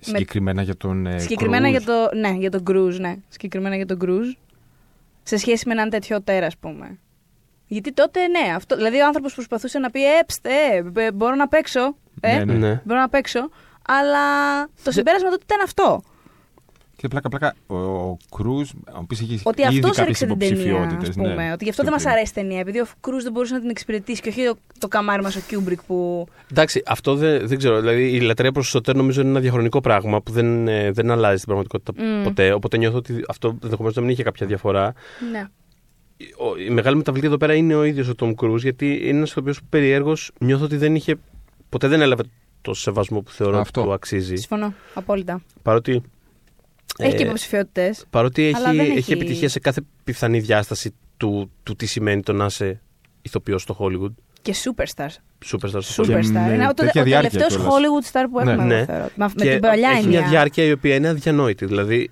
Συγκεκριμένα 0.00 0.62
για 0.62 0.76
τον. 0.76 1.06
ε, 1.06 1.18
Συγκεκριμένα 1.18 1.68
Cruise. 1.68 1.70
για 1.70 1.80
το, 1.82 2.08
ναι, 2.16 2.28
για 2.30 2.50
τον 2.50 2.62
Cruise, 2.70 2.96
ναι. 3.00 3.16
Συγκεκριμένα 3.28 3.76
για 3.76 3.86
τον 3.86 3.98
Cruise. 4.02 4.36
σε 5.22 5.36
σχέση 5.36 5.66
με 5.66 5.72
έναν 5.72 5.90
τέτοιο 5.90 6.22
τέρα, 6.22 6.46
ας 6.46 6.56
πούμε. 6.56 6.98
Γιατί 7.66 7.92
τότε, 7.92 8.26
ναι, 8.26 8.54
αυτό, 8.54 8.76
δηλαδή 8.76 9.00
ο 9.00 9.06
άνθρωπος 9.06 9.34
προσπαθούσε 9.34 9.78
να 9.78 9.90
πει, 9.90 10.04
ε, 10.04 10.18
ψτε, 10.26 10.50
ε, 10.96 11.12
μπορώ 11.12 11.34
να 11.34 11.48
παίξω. 11.48 11.96
Ε, 12.20 12.36
Ναι, 12.36 12.44
ναι. 12.44 12.54
Ναι. 12.68 12.80
Μπορώ 12.84 13.00
να 13.00 13.08
παίξω. 13.08 13.48
Αλλά 13.88 14.18
το 14.82 14.90
συμπέρασμα 14.90 15.30
τότε 15.30 15.42
ήταν 15.44 15.60
αυτό. 15.64 16.02
Και 16.96 17.08
πλάκα, 17.08 17.28
πλάκα, 17.28 17.54
ο, 17.66 17.76
ο 17.76 18.16
Κρούζ, 18.36 18.70
ο 18.70 18.98
οποίος 19.00 19.20
έχει 19.20 19.40
Ότι 19.44 19.62
ήδη 19.62 19.68
αυτός 19.68 19.96
κάποιες 19.96 19.98
έριξε 19.98 20.26
την 20.26 20.38
ταινία, 20.38 20.54
υποψηφιότητες, 20.56 21.08
ας 21.08 21.14
πούμε. 21.14 21.34
ναι. 21.34 21.52
Ότι 21.52 21.64
γι' 21.64 21.70
αυτό 21.70 21.82
Πιο 21.82 21.90
δεν 21.90 21.92
μας 21.92 22.02
πριν. 22.02 22.14
αρέσει 22.14 22.30
η 22.30 22.34
ταινία. 22.34 22.60
Επειδή 22.60 22.80
ο 22.80 22.86
Κρούζ 23.00 23.22
δεν 23.22 23.32
μπορούσε 23.32 23.54
να 23.54 23.60
την 23.60 23.70
εξυπηρετήσει 23.70 24.20
και 24.20 24.28
όχι 24.28 24.44
το, 24.44 24.56
το 24.78 24.88
καμάρι 24.88 25.22
μας 25.22 25.36
ο 25.36 25.40
Κιούμπρικ 25.48 25.82
που. 25.82 26.26
Εντάξει, 26.52 26.82
αυτό 26.86 27.14
δεν, 27.14 27.46
δεν 27.48 27.58
ξέρω. 27.58 27.80
Δηλαδή, 27.80 28.10
η 28.16 28.20
λατρεία 28.20 28.52
προς 28.52 28.64
το 28.64 28.70
auteur 28.70 28.96
νομίζω 28.96 29.20
είναι 29.20 29.30
ένα 29.30 29.40
διαχρονικό 29.40 29.80
πράγμα 29.80 30.22
που 30.22 30.32
δεν, 30.32 30.68
ε, 30.68 30.90
δεν 30.90 31.10
αλλάζει 31.10 31.34
στην 31.36 31.46
πραγματικότητα 31.46 31.92
Μμ. 32.04 32.22
ποτέ. 32.24 32.52
Οπότε 32.52 32.76
νιώθω 32.76 32.96
ότι 32.96 33.24
αυτό 33.28 33.58
ενδεχομένως 33.62 33.96
να 33.96 34.02
μην 34.02 34.10
είχε 34.10 34.22
κάποια 34.22 34.46
διαφορά. 34.46 34.92
Ναι. 35.32 35.44
Ο- 36.36 36.56
Η 36.66 36.70
μεγάλη 36.70 36.96
μεταβλητή 36.96 37.26
εδώ 37.26 37.36
πέρα 37.36 37.54
είναι 37.54 37.74
ο 37.74 37.84
ίδιος 37.84 38.08
ο 38.08 38.14
Τόμ 38.14 38.34
Κρούζ, 38.34 38.62
γιατί 38.62 38.92
είναι 39.02 39.16
ένας 39.16 39.30
ηθοποιός 39.30 39.60
που 39.60 39.66
περιέργως 39.68 40.30
νιώθω 40.40 40.64
ότι 40.64 40.76
δεν 40.76 40.94
είχε. 40.94 41.16
Ποτέ 41.68 41.88
δεν 41.88 42.00
έλαβε 42.00 42.22
το 42.62 42.74
σεβασμό 42.74 43.20
που 43.20 43.30
θεωρώ 43.30 43.58
Αυτό. 43.58 43.80
ότι 43.80 43.88
του 43.88 43.94
αξίζει. 43.94 44.36
Συμφωνώ. 44.36 44.74
Απόλυτα. 44.94 45.42
Παρότι. 45.62 46.02
Έχει 46.98 47.12
ε, 47.14 47.16
και 47.16 47.22
υποψηφιότητες. 47.24 48.04
Παρότι 48.10 48.52
Αλλά 48.56 48.68
έχει, 48.68 48.76
δεν 48.76 48.86
έχει... 48.86 48.98
έχει- 48.98 49.12
επιτυχία 49.12 49.48
σε 49.48 49.58
κάθε 49.60 49.80
πιθανή 50.04 50.38
διάσταση 50.40 50.94
του, 51.16 51.50
του 51.62 51.76
τι 51.76 51.86
σημαίνει 51.86 52.22
το 52.22 52.32
να 52.32 52.44
είσαι 52.44 52.80
ηθοποιός 53.22 53.62
στο 53.62 53.76
Hollywood. 53.80 54.12
Και 54.42 54.54
superstars. 54.64 55.16
Superstar 55.52 55.78
στο 55.80 56.02
Hollywood. 56.02 56.06
Και 56.06 56.12
Superstar. 56.14 56.30
με 56.32 56.52
είναι 56.54 56.68
ο, 56.68 56.74
τέτοια 56.74 57.00
ο 57.00 57.04
διάρκεια 57.04 57.30
τελευταίος 57.30 57.62
κιόλας. 57.62 57.74
Hollywood 57.74 58.12
star 58.12 58.24
που 58.32 58.44
Ναι. 58.44 58.50
έχουμε, 58.52 58.64
Ναι. 58.66 58.74
εγώ 58.76 58.84
θεωρώ. 58.84 59.08
Με, 59.14 59.24
με 59.36 59.44
Και 59.44 59.50
την 59.50 59.60
παλιά 59.60 59.88
έχει 59.90 59.98
έννοια. 60.02 60.20
μια 60.20 60.28
διάρκεια 60.28 60.64
η 60.64 60.72
οποία 60.72 60.94
είναι 60.94 61.08
αδιανόητη. 61.08 61.64
Δηλαδή, 61.66 62.10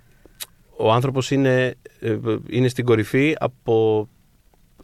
ο 0.76 0.92
άνθρωπος 0.92 1.30
είναι, 1.30 1.74
ε, 2.00 2.16
είναι 2.50 2.68
στην 2.68 2.84
κορυφή 2.84 3.36
από 3.38 4.08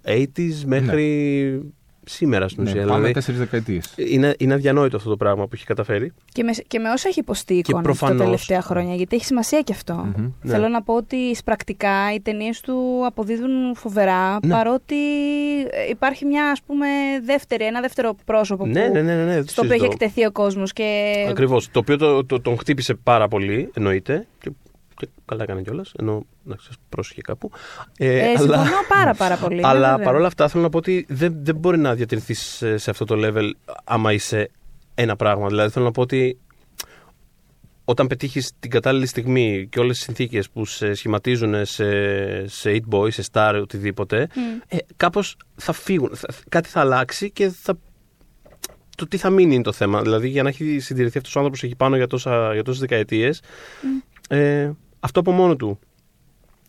80s 0.06 0.62
μέχρι 0.64 1.72
σήμερα 2.04 2.48
στην 2.48 2.62
Ναι, 2.62 2.68
ουσία. 2.70 2.80
πάμε 2.82 2.94
δηλαδή, 2.94 3.12
τέσσερις 3.12 3.40
δεκαετίες. 3.40 3.94
είναι, 3.96 4.34
είναι 4.38 4.54
αδιανόητο 4.54 4.96
αυτό 4.96 5.08
το 5.10 5.16
πράγμα 5.16 5.44
που 5.44 5.50
έχει 5.54 5.64
καταφέρει. 5.64 6.12
Και 6.32 6.42
με, 6.42 6.52
και 6.66 6.78
με 6.78 6.90
όσα 6.90 7.08
έχει 7.08 7.20
υποστεί 7.20 7.52
η 7.52 7.56
Και 7.56 7.70
εικόνα 7.70 7.82
τα 7.82 7.88
προφανώς- 7.88 8.24
τελευταία 8.24 8.62
χρόνια, 8.62 8.94
γιατί 8.94 9.16
έχει 9.16 9.24
σημασία 9.24 9.60
και 9.60 9.72
αυτό. 9.72 10.06
Ναι. 10.42 10.52
Θέλω 10.52 10.68
να 10.68 10.82
πω 10.82 10.94
ότι 10.94 11.16
πρακτικά 11.44 12.14
οι 12.14 12.20
ταινίες 12.20 12.60
του 12.60 12.74
αποδίδουν 13.06 13.74
φοβερά, 13.76 14.38
Ναι. 14.42 14.52
παρότι 14.54 14.96
ε, 15.70 15.88
υπάρχει 15.90 16.24
μια 16.24 16.50
ας 16.50 16.62
πούμε 16.66 16.86
δεύτερη, 17.24 17.64
ένα 17.64 17.80
δεύτερο 17.80 18.14
πρόσωπο 18.24 18.66
Ναι, 18.66 18.86
που, 18.86 18.92
ναι, 18.92 19.00
ναι, 19.02 19.14
ναι, 19.14 19.24
ναι, 19.24 19.32
δεν 19.34 19.44
το 19.44 19.50
στο 19.50 19.62
οποίο 19.62 19.74
έχει 19.74 19.84
συζητώ. 19.84 20.04
εκτεθεί 20.04 20.26
ο 20.26 20.30
κόσμος. 20.32 20.72
Και... 20.72 21.12
Ακριβώς. 21.28 21.68
Το 21.70 21.78
οποίο 21.78 21.96
το, 21.96 22.24
το- 22.24 22.40
τον 22.40 22.58
χτύπησε 22.58 22.94
πάρα 22.94 23.28
πολύ, 23.28 23.70
εννοείται. 23.74 24.26
Και, 24.40 24.50
και 25.00 25.08
καλά 25.24 25.42
έκανε 25.42 25.62
κιόλας. 25.62 25.92
Ενώ 25.98 26.26
να 26.42 26.56
σας 26.60 26.74
πρόσεχε 26.88 27.20
κάπου. 27.20 27.50
Ε, 27.98 28.18
Ε, 28.18 28.36
συμφωνώ 28.36 28.62
πάρα 28.88 29.14
πάρα 29.14 29.36
πολύ. 29.36 29.60
ναι, 29.60 29.66
αλλά 29.68 29.90
βέβαια. 29.90 30.04
παρόλα 30.04 30.26
αυτά 30.26 30.48
θέλω 30.48 30.62
να 30.62 30.68
πω 30.68 30.78
ότι 30.78 31.06
δεν, 31.08 31.34
δεν 31.42 31.56
μπορεί 31.56 31.78
να 31.78 31.94
διατηρηθείς 31.94 32.40
σε, 32.40 32.76
σε 32.76 32.90
αυτό 32.90 33.04
το 33.04 33.14
level 33.18 33.50
άμα 33.84 34.12
είσαι 34.12 34.50
ένα 34.94 35.16
πράγμα. 35.16 35.46
Δηλαδή 35.48 35.70
θέλω 35.70 35.84
να 35.84 35.90
πω 35.90 36.00
ότι 36.02 36.38
όταν 37.84 38.06
πετύχεις 38.06 38.52
την 38.60 38.70
κατάλληλη 38.70 39.06
στιγμή 39.06 39.66
και 39.70 39.78
όλες 39.80 39.96
τις 39.96 40.04
συνθήκες 40.04 40.50
που 40.50 40.64
σε 40.64 40.94
σχηματίζουν 40.94 41.64
σε, 41.66 41.86
σε 42.48 42.70
8 42.90 42.94
boy, 42.94 43.12
σε 43.12 43.24
star, 43.32 43.58
οτιδήποτε, 43.62 44.28
Μμ. 44.34 44.40
ε, 44.68 44.76
κάπως 44.96 45.36
θα 45.56 45.72
φύγουν. 45.72 46.10
Θα- 46.16 46.28
κάτι 46.48 46.68
θα 46.68 46.80
αλλάξει 46.80 47.30
και 47.30 47.48
θα... 47.48 47.78
το 48.96 49.06
τι 49.08 49.16
θα 49.16 49.30
μείνει 49.30 49.54
είναι 49.54 49.62
το 49.62 49.72
θέμα. 49.72 50.02
Δηλαδή 50.02 50.28
για 50.28 50.42
να 50.42 50.48
έχει 50.48 50.78
συντηρηθεί 50.78 51.18
αυτός 51.18 51.34
ο 51.34 51.38
άνθρωπος 51.38 51.62
εκεί 51.62 51.76
πάνω 51.76 51.96
για, 51.96 52.06
τόσα, 52.06 52.52
για 52.52 52.62
τόσες 52.62 52.80
δεκαετίες, 52.80 53.42
ε, 54.28 54.70
αυτό 55.00 55.20
από 55.20 55.30
μόνο 55.30 55.56
του 55.56 55.78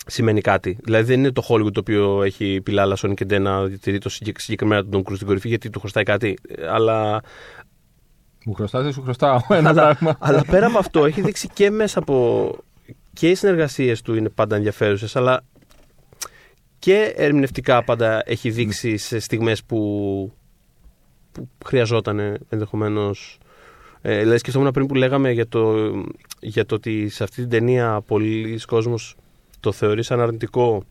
σημαίνει 0.05 0.41
κάτι. 0.41 0.77
Δηλαδή 0.84 1.05
δεν 1.05 1.19
είναι 1.19 1.32
το 1.32 1.43
Hollywood 1.49 1.71
το 1.73 1.79
οποίο 1.79 2.23
έχει 2.23 2.61
πιλάλα 2.63 2.97
Sonic 3.01 3.13
και 3.13 3.25
Ντέ 3.25 3.39
να 3.39 3.65
διατηρεί 3.65 3.97
το 3.97 4.09
συγκεκ- 4.09 4.39
συγκεκριμένα 4.39 4.86
τον 4.86 5.01
Tom 5.01 5.09
Cruise 5.09 5.15
στην 5.15 5.27
κορυφή 5.27 5.47
γιατί 5.47 5.69
του 5.69 5.79
χρωστάει 5.79 6.03
κάτι. 6.03 6.38
Ε, 6.47 6.67
Αλλά, 6.67 7.21
Μου 8.45 8.53
χρωστάς, 8.53 8.84
δεν 8.84 8.93
σου 8.93 9.01
χρωστάω. 9.01 9.39
Ένα 9.49 9.69
αλλά, 9.69 9.82
πράγμα. 9.82 10.15
αλλά 10.19 10.43
πέρα 10.45 10.65
από 10.67 10.77
αυτό 10.77 11.05
έχει 11.05 11.21
δείξει 11.21 11.47
και 11.53 11.69
μέσα 11.69 11.99
από. 11.99 12.55
και 13.13 13.29
οι 13.29 13.36
συνεργασίες 13.36 14.01
του 14.01 14.15
είναι 14.15 14.29
πάντα 14.29 14.55
ενδιαφέρουσες, 14.55 15.15
αλλά 15.15 15.43
και 16.79 17.13
ερμηνευτικά 17.15 17.84
πάντα 17.84 18.21
έχει 18.25 18.49
δείξει 18.49 18.97
σε 18.97 19.19
στιγμές 19.19 19.63
που, 19.63 19.77
που 21.32 21.47
χρειαζόταν 21.65 22.19
ενδεχομένως. 22.49 23.38
Ε, 24.02 24.20
δηλαδή 24.20 24.38
σκεφτόμουν 24.38 24.72
πριν 24.72 24.86
που 24.86 24.95
λέγαμε 24.95 25.32
για 25.32 25.47
το, 25.47 25.91
για 26.39 26.66
το 26.66 26.76
ότι 26.76 27.10
σε 27.10 27.24
αυτή 27.24 27.36
την 27.36 27.49
ταινία 27.49 28.02
πολλοί 28.06 28.60
κόσμος 28.68 29.16
το 29.60 29.72
θεωρεί 29.72 30.04
σαν 30.04 30.20
αρνητικό 30.20 30.84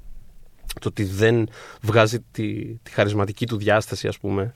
το 0.81 0.89
ότι 0.89 1.05
δεν 1.05 1.49
βγάζει 1.81 2.19
τη, 2.31 2.65
τη 2.83 2.91
χαρισματική 2.91 3.47
του 3.47 3.57
διάσταση 3.57 4.09
ας 4.09 4.19
πούμε. 4.19 4.55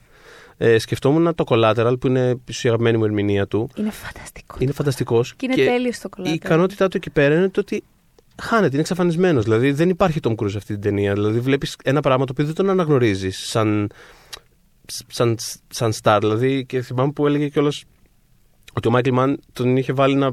Ε, 0.57 0.77
σκεφτόμουν 0.77 1.35
το 1.35 1.43
Collateral 1.47 1.95
που 1.99 2.07
είναι 2.07 2.39
η 2.45 2.67
αγαπημένη 2.67 2.97
μου 2.97 3.05
ερμηνεία 3.05 3.47
του. 3.47 3.69
Είναι 3.75 3.91
φανταστικός. 3.91 4.61
Είναι 4.61 4.71
φανταστικός 4.71 5.35
Και 5.35 5.45
είναι 5.45 5.55
τέλειος 5.55 5.95
στο 5.95 6.09
κολλάτι. 6.09 6.31
η 6.31 6.35
ικανότητά 6.35 6.87
του 6.87 6.97
εκεί 6.97 7.09
πέρα 7.09 7.35
είναι 7.35 7.49
το 7.49 7.59
ότι 7.59 7.83
χάνεται, 8.41 8.71
είναι 8.71 8.81
εξαφανισμένος. 8.81 9.43
Δηλαδή 9.43 9.71
δεν 9.71 9.89
υπάρχει 9.89 10.19
Tom 10.23 10.35
Cruise 10.35 10.49
σε 10.49 10.57
αυτή 10.57 10.73
την 10.73 10.81
ταινία. 10.81 11.13
Δηλαδή 11.13 11.39
βλέπεις 11.39 11.75
ένα 11.83 12.01
πράγμα 12.01 12.25
το 12.25 12.31
οποίο 12.31 12.45
δεν 12.45 12.55
τον 12.55 12.69
αναγνωρίζεις 12.69 13.47
σαν, 13.47 13.89
σαν, 15.07 15.37
σαν 15.67 15.93
star. 16.01 16.17
Δηλαδή 16.21 16.65
και 16.65 16.81
θυμάμαι 16.81 17.11
που 17.11 17.27
έλεγε 17.27 17.47
κιόλας 17.47 17.83
ότι 18.75 18.87
ο 18.87 18.91
Μάικλ 18.91 19.11
Μαν 19.13 19.39
τον 19.53 19.77
είχε 19.77 19.93
βάλει 19.93 20.15
να, 20.15 20.31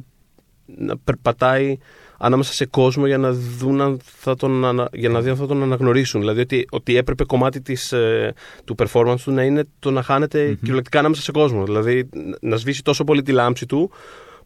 να 0.67 0.97
περπατάει 0.99 1.79
ανάμεσα 2.19 2.53
σε 2.53 2.67
κόσμο 2.67 3.07
για 3.07 3.19
να 3.19 3.33
δουν 3.33 3.81
αν 3.81 3.99
θα 4.03 4.35
τον, 4.35 4.65
ανα- 4.65 4.89
για 4.93 5.09
να 5.09 5.21
δει 5.21 5.31
αν 5.31 5.37
θα 5.37 5.47
τον 5.47 5.63
αναγνωρίσουν. 5.63 6.21
Δηλαδή 6.21 6.41
ότι, 6.41 6.67
ότι 6.71 6.97
έπρεπε 6.97 7.25
κομμάτι 7.25 7.61
της, 7.61 7.93
ε, 7.93 8.35
του 8.65 8.75
performance 8.79 9.19
του 9.25 9.31
να 9.33 9.43
είναι 9.43 9.65
το 9.79 9.91
να 9.91 10.03
χάνεται 10.03 10.47
Μμμ. 10.47 10.55
κυριολεκτικά 10.55 10.99
ανάμεσα 10.99 11.23
σε 11.23 11.31
κόσμο. 11.33 11.65
Δηλαδή 11.65 12.09
να 12.41 12.57
σβήσει 12.57 12.83
τόσο 12.83 13.05
πολύ 13.05 13.23
τη 13.23 13.33
λάμψη 13.33 13.67
του 13.67 13.91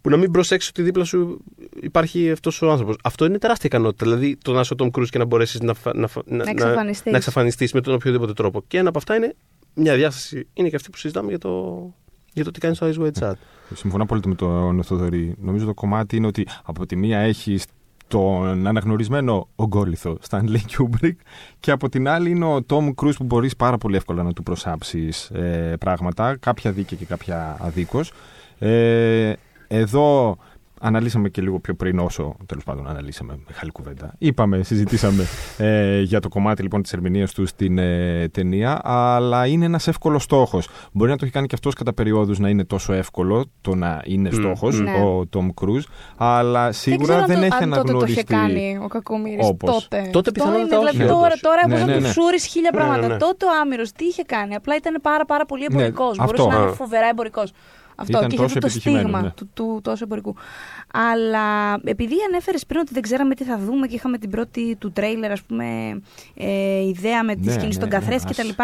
που 0.01 0.11
να 0.11 0.17
μην 0.17 0.31
προσέξει 0.31 0.69
ότι 0.71 0.83
δίπλα 0.83 1.05
σου 1.05 1.39
υπάρχει 1.81 2.31
αυτός 2.31 2.63
ο 2.63 2.71
άνθρωπος. 2.71 2.97
Αυτό 3.03 3.25
είναι 3.25 3.39
τεράστια 3.39 3.69
ικανότητα. 3.73 4.05
Δηλαδή 4.05 4.37
το 4.45 4.53
να 4.53 4.61
είσαι 4.61 4.73
ο 4.73 4.77
Tom 4.79 4.99
Cruise 4.99 5.09
και 5.09 5.19
να 5.19 5.25
μπορέσεις 5.25 5.61
να, 5.61 5.75
φα- 5.75 5.95
να, 5.97 6.07
φα- 6.07 6.23
να, 6.27 6.45
Να 6.45 6.51
εξαφανιστείς. 6.51 7.11
να 7.13 7.17
εξαφανιστείς 7.19 7.73
με 7.73 7.81
τον 7.81 7.95
οποιοδήποτε 7.95 8.33
τρόπο. 8.33 8.65
Και 8.69 8.79
ένα 8.79 8.89
από 8.89 8.99
αυτά 8.99 9.15
είναι 9.17 9.35
μια 9.75 9.95
διάσταση. 9.95 10.47
Είναι 10.53 10.69
και 10.69 10.77
αυτή 10.77 10.91
που 10.91 10.97
συζητάμε 10.97 11.29
για 11.29 11.39
το, 11.39 11.51
για 12.37 12.45
το 12.45 12.51
τι 12.51 12.61
κάνεις 12.61 12.77
στο 12.77 12.91
Ice 12.91 13.03
White 13.03 13.23
Chat. 13.23 13.33
Συμφωνώ 13.75 14.03
απόλυτα 14.03 14.29
με 14.29 14.35
τον 14.35 14.83
Θοδωρή. 14.83 15.35
Νομίζω 15.41 15.67
το 15.67 15.75
κομμάτι 15.75 16.17
είναι 16.17 16.27
ότι 16.27 16.47
από 16.65 16.87
τη 16.87 16.97
μία 16.97 17.19
έχει 17.19 17.59
τον 18.09 18.67
αναγνωρισμένο 18.67 19.49
ογκόλυθο 19.57 20.19
Stanley 20.29 20.61
Kubrick 20.77 21.15
και 21.61 21.71
από 21.71 21.89
την 21.89 22.09
άλλη 22.09 22.31
είναι 22.31 22.45
ο 22.45 22.65
Tom 22.69 22.89
Cruise 22.95 23.17
που 23.17 23.25
μπορείς 23.25 23.57
πάρα 23.57 23.79
πολύ 23.79 23.97
εύκολα 23.97 24.23
να 24.23 24.33
του 24.33 24.43
προσάψεις 24.43 25.31
ε, 25.31 25.77
πράγματα, 25.81 26.37
κάποια 26.37 26.73
δίκαια 26.73 26.99
και 26.99 27.05
κάποια 27.05 27.57
αδίκως. 27.61 28.13
Ε, 28.59 29.33
εδώ 29.69 30.37
αναλύσαμε 30.81 31.29
και 31.29 31.43
λίγο 31.43 31.59
πιο 31.61 31.75
πριν 31.75 31.99
όσο, 31.99 32.37
τέλος 32.47 32.65
πάντων 32.65 32.89
αναλύσαμε, 32.89 33.39
μεγάλη 33.49 33.71
κουβέντα. 33.73 34.15
Είπαμε, 34.19 34.63
συζητήσαμε 34.63 35.25
ε, 35.57 36.01
για 36.01 36.21
το 36.21 36.29
κομμάτι 36.29 36.63
λοιπόν 36.63 36.83
της 36.83 36.93
ερμηνείας 36.93 37.33
του 37.33 37.47
στην 37.47 37.79
ε, 37.79 38.29
ταινία, 38.29 38.81
αλλά 38.85 39.47
είναι 39.47 39.65
ένας 39.65 39.87
εύκολος 39.87 40.23
στόχος. 40.23 40.69
Μπορεί 40.93 41.11
να 41.11 41.17
το 41.17 41.25
έχει 41.25 41.35
κάνει 41.35 41.47
και 41.47 41.55
αυτός 41.55 41.75
κατά 41.75 41.95
περιόδους 41.95 42.39
να 42.39 42.49
είναι 42.49 42.65
τόσο 42.65 42.93
εύκολο 42.93 43.45
το 43.61 43.75
να 43.75 44.03
είναι 44.05 44.29
Μμ, 44.33 44.35
στόχος 44.35 44.81
ναι. 44.81 44.91
ο 44.91 45.29
Tom 45.37 45.47
Cruise, 45.65 45.85
αλλά 46.17 46.73
σίγουρα 46.73 47.25
δεν, 47.25 47.41
δεν, 47.41 47.51
ξέρω 47.51 47.57
αν, 47.57 47.63
έχει 47.63 47.71
το, 47.71 47.81
αν 47.81 47.87
τότε 47.87 47.93
το 47.99 48.05
είχε 48.09 48.25
αναγνωριστεί. 48.29 48.65
κάνει 48.65 48.79
ο 48.85 48.89
Κακομοίρης 48.89 49.49
Όπως. 49.49 49.89
τότε. 49.89 50.09
Τότε 50.13 50.31
πιθανότατα 50.33 50.65
είναι, 50.77 50.77
όχι, 50.77 50.97
δηλαδή, 50.97 51.13
όντως. 51.13 51.21
τώρα, 51.21 51.35
τώρα 51.41 51.67
Ναι, 51.69 51.75
μπορεί 51.75 51.87
ναι, 51.87 51.95
να 51.95 52.01
ναι. 52.01 52.07
του 52.07 52.13
σούρεις 52.13 52.47
χίλια 52.47 52.71
Ναι, 52.73 52.79
πράγματα. 52.79 53.07
ναι, 53.07 53.13
ναι. 53.13 53.19
Τότε 53.19 53.45
ο 53.47 53.49
Άμυρος 53.63 53.93
τι 53.93 54.05
είχε 54.05 54.23
κάνει. 54.23 54.55
Απλά 54.55 54.77
ήταν 54.77 54.99
πάρα, 55.03 55.25
πάρα 55.25 55.45
πολύ 55.47 55.67
Ναι, 55.71 55.75
εμπορικός. 55.75 56.19
αυτό. 56.19 56.25
Μπορούσε 56.25 56.57
να 56.57 56.63
είναι 56.63 56.71
Α. 56.71 56.75
φοβερά 56.75 57.09
εμπορικός. 57.09 57.53
Αυτό 57.97 58.19
Ήταν 58.19 58.29
και 58.29 58.35
είχε 58.35 58.43
τόσο 58.43 58.59
αυτό 58.59 58.61
το 58.61 58.67
επιτυχημένο, 58.67 59.01
στίγμα 59.01 59.23
ναι. 59.23 59.31
του, 59.31 59.51
του 59.55 59.81
τόσο 59.83 60.05
εμπορικού. 60.05 60.35
Αλλά 60.93 61.75
επειδή 61.85 62.15
ανέφερες 62.29 62.67
πριν 62.67 62.81
ότι 62.81 62.93
δεν 62.93 63.03
ξέραμε 63.03 63.35
τι 63.35 63.45
θα 63.45 63.59
δούμε 63.59 63.87
και 63.87 63.95
είχαμε 63.95 64.19
την 64.19 64.31
πρώτη 64.31 64.77
του 64.79 64.93
τρέιλερ, 64.93 65.31
ας 65.31 65.43
πούμε, 65.43 66.01
ε, 66.35 66.87
ιδέα 66.87 67.25
με 67.25 67.35
τη 67.35 67.41
Ναι, 67.41 67.53
σκηνή 67.53 67.67
ναι, 67.67 67.73
στον 67.73 67.89
ναι, 67.89 67.95
καθρέφτη 67.95 68.31
ας. 68.31 68.37
κτλ. 68.37 68.63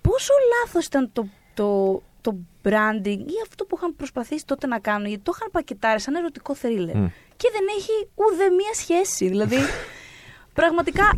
Πόσο 0.00 0.32
λάθος 0.52 0.86
ήταν 0.86 1.10
το, 1.12 1.26
το, 1.54 2.02
το 2.20 2.36
branding 2.62 3.18
ή 3.18 3.36
αυτό 3.42 3.64
που 3.64 3.76
είχαν 3.76 3.96
προσπαθήσει 3.96 4.46
τότε 4.46 4.66
να 4.66 4.78
κάνουν, 4.78 5.06
γιατί 5.06 5.22
το 5.22 5.32
είχαν 5.34 5.48
πακετάρει 5.50 6.00
σαν 6.00 6.14
ερωτικό 6.14 6.54
θρίλερ. 6.54 6.96
Μμ. 6.96 7.06
Και 7.36 7.48
δεν 7.52 7.64
έχει 7.78 8.08
ούτε 8.14 8.50
μία 8.50 8.74
σχέση. 8.74 9.28
Δηλαδή, 9.28 9.56
πραγματικά 10.58 11.10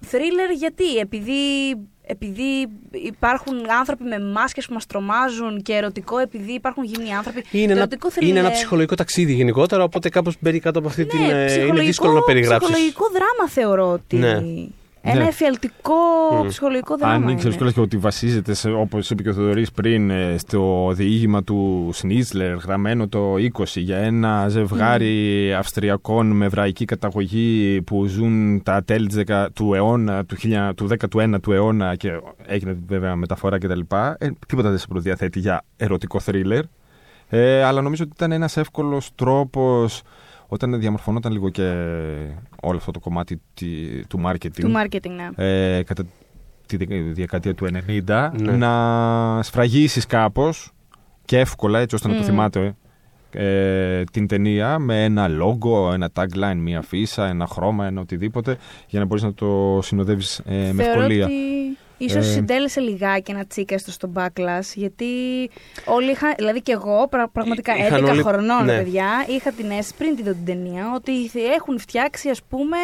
θρίλερ 0.00 0.50
γιατί, 0.50 0.96
επειδή, 0.96 1.74
επειδή 2.06 2.68
υπάρχουν 2.92 3.70
άνθρωποι 3.78 4.04
με 4.04 4.18
μάσκες 4.20 4.66
που 4.66 4.72
μας 4.74 4.86
τρομάζουν 4.86 5.62
και 5.62 5.72
ερωτικό 5.72 6.18
επειδή 6.18 6.52
υπάρχουν 6.52 6.84
γυμνοί 6.84 7.14
άνθρωποι. 7.14 7.44
Είναι 7.50 7.72
ένα, 7.72 7.80
ερωτικό 7.80 8.08
είναι 8.20 8.38
ένα 8.38 8.48
thriller. 8.48 8.52
ψυχολογικό 8.52 8.94
ταξίδι 8.94 9.32
γενικότερα, 9.32 9.82
οπότε 9.82 10.08
κάπως 10.08 10.36
μπαίνει 10.40 10.60
κάτω 10.60 10.78
από 10.78 10.88
αυτή 10.88 11.02
ναι, 11.02 11.08
την. 11.08 11.20
ε, 11.20 11.24
είναι 11.24 11.44
ψυχολογικό- 11.46 11.84
δύσκολο 11.86 12.12
να 12.12 12.20
περιγράψεις. 12.22 12.70
Ψυχολογικό 12.72 13.04
δράμα 13.12 13.50
θεωρώ 13.50 13.90
ότι. 13.90 14.16
Ναι. 14.16 14.40
Ένα 15.06 15.18
Ναι. 15.22 15.28
εφιαλτικό 15.28 15.94
Μμ. 16.42 16.46
ψυχολογικό 16.48 16.96
δράμα. 16.96 17.14
Αν 17.14 17.22
είναι. 17.22 17.32
ήξερε 17.32 17.54
κιόλας 17.54 17.74
και 17.74 17.80
ότι 17.80 17.96
βασίζεται, 17.96 18.54
σε, 18.54 18.70
όπως 18.70 19.10
είπε 19.10 19.22
και 19.22 19.28
ο 19.28 19.32
Θοδωρή 19.32 19.66
πριν, 19.74 20.10
ε, 20.10 20.34
στο 20.38 20.90
διήγημα 20.94 21.42
του 21.44 21.90
Σνίτλερ, 21.92 22.54
γραμμένο 22.56 23.08
το 23.08 23.34
20, 23.38 23.80
για 23.80 23.96
ένα 23.96 24.48
ζευγάρι 24.48 25.54
Αυστριακών 25.54 26.26
με 26.30 26.44
εβραϊκή 26.44 26.84
καταγωγή 26.84 27.82
που 27.82 28.04
ζουν 28.06 28.62
τα 28.62 28.82
τέλη 28.84 29.06
της 29.06 29.16
δεκα- 29.16 29.50
του 29.52 29.74
αιώνα, 29.74 30.24
του, 30.24 30.36
1000 30.36 30.74
του 30.74 30.86
19ου 30.86 31.52
αιώνα 31.52 31.94
και 31.96 32.10
έγινε 32.46 32.76
βέβαια 32.86 33.16
μεταφορά 33.16 33.58
κτλ. 33.58 33.80
Ε, 34.18 34.28
τίποτα 34.46 34.68
δεν 34.70 34.78
σε 34.78 34.86
προδιαθέτει 34.86 35.38
για 35.38 35.64
ερωτικό 35.76 36.20
θρίλερ. 36.20 36.62
Ε, 37.28 37.62
αλλά 37.62 37.80
νομίζω 37.82 38.02
ότι 38.04 38.12
ήταν 38.16 38.32
ένας 38.32 38.56
εύκολος 38.56 39.10
τρόπος 39.14 40.02
όταν 40.54 40.78
διαμορφωνόταν 40.80 41.32
λίγο 41.32 41.48
και 41.50 41.62
όλο 42.62 42.76
αυτό 42.76 42.90
το 42.90 43.00
κομμάτι 43.00 43.40
τη- 43.54 44.06
του 44.06 44.20
marketing 44.26 44.50
Του 44.60 44.72
marketing, 44.76 45.10
ναι. 45.36 45.44
ε, 45.76 45.82
κατά 45.82 46.02
τη 46.66 46.76
δεκα- 46.76 47.12
δεκαετία 47.14 47.54
του 47.54 47.66
90 47.66 48.32
Ναι. 48.40 48.52
να 48.52 49.42
σφραγίσεις 49.42 50.06
κάπως 50.06 50.72
και 51.24 51.38
εύκολα 51.38 51.78
έτσι 51.78 51.94
ώστε 51.94 52.08
να 52.08 52.14
το 52.14 52.20
Μμμ. 52.20 52.26
θυμάται 52.28 52.74
ε, 53.36 54.04
την 54.04 54.26
ταινία 54.26 54.78
με 54.78 55.04
ένα 55.04 55.26
logo, 55.28 55.92
ένα 55.92 56.10
tagline, 56.14 56.56
μια 56.58 56.82
φύσα, 56.82 57.26
ένα 57.28 57.46
χρώμα, 57.46 57.86
ένα 57.86 58.00
οτιδήποτε 58.00 58.56
για 58.88 58.98
να 59.00 59.06
μπορείς 59.06 59.22
να 59.22 59.34
το 59.34 59.78
συνοδεύεις 59.82 60.38
ε, 60.38 60.70
με 60.72 60.82
Θεωρώ 60.82 61.00
ευκολία. 61.00 61.24
ότι 61.24 61.34
ίσως 61.98 62.26
Ε. 62.26 62.30
συντέλεσε 62.30 62.80
λιγάκι 62.80 63.30
ένα 63.30 63.46
τσικ 63.46 63.72
α 63.72 63.78
στο 63.78 63.90
στον 63.90 64.12
backlash, 64.16 64.72
γιατί 64.74 65.04
όλοι 65.84 66.10
είχαν, 66.10 66.32
δηλαδή 66.36 66.60
και 66.62 66.72
εγώ 66.72 67.08
πρα- 67.10 67.28
πραγματικά 67.28 67.76
Εί- 67.76 67.78
είχαν 67.78 68.04
11 68.04 68.10
όλοι- 68.10 68.22
χρονών, 68.22 68.64
ναι. 68.64 68.76
παιδιά, 68.76 69.06
είχα 69.28 69.50
την 69.52 69.70
αίσθηση 69.70 69.94
πριν 69.94 70.16
τη 70.16 70.22
δω 70.22 70.30
την 70.30 70.44
ταινία 70.44 70.92
ότι 70.94 71.12
έχουν 71.56 71.78
φτιάξει, 71.78 72.28
ας 72.28 72.42
πούμε, 72.48 72.76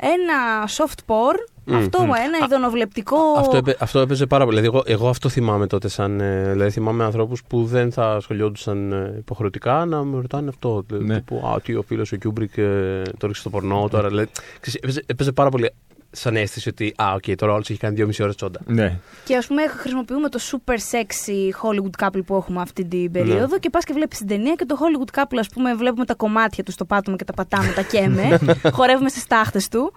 ένα 0.00 0.68
soft 0.68 0.98
porn, 1.06 1.48
Μμ, 1.64 1.74
αυτό 1.76 1.98
μμ. 2.02 2.10
ένα 2.14 2.38
Α, 2.42 2.44
ηδονοβλεπτικό... 2.46 3.16
Αυτό, 3.36 3.56
έπαι- 3.56 3.82
αυτό 3.82 3.98
έπαιζε 3.98 4.26
πάρα 4.26 4.44
πολύ. 4.44 4.60
Δηλαδή, 4.60 4.76
εγώ, 4.76 4.96
εγώ 4.96 5.08
αυτό 5.08 5.28
θυμάμαι 5.28 5.66
τότε. 5.66 5.88
Σαν, 5.88 6.20
ε, 6.20 6.50
δηλαδή, 6.52 6.70
θυμάμαι 6.70 7.04
ανθρώπους 7.04 7.42
που 7.48 7.64
δεν 7.64 7.92
θα 7.92 8.12
ασχολιόντουσαν 8.14 8.92
ε, 8.92 9.14
υποχρεωτικά 9.18 9.84
να 9.84 10.02
με 10.04 10.16
ρωτάνε 10.20 10.48
αυτό. 10.48 10.84
Δηλαδή, 10.86 11.04
Ναι. 11.06 11.14
τύπου, 11.14 11.42
Α, 11.46 11.60
τι 11.60 11.74
ο 11.74 11.82
φίλος 11.82 12.12
ο 12.12 12.16
Κιούμπρικ 12.16 12.56
ε, 12.56 13.02
το 13.18 13.26
ρίξει 13.26 13.40
στο 13.40 13.50
πορνό 13.50 13.88
τώρα. 13.90 14.08
Δηλαδή, 14.08 14.28
ξέρεις, 14.60 14.78
έπαιζε, 14.82 15.02
έπαιζε 15.06 15.32
πάρα 15.32 15.48
πολύ 15.50 15.70
σαν 16.10 16.36
αίσθηση 16.36 16.68
ότι 16.68 16.94
Α, 17.02 17.12
οκ, 17.14 17.36
τώρα 17.36 17.52
όλο 17.52 17.70
έχει 17.70 17.78
κάνει 17.78 17.94
δύο 17.94 18.06
μισή 18.06 18.22
ώρες 18.22 18.36
τσόντα. 18.36 18.60
Ναι. 18.66 18.98
Και 19.24 19.36
ας 19.36 19.46
πούμε 19.46 19.66
χρησιμοποιούμε 19.66 20.28
το 20.28 20.38
super 20.50 20.74
sexy 20.74 21.50
Hollywood 21.62 22.04
couple 22.06 22.20
που 22.26 22.34
έχουμε 22.36 22.60
αυτή 22.60 22.84
την 22.84 23.10
περίοδο 23.12 23.46
Ναι. 23.52 23.58
και 23.58 23.70
πας 23.70 23.84
και 23.84 23.92
βλέπεις 23.92 24.18
την 24.18 24.26
ταινία 24.26 24.54
και 24.54 24.64
το 24.64 24.76
Hollywood 24.80 25.18
couple, 25.20 25.38
ας 25.38 25.48
πούμε, 25.48 25.74
βλέπουμε 25.74 26.04
τα 26.04 26.14
κομμάτια 26.14 26.64
του 26.64 26.72
στο 26.72 26.84
πάτωμα 26.84 27.16
και 27.16 27.24
τα 27.24 27.32
πατάμε, 27.32 27.72
τα 27.72 27.82
καίμε. 27.82 28.38
χορεύουμε 28.76 29.08
στις 29.08 29.26
στάχτες 29.26 29.68
του. 29.68 29.92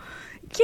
Και 0.47 0.63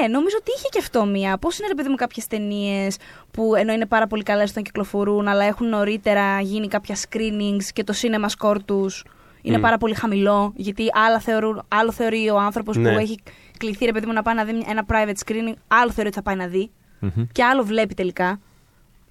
ναι, 0.00 0.08
νομίζω 0.08 0.36
ότι 0.40 0.50
είχε 0.56 0.68
και 0.70 0.78
αυτό 0.78 1.04
μία. 1.04 1.38
Πώς 1.38 1.58
είναι, 1.58 1.68
ρε 1.68 1.74
παιδί 1.74 1.88
μου, 1.88 1.94
κάποιες 1.94 2.26
ταινίες 2.26 2.96
που 3.30 3.54
ενώ 3.54 3.72
είναι 3.72 3.86
πάρα 3.86 4.06
πολύ 4.06 4.22
καλές 4.22 4.50
όταν 4.50 4.62
κυκλοφορούν, 4.62 5.28
αλλά 5.28 5.44
έχουν 5.44 5.68
νωρίτερα 5.68 6.40
γίνει 6.40 6.68
κάποια 6.68 6.96
screenings 6.96 7.64
και 7.72 7.84
το 7.84 7.94
cinema 8.02 8.26
score 8.38 8.56
τους 8.64 9.04
είναι 9.42 9.58
Μμ. 9.58 9.60
πάρα 9.60 9.78
πολύ 9.78 9.94
χαμηλό. 9.94 10.52
Γιατί 10.56 10.82
άλλα 11.06 11.18
θεωρούν, 11.20 11.62
άλλο 11.68 11.92
θεωρεί 11.92 12.28
ο 12.30 12.38
άνθρωπος 12.38 12.76
Ναι. 12.76 12.92
που 12.92 12.98
έχει 12.98 13.18
κληθεί, 13.66 13.84
ρε 13.84 13.92
παιδί 13.92 14.06
μου, 14.06 14.12
να 14.12 14.22
πάει 14.22 14.34
να 14.34 14.44
δει 14.44 14.52
ένα 14.68 14.84
private 14.88 15.18
screening, 15.26 15.54
άλλο 15.68 15.90
θεωρεί 15.90 16.08
ότι 16.08 16.16
θα 16.16 16.22
πάει 16.22 16.36
να 16.36 16.46
δει 16.46 16.70
Μμμ. 16.98 17.24
και 17.32 17.44
άλλο 17.44 17.62
βλέπει 17.62 17.94
τελικά. 17.94 18.40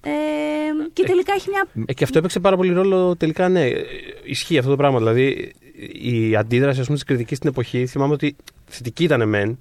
Ε, 0.00 0.10
και 0.92 1.02
τελικά 1.02 1.32
έχει 1.34 1.48
μια. 1.50 1.84
Ε, 1.86 1.92
και 1.92 2.04
αυτό 2.04 2.18
έπαιξε 2.18 2.40
πάρα 2.40 2.56
πολύ 2.56 2.72
ρόλο 2.72 3.16
τελικά, 3.16 3.48
ναι. 3.48 3.64
ε, 3.66 3.82
Ισχύει 4.24 4.58
αυτό 4.58 4.70
το 4.70 4.76
πράγμα. 4.76 4.98
Δηλαδή, 4.98 5.52
η 6.02 6.36
αντίδραση 6.36 6.78
ας 6.80 6.84
πούμε, 6.86 6.96
της 6.98 7.06
κριτικής 7.06 7.36
στην 7.36 7.48
εποχή, 7.48 7.86
θυμάμαι 7.86 8.12
ότι 8.12 8.36
θετική 8.66 9.04
ήταν 9.04 9.28
μεν, 9.28 9.58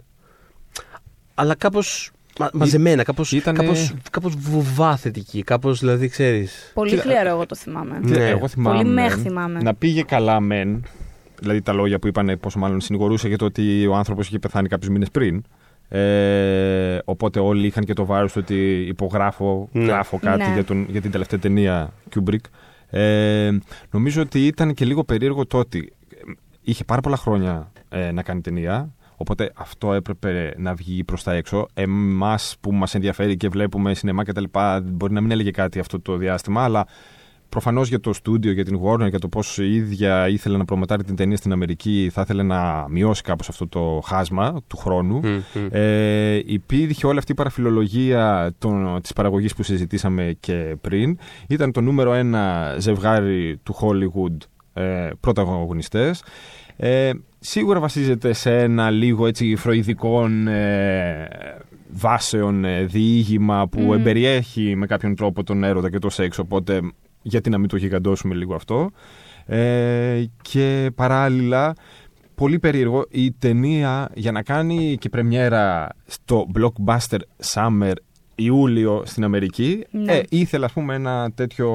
αλλά 1.35 1.55
κάπως 1.55 2.11
μαζεμένα, 2.53 3.03
κάπω 3.03 3.23
ήτανε- 3.31 3.59
κάπως, 3.61 3.93
κάπως 4.11 4.35
βουβά 4.37 4.97
θετική. 4.97 5.43
Κάπως 5.43 5.79
δηλαδή, 5.79 6.07
ξέρεις. 6.07 6.71
Πολύ 6.73 6.89
Κοίτα, 6.89 7.01
χλιαρό, 7.01 7.29
εγώ 7.29 7.45
το 7.45 7.55
θυμάμαι. 7.55 7.99
Ναι. 8.03 8.15
Και 8.15 8.23
Εγώ 8.25 8.47
θυμάμαι. 8.47 8.77
Πολύ 8.77 8.89
μεχ 8.93 9.15
θυμάμαι. 9.21 9.59
Να 9.61 9.73
πήγε 9.75 10.01
καλά 10.03 10.39
μεν. 10.39 10.85
Δηλαδή 11.41 11.61
τα 11.61 11.73
λόγια 11.73 11.99
που 11.99 12.07
είπαν, 12.07 12.37
πόσο 12.39 12.59
μάλλον 12.59 12.81
συνηγορούσε 12.81 13.27
για 13.27 13.37
το 13.37 13.45
ότι 13.45 13.87
ο 13.87 13.95
άνθρωπος 13.95 14.27
είχε 14.27 14.39
πεθάνει 14.39 14.67
κάποιους 14.67 14.89
μήνες 14.89 15.11
πριν. 15.11 15.43
Ε, 15.89 16.97
οπότε 17.05 17.39
όλοι 17.39 17.65
είχαν 17.67 17.83
και 17.83 17.93
το 17.93 18.05
βάρος 18.05 18.31
του 18.33 18.39
ότι 18.43 18.85
υπογράφω 18.87 19.69
Ναι. 19.71 19.83
γράφω 19.85 20.19
κάτι 20.19 20.43
Ναι. 20.47 20.53
για, 20.53 20.63
τον, 20.63 20.85
για 20.89 21.01
την 21.01 21.11
τελευταία 21.11 21.39
ταινία 21.39 21.93
Kubrick. 22.15 22.45
Ε, 22.89 23.51
νομίζω 23.91 24.21
ότι 24.21 24.45
ήταν 24.47 24.73
και 24.73 24.85
λίγο 24.85 25.03
περίεργο 25.03 25.45
το 25.45 25.57
ότι 25.57 25.93
είχε 26.61 26.83
πάρα 26.83 27.01
πολλά 27.01 27.17
χρόνια 27.17 27.71
ε, 27.89 28.11
να 28.11 28.21
κάνει 28.23 28.41
ταινία. 28.41 28.93
Οπότε 29.15 29.51
αυτό 29.55 29.93
έπρεπε 29.93 30.53
να 30.57 30.73
βγει 30.73 31.03
προς 31.03 31.23
τα 31.23 31.33
έξω. 31.33 31.67
Εμάς 31.73 32.55
που 32.59 32.71
μας 32.73 32.95
ενδιαφέρει 32.95 33.37
και 33.37 33.49
βλέπουμε 33.49 33.93
σινεμά 33.93 34.23
κτλ. 34.23 34.43
Μπορεί 34.83 35.13
να 35.13 35.21
μην 35.21 35.31
έλεγε 35.31 35.51
κάτι 35.51 35.79
αυτό 35.79 35.99
το 35.99 36.17
διάστημα, 36.17 36.63
αλλά 36.63 36.87
προφανώς 37.51 37.89
για 37.89 37.99
το 37.99 38.13
στούντιο, 38.13 38.51
για 38.51 38.65
την 38.65 38.79
Warner, 38.83 39.09
για 39.09 39.19
το 39.19 39.27
πώς 39.27 39.57
η 39.57 39.73
ίδια 39.73 40.27
ήθελε 40.27 40.57
να 40.57 40.65
προμετάρει 40.65 41.03
την 41.03 41.15
ταινία 41.15 41.37
στην 41.37 41.51
Αμερική, 41.51 42.09
θα 42.13 42.21
ήθελε 42.21 42.43
να 42.43 42.85
μειώσει 42.89 43.21
κάπως 43.21 43.49
αυτό 43.49 43.67
το 43.67 44.01
χάσμα 44.05 44.61
του 44.67 44.77
χρόνου. 44.77 45.21
Ε, 45.69 46.39
υπήρχε 46.45 47.07
όλη 47.07 47.17
αυτή 47.17 47.31
η 47.31 47.35
παραφιλολογία 47.35 48.53
των, 48.57 49.01
της 49.01 49.13
παραγωγής 49.13 49.55
που 49.55 49.63
συζητήσαμε 49.63 50.35
και 50.39 50.75
πριν. 50.81 51.17
Ήταν 51.47 51.71
το 51.71 51.81
νούμερο 51.81 52.13
ένα 52.13 52.75
ζευγάρι 52.79 53.59
του 53.63 53.75
Hollywood 53.81 54.37
ε, 54.73 55.09
πρωταγωνιστές. 55.19 56.23
Ε, 56.77 57.11
σίγουρα 57.39 57.79
βασίζεται 57.79 58.33
σε 58.33 58.57
ένα 58.57 58.89
λίγο 58.89 59.27
έτσι 59.27 59.55
φροηδικών 59.55 60.47
ε, 60.47 61.27
βάσεων 61.91 62.65
ε, 62.65 62.83
διήγημα 62.83 63.67
που 63.67 63.79
Μμμ. 63.79 63.93
εμπεριέχει 63.93 64.75
με 64.75 64.85
κάποιον 64.85 65.15
τρόπο 65.15 65.43
τον 65.43 65.63
έρωτα 65.63 65.89
και 65.89 65.99
το 65.99 66.09
σεξ, 66.09 66.37
οπότε 66.37 66.81
γιατί 67.21 67.49
να 67.49 67.57
μην 67.57 67.67
το 67.69 67.75
γιγαντώσουμε 67.77 68.35
λίγο 68.35 68.55
αυτό. 68.55 68.91
Ε, 69.45 70.23
και 70.41 70.91
παράλληλα 70.95 71.75
πολύ 72.35 72.59
περίεργο 72.59 73.05
η 73.09 73.31
ταινία 73.31 74.09
για 74.13 74.31
να 74.31 74.41
κάνει 74.43 74.97
και 74.99 75.09
πρεμιέρα 75.09 75.89
στο 76.05 76.47
Blockbuster 76.55 77.19
Summer 77.53 77.93
Ιούλιο 78.35 79.03
στην 79.05 79.23
Αμερική 79.23 79.83
Ναι. 79.91 80.13
ε, 80.13 80.23
ήθελε 80.29 80.65
ας 80.65 80.71
πούμε 80.73 80.95
ένα 80.95 81.31
τέτοιο 81.35 81.69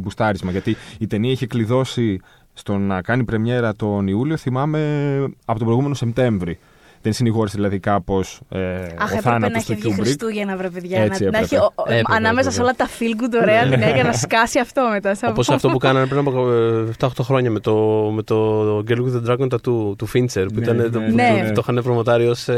μπουστάρισμα 0.00 0.50
γιατί 0.50 0.76
η 0.98 1.06
ταινία 1.06 1.30
είχε 1.30 1.46
κλειδώσει 1.46 2.20
στο 2.52 2.78
να 2.78 3.02
κάνει 3.02 3.24
πρεμιέρα 3.24 3.76
τον 3.76 4.06
Ιούλιο 4.06 4.36
θυμάμαι 4.36 5.18
από 5.44 5.56
τον 5.58 5.66
προηγούμενο 5.66 5.94
Σεπτέμβρη 5.94 6.58
δεν 7.02 7.12
συνηγόρησε 7.12 7.56
δηλαδή 7.56 7.78
κάπως 7.78 8.40
ε, 8.48 8.58
Αχ, 8.58 8.80
ο 8.80 8.86
έπρεπε 9.04 9.20
θάνατο 9.20 9.40
να 9.40 9.48
του 9.50 9.56
έχει 9.56 9.74
βγει 9.74 9.94
Kubrick. 9.96 10.02
Χριστούγεννα, 10.02 10.56
βρε 10.56 10.68
παιδιά. 10.70 11.00
Έτσι 11.00 11.24
να, 11.24 11.30
να 11.30 11.38
έπρεπε. 11.38 11.54
έχει 11.54 11.64
ο- 11.64 11.72
ο- 11.74 11.82
Έπρεπε, 11.82 12.02
ανάμεσα 12.14 12.50
σε 12.50 12.60
όλα 12.62 12.72
τα 12.74 12.86
feel 12.98 13.22
good 13.22 13.40
ωραία 13.42 13.62
την 13.62 13.78
για 13.94 14.02
να 14.04 14.12
σκάσει 14.12 14.58
αυτό 14.58 14.88
μετά. 14.92 15.14
σαν 15.14 15.30
Όπως 15.30 15.46
πω- 15.46 15.54
αυτό 15.54 15.68
που 15.68 15.78
κάνανε 15.78 16.06
πριν 16.06 16.18
από 16.20 16.50
ε, 16.52 16.84
7-8 16.98 17.08
χρόνια 17.22 17.50
με 17.50 17.60
το, 17.60 17.74
με 18.14 18.22
το 18.22 18.76
Girl 18.88 18.98
with 18.98 19.22
the 19.24 19.30
Dragon 19.30 19.48
Tattoo 19.48 19.96
του 19.96 20.08
Fincher. 20.14 20.46
Που 20.46 20.54
Ναι, 20.54 20.60
ήταν, 20.62 20.76
ναι, 20.76 20.88
το, 20.88 20.98
ναι, 21.00 21.08
που 21.08 21.14
ναι. 21.14 21.44
το, 21.46 21.52
το 21.62 21.70
είχαν 21.70 21.82
προμοτάρει 21.84 22.26
ως. 22.26 22.48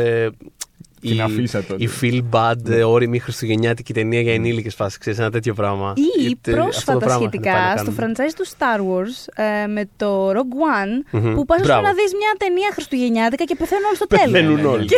Ε, 1.05 1.09
Την 1.09 1.17
η, 1.17 1.21
αφίσα 1.21 1.63
τότε. 1.63 1.85
η 1.85 1.89
feel 2.01 2.21
bad, 2.31 2.71
ε, 2.71 2.83
όρημη 2.85 3.19
χριστουγεννιάτικη 3.19 3.93
ταινία 3.93 4.21
για 4.21 4.33
ενήλικες 4.35 4.75
φάσει. 4.75 4.99
Ξέρεις, 4.99 5.19
ένα 5.19 5.31
τέτοιο 5.31 5.55
πράγμα. 5.55 5.93
Ή 5.97 6.25
Είτε 6.29 6.51
αυτό 6.51 6.61
το 6.61 6.67
πρόσφατα 6.67 6.99
πράγμα 6.99 7.19
σχετικά 7.19 7.53
πάνε 7.53 7.65
να 7.75 7.77
στο 7.83 7.93
κάνουν. 7.97 8.15
franchise 8.17 8.33
του 8.39 8.47
Star 8.55 8.79
Wars 8.89 9.15
ε, 9.63 9.67
με 9.67 9.83
το 9.97 10.31
Rogue 10.31 10.57
One 10.75 10.93
Μμμ. 11.11 11.35
που 11.35 11.45
πας 11.45 11.57
ας 11.61 11.63
πούμε, 11.63 11.73
Μπράβο. 11.73 11.83
να 11.87 11.93
δεις 11.99 12.11
μια 12.21 12.33
ταινία 12.43 12.71
χριστουγεννιάτικα 12.73 13.45
και 13.45 13.55
πεθαίνουν 13.61 13.85
όλοι 13.91 13.97
στο 13.97 14.07
τέλος. 14.07 14.31
Πεθαίνουν 14.33 14.65
όλοι. 14.75 14.89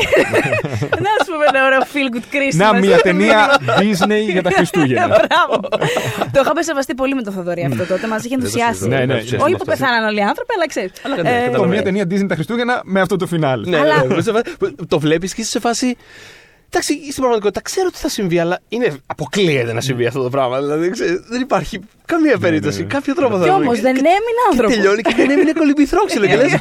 Να 1.07 1.11
σου 1.25 1.31
πούμε 1.33 1.47
ένα 1.53 1.61
ωραίο 1.69 1.83
feel 1.93 2.09
good 2.15 2.27
Christmas. 2.35 2.57
Να 2.63 2.69
μια 2.85 2.99
ταινία 3.09 3.39
Disney 3.83 4.23
για 4.37 4.43
τα 4.43 4.51
Χριστούγεννα. 4.51 5.07
Μπράβο. 5.07 5.55
το 6.35 6.39
είχαμε 6.43 6.63
σεβαστεί 6.63 6.95
πολύ 6.95 7.15
με 7.15 7.23
το 7.23 7.31
Θοδωρή 7.37 7.63
αυτό 7.71 7.85
τότε. 7.93 8.05
Μας 8.13 8.21
είχε 8.25 8.37
Δεν 8.37 8.39
το 8.39 8.45
ενθουσιάσει. 8.45 8.73
συζητώ, 8.79 8.89
Ναι, 8.95 8.99
δεν 8.99 9.07
ναι. 9.09 9.15
το 9.15 9.21
συζητώ 9.21 9.45
Όχι 9.45 9.53
αυτό. 9.55 9.65
που 9.65 9.71
πεθάναν 9.71 10.03
όλοι 10.11 10.19
οι 10.23 10.27
άνθρωποι, 10.33 10.53
αλλά 10.57 10.67
ξέρεις. 10.73 10.91
Ναι, 11.09 11.17
Το 11.17 11.23
καταλαβαίνω. 11.23 11.65
μια 11.75 11.83
ταινία 11.83 12.05
Disney 12.11 12.29
τα 12.29 12.35
Χριστούγεννα 12.35 12.81
με 12.85 13.01
αυτό 13.01 13.17
το 13.17 13.27
φινάλ. 13.27 13.61
Ναι, 13.69 13.79
Αλλά- 13.79 14.05
ναι, 14.07 14.15
ναι, 14.15 14.23
σε 14.23 14.33
φάση- 14.33 14.55
το 14.89 14.99
βλέπεις 14.99 15.35
και 15.35 15.41
είσαι 15.41 15.51
σε 15.51 15.61
φάση. 15.61 15.94
Εντάξει, 16.69 16.93
στην 17.03 17.15
πραγματικότητα 17.15 17.61
ξέρω 17.61 17.91
τι 17.91 17.99
θα 17.99 18.09
συμβεί, 18.09 18.39
αλλά 18.39 18.61
είναι, 18.69 18.97
αποκλείεται 19.07 19.73
να 19.73 19.81
συμβεί 19.81 20.07
αυτό 20.07 20.23
το 20.23 20.31
πράγμα. 20.31 20.61
Δηλαδή, 20.61 20.91
ξέρεις, 20.91 21.21
δεν 21.29 21.41
υπάρχει 21.41 21.81
καμία 22.05 22.39
περίπτωση. 22.39 22.81
ναι. 22.81 22.87
Κάποιο 22.87 23.15
τρόπο 23.15 23.39
θα 23.39 23.45
Κι 23.45 23.51
βρει. 23.51 23.61
όμω 23.63 23.73
δεν 23.75 23.85
έμεινε 23.97 24.09
Και 24.11 24.49
άνθρωπος. 24.51 24.75
τελειώνει 24.77 25.03
και 25.03 25.15
δεν 25.17 25.31
έμεινε 25.31 25.53
κολυμπηθρόξυλο. 25.53 26.27
και 26.31 26.37
λες. 26.37 26.53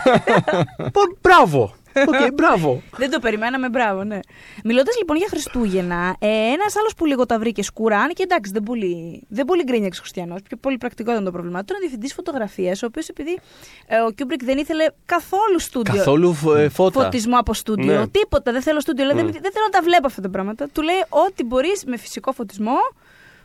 Μπράβο. 1.21 1.75
Οκ, 2.07 2.33
μπράβο. 2.33 2.81
Δεν 2.97 3.11
το 3.11 3.19
περιμέναμε, 3.19 3.69
μπράβο, 3.69 4.03
ναι. 4.03 4.19
Μιλώντας 4.63 4.97
λοιπόν 4.97 5.17
για 5.17 5.27
Χριστούγεννα, 5.29 6.15
ε, 6.19 6.27
ένας 6.27 6.75
άλλος 6.77 6.93
που 6.97 7.05
λίγο 7.05 7.25
τα 7.25 7.39
βρήκε 7.39 7.63
σκούρα, 7.63 7.97
αν 7.99 8.09
και 8.13 8.23
εντάξει, 8.23 8.51
δεν 8.51 8.63
πολύ, 8.63 9.23
δεν 9.27 9.45
πολύ 9.45 9.63
γκρίνιαξε 9.63 9.99
Χριστιανός, 9.99 10.41
πιο 10.41 10.57
πολύ 10.57 10.77
πρακτικό 10.77 11.11
ήταν 11.11 11.23
το 11.23 11.31
πρόβλημά 11.31 11.59
του, 11.59 11.65
ήταν 11.69 11.79
διευθυντής 11.79 12.13
φωτογραφίας, 12.13 12.83
ο 12.83 12.85
οποίος 12.85 13.07
επειδή 13.07 13.39
ε, 13.87 13.99
ο 13.99 14.11
Κιούμπρικ 14.11 14.43
δεν 14.43 14.57
ήθελε 14.57 14.85
καθόλου 15.05 15.59
στούντιο. 15.59 15.95
Καθόλου 15.95 16.35
ε, 16.57 16.69
φώτα. 16.69 17.03
Φωτισμό 17.03 17.37
από 17.37 17.53
στούντιο. 17.53 17.99
Ναι. 17.99 18.07
Τίποτα, 18.07 18.51
δεν 18.51 18.61
θέλω 18.61 18.79
στούντιο. 18.79 19.07
Δηλαδή, 19.07 19.21
Mm. 19.29 19.31
δεν, 19.31 19.41
δεν 19.41 19.51
θέλω 19.51 19.65
να 19.65 19.77
τα 19.77 19.81
βλέπω 19.83 20.07
αυτά 20.07 20.21
τα 20.21 20.29
πράγματα. 20.29 20.67
Του 20.73 20.81
λέει 20.81 21.03
ό,τι 21.09 21.43
μπορείς 21.43 21.83
με 21.85 21.97
φυσικό 21.97 22.31
φωτισμό. 22.31 22.77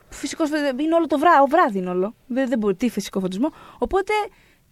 Φυσικός 0.09 0.49
είναι 0.81 0.95
όλο 0.95 1.07
το 1.07 1.19
βράδυ, 1.19 1.41
ο 1.43 1.47
βράδυ 1.47 1.79
είναι 1.79 1.91
όλο. 1.91 2.15
Δεν, 2.27 2.49
δεν 2.49 2.59
μπορεί, 2.59 2.75
τι 2.75 2.89
φυσικό 2.91 3.21
φωτισμό. 3.21 3.53
Οπότε 3.79 4.13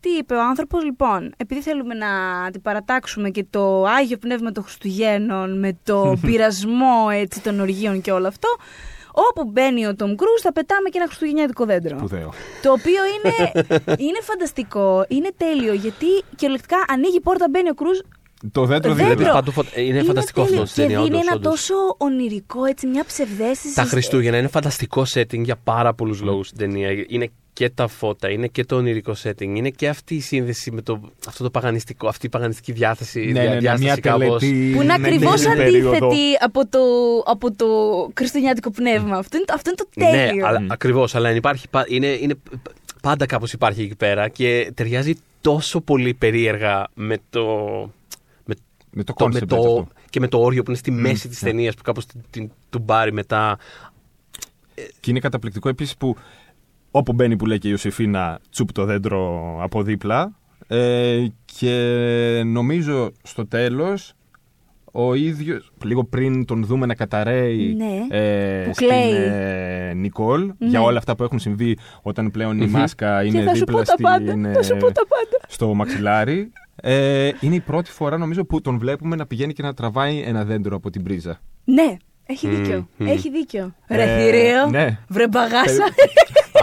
τι 0.09 0.13
είπε 0.19 0.35
ο 0.35 0.43
άνθρωπος, 0.43 0.85
λοιπόν, 0.85 1.33
επειδή 1.37 1.61
θέλουμε 1.63 1.95
να 1.95 2.09
αντιπαρατάξουμε 2.45 3.31
και 3.31 3.47
το 3.51 3.85
Άγιο 3.85 4.17
Πνεύμα 4.17 4.53
των 4.53 4.63
Χριστουγέννων 4.63 5.59
με 5.59 5.79
το 5.83 6.17
πειρασμό 6.27 7.09
έτσι, 7.13 7.41
των 7.43 7.61
οργείων 7.61 8.01
και 8.01 8.13
όλο 8.13 8.27
αυτό, 8.27 8.49
όπου 9.13 9.51
μπαίνει 9.51 9.87
ο 9.87 9.95
Τόμ 9.95 10.15
Κρούζ 10.15 10.41
θα 10.43 10.53
πετάμε 10.53 10.89
και 10.89 10.99
ένα 10.99 11.07
χριστουγεννιάτικο 11.07 11.65
δέντρο. 11.65 11.99
Σπουδαίο. 11.99 12.33
Το 12.63 12.73
οποίο 12.73 13.01
είναι, 13.15 13.53
είναι 14.07 14.19
φανταστικό, 14.23 15.05
είναι 15.09 15.29
τέλειο, 15.37 15.73
γιατί 15.73 16.07
κυριολεκτικά 16.37 16.77
ανοίγει 16.89 17.17
η 17.17 17.21
πόρτα, 17.21 17.47
μπαίνει 17.51 17.69
ο 17.71 17.75
Κρούζ, 17.75 17.99
Το 18.53 18.65
δέντρο 18.65 18.95
Δέντρο. 18.95 19.15
δηλαδή. 19.15 19.33
Παντού 19.35 19.51
φω- 19.51 19.77
Είναι 19.77 20.03
φανταστικό 20.03 20.43
τέλειο. 20.45 20.63
αυτό 20.63 20.73
στην 20.73 20.83
ταινία. 20.83 20.99
Και 20.99 21.03
δίνει 21.05 21.17
όντως, 21.17 21.27
ένα 21.29 21.37
όντως. 21.37 21.53
τόσο 21.53 21.75
ονειρικό, 21.99 22.65
έτσι, 22.65 22.87
μια 22.87 23.05
ψευδέστηση. 23.05 23.75
Τα 23.75 23.83
Χριστούγεννα 23.83 24.39
είναι 24.39 24.49
φανταστικό 24.49 25.05
setting 25.15 25.43
για 25.43 25.57
πάρα 25.65 25.95
πολλούς 25.95 26.23
λόγους 26.23 26.47
στην 26.47 26.59
ταινία. 26.59 26.89
Είναι 27.09 27.29
και 27.57 27.71
τα 27.71 27.87
φώτα, 27.89 28.31
είναι 28.31 28.47
και 28.47 28.65
το 28.65 28.77
ονειρικό 28.77 29.15
setting, 29.23 29.41
είναι 29.55 29.71
και 29.71 29.89
αυτή 29.89 30.15
η 30.15 30.21
σύνδεση 30.21 30.71
με 30.71 30.83
το, 30.83 31.01
αυτό 31.29 31.43
το 31.45 31.51
παγανιστικό, 31.51 32.09
αυτή 32.09 32.27
η 32.27 32.29
παγανιστική 32.29 32.73
διάθεση. 32.73 33.21
Ναι, 33.25 33.33
ναι, 33.43 33.49
ναι, 33.49 33.59
διάσταση 33.59 33.83
μια 33.85 33.97
κάπως. 33.97 34.39
τελετή. 34.39 34.71
Που 34.75 34.83
είναι 34.83 34.99
με 34.99 35.09
ακριβώς 35.09 35.41
την 35.41 35.57
περίοδο. 35.57 35.91
αντίθετη 36.07 36.35
από 36.41 36.67
το, 36.69 36.79
από 37.27 37.55
το 37.57 37.67
χριστουγεννιάτικο 38.17 38.71
πνεύμα. 38.71 39.17
Αυτό 39.17 39.37
είναι, 39.37 39.45
το- 39.47 39.55
αυτό 39.57 39.71
είναι 39.71 39.79
το 39.79 39.89
τέλειο. 40.01 40.35
Ναι, 40.35 40.47
αλλά, 40.47 40.67
ακριβώς, 40.69 41.15
αλλά 41.15 41.31
υπάρχει, 41.31 41.69
πα- 41.69 41.85
είναι, 41.89 42.07
είναι, 42.07 42.35
πάντα 43.03 43.27
κάπως 43.27 43.53
υπάρχει 43.53 43.83
εκεί 43.83 43.95
πέρα 43.97 44.29
και 44.29 44.71
ταιριάζει 44.75 45.15
τόσο 45.41 45.81
πολύ 45.81 46.15
περίεργα 46.15 46.87
με 46.95 47.17
το... 47.31 47.45
Με 48.45 48.55
Με 48.91 49.05
το 49.05 49.13
το, 49.13 49.29
με 49.29 49.39
concept 49.39 49.47
το, 49.49 49.57
αυτό. 49.57 49.89
και 50.11 50.21
με 50.21 50.29
το 50.29 50.39
όριο 50.41 50.63
που 50.63 50.71
είναι 50.71 50.79
στη 50.79 50.91
μέση 50.91 51.29
της 51.29 51.43
ναι. 51.43 51.51
ταινίας 51.51 51.75
που 51.75 51.83
κάπως 51.83 52.07
την, 52.07 52.21
την, 52.31 52.51
του 52.71 52.79
μπάρει 52.79 53.13
μετά. 53.13 53.59
Και 55.01 55.11
είναι 55.11 55.21
καταπληκτικό 55.21 55.69
επίσης 55.69 55.97
που 55.97 56.17
όπου 56.99 57.13
μπαίνει 57.13 57.37
που 57.37 57.47
λέει 57.47 57.59
και 57.59 57.67
η 57.67 57.71
Ιωσήφίνα 57.73 58.39
τσουπ 58.51 58.73
το 58.73 58.85
δέντρο 58.85 59.43
από 59.63 59.83
δίπλα 59.83 60.33
ε, 60.67 61.27
και 61.59 62.43
νομίζω 62.47 63.11
στο 63.23 63.47
τέλος 63.47 64.13
ο 64.93 65.15
ίδιος, 65.15 65.73
λίγο 65.85 66.05
πριν 66.05 66.45
τον 66.45 66.65
δούμε 66.65 66.87
να 66.87 66.95
καταραίει 66.95 67.75
Ναι. 67.77 68.17
ε, 68.19 68.65
Που 68.65 68.75
στην 68.75 68.87
κλαίει. 68.89 69.13
ε, 69.15 69.93
Νικόλ 69.95 70.47
Ναι. 70.59 70.69
για 70.69 70.83
όλα 70.83 70.99
αυτά 70.99 71.17
που 71.17 71.23
έχουν 71.23 71.39
συμβεί 71.39 71.79
όταν 72.03 72.31
πλέον 72.31 72.61
η 72.61 72.67
μάσκα 72.67 73.23
και 73.23 73.29
είναι 73.29 73.43
θα 73.43 73.55
σου 73.55 73.59
δίπλα 73.59 73.79
πω 73.79 73.85
τα 73.85 73.95
πάντα. 74.03 74.31
στην, 74.31 74.53
Θα 74.53 74.63
σου 74.63 74.75
ε, 74.75 74.79
πω 74.79 74.87
τα 74.87 75.03
πάντα. 75.09 75.45
στο 75.49 75.75
μαξιλάρι. 75.75 76.53
Ε, 76.83 77.31
είναι 77.41 77.55
η 77.55 77.61
πρώτη 77.61 77.91
φορά 77.91 78.17
νομίζω 78.19 78.45
που 78.45 78.61
τον 78.61 78.79
βλέπουμε 78.79 79.17
να 79.17 79.27
πηγαίνει 79.27 79.53
και 79.53 79.63
να 79.63 79.75
τραβάει 79.75 80.23
ένα 80.27 80.45
δέντρο 80.45 80.77
από 80.77 80.91
την 80.91 81.03
πρίζα. 81.03 81.41
Ναι, 81.65 81.97
έχει 82.27 82.47
Μμμ, 82.47 82.57
δίκιο. 82.57 82.89
μμμ. 82.97 83.07
Έχει 83.09 83.31
δίκιο. 83.31 83.75
Ε, 83.87 83.97
Ρε 83.97 84.19
θηρίο. 84.19 84.67
ναι. 84.71 84.99
Βρε 85.09 85.29
μπαγάσα. 85.29 85.85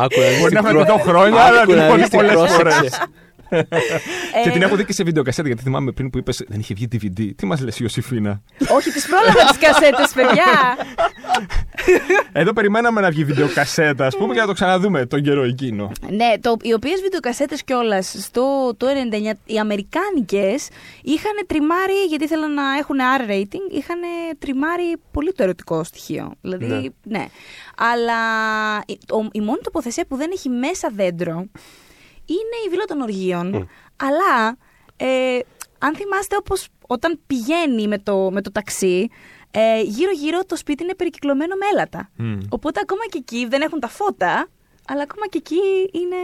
Άκου 0.03 0.19
να 0.19 0.27
δεις 0.27 0.37
Μπορεί 0.39 0.49
τι 0.49 0.55
να 0.55 0.61
προ- 0.61 0.73
με 0.73 0.83
δω 0.83 0.97
χρόνια, 0.97 1.41
αλλά 1.43 1.61
Άκου 1.61 1.71
να 1.71 1.77
είναι 1.77 1.87
πολύ 1.89 2.01
δεις 2.01 2.09
τι 2.09 2.15
πολλές 2.15 2.33
πρόσεξε. 2.33 2.55
φορές. 2.57 3.01
Και 4.43 4.49
την 4.51 4.61
Ε, 4.61 4.65
έχω 4.65 4.75
δει 4.75 4.85
και 4.85 4.93
σε 4.93 5.03
βιντεοκασέτα 5.03 5.47
γιατί 5.47 5.63
θυμάμαι 5.63 5.91
πριν 5.91 6.09
που 6.09 6.17
είπες 6.17 6.43
δεν 6.47 6.59
είχε 6.59 6.73
βγει 6.73 6.87
DVD. 6.91 7.29
Τι 7.35 7.45
μας 7.45 7.61
λες, 7.61 7.79
Ιωσήφίνα. 7.79 8.41
Όχι, 8.75 8.91
τις 8.91 9.07
πρόλαβα 9.07 9.45
τις 9.49 9.57
κασέτες, 9.57 10.11
παιδιά. 10.13 10.77
Εδώ 12.31 12.53
περιμέναμε 12.53 13.01
να 13.01 13.09
βγει 13.09 13.23
βιντεοκασέτα, 13.23 14.05
ας 14.05 14.17
πούμε, 14.17 14.33
για 14.33 14.41
να 14.41 14.47
το 14.47 14.53
ξαναδούμε 14.53 15.05
τον 15.05 15.21
καιρό 15.21 15.43
εκείνο. 15.43 15.91
ναι, 16.09 16.33
το, 16.41 16.55
οι 16.61 16.73
οποίες 16.73 17.01
βιντεοκασέτες 17.01 17.63
κιόλας 17.63 18.15
στο 18.19 18.73
το 18.77 18.87
99, 18.87 19.33
οι 19.45 19.57
αμερικάνικες 19.59 20.67
είχαν 21.03 21.31
τριμάρει, 21.47 21.93
γιατί 22.09 22.23
ήθελαν 22.23 22.53
να 22.53 22.63
έχουν 22.79 22.95
R 23.17 23.29
rating, 23.31 23.75
είχαν 23.77 23.99
τριμάρει 24.39 24.95
πολύ 25.11 25.33
το 25.33 25.43
ερωτικό 25.43 25.83
στοιχείο. 25.83 26.31
Δηλαδή, 26.41 26.65
Ναι. 26.65 26.81
ναι. 27.03 27.25
Αλλά 27.77 28.13
η, 28.87 28.97
το- 29.05 29.27
η 29.31 29.39
μόνη 29.41 29.59
τοποθεσία 29.63 30.05
που 30.07 30.15
δεν 30.15 30.29
έχει 30.33 30.49
μέσα 30.49 30.89
δέντρο 30.95 31.45
είναι 32.25 32.55
η 32.65 32.69
βίλα 32.69 32.83
των 32.85 33.01
οργείων. 33.01 33.47
Μμ. 33.47 33.61
Αλλά 33.95 34.57
ε, 34.97 35.39
αν 35.79 35.95
θυμάστε 35.95 36.35
όπως 36.35 36.67
όταν 36.87 37.19
πηγαίνει 37.27 37.87
με 37.87 37.97
το, 37.97 38.29
με 38.31 38.41
το 38.41 38.51
ταξί, 38.51 39.07
ε, 39.51 39.81
γύρω-γύρω 39.81 40.39
το 40.45 40.55
σπίτι 40.57 40.83
είναι 40.83 40.95
περικυκλωμένο 40.95 41.55
με 41.55 41.65
έλατα. 41.73 42.09
Μμ. 42.17 42.39
Οπότε 42.49 42.79
ακόμα 42.83 43.01
και 43.09 43.17
εκεί 43.17 43.47
δεν 43.49 43.61
έχουν 43.61 43.79
τα 43.79 43.87
φώτα, 43.87 44.47
αλλά 44.87 45.01
ακόμα 45.01 45.27
και 45.29 45.37
εκεί 45.37 45.55
είναι... 45.99 46.15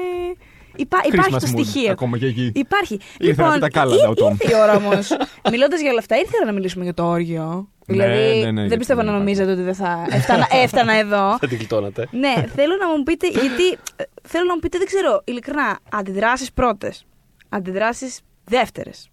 Υπά, 0.76 0.97
υπάρχει 1.08 1.30
Christmas 1.34 1.39
το 1.39 1.47
mood, 1.58 1.66
στοιχείο. 1.66 1.91
ακόμα 1.91 2.18
και 2.18 2.26
εκεί. 2.26 2.52
Υπάρχει. 2.56 3.00
Ήρθε 3.20 3.41
να 3.43 3.52
πει 3.54 3.60
τα 3.60 3.70
κάλαντα 3.70 4.04
εί- 4.06 4.10
ο 4.10 4.14
Τόμ. 4.14 4.32
ήρθε 4.32 4.56
η 4.58 4.60
ώρα 4.62 4.76
όμως. 4.76 5.10
Μιλώντας 5.52 5.82
για 5.82 5.89
όλα 5.89 6.00
αυτά, 6.00 6.16
ήρθε 6.18 6.30
η 6.34 6.38
ώρα 6.41 6.45
να 6.45 6.52
μιλήσουμε 6.52 6.84
για 6.84 6.93
το 6.93 7.06
όριο. 7.06 7.70
Ναι, 7.86 7.95
δηλαδή, 7.95 8.39
ναι, 8.39 8.52
ναι, 8.52 8.52
δεν 8.52 8.56
γιατί 8.56 8.78
πιστεύω 8.78 9.02
δεν 9.02 9.12
να 9.12 9.18
υπάρχει. 9.18 9.39
νομίζετε 9.41 9.52
ότι 9.52 9.62
δεν 9.62 9.76
θα 9.76 10.06
έφτανα, 10.18 10.47
έφτανα 10.52 10.93
εδώ. 10.93 11.32
Θα 11.41 11.47
την 11.47 11.58
γλιτώνατε. 11.58 12.08
ναι, 12.12 12.34
θέλω 12.56 12.76
να 12.80 12.88
μου 12.97 13.04
πείτε, 13.04 13.28
γιατί 13.28 13.78
ε, 13.95 14.04
θέλω 14.30 14.45
να 14.45 14.53
μου 14.53 14.59
πείτε, 14.59 14.77
δεν 14.77 14.88
ξέρω, 14.88 15.21
ειλικρινά, 15.25 15.80
αντιδράσεις 15.91 16.51
πρώτες, 16.53 17.05
αντιδράσεις 17.49 18.19
δεύτερες. 18.43 19.09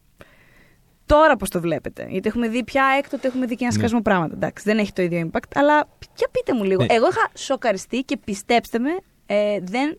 Τώρα 1.06 1.36
πώς 1.36 1.50
το 1.50 1.60
βλέπετε, 1.60 2.06
γιατί 2.10 2.28
έχουμε 2.28 2.48
δει 2.48 2.64
πια 2.64 2.84
έκτοτε 2.98 3.26
έχουμε 3.28 3.46
δει 3.46 3.54
και 3.56 3.64
ένα 3.64 3.72
Ναι. 3.72 3.78
σκασμό 3.78 4.00
πράγματα. 4.02 4.34
Εντάξει, 4.34 4.64
δεν 4.66 4.78
έχει 4.78 4.92
το 4.92 5.02
ίδιο 5.02 5.30
impact, 5.30 5.48
αλλά 5.54 5.88
για 6.16 6.28
πείτε 6.30 6.54
μου 6.54 6.64
λίγο. 6.64 6.84
Ναι. 6.84 6.94
Εγώ 6.94 7.06
είχα 7.08 7.28
σοκαριστεί 7.34 7.98
και 8.00 8.16
πιστέψτε 8.24 8.78
με, 8.78 8.90
ε, 9.26 9.58
δεν 9.62 9.98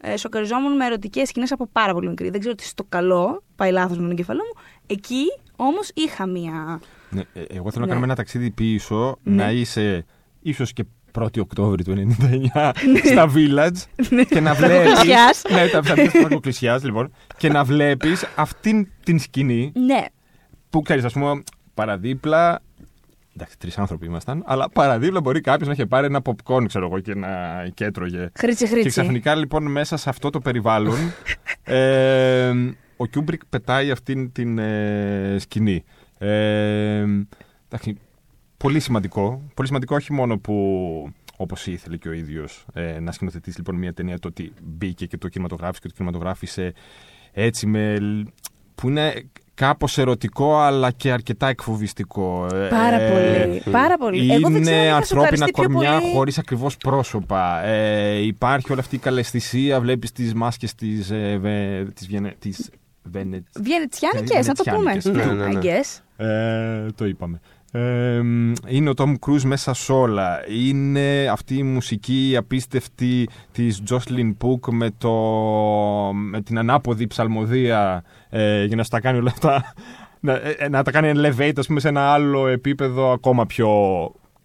ε, 0.00 0.16
σοκαριζόμουν 0.16 0.76
με 0.76 0.84
ερωτικές 0.86 1.28
σκηνές 1.28 1.52
από 1.52 1.66
πάρα 1.72 1.92
πολύ 1.92 2.08
μικρή. 2.08 2.30
Δεν 2.30 2.40
ξέρω 2.40 2.54
τι 2.54 2.62
στο 2.64 2.84
καλό 2.88 3.42
πάει 3.56 3.70
λάθος 3.70 3.96
με 3.96 4.02
τον 4.02 4.10
εγκεφαλό 4.10 4.40
μου. 4.54 4.62
Εκεί 4.86 5.24
όμως 5.56 5.90
είχα 5.94 6.26
μία. 6.26 6.80
Ναι, 7.10 7.20
ε, 7.20 7.24
εγώ 7.48 7.70
θέλω 7.70 7.74
Ναι. 7.74 7.80
να 7.80 7.86
κάνουμε 7.86 8.04
ένα 8.06 8.14
ταξίδι 8.14 8.50
πίσω, 8.50 9.18
Ναι. 9.22 9.34
να 9.44 9.50
είσαι 9.50 10.04
ίσως 10.40 10.72
και 10.72 10.84
1η 11.18 11.38
Οκτώβρη 11.40 11.84
του 11.84 12.14
99 12.54 12.70
στα 13.12 13.30
Village 13.34 14.04
και 14.28 14.40
να 14.40 14.54
βλέπει. 14.54 14.72
Φραγκοκλησιάς. 14.88 15.42
ναι, 15.50 15.66
τα 15.68 15.80
τα 15.80 15.94
Φραγκοκλησιάς, 16.10 16.84
λοιπόν. 16.84 17.12
Και 17.36 17.48
να 17.48 17.64
βλέπεις 17.64 18.26
αυτήν 18.36 18.88
την 19.04 19.18
σκηνή 19.18 19.72
Ναι, 19.74 20.04
που 20.70 20.82
ξέρεις, 20.82 21.04
ας 21.04 21.12
πούμε, 21.12 21.42
παραδίπλα. 21.74 22.62
Εντάξει, 23.36 23.58
τρεις 23.58 23.78
άνθρωποι 23.78 24.06
ήμασταν, 24.06 24.42
αλλά 24.46 24.70
παραδίπλα 24.70 25.20
μπορεί 25.20 25.40
κάποιος 25.40 25.66
να 25.68 25.74
είχε 25.74 25.86
πάρει 25.86 26.06
ένα 26.06 26.20
popcorn, 26.24 26.64
ξέρω 26.66 26.86
εγώ, 26.86 27.00
και 27.00 27.14
να 27.14 27.28
και 27.74 27.84
έτρωγε. 27.84 28.28
χρίτσι 28.38 28.64
Και 28.64 28.70
χρίτσι. 28.70 28.88
ξαφνικά 28.88 29.34
λοιπόν 29.34 29.70
μέσα 29.70 29.96
σε 29.96 30.08
αυτό 30.08 30.30
το 30.30 30.40
περιβάλλον 30.40 30.96
ε, 31.64 32.52
ο 32.96 33.06
Κιούμπρικ 33.06 33.40
πετάει 33.48 33.90
αυτήν 33.90 34.32
την 34.32 34.58
ε, 34.58 35.36
σκηνή. 35.38 35.84
Ε, 36.18 37.04
εντάξει, 37.68 37.98
πολύ 38.62 38.80
σημαντικό. 38.80 39.42
Πολύ 39.54 39.68
σημαντικό 39.68 39.94
όχι 39.94 40.12
μόνο 40.12 40.38
που 40.38 40.54
όπως 41.36 41.66
ήθελε 41.66 41.96
και 41.96 42.08
ο 42.08 42.12
ίδιος 42.12 42.66
ε, 42.72 43.00
να 43.00 43.12
σκηνοθετήσει 43.12 43.56
λοιπόν 43.58 43.74
μια 43.76 43.92
ταινία 43.94 44.18
το 44.18 44.28
ότι 44.28 44.52
μπήκε 44.62 45.06
και 45.06 45.16
το 45.18 45.28
κινηματογράφησε 45.28 45.80
και 45.82 45.88
το 45.88 45.94
κινηματογράφησε 45.96 46.72
έτσι 47.32 47.66
με, 47.66 47.98
που 48.74 48.88
είναι 48.88 49.12
κάπως 49.54 49.98
ερωτικό 49.98 50.58
αλλά 50.60 50.90
και 50.90 51.12
αρκετά 51.12 51.46
εκφοβιστικό. 51.48 52.46
Ε, 52.54 52.68
Πάρα 52.68 53.00
ε, 53.00 53.10
πολύ. 53.44 53.62
Πάρα 53.70 53.96
πολύ. 53.96 54.32
Εγώ 54.32 54.50
δεν 54.50 54.60
ξέρω 54.62 54.76
αν 54.76 54.80
είναι 54.80 54.84
είχα 54.86 54.96
ανθρώπινα 54.96 55.36
σοκαριστεί 55.36 55.50
πιο 55.52 55.62
κορμιά 55.62 55.98
πολύ. 56.00 56.12
χωρίς 56.12 56.38
ακριβώς 56.38 56.76
πρόσωπα. 56.76 57.64
Ε, 57.64 58.18
υπάρχει 58.26 58.70
όλη 58.72 58.80
αυτή 58.80 58.94
η 58.94 58.98
καλεσθησία, 58.98 59.80
βλέπεις 59.80 60.12
τις 60.12 60.34
μάσκες 60.34 60.74
της, 60.74 61.10
ε, 61.10 61.38
βε, 61.40 61.84
της, 61.94 62.06
Βιενε- 62.06 62.38
της 62.38 62.70
Βενε- 63.02 63.46
Βιενετσιάνικες, 63.60 64.46
να 64.46 64.54
το 64.54 64.62
πούμε. 64.64 64.98
Βενετσιάνικες. 65.00 65.26
Ναι, 65.26 65.44
ναι, 65.46 65.52
ναι. 65.52 65.60
I 65.60 65.64
guess. 65.64 66.24
ε, 66.26 66.86
το 66.94 67.04
είπαμε. 67.06 67.40
Ε, 67.72 68.20
είναι 68.66 68.88
ο 68.88 68.94
Τόμ 68.94 69.14
Κρούζ 69.14 69.44
μέσα 69.44 69.74
σ' 69.74 69.90
όλα. 69.90 70.40
Είναι 70.48 71.28
αυτή 71.32 71.56
η 71.56 71.62
μουσική 71.62 72.34
απίστευτη 72.38 73.28
της 73.52 73.82
Τζόσλιν 73.82 74.36
Πουκ 74.36 74.66
με, 74.70 74.90
το, 74.98 75.12
με 76.12 76.42
την 76.42 76.58
ανάποδη 76.58 77.06
ψαλμοδία 77.06 78.04
ε, 78.28 78.64
για 78.64 78.76
να 78.76 78.82
στα 78.82 79.00
κάνει 79.00 79.18
όλα 79.18 79.30
αυτά. 79.30 79.62
Να, 80.22 80.32
ε, 80.32 80.68
να 80.68 80.82
τα 80.82 80.90
κάνει 80.90 81.12
elevate 81.14 81.52
ας 81.56 81.66
πούμε, 81.66 81.80
σε 81.80 81.88
ένα 81.88 82.12
άλλο 82.12 82.46
επίπεδο 82.46 83.12
ακόμα 83.12 83.46
πιο 83.46 83.68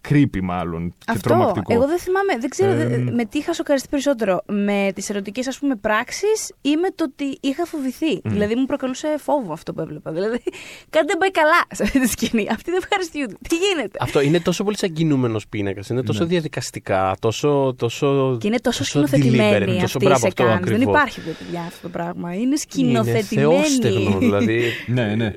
creepy 0.08 0.40
μάλλον 0.42 0.88
και 0.88 1.04
Αυτό. 1.08 1.28
τρομακτικό. 1.28 1.72
Εγώ 1.74 1.86
δεν 1.86 1.98
θυμάμαι, 1.98 2.36
δεν 2.40 2.50
ξέρω 2.50 2.70
Ε, 2.70 2.74
δε- 2.86 2.98
με 3.10 3.24
τι 3.24 3.38
είχα 3.38 3.52
σοκαριστεί 3.52 3.88
περισσότερο. 3.88 4.42
Με 4.46 4.90
τις 4.94 5.10
ερωτικές 5.10 5.46
ας 5.48 5.58
πούμε 5.58 5.76
πράξεις 5.76 6.52
ή 6.60 6.76
με 6.76 6.88
το 6.94 7.04
ότι 7.04 7.38
είχα 7.40 7.64
φοβηθεί. 7.66 8.20
Δηλαδή 8.24 8.54
μου 8.54 8.66
προκαλούσε 8.66 9.14
φόβο 9.18 9.52
αυτό 9.52 9.72
που 9.72 9.80
έβλεπα. 9.80 10.12
Δηλαδή 10.12 10.42
κάτι 10.90 11.06
δεν 11.06 11.18
πάει 11.18 11.30
καλά 11.30 11.64
σε 11.72 11.82
αυτή 11.82 12.00
τη 12.00 12.08
σκηνή. 12.08 12.46
Αυτοί 12.50 12.70
δεν 12.70 12.80
ευχαριστούνται. 12.82 13.34
Τι 13.48 13.56
γίνεται; 13.56 13.98
Αυτό 14.00 14.20
είναι 14.20 14.40
τόσο 14.40 14.64
πολύ 14.64 14.76
σαν 14.78 14.92
κινούμενος 14.92 15.48
πίνακας. 15.48 15.88
Είναι 15.88 16.02
τόσο 16.02 16.22
Ναι. 16.22 16.28
διαδικαστικά, 16.28 17.16
τόσο. 17.20 17.74
τόσο 17.78 18.36
Και 18.40 18.46
είναι 18.46 18.58
τόσο 18.60 18.82
deliberate, 18.82 18.86
σκηνοθετημένη 18.86 19.64
τόσο 19.66 19.84
αυτή 19.84 20.04
η 20.04 20.08
μπράβο 20.08 20.26
αυτό 20.26 20.42
σεκάνς. 20.42 20.64
Δεν 20.64 20.74
ακριβώς. 20.74 20.94
υπάρχει 20.94 21.20
δε, 21.20 21.30
παιδιά 21.30 21.60
αυτό 21.60 21.78
το 21.82 21.88
πράγμα. 21.88 22.34
Είναι 22.34 22.42
Είναι 22.42 22.56
σκηνοθετημένη. 22.56 23.52
θεόστεγνο, 23.56 24.18
δηλαδή. 24.18 24.60
Ναι, 24.86 25.14
ναι. 25.14 25.32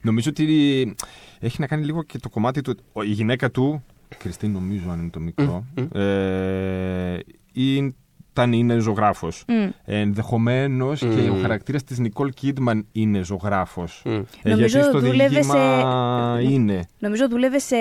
Νομίζω 0.00 0.30
ότι 0.30 0.94
έχει 1.40 1.60
να 1.60 1.66
κάνει 1.66 1.84
λίγο 1.84 2.02
και 2.02 2.18
το 2.18 2.28
κομμάτι 2.28 2.60
του. 2.60 2.76
Η 3.02 3.10
γυναίκα 3.10 3.50
του, 3.50 3.84
Κριστίν 4.18 4.52
νομίζω 4.52 4.90
αν 4.90 5.00
είναι 5.00 5.10
το 5.10 5.20
μικρό, 5.20 5.64
Μμ, 5.76 5.98
ε, 5.98 7.18
είναι- 7.52 7.94
όταν 8.36 8.52
είναι 8.52 8.78
ζωγράφος. 8.78 9.44
Μμ. 9.48 9.68
Ενδεχομένως 9.84 10.98
και 11.00 11.06
Μμ. 11.06 11.30
ο 11.32 11.38
χαρακτήρας 11.40 11.84
της 11.84 11.98
Νικόλ 11.98 12.30
Κίντμαν 12.30 12.86
είναι 12.92 13.22
ζωγράφος. 13.22 14.02
Μμ. 14.04 14.10
Ε, 14.42 14.50
Νομίζω 14.50 14.66
γιατί 14.78 14.88
στο 14.88 14.98
δούλευε 15.00 15.28
διήγημα 15.28 16.36
σε- 16.36 16.52
είναι. 16.52 16.88
Νομίζω 16.98 17.28
δούλευε 17.28 17.58
σε 17.58 17.76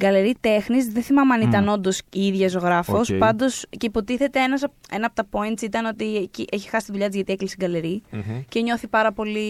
γκαλερί 0.00 0.34
τέχνης. 0.40 0.86
Δεν 0.92 1.02
θυμάμαι 1.02 1.34
αν 1.34 1.40
ήταν 1.40 1.62
Μμ. 1.64 1.68
όντως 1.68 2.02
η 2.12 2.26
ίδια 2.26 2.48
ζωγράφος. 2.48 3.10
Οκ. 3.10 3.16
Πάντως 3.18 3.66
και 3.70 3.86
υποτίθεται 3.86 4.40
ένας, 4.42 4.62
απ- 4.62 4.72
ένα 4.90 5.06
από 5.06 5.14
τα 5.14 5.26
points 5.30 5.62
ήταν 5.62 5.84
ότι 5.84 6.16
εκεί 6.16 6.44
έχει 6.52 6.68
χάσει 6.68 6.86
τη 6.86 6.92
δουλειά 6.92 7.06
της 7.06 7.14
γιατί 7.16 7.32
έκλεισε 7.32 7.56
γκαλερί. 7.58 8.02
Μμμ. 8.10 8.22
Και 8.48 8.60
νιώθει 8.60 8.86
πάρα 8.88 9.12
πολύ 9.12 9.40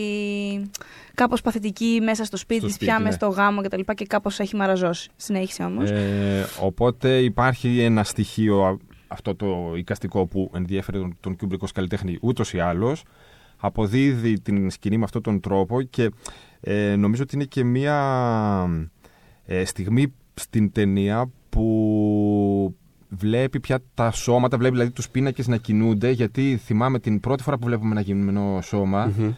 κάπως 1.14 1.40
παθητική 1.40 2.00
μέσα 2.02 2.24
στο 2.24 2.36
σπίτι 2.36 2.58
Στο 2.58 2.66
της, 2.66 2.74
σπίτι, 2.74 2.90
πια 2.90 2.98
ναι. 3.00 3.04
μες 3.04 3.14
στο 3.14 3.28
γάμο 3.28 3.60
κτλ. 3.62 3.80
Και, 3.80 3.92
και 3.94 4.06
κάπως 4.06 4.38
έχει 4.40 4.56
μαραζώσει. 4.56 5.10
Συνέχισε 5.16 5.62
όμως. 5.62 5.90
Ε, 5.90 6.46
οπότε 6.60 7.18
υπάρχει 7.18 7.80
ένα 7.80 8.04
στοιχείο 8.04 8.62
α- 8.64 8.76
αυτό 9.06 9.34
το 9.34 9.72
εικαστικό 9.76 10.26
που 10.26 10.50
ενδιέφερε 10.54 10.98
τον, 10.98 11.16
τον 11.20 11.36
Kubrick 11.40 11.58
ως 11.58 11.72
καλλιτέχνη 11.72 12.18
ούτως 12.20 12.52
ή 12.52 12.58
άλλως. 12.58 13.04
Αποδίδει 13.56 14.40
την 14.40 14.70
σκηνή 14.70 14.98
με 14.98 15.04
αυτόν 15.04 15.22
τον 15.22 15.40
τρόπο 15.40 15.82
και 15.82 16.10
ε, 16.60 16.96
νομίζω 16.96 17.22
ότι 17.22 17.34
είναι 17.34 17.44
και 17.44 17.64
μία 17.64 17.96
ε, 19.44 19.64
στιγμή 19.64 20.12
στην 20.34 20.72
ταινία 20.72 21.30
που 21.48 22.74
βλέπει 23.08 23.60
πια 23.60 23.78
τα 23.94 24.10
σώματα, 24.10 24.56
βλέπει 24.56 24.74
δηλαδή 24.74 24.90
τους 24.90 25.08
πίνακες 25.08 25.46
να 25.46 25.56
κινούνται 25.56 26.10
γιατί 26.10 26.60
θυμάμαι 26.64 26.98
την 26.98 27.20
πρώτη 27.20 27.42
φορά 27.42 27.58
που 27.58 27.66
βλέπουμε 27.66 27.90
ένα 27.90 28.00
γυμνό 28.00 28.60
σώμα 28.62 29.12
Μμμ. 29.18 29.32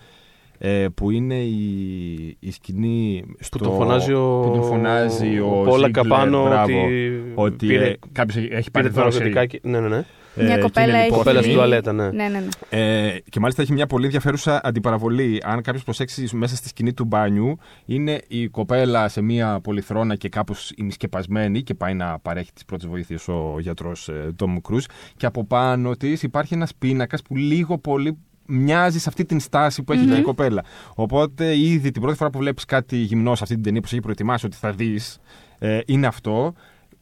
Ε, 0.59 0.87
που 0.95 1.11
είναι 1.11 1.35
η, 1.35 2.37
η 2.41 2.51
σκηνή 2.51 3.25
στο, 3.39 3.59
Που 3.59 3.65
τον 3.65 3.75
φωνάζει 3.75 4.13
ο, 4.13 4.41
που 4.45 4.51
τον 4.55 4.63
φωνάζει 4.65 5.39
ο, 5.41 5.61
ο 5.61 5.63
Πόλακα 5.65 6.01
Ζίγκλερ, 6.03 6.19
πάνω 6.19 6.45
μπράβο, 6.45 6.85
ότι, 6.85 7.23
ότι 7.35 7.67
πήρε, 7.67 7.87
ε, 7.89 7.95
κάποιος 8.13 8.37
έχει- 8.37 8.53
έχει 8.55 8.71
πάρει 8.71 8.87
πήρε 8.89 8.97
το 8.97 9.01
δρόση. 9.01 9.19
ναρκωτικά. 9.19 9.47
και- 9.47 9.61
Ναι, 9.63 9.81
ναι, 9.81 9.89
ναι. 9.89 10.05
Ε, 10.37 10.45
Μια 10.45 10.55
και 10.55 10.61
κοπέλα 10.61 10.87
είναι 10.89 10.99
έχει- 10.99 11.11
Κοπέλα 11.11 11.43
στην 11.43 11.51
λιπόθυμη. 11.51 11.55
τουαλέτα, 11.55 11.93
ναι. 11.93 12.11
Ναι, 12.11 12.29
ναι, 12.29 12.39
ναι. 12.39 13.09
Ε, 13.09 13.19
και 13.31 13.41
μάλιστα 13.41 13.63
έχει 13.63 13.73
μια 13.73 13.87
πολύ 13.87 14.05
ενδιαφέρουσα 14.05 14.61
αντιπαραβολή. 14.63 15.41
Αν 15.45 15.63
κάποιος 15.63 15.85
προσέξει 15.85 16.29
μέσα 16.37 16.57
στη 16.57 16.69
σκηνή 16.69 16.93
του 16.93 17.05
μπάνιου, 17.05 17.59
είναι 17.85 18.21
η 18.29 18.49
κοπέλα 18.49 19.09
σε 19.09 19.21
μια 19.23 19.61
πολυθρόνα 19.63 20.15
και 20.17 20.29
κάπως 20.29 20.73
ημισκεπασμένη 20.77 21.63
και 21.63 21.75
πάει 21.75 21.95
να 21.95 22.19
παρέχει 22.19 22.53
τις 22.53 22.65
πρώτες 22.65 22.87
βοήθειες 22.89 23.29
ο 23.29 23.57
γιατρός 23.61 24.11
Τόμ 24.37 24.57
Κρούζ. 24.61 24.85
Και 25.17 25.27
από 25.27 25.45
πάνω 25.47 25.97
της 25.97 26.23
υπάρχει 26.23 26.55
ένας 26.55 26.75
πίνακας 26.79 27.23
που 27.23 27.37
λίγο 27.37 27.79
πολύ 27.79 28.19
μοιάζει 28.49 28.99
σε 28.99 29.09
αυτή 29.09 29.25
την 29.25 29.41
στάση 29.41 29.83
που 29.83 29.93
έχει 29.93 30.05
Μμμ. 30.05 30.13
και 30.13 30.19
η 30.19 30.23
κοπέλα. 30.23 30.65
Οπότε 30.95 31.59
ήδη 31.59 31.91
την 31.91 32.03
πρώτη 32.03 32.17
φορά 32.17 32.31
που 32.31 32.39
βλέπεις 32.39 32.65
κάτι 32.65 32.97
γυμνό 32.97 33.35
σε 33.35 33.43
αυτή 33.43 33.55
την 33.55 33.65
ταινία 33.65 33.81
που 33.81 33.87
σε 33.87 33.93
έχει 33.95 34.03
προετοιμάσει 34.03 34.47
ότι 34.47 34.57
θα 34.57 34.73
δεις, 34.73 35.19
ε, 35.59 35.79
είναι 35.87 36.07
αυτό. 36.07 36.53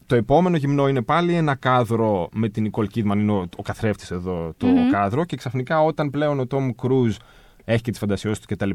Το 0.06 0.14
επόμενο 0.14 0.56
γυμνό 0.56 0.88
είναι 0.88 1.02
πάλι 1.02 1.34
ένα 1.34 1.54
κάδρο 1.54 2.28
με 2.32 2.48
την 2.48 2.70
Nicole 2.70 2.84
Kidman, 2.94 3.16
είναι 3.16 3.32
ο, 3.32 3.48
ο 3.56 3.62
καθρέφτης 3.62 4.10
εδώ 4.10 4.54
το 4.56 4.66
Μμμ. 4.66 4.90
κάδρο 4.90 5.24
και 5.24 5.36
ξαφνικά 5.36 5.82
όταν 5.82 6.10
πλέον 6.10 6.40
ο 6.40 6.44
Tom 6.50 6.70
Cruise 6.82 7.16
έχει 7.64 7.82
και 7.82 7.90
τις 7.90 7.98
φαντασιώσεις 8.00 8.38
του 8.46 8.54
κτλ. 8.54 8.70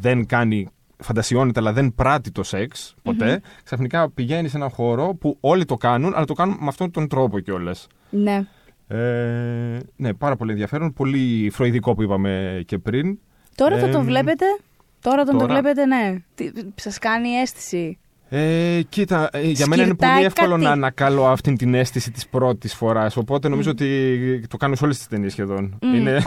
δεν 0.00 0.26
κάνει, 0.26 0.68
φαντασιώνεται 0.96 1.60
αλλά 1.60 1.72
δεν 1.72 1.94
πράττει 1.94 2.30
το 2.30 2.42
σεξ 2.42 2.94
ποτέ, 3.02 3.40
ξαφνικά 3.64 4.10
πηγαίνει 4.10 4.48
σε 4.48 4.56
έναν 4.56 4.70
χώρο 4.70 5.14
που 5.14 5.36
όλοι 5.40 5.64
το 5.64 5.76
κάνουν, 5.76 6.12
αλλά 6.14 6.24
το 6.24 6.32
κάνουν 6.32 6.56
με 6.60 6.66
αυτόν 6.68 6.90
τον 6.90 7.08
τρόπο 7.08 7.38
κιόλας. 7.40 7.86
ναι. 8.10 8.46
Ε, 8.94 9.78
ναι, 9.96 10.14
πάρα 10.14 10.36
πολύ 10.36 10.50
ενδιαφέρον, 10.50 10.92
πολύ 10.92 11.50
φροηδικό 11.52 11.94
που 11.94 12.02
είπαμε 12.02 12.62
και 12.66 12.78
πριν. 12.78 13.18
Τώρα 13.54 13.78
θα 13.78 13.86
Ε, 13.86 13.90
τον 13.90 14.04
βλέπετε. 14.04 14.44
Τώρα 15.00 15.24
τον 15.24 15.38
το 15.38 15.40
τώρα- 15.46 15.52
βλέπετε, 15.60 15.86
ναι. 15.86 16.14
Τι- 16.34 16.50
Σας 16.74 16.98
κάνει 16.98 17.28
αίσθηση. 17.28 17.98
Ε, 18.32 18.80
κοίτα, 18.88 19.28
ε, 19.32 19.40
για 19.40 19.66
μένα 19.66 19.82
είναι 19.82 19.90
Σκυρτάει 19.92 20.12
πολύ 20.14 20.24
εύκολο 20.24 20.50
κάτι. 20.50 20.62
να 20.62 20.70
ανακαλώ 20.70 21.26
αυτή 21.26 21.52
την 21.52 21.74
αίσθηση 21.74 22.10
της 22.10 22.28
πρώτης 22.28 22.74
φοράς, 22.74 23.16
οπότε 23.16 23.48
νομίζω 23.48 23.70
ότι 23.70 24.46
το 24.48 24.56
κάνω 24.56 24.74
σε 24.74 24.84
όλες 24.84 24.96
τις 24.98 25.06
ταινίες 25.06 25.32
σχεδόν. 25.32 25.78
Μμ. 25.82 25.94
Είναι 25.94 26.16
Ω, 26.16 26.20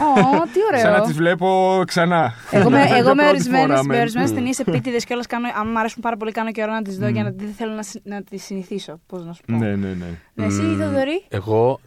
τι 0.52 0.58
ωραίο. 0.70 0.80
σαν 0.80 0.92
να 0.92 1.00
τις 1.00 1.12
βλέπω 1.12 1.82
ξανά. 1.86 2.32
Εγώ 2.50 2.70
με, 2.70 2.84
Για 2.86 2.96
εγώ 2.96 3.08
με 3.08 3.14
πρώτη 3.14 3.28
ορισμένε 3.28 3.66
φορά, 3.66 3.84
με. 3.84 4.00
ορισμένες 4.00 4.30
Μμ. 4.30 4.34
ταινίες 4.34 4.58
επίτηδες 4.58 5.04
και 5.04 5.12
όλα 5.14 5.24
κάνω. 5.28 5.48
Αν 5.60 5.68
μου 5.72 5.78
αρέσουν 5.78 6.02
πάρα 6.02 6.16
πολύ, 6.16 6.32
κάνω 6.32 6.50
καιρό 6.50 6.72
να 6.72 6.82
τις 6.82 6.98
δω 6.98 7.06
Μμ. 7.06 7.12
για 7.12 7.22
να 7.22 7.30
δεν 7.36 7.52
θέλω 7.56 7.72
να, 7.72 7.82
συ- 7.82 8.00
να 8.06 8.22
τις 8.22 8.44
συνηθίσω. 8.44 9.00
Πώς 9.06 9.24
να 9.24 9.32
σου 9.32 9.42
πω. 9.46 9.56
Ναι, 9.56 9.66
ναι, 9.68 9.88
ναι. 9.88 10.06
Ναι, 10.34 10.44
Εσύ, 10.44 10.60
Μμ, 10.62 10.78
Θοδωρή, 10.80 11.24
Εγώ. 11.28 11.80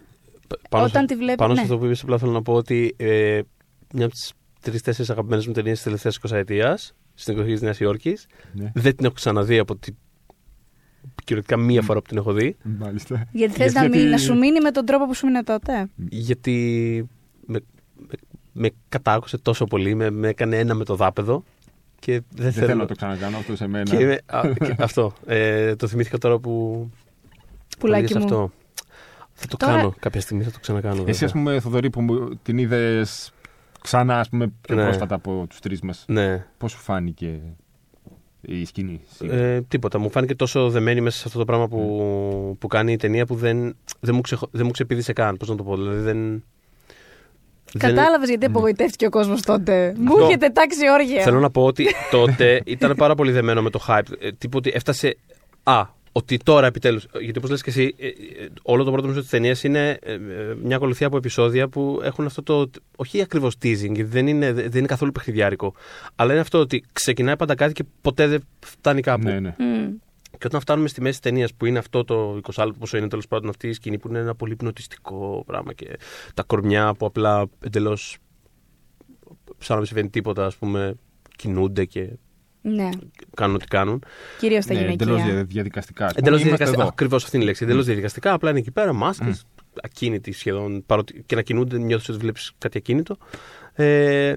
Π- 0.47 0.67
Πάνω, 0.69 0.85
όταν 0.85 1.01
σε, 1.01 1.07
τη 1.07 1.15
βλέπεις. 1.15 1.35
πάνω 1.35 1.51
ναι. 1.53 1.57
σε 1.57 1.63
αυτό 1.63 1.77
που 1.77 1.85
είπες, 1.85 2.01
απλά 2.01 2.17
θέλω 2.17 2.31
να 2.31 2.41
πω 2.41 2.53
ότι 2.53 2.93
ε, 2.97 3.41
μια 3.93 4.05
από 4.05 4.13
τις 4.13 4.33
τρει-τέσσερι 4.61 5.07
αγαπημένες 5.11 5.47
μου 5.47 5.53
ταινίες 5.53 5.73
της 5.73 5.83
τελευταίας 5.83 6.19
20 6.27 6.31
ετία, 6.31 6.77
στην 7.13 7.33
εκδοχή 7.33 7.51
της 7.53 7.61
Νέας 7.61 7.79
Υόρκης, 7.79 8.27
ναι. 8.53 8.71
δεν 8.73 8.95
την 8.95 9.05
έχω 9.05 9.13
ξαναδεί 9.13 9.57
από 9.59 9.75
την. 9.75 9.95
κυριολεκτικά 11.23 11.59
μία 11.59 11.81
φορά 11.81 11.99
που 12.01 12.07
την 12.07 12.17
έχω 12.17 12.33
δει. 12.33 12.57
Μάλιστα. 12.63 13.27
Γιατί 13.31 13.53
θες 13.53 13.71
Γιατί- 13.71 13.89
να, 13.97 13.97
μη- 14.03 14.09
να 14.09 14.17
σου 14.17 14.37
μείνει 14.37 14.59
με 14.61 14.71
τον 14.71 14.85
τρόπο 14.85 15.05
που 15.05 15.13
σου 15.15 15.25
μείνε 15.25 15.43
τότε. 15.43 15.89
Γιατί 16.09 17.07
με, 17.45 17.59
με, 17.95 18.15
με 18.53 18.69
κατάκουσε 18.89 19.37
τόσο 19.37 19.65
πολύ, 19.65 19.95
με, 19.95 20.09
με 20.09 20.27
έκανε 20.27 20.57
ένα 20.59 20.73
με 20.73 20.83
το 20.83 20.95
δάπεδο 20.95 21.43
και 21.99 22.11
δεν, 22.11 22.23
Δεν 22.35 22.51
θέλω. 22.51 22.65
θέλω 22.67 22.79
να 22.79 22.85
το 22.87 22.95
ξανακάνω 22.95 23.37
αυτό 23.37 23.55
σε 23.55 23.67
μένα. 23.67 23.95
Και, 23.97 24.05
με- 24.05 24.17
α, 24.25 24.41
και 24.59 24.75
αυτό. 24.79 25.13
Ε, 25.25 25.75
το 25.75 25.87
θυμήθηκα 25.87 26.17
τώρα 26.17 26.39
που. 26.39 26.89
Πουλάκι 27.79 28.13
που 28.13 28.19
μου. 28.19 28.25
είδες 28.25 28.31
αυτό. 28.31 28.51
Θα 29.39 29.47
το 29.47 29.57
Τώρα- 29.57 29.75
κάνω 29.75 29.93
κάποια 29.99 30.21
στιγμή, 30.21 30.43
θα 30.43 30.51
το 30.51 30.59
ξανακάνω. 30.59 31.03
Εσύ, 31.07 31.09
ας 31.25 31.31
βέβαια. 31.31 31.43
πούμε, 31.43 31.59
Θοδωρή, 31.59 31.89
που 31.89 32.01
μου 32.01 32.39
την 32.43 32.57
είδες 32.57 33.31
ξανά, 33.81 34.19
ας 34.19 34.29
πούμε, 34.29 34.51
πιο 34.61 34.75
Ναι. 34.75 34.83
πρόσφατα 34.83 35.15
από 35.15 35.45
τους 35.49 35.59
τρεις 35.59 35.81
μας. 35.81 36.03
Ναι. 36.07 36.45
Πώς 36.57 36.71
σου 36.71 36.77
φάνηκε 36.77 37.39
η 38.41 38.65
σκηνή. 38.65 39.01
Ε, 39.29 39.61
τίποτα. 39.61 39.99
Μου 39.99 40.09
φάνηκε 40.09 40.35
τόσο 40.35 40.69
δεμένη 40.69 41.01
μέσα 41.01 41.17
σε 41.17 41.23
αυτό 41.27 41.39
το 41.39 41.45
πράγμα 41.45 41.67
που, 41.67 42.55
που 42.59 42.67
κάνει 42.67 42.91
η 42.91 42.95
ταινία 42.97 43.25
που 43.25 43.35
δεν, 43.35 43.75
δεν, 43.99 44.15
μου, 44.15 44.21
ξεχω, 44.21 44.47
δεν 44.51 44.65
μου 44.65 44.71
ξεπίδησε 44.71 45.13
καν. 45.13 45.37
Πώς 45.37 45.49
να 45.49 45.55
το 45.55 45.63
πω. 45.63 45.75
Δηλαδή 45.75 45.97
δεν. 45.99 46.43
δεν- 47.73 47.95
Κατάλαβες 47.95 48.29
γιατί 48.29 48.45
απογοητεύτηκε 48.45 49.05
ο 49.05 49.09
κόσμος 49.09 49.41
τότε. 49.41 49.93
Μου 49.97 50.11
Αυτό. 50.13 50.25
έχετε 50.25 50.49
τάξει 50.49 50.89
όργια. 50.99 51.23
Θέλω 51.23 51.39
να 51.39 51.49
πω 51.49 51.65
ότι 51.65 51.85
τότε 52.11 52.61
ήταν 52.65 52.95
πάρα 52.95 53.15
πολύ 53.15 53.31
δεμένο 53.31 53.61
με 53.61 53.69
το 53.69 53.79
hype. 53.87 54.01
Ε, 54.19 54.31
τύπου 54.31 54.57
ότι 54.57 54.71
έφτασε. 54.73 55.17
Α, 55.63 55.85
ότι 56.17 56.37
τώρα 56.37 56.67
επιτέλους. 56.67 57.05
Γιατί 57.21 57.37
όπως 57.37 57.49
λες 57.49 57.61
και 57.61 57.69
εσύ, 57.69 57.95
ε, 57.97 58.07
ε, 58.07 58.13
όλο 58.61 58.83
το 58.83 58.91
πρώτο 58.91 59.07
μισό 59.07 59.19
της 59.19 59.29
ταινίας 59.29 59.63
είναι 59.63 59.97
ε, 60.01 60.13
ε, 60.13 60.19
μια 60.63 60.75
ακολουθία 60.75 61.07
από 61.07 61.17
επεισόδια 61.17 61.67
που 61.67 61.99
έχουν 62.03 62.25
αυτό 62.25 62.43
το. 62.43 62.69
Όχι 62.95 63.21
ακριβώς 63.21 63.53
teasing, 63.53 63.93
γιατί 63.93 64.03
δεν 64.03 64.27
είναι, 64.27 64.53
δεν 64.53 64.71
είναι 64.73 64.87
καθόλου 64.87 65.11
παιχνιδιάρικο. 65.11 65.73
Αλλά 66.15 66.31
είναι 66.31 66.41
αυτό 66.41 66.59
ότι 66.59 66.83
ξεκινάει 66.91 67.35
πάντα 67.35 67.55
κάτι 67.55 67.73
και 67.73 67.83
ποτέ 68.01 68.27
δεν 68.27 68.43
φτάνει 68.65 69.01
κάπου. 69.01 69.23
Ναι, 69.23 69.39
ναι. 69.39 69.55
Μμ. 69.57 69.93
Και 70.37 70.47
όταν 70.47 70.61
φτάνουμε 70.61 70.87
στη 70.87 71.01
μέση 71.01 71.21
της 71.21 71.31
ταινίας 71.31 71.53
που 71.53 71.65
είναι 71.65 71.79
αυτό 71.79 72.03
το 72.03 72.39
20 72.43 72.63
λεπτό, 72.65 72.79
πόσο 72.79 72.97
είναι 72.97 73.07
τέλος 73.07 73.27
πάντων 73.27 73.49
αυτή 73.49 73.67
η 73.67 73.73
σκηνή 73.73 73.97
που 73.97 74.07
είναι 74.07 74.19
ένα 74.19 74.35
πολύ 74.35 74.55
πνοτιστικό 74.55 75.43
πράγμα 75.45 75.73
και 75.73 75.97
τα 76.33 76.43
κορμιά 76.43 76.93
που 76.93 77.05
απλά 77.05 77.45
εντελώς. 77.59 78.17
σαν 79.57 79.67
να 79.69 79.75
μην 79.75 79.85
συμβαίνει 79.85 80.09
τίποτα, 80.09 80.45
ας 80.45 80.55
πούμε, 80.55 80.95
κινούνται 81.35 81.85
και 81.85 82.09
Ναι, 82.75 82.89
κάνουν 83.35 83.55
ό,τι 83.55 83.65
κάνουν. 83.65 84.03
κυρίως 84.39 84.65
τα 84.65 84.73
ναι 84.73 84.79
εντελώς 84.79 84.99
γυναικεία. 85.17 85.33
δια- 85.33 85.43
διαδικαστικά. 85.43 86.05
ας 86.05 86.13
πούμε. 86.13 86.19
Εντελώς 86.27 86.39
Είμαστε 86.39 86.47
διαδικαστικά. 86.55 86.81
εδώ. 86.81 86.89
Ακριβώς 86.91 87.23
αυτή 87.23 87.35
είναι 87.35 87.45
η 87.45 87.47
λέξη. 87.47 87.63
Εντελώ 87.63 87.81
διαδικαστικά, 87.83 88.33
απλά 88.33 88.49
είναι 88.49 88.59
εκεί 88.59 88.71
πέρα, 88.71 88.93
μάσκες, 88.93 89.45
ακίνητοι 89.83 90.31
σχεδόν. 90.31 90.83
Παρότι 90.85 91.23
και 91.25 91.35
να 91.35 91.41
κινούνται, 91.41 91.77
νιώθεις 91.77 92.09
ότι 92.09 92.17
βλέπεις 92.17 92.51
κάτι 92.57 92.77
ακίνητο. 92.77 93.17
Ε, 93.73 94.33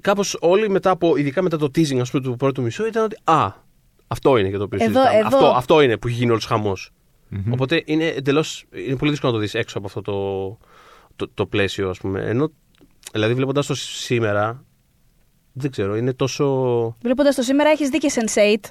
Κάπως 0.00 0.36
όλοι 0.40 0.68
μετά 0.70 0.90
από, 0.90 1.16
ειδικά 1.16 1.42
μετά 1.42 1.56
το 1.58 1.66
teasing 1.66 1.98
ας 1.98 2.10
πούμε, 2.10 2.22
του 2.22 2.36
πρώτου 2.36 2.62
μισού, 2.62 2.86
ήταν 2.86 3.04
ότι 3.04 3.16
Α, 3.24 3.52
αυτό 4.06 4.36
είναι 4.36 4.48
για 4.48 4.58
το 4.58 4.64
οποίο 4.64 4.78
Εδώ, 4.82 4.92
συζητάμε. 5.00 5.18
εδώ. 5.18 5.26
Αυτό, 5.36 5.46
αυτό 5.46 5.80
είναι 5.80 5.96
που 5.96 6.08
έχει 6.08 6.16
γίνει 6.16 6.30
όλος 6.30 6.44
χαμός. 6.44 6.90
Μμμ. 7.28 7.52
Οπότε 7.52 7.82
είναι 7.86 8.06
εντελώς. 8.06 8.64
Είναι 8.86 8.96
πολύ 8.96 9.10
δύσκολο 9.10 9.32
να 9.32 9.38
το 9.38 9.44
δεις 9.44 9.54
έξω 9.54 9.78
από 9.78 9.86
αυτό 9.86 10.00
το, 10.02 10.58
το, 11.16 11.30
το 11.34 11.46
πλαίσιο, 11.46 11.88
ας 11.90 11.98
πούμε. 11.98 12.20
Ενώ, 12.20 12.50
δηλαδή, 13.12 13.34
βλέποντας 13.34 13.66
το 13.66 13.74
σήμερα, 13.74 14.64
δεν 15.60 15.70
ξέρω, 15.70 15.96
είναι 15.96 16.12
τόσο. 16.12 16.44
Βλέποντα 17.02 17.30
το 17.30 17.42
σήμερα, 17.42 17.70
έχεις 17.70 17.88
δει 17.88 17.98
και 17.98 18.10
Sense8. 18.14 18.70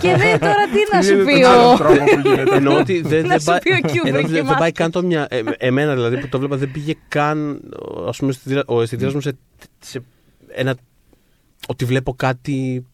και 0.00 0.16
δεν 0.16 0.38
τώρα 0.38 0.64
τι 0.72 0.96
να 0.96 1.02
σου 1.02 1.12
Είναι 1.14 1.24
πει 1.24 1.40
τον 1.40 1.50
άλλον 1.50 1.72
ο. 1.74 1.76
τρόπο 1.76 2.04
που 2.04 2.28
γίνεται. 2.28 2.54
Εννοώ 2.56 2.78
ότι 2.78 3.00
δεν, 3.12 3.22
Να 3.22 3.28
δεν, 3.28 3.38
σου 3.40 3.44
πάει, 3.46 3.58
πει 3.58 3.70
ο 3.72 3.76
Kubrick 3.82 4.06
εννοώ 4.06 4.20
ότι 4.20 4.26
και 4.26 4.32
δεν, 4.32 4.32
δεν 4.32 4.42
μάσκες. 4.44 4.58
πάει 4.58 4.72
καν 4.72 4.90
το 4.90 5.02
μια. 5.02 5.26
Ε, 5.30 5.42
εμένα 5.58 5.94
δηλαδή 5.94 6.18
που 6.20 6.28
το 6.28 6.38
βλέπα 6.38 6.56
δεν 6.56 6.70
πήγε 6.70 6.94
καν 7.08 7.60
ας 8.08 8.16
πούμε, 8.18 8.30
αισθητήρα- 8.30 8.64
ο 8.66 8.82
αισθητήρας 8.82 9.14
μου 9.14 9.20
σε, 9.20 9.36
σε 9.80 10.02
ένα. 10.48 10.76
Ότι 11.68 11.84
βλέπω 11.84 12.14
κάτι 12.14 12.86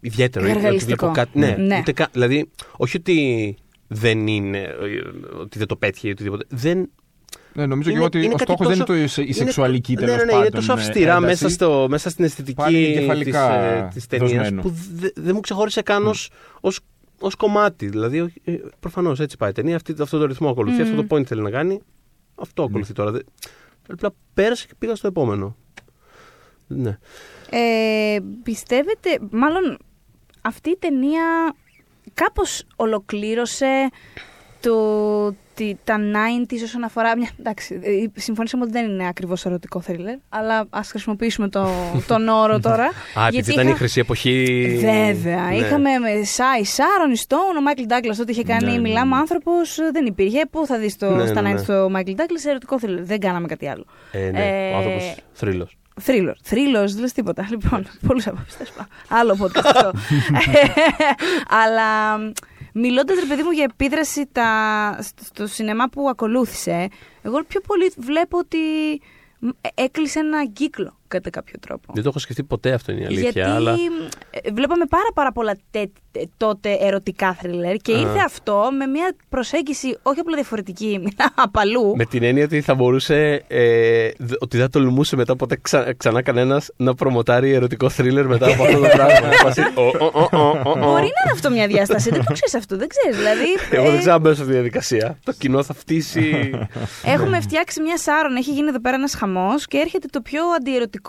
ιδιαίτερο. 0.00 0.46
ή 0.46 0.48
Ότι 0.50 0.58
Εργαλιστικό. 0.58 0.96
βλέπω 1.06 1.12
κάτι, 1.12 1.38
ναι, 1.38 1.54
Ναι. 1.58 1.78
Ούτε 1.78 1.92
καν, 1.92 2.06
δηλαδή, 2.12 2.50
όχι 2.76 2.96
ότι 2.96 3.56
δεν 3.88 4.26
είναι, 4.26 4.58
ε, 4.58 4.76
ότι 5.40 5.58
δεν 5.58 5.66
το 5.66 5.76
πέτυχε 5.76 6.08
ή 6.08 6.10
οτιδήποτε. 6.10 6.44
Δεν, 6.48 6.90
Ναι, 7.54 7.66
νομίζω 7.66 7.82
και 7.90 7.90
Είναι- 7.90 7.98
εγώ 7.98 8.06
ότι 8.06 8.18
είναι 8.18 8.26
ο 8.26 8.36
κάτι 8.36 8.42
στόχος 8.52 8.66
δεν 8.66 8.76
είναι 8.76 8.84
τόσο- 8.84 9.14
το, 9.16 9.22
η 9.22 9.24
είναι- 9.26 9.34
σεξουαλική 9.36 9.94
ναι, 9.94 10.00
τέλος 10.00 10.16
ναι, 10.16 10.22
ναι, 10.22 10.30
πάντων. 10.30 10.40
είναι 10.46 10.54
τόσο 10.54 10.72
ε, 10.72 10.74
αυστηρά 10.74 11.10
ένταση. 11.16 11.26
μέσα, 11.26 11.48
στο, 11.48 11.86
μέσα 11.90 12.10
στην 12.10 12.24
αισθητική 12.24 12.54
Πάλι 12.56 12.86
της, 12.86 12.96
εγκεφαλικά 12.96 13.54
ε, 13.54 13.88
της 13.94 14.06
ταινίας 14.06 14.30
δοσμένο. 14.32 14.62
που 14.62 14.74
δε- 14.94 15.10
δεν 15.14 15.30
μου 15.34 15.40
ξεχώρισε 15.40 15.82
καν 15.82 16.06
ως, 16.06 16.30
ως, 16.60 16.80
ως 17.20 17.34
κομμάτι. 17.34 17.88
Δηλαδή, 17.88 18.32
ε, 18.44 18.54
προφανώς 18.80 19.20
έτσι 19.20 19.36
πάει 19.36 19.50
η 19.50 19.52
ταινία, 19.52 19.76
αυτή, 19.76 19.94
αυτό 20.00 20.18
το 20.18 20.26
ρυθμό 20.26 20.48
ακολουθεί, 20.50 20.82
Μμμ. 20.82 20.90
αυτό 20.90 21.04
το 21.04 21.16
point 21.16 21.24
θέλει 21.26 21.42
να 21.42 21.50
κάνει, 21.50 21.80
αυτό 22.34 22.62
ακολουθεί 22.62 22.92
τώρα. 22.92 23.10
Δεν- 23.10 23.24
Απλά 23.92 24.10
πέρασε 24.34 24.66
και 24.66 24.72
πήγα 24.78 24.94
στο 24.94 25.06
επόμενο. 25.06 25.56
Ναι. 26.66 26.98
Ε, 27.50 28.18
πιστεύετε, 28.42 29.18
μάλλον 29.30 29.78
αυτή 30.40 30.70
η 30.70 30.76
ταινία 30.78 31.54
κάπως 32.14 32.62
ολοκλήρωσε 32.76 33.88
το, 34.62 35.34
τι- 35.54 35.74
τα 35.84 35.96
90s 35.98 36.56
όσον 36.64 36.84
αφορά. 36.84 37.16
Μια, 37.16 37.28
εντάξει, 37.40 37.80
ε, 37.82 38.20
συμφωνήσαμε 38.20 38.62
ότι 38.62 38.72
δεν 38.72 38.90
είναι 38.90 39.06
ακριβώς 39.08 39.44
ερωτικό 39.44 39.80
θρίλερ, 39.80 40.14
αλλά 40.28 40.66
ας 40.70 40.88
χρησιμοποιήσουμε 40.88 41.48
το, 41.48 41.68
τον 42.06 42.28
όρο 42.28 42.60
τώρα. 42.68 42.84
Α, 43.14 43.26
επειδή 43.26 43.52
ήταν 43.52 43.68
η 43.68 43.72
χρυσή 43.74 44.00
εποχή. 44.00 44.66
Βέβαια. 44.80 45.46
Ναι. 45.48 45.54
Είχαμε 45.56 45.98
με 45.98 46.24
Σάι 46.24 46.64
Σάρον, 46.64 47.16
Στόουν, 47.16 47.56
ο 47.58 47.60
Μάικλ 47.60 47.82
Ντάγκλας 47.86 48.16
τότε 48.16 48.32
είχε 48.32 48.42
κάνει 48.42 48.64
Ναι, 48.64 48.70
ναι, 48.72 48.78
Μιλάμε 48.78 49.14
ναι. 49.14 49.20
άνθρωπος, 49.20 49.78
δεν 49.92 50.06
υπήρχε. 50.06 50.46
Πού 50.50 50.66
θα 50.66 50.78
δεις 50.78 50.96
το 50.96 51.10
Ναι, 51.10 51.26
στα 51.26 51.40
ναι, 51.40 51.50
90s 51.52 51.54
ναι. 51.54 51.62
το 51.62 51.90
Μάικλ 51.90 52.12
Ντάγκλας, 52.12 52.44
ερωτικό 52.44 52.78
θρίλερ. 52.78 53.04
Δεν 53.04 53.20
κάναμε 53.20 53.46
κάτι 53.46 53.68
άλλο. 53.68 53.84
Ε, 54.12 54.30
ναι, 54.30 54.68
Ε, 54.68 54.72
ο 54.72 54.76
άνθρωπος 54.76 55.14
θρύλος. 55.32 55.76
Θρύλος. 56.00 56.38
Θρύλος, 56.42 56.92
δεν 56.92 57.00
λες 57.02 57.12
τίποτα. 57.12 57.46
Λοιπόν, 57.50 57.86
πολλούς 58.06 58.26
απόψει. 58.26 58.56
Άλλο 59.08 59.36
podcast 59.40 59.62
αυτό. 59.74 59.90
Αλλά 61.64 62.18
μιλώντας, 62.72 63.18
ρε 63.20 63.26
παιδί 63.26 63.42
μου, 63.42 63.50
για 63.50 63.64
επίδραση 63.64 64.26
τα, 64.32 64.98
στο- 65.02 65.24
στο 65.24 65.46
σινεμά 65.46 65.88
που 65.88 66.08
ακολούθησε, 66.08 66.88
εγώ 67.22 67.44
πιο 67.44 67.60
πολύ 67.60 67.92
βλέπω 67.96 68.38
ότι 68.38 68.58
μ, 69.38 69.48
ε, 69.60 69.68
έκλεισε 69.82 70.18
ένα 70.18 70.46
κύκλο 70.46 70.98
κατά 71.12 71.30
κάποιο 71.30 71.54
τρόπο. 71.60 71.92
Δεν 71.94 72.02
το 72.02 72.08
έχω 72.08 72.18
σκεφτεί 72.18 72.42
ποτέ 72.42 72.72
αυτό 72.72 72.92
είναι 72.92 73.00
η 73.00 73.04
αλήθεια. 73.04 73.22
Γιατί 73.30 73.40
αλλά... 73.40 73.72
ε, 74.30 74.50
βλέπαμε 74.52 74.84
πάρα 74.88 75.08
πάρα 75.14 75.32
πολλά 75.32 75.56
τε- 75.70 75.88
τε- 76.12 76.28
τότε 76.36 76.76
ερωτικά 76.80 77.34
θρίλερ 77.34 77.76
και 77.76 77.94
Α. 77.94 77.98
ήρθε 78.00 78.18
αυτό 78.24 78.68
με 78.78 78.86
μια 78.86 79.14
προσέγγιση 79.28 79.98
όχι 80.02 80.20
απλά 80.20 80.34
διαφορετική, 80.34 80.86
μιλάω 81.04 81.28
απαλού. 81.34 81.96
Με 81.96 82.04
την 82.04 82.22
έννοια 82.22 82.44
ότι 82.44 82.60
θα 82.60 82.74
μπορούσε. 82.74 83.44
Ε, 83.48 84.08
δ- 84.18 84.36
ότι 84.42 84.56
δεν 84.56 84.70
τολμούσε 84.70 85.16
μετά 85.16 85.36
ποτέ 85.36 85.58
ξα- 85.62 85.92
ξανά 85.96 86.22
κανένας 86.22 86.70
να 86.76 86.94
προμοτάρει 86.94 87.52
ερωτικό 87.52 87.88
θρίλερ 87.88 88.26
μετά 88.26 88.46
από 88.52 88.62
αυτό 88.64 88.78
το 88.80 88.86
πράγμα. 88.96 89.30
Φάση, 89.42 89.60
«Ο, 89.74 89.82
ο, 89.82 90.10
ο, 90.12 90.28
ο, 90.32 90.38
ο, 90.38 90.70
ο». 90.70 90.74
Μπορεί 90.74 90.84
να 90.84 91.20
είναι 91.22 91.32
αυτό 91.32 91.50
μια 91.50 91.66
διάσταση, 91.66 92.10
δεν 92.10 92.24
το 92.24 92.32
ξέρεις 92.32 92.54
αυτό, 92.54 92.76
δεν 92.76 92.88
ξέρεις. 92.88 93.16
Δηλαδή, 93.16 93.46
Εγώ 93.70 93.86
ε, 93.86 93.90
δεν 93.90 93.98
ξέρω 93.98 94.14
αν 94.14 94.20
μπαίνω 94.20 94.34
σε 94.34 94.40
αυτή 94.40 94.52
τη 94.52 94.58
διαδικασία. 94.58 95.18
Το 95.24 95.32
κοινό 95.32 95.62
θα 95.62 95.74
φτύσει. 95.74 96.50
Έχουμε 97.04 97.40
φτιάξει 97.40 97.80
μια 97.80 97.98
Σάρων, 97.98 98.36
έχει 98.36 98.52
γίνει 98.52 98.68
εδώ 98.68 98.80
πέρα 98.80 98.96
ένας 98.96 99.14
χαμός 99.14 99.66
και 99.66 99.76
έρχεται 99.78 100.06
το 100.10 100.20
πιο 100.20 100.42
αντιερωτικό 100.56 101.01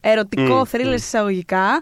ερωτικό 0.00 0.58
Μμ, 0.58 0.64
θρίλερ 0.64 0.92
μμ. 0.92 0.94
εισαγωγικά. 0.94 1.80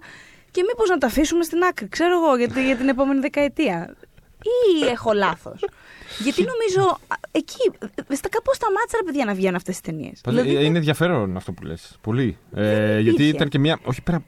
Και 0.50 0.62
μήπως 0.66 0.88
να 0.88 0.98
το 0.98 1.06
αφήσουμε 1.06 1.44
στην 1.44 1.62
άκρη, 1.62 1.88
ξέρω 1.88 2.14
εγώ, 2.24 2.36
γιατί, 2.36 2.64
για 2.64 2.76
την 2.76 2.88
επόμενη 2.88 3.20
δεκαετία. 3.20 3.96
Ή 4.42 4.86
έχω 4.86 5.12
λάθος. 5.12 5.64
Γιατί 6.18 6.44
νομίζω 6.44 6.88
α, 6.90 7.14
εκεί, 7.30 7.70
ε, 8.08 8.14
στα 8.14 8.28
κάπου 8.28 8.54
σταμάτησα 8.54 8.96
ρε 8.96 9.04
παιδιά 9.04 9.24
να 9.24 9.34
βγαίνουν 9.34 9.54
αυτές 9.54 9.80
τις 9.80 9.92
ταινίες. 9.92 10.20
Πάντως, 10.20 10.44
ε, 10.46 10.64
Είναι 10.64 10.78
ενδιαφέρον 10.78 11.36
αυτό 11.36 11.52
που 11.52 11.62
λες. 11.64 11.98
Πολύ. 12.00 12.38
Ε, 12.54 13.00
γιατί 13.00 13.08
υπήρχε. 13.08 13.30
ήταν 13.30 13.48
και 13.48 13.58
μια. 13.58 13.78
Όχι, 13.84 14.02
πέρα, 14.02 14.22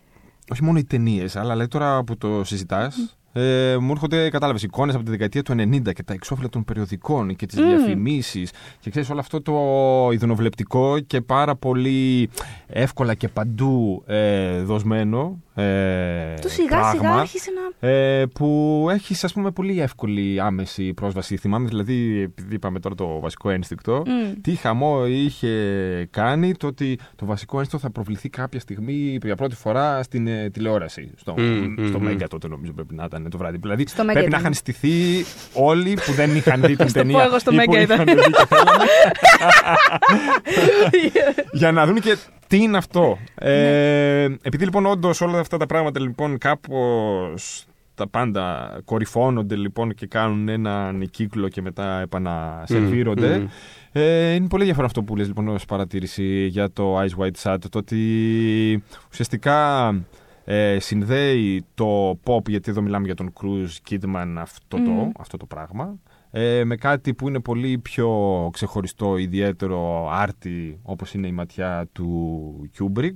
όχι 0.52 0.62
μόνο 0.64 0.78
οι 0.78 0.84
ταινίες, 0.84 1.36
αλλά 1.36 1.50
δηλαδή 1.52 1.68
τώρα 1.68 2.02
που 2.04 2.16
το 2.16 2.44
συζητάς, 2.44 3.16
ε, 3.32 3.76
μου 3.80 3.90
έρχονται, 3.90 4.30
κατάλαβες, 4.30 4.62
εικόνες 4.62 4.94
από 4.94 5.04
τη 5.04 5.10
δεκαετία 5.10 5.42
του 5.42 5.52
90 5.52 5.92
και 5.92 6.02
τα 6.02 6.12
εξώφυλλα 6.12 6.48
των 6.48 6.64
περιοδικών 6.64 7.36
και 7.36 7.46
τις 7.46 7.58
Μμ. 7.60 7.66
διαφημίσεις. 7.66 8.50
Και 8.80 8.90
ξέρεις 8.90 9.10
όλο 9.10 9.20
αυτό 9.20 9.42
το 9.42 9.54
ειδωνοβλεπτικό 10.12 10.98
και 11.00 11.20
πάρα 11.20 11.56
πολύ 11.56 12.30
εύκολα 12.66 13.14
και 13.14 13.28
παντού 13.28 14.02
ε, 14.06 14.60
δοσμένο. 14.62 15.38
Ε, 15.54 16.34
Το 16.40 16.48
σιγά 16.48 16.68
σιγά 16.68 17.00
πράγμα. 17.00 17.20
άρχισε 17.20 17.50
να. 17.80 17.88
Ε, 17.88 18.26
που 18.26 18.86
έχεις, 18.90 19.24
ας 19.24 19.32
πούμε, 19.32 19.50
πολύ 19.50 19.80
εύκολη 19.80 20.40
άμεση 20.40 20.92
πρόσβαση. 20.94 21.36
Θυμάμαι 21.36 21.68
δηλαδή, 21.68 22.20
επειδή 22.20 22.54
είπαμε 22.54 22.80
τώρα 22.80 22.94
το 22.94 23.20
βασικό 23.20 23.50
ένστικτο, 23.50 24.02
Μμ. 24.06 24.40
τι 24.40 24.54
χαμό 24.54 25.06
είχε 25.06 25.48
κάνει 26.10 26.54
το 26.54 26.66
ότι 26.66 26.98
το 27.16 27.26
βασικό 27.26 27.58
ένστικτο 27.58 27.86
θα 27.86 27.92
προβληθεί 27.92 28.28
κάποια 28.28 28.60
στιγμή 28.60 29.18
για 29.22 29.36
πρώτη 29.36 29.54
φορά 29.54 30.02
στην 30.02 30.26
ε, 30.26 30.50
τηλεόραση. 30.50 31.10
Στο, 31.16 31.34
Μμ, 31.38 31.86
στο 31.88 31.98
μμ, 31.98 32.02
Μέγκα 32.04 32.28
τότε 32.28 32.48
νομίζω 32.48 32.72
πρέπει 32.72 32.94
να 32.94 33.04
ήταν 33.04 33.19
το 33.28 33.38
βράδυ. 33.38 33.56
Δηλαδή 33.56 33.86
Στο 33.88 34.04
Μέγκα 34.04 34.12
πρέπει 34.12 34.30
να 34.30 34.38
ήταν. 34.38 34.40
είχαν 34.40 34.54
στηθεί 34.54 35.24
όλοι 35.52 35.98
που 36.06 36.12
δεν 36.12 36.36
είχαν 36.36 36.60
δει 36.60 36.76
την 36.76 36.88
Στο 36.88 37.00
πω 37.00 37.06
ταινία. 37.06 37.24
εγώ 37.24 37.38
στο 37.38 37.50
ή 37.52 37.56
που 37.56 37.64
Μέγκα 37.72 37.80
είχαν 37.80 38.00
ήταν. 38.08 38.16
δει 38.16 38.30
και 38.30 38.46
θέλανε, 38.48 38.84
για 41.52 41.72
να 41.72 41.86
δουν 41.86 42.00
και 42.00 42.16
τι 42.46 42.56
είναι 42.62 42.76
αυτό. 42.76 43.18
Ε, 43.34 44.24
επειδή 44.42 44.64
λοιπόν 44.64 44.86
όντως 44.86 45.20
όλα 45.20 45.38
αυτά 45.38 45.56
τα 45.56 45.66
πράγματα 45.66 46.00
λοιπόν 46.00 46.38
κάπως 46.38 47.64
τα 47.94 48.08
πάντα 48.08 48.76
κορυφώνονται 48.84 49.56
λοιπόν 49.56 49.94
και 49.94 50.06
κάνουν 50.06 50.48
έναν 50.48 51.08
κύκλο 51.10 51.48
και 51.48 51.62
μετά 51.62 52.00
επανασερβίρονται. 52.00 53.38
Μμμ. 53.38 53.46
Ε, 53.92 54.32
είναι 54.32 54.46
πολύ 54.48 54.60
ενδιαφέρον 54.62 54.86
αυτό 54.86 55.02
που 55.02 55.16
λες 55.16 55.26
λοιπόν 55.26 55.48
ως 55.48 55.64
παρατήρηση 55.64 56.46
για 56.46 56.70
το 56.72 56.98
Ice 57.00 57.22
White 57.24 57.42
Shut 57.42 57.56
το 57.70 57.78
ότι 57.78 58.82
ουσιαστικά 59.10 59.88
ε, 60.52 60.78
συνδέει 60.78 61.64
το 61.74 62.18
pop 62.24 62.48
γιατί 62.48 62.70
εδώ 62.70 62.82
μιλάμε 62.82 63.06
για 63.06 63.14
τον 63.14 63.32
Cruz 63.40 63.90
Kidman 63.90 64.34
αυτό, 64.38 64.76
το, 64.76 64.90
Μμμ. 64.90 65.10
αυτό 65.18 65.36
το 65.36 65.46
πράγμα 65.46 65.98
ε, 66.30 66.64
με 66.64 66.76
κάτι 66.76 67.14
που 67.14 67.28
είναι 67.28 67.40
πολύ 67.40 67.78
πιο 67.78 68.08
ξεχωριστό, 68.52 69.16
ιδιαίτερο, 69.16 70.08
άρτη 70.12 70.78
όπως 70.82 71.14
είναι 71.14 71.26
η 71.26 71.32
ματιά 71.32 71.88
του 71.92 72.70
Kubrick 72.78 73.14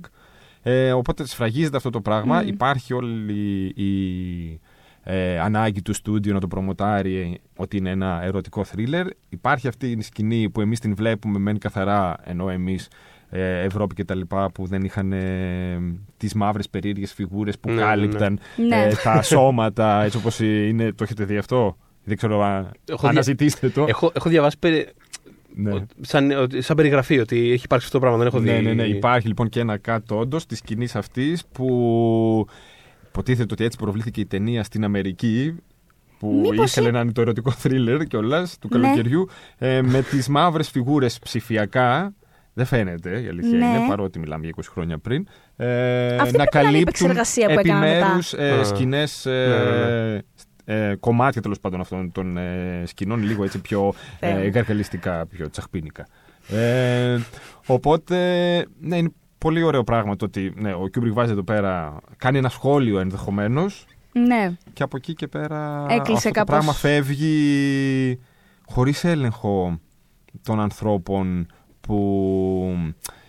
ε, 0.61 0.93
οπότε 0.93 1.27
σφραγίζεται 1.27 1.77
αυτό 1.77 1.89
το 1.89 2.01
πράγμα 2.01 2.41
Μμ. 2.41 2.47
υπάρχει 2.47 2.93
όλη 2.93 3.65
η 3.65 4.59
ε, 5.03 5.39
ανάγκη 5.39 5.81
του 5.81 5.93
στούντιο 5.93 6.33
να 6.33 6.39
το 6.39 6.47
προμοτάρει 6.47 7.39
ότι 7.55 7.77
είναι 7.77 7.89
ένα 7.89 8.19
ερωτικό 8.23 8.63
θρίλερ. 8.63 9.07
Υπάρχει 9.29 9.67
αυτή 9.67 9.91
η 9.91 10.01
σκηνή 10.01 10.49
που 10.49 10.61
εμείς 10.61 10.79
την 10.79 10.95
βλέπουμε 10.95 11.39
μεν 11.39 11.57
καθαρά, 11.57 12.15
ενώ 12.23 12.49
εμείς 12.49 12.85
ε, 12.85 13.14
Ευρώπη 13.29 13.95
και 13.95 14.03
τα 14.05 14.15
λοιπά 14.15 14.51
που 14.51 14.65
δεν 14.65 14.83
είχαν 14.83 15.11
ε, 15.13 15.77
τις 16.17 16.33
μαύρες 16.33 16.69
περίεργες 16.69 17.13
φιγούρες 17.13 17.59
που 17.59 17.69
Ναι, 17.69 17.75
ναι, 17.75 17.81
κάλυπταν 17.81 18.39
Ναι. 18.67 18.83
ε, 18.83 18.93
τα 19.03 19.21
σώματα 19.31 20.03
έτσι 20.03 20.17
όπως 20.17 20.39
είναι. 20.39 20.91
Το 20.91 21.03
έχετε 21.03 21.23
δει 21.23 21.37
αυτό; 21.37 21.77
Δεν 22.03 22.17
ξέρω 22.17 22.41
αν 22.43 22.71
Έχω 22.85 22.99
δια- 22.99 23.09
αναζητήστε 23.09 23.69
το. 23.69 23.85
έχω, 23.87 24.11
έχω 24.15 24.29
διαβάσει 24.29 24.59
περι... 24.59 24.87
Ναι. 25.57 25.73
ότι- 25.73 25.85
σαν, 26.01 26.31
ότι- 26.31 26.61
σαν 26.61 26.75
περιγραφή 26.75 27.19
ότι 27.19 27.35
έχει 27.51 27.63
υπάρξει 27.65 27.87
αυτό 27.87 27.91
το 27.91 27.99
πράγμα. 27.99 28.17
Δεν 28.17 28.27
έχω 28.27 28.39
δει. 28.39 28.49
Ναι, 28.49 28.59
ναι, 28.59 28.73
ναι. 28.73 28.83
Υπάρχει 28.83 29.27
λοιπόν 29.27 29.49
και 29.49 29.59
ένα 29.59 29.77
κάτω 29.77 30.17
όντως 30.17 30.45
της 30.45 30.57
σκηνής 30.57 30.95
αυτής 30.95 31.43
που 31.51 32.47
υποτίθεται 33.07 33.53
ότι 33.53 33.63
έτσι 33.63 33.77
προβλήθηκε 33.77 34.21
η 34.21 34.25
ταινία 34.25 34.63
στην 34.63 34.83
Αμερική. 34.83 35.55
Που 36.19 36.47
Μήπως 36.49 36.71
ήθελε 36.71 36.87
ή- 36.87 36.91
να 36.91 36.99
είναι 36.99 37.11
το 37.11 37.21
ερωτικό 37.21 37.51
θρίλερ 37.51 38.03
κιόλας 38.05 38.57
του 38.59 38.67
Ναι. 38.71 38.79
καλοκαιριού. 38.81 39.27
Ε, 39.57 39.81
με 39.81 40.01
τις 40.01 40.27
μαύρες 40.27 40.69
φιγούρες 40.69 41.19
ψηφιακά. 41.19 42.13
Δεν 42.57 42.65
φαίνεται, 42.65 43.21
η 43.21 43.27
αλήθεια 43.27 43.57
Ναι. 43.57 43.65
είναι, 43.65 43.87
παρότι 43.87 44.19
μιλάμε 44.19 44.43
για 44.45 44.53
20 44.57 44.61
χρόνια 44.71 44.97
πριν. 44.97 45.27
Ε, 45.55 46.15
Αυτή 46.15 46.37
να 46.37 46.43
πρέπει 46.43 46.55
να 46.55 46.59
είναι 46.61 46.69
η 46.69 46.83
καλύπτουν 46.83 47.09
επεξεργασία 47.09 47.47
που 47.47 47.59
έκαναν 47.59 47.79
μετά. 47.79 47.95
επιμέρους 47.95 48.33
ε, 48.33 48.59
Α. 48.59 48.63
σκηνές, 48.63 49.25
ε, 49.25 49.47
Ναι, 49.47 50.13
ναι, 50.75 50.89
ε, 50.89 50.95
κομμάτια 50.95 51.41
τέλος 51.41 51.59
πάντων 51.59 51.79
αυτών 51.79 52.11
των 52.11 52.37
ε, 52.37 52.83
σκηνών, 52.85 53.23
λίγο 53.23 53.43
έτσι 53.43 53.59
πιο 53.61 53.93
ε, 54.19 54.27
Φαίνεται. 54.27 54.45
γαργαλιστικά, 54.45 55.25
πιο 55.25 55.49
τσαχπίνικα. 55.49 56.07
Ε, 56.49 57.17
οπότε, 57.67 58.15
ναι, 58.79 58.97
είναι 58.97 59.11
πολύ 59.37 59.63
ωραίο 59.63 59.83
πράγμα 59.83 60.15
το 60.15 60.25
ότι 60.25 60.53
ναι, 60.55 60.73
ο 60.73 60.87
Κιούμπρικ 60.87 61.13
βάζει 61.13 61.31
εδώ 61.31 61.43
πέρα, 61.43 61.97
κάνει 62.17 62.37
ένα 62.37 62.49
σχόλιο 62.49 62.99
ενδεχομένως 62.99 63.85
Ναι. 64.11 64.51
και 64.73 64.83
από 64.83 64.97
εκεί 64.97 65.13
και 65.13 65.27
πέρα 65.27 65.85
Έκλεισε 65.89 66.13
αυτό 66.17 66.29
το 66.29 66.33
κάπως. 66.33 66.55
πράγμα 66.55 66.73
φεύγει 66.73 68.19
χωρίς 68.65 69.03
έλεγχο 69.03 69.79
των 70.41 70.59
ανθρώπων 70.59 71.47
που 71.87 72.77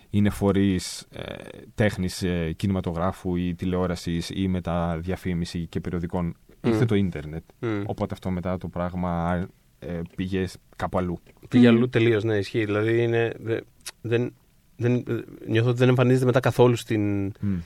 είναι 0.09 0.29
φορείς 0.29 1.07
ε, 1.11 1.33
τέχνης 1.75 2.23
ε, 2.23 2.51
κινηματογράφου 2.55 3.35
ή 3.35 3.55
τηλεόρασης 3.55 4.29
ή 4.33 4.47
μεταδιαφήμιση 4.47 5.65
και 5.67 5.79
περιοδικών. 5.79 6.35
Ήρθε 6.63 6.85
το 6.85 6.95
ίντερνετ. 6.95 7.43
Μμ. 7.59 7.81
Οπότε 7.85 8.13
αυτό 8.13 8.29
μετά 8.29 8.57
το 8.57 8.67
πράγμα 8.67 9.45
ε, 9.79 10.01
πήγε 10.15 10.45
κάπου 10.75 10.97
αλλού. 10.97 11.19
Πήγε 11.49 11.71
Μμ. 11.71 11.75
αλλού 11.75 11.89
τελείως, 11.89 12.23
ναι, 12.23 12.37
ισχύει. 12.37 12.65
Δηλαδή 12.65 13.01
είναι, 13.03 13.33
δε- 13.39 13.61
δεν, 14.01 14.33
δεν, 14.75 15.03
νιώθω 15.47 15.69
ότι 15.69 15.77
δεν 15.77 15.89
εμφανίζεται 15.89 16.25
μετά 16.25 16.39
καθόλου 16.39 16.75
στην, 16.75 17.25
Μμ. 17.39 17.57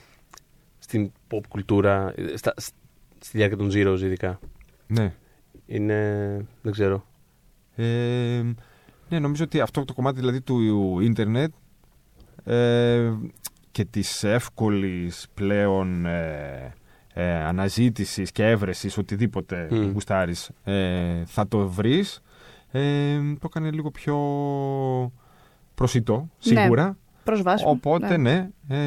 στην 0.78 1.12
pop 1.30 1.40
κουλτούρα, 1.48 2.12
ε, 2.16 2.36
στα, 2.36 2.54
στη 3.18 3.36
διάρκεια 3.38 3.56
των 3.56 3.70
Zeros 3.74 4.00
ειδικά. 4.02 4.40
Ναι. 4.86 5.14
Είναι, 5.66 5.96
δεν 6.62 6.72
ξέρω. 6.72 7.06
Ε, 7.74 8.42
ναι, 9.12 9.18
νομίζω 9.18 9.44
ότι 9.44 9.60
αυτό 9.60 9.84
το 9.84 9.92
κομμάτι 9.94 10.18
δηλαδή 10.18 10.40
του 10.40 11.00
ίντερνετ 11.00 11.52
ε, 12.44 13.12
και 13.70 13.84
της 13.84 14.24
εύκολης 14.24 15.26
πλέον 15.34 16.06
ε, 16.06 16.74
ε, 17.14 17.34
αναζήτησης 17.34 18.32
και 18.32 18.48
έβρεσης 18.48 18.98
οτιδήποτε 18.98 19.68
Μμ. 19.70 19.90
γουστάρεις 19.92 20.50
ε, 20.64 21.22
θα 21.26 21.48
το 21.48 21.68
βρεις 21.68 22.20
ε, 22.70 23.18
το 23.18 23.46
έκανε 23.46 23.70
λίγο 23.70 23.90
πιο 23.90 24.16
προσιτό 25.74 26.28
σίγουρα 26.38 26.96
Προσβάσιμο. 27.24 27.70
οπότε 27.70 28.16
ναι, 28.16 28.48
ε, 28.68 28.78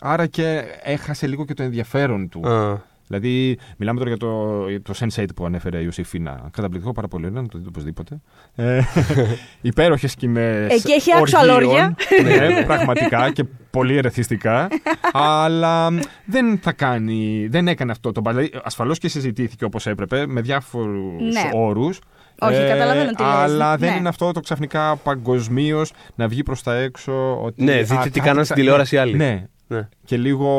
άρα 0.00 0.26
και 0.26 0.64
έχασε 0.82 1.26
λίγο 1.26 1.44
και 1.44 1.54
το 1.54 1.62
ενδιαφέρον 1.62 2.28
του 2.28 2.48
Α, 2.48 2.82
Δηλαδή, 3.06 3.58
μιλάμε 3.76 3.98
τώρα 3.98 4.10
για 4.10 4.18
το, 4.18 4.64
για 4.68 4.82
το 4.82 4.94
Sense8 4.98 5.24
που 5.36 5.44
ανέφερε 5.46 5.78
η 5.78 5.82
Ιωσήφινα. 5.84 6.48
Καταπληκτικό, 6.52 6.92
πάρα 6.92 7.08
πολύ 7.08 7.26
ωραίο, 7.26 7.40
να 7.42 7.48
το 7.48 7.58
δείτε 7.58 7.68
οπωσδήποτε. 7.68 8.20
Ε, 8.54 8.80
Υπέροχες 9.60 10.10
σκηνές. 10.10 10.72
Εκεί 10.72 10.92
έχει 10.92 11.10
άξιο 11.16 11.38
αλόρια. 11.38 11.96
Ναι, 12.22 12.64
πραγματικά 12.64 13.30
και 13.32 13.44
πολύ 13.70 13.96
ερεθιστικά. 13.96 14.68
αλλά 15.12 15.88
δεν 16.24 16.58
θα 16.62 16.72
κάνει, 16.72 17.46
δεν 17.50 17.68
έκανε 17.68 17.92
αυτό 17.92 18.12
το 18.12 18.20
μπαλ. 18.20 18.34
Δηλαδή, 18.34 18.52
ασφαλώς 18.62 18.98
και 18.98 19.08
συζητήθηκε 19.08 19.64
όπως 19.64 19.86
έπρεπε, 19.86 20.26
με 20.26 20.40
διάφορους 20.40 21.22
Ναι. 21.32 21.50
όρους. 21.52 21.98
Όχι, 22.40 22.66
καταλαβαίνω 22.68 23.10
τι 23.10 23.22
λες. 23.22 23.32
Αλλά 23.32 23.76
δεν 23.76 23.90
Ναι. 23.92 23.96
είναι 23.96 24.08
αυτό 24.08 24.32
το 24.32 24.40
ξαφνικά 24.40 24.96
παγκοσμίως 24.96 25.92
να 26.14 26.28
βγει 26.28 26.42
προς 26.42 26.62
τα 26.62 26.74
έξω. 26.74 27.40
Ότι, 27.42 27.64
Ναι, 27.64 27.72
α, 27.72 27.76
δείτε 27.76 27.94
τι 27.94 27.94
κάτι 27.96 28.20
κάναν 28.20 28.34
ξα- 28.34 28.44
στην 28.44 28.56
τηλεόραση 28.56 28.94
οι 28.94 28.98
άλλοι. 28.98 29.16
Ναι, 29.16 29.44
Ναι. 29.66 29.88
και 30.04 30.16
λίγο 30.16 30.50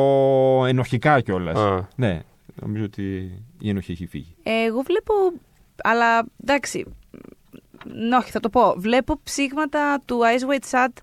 ενοχικά 0.68 1.22
κιόλας. 1.22 1.58
Α. 1.60 1.88
Ναι, 1.96 2.20
νομίζω 2.62 2.84
ότι 2.84 3.04
η 3.60 3.70
ενοχή 3.70 3.92
έχει 3.92 4.06
φύγει. 4.08 4.36
Εγώ 4.44 4.82
βλέπω. 4.82 5.14
Αλλά 5.84 6.26
εντάξει. 6.44 6.86
ν- 7.86 8.14
Όχι, 8.14 8.32
θα 8.32 8.40
το 8.40 8.50
πω. 8.50 8.74
Βλέπω 8.78 9.20
ψήγματα 9.24 10.02
του 10.06 10.20
Ice 10.22 10.52
White 10.54 10.70
Sat 10.72 10.94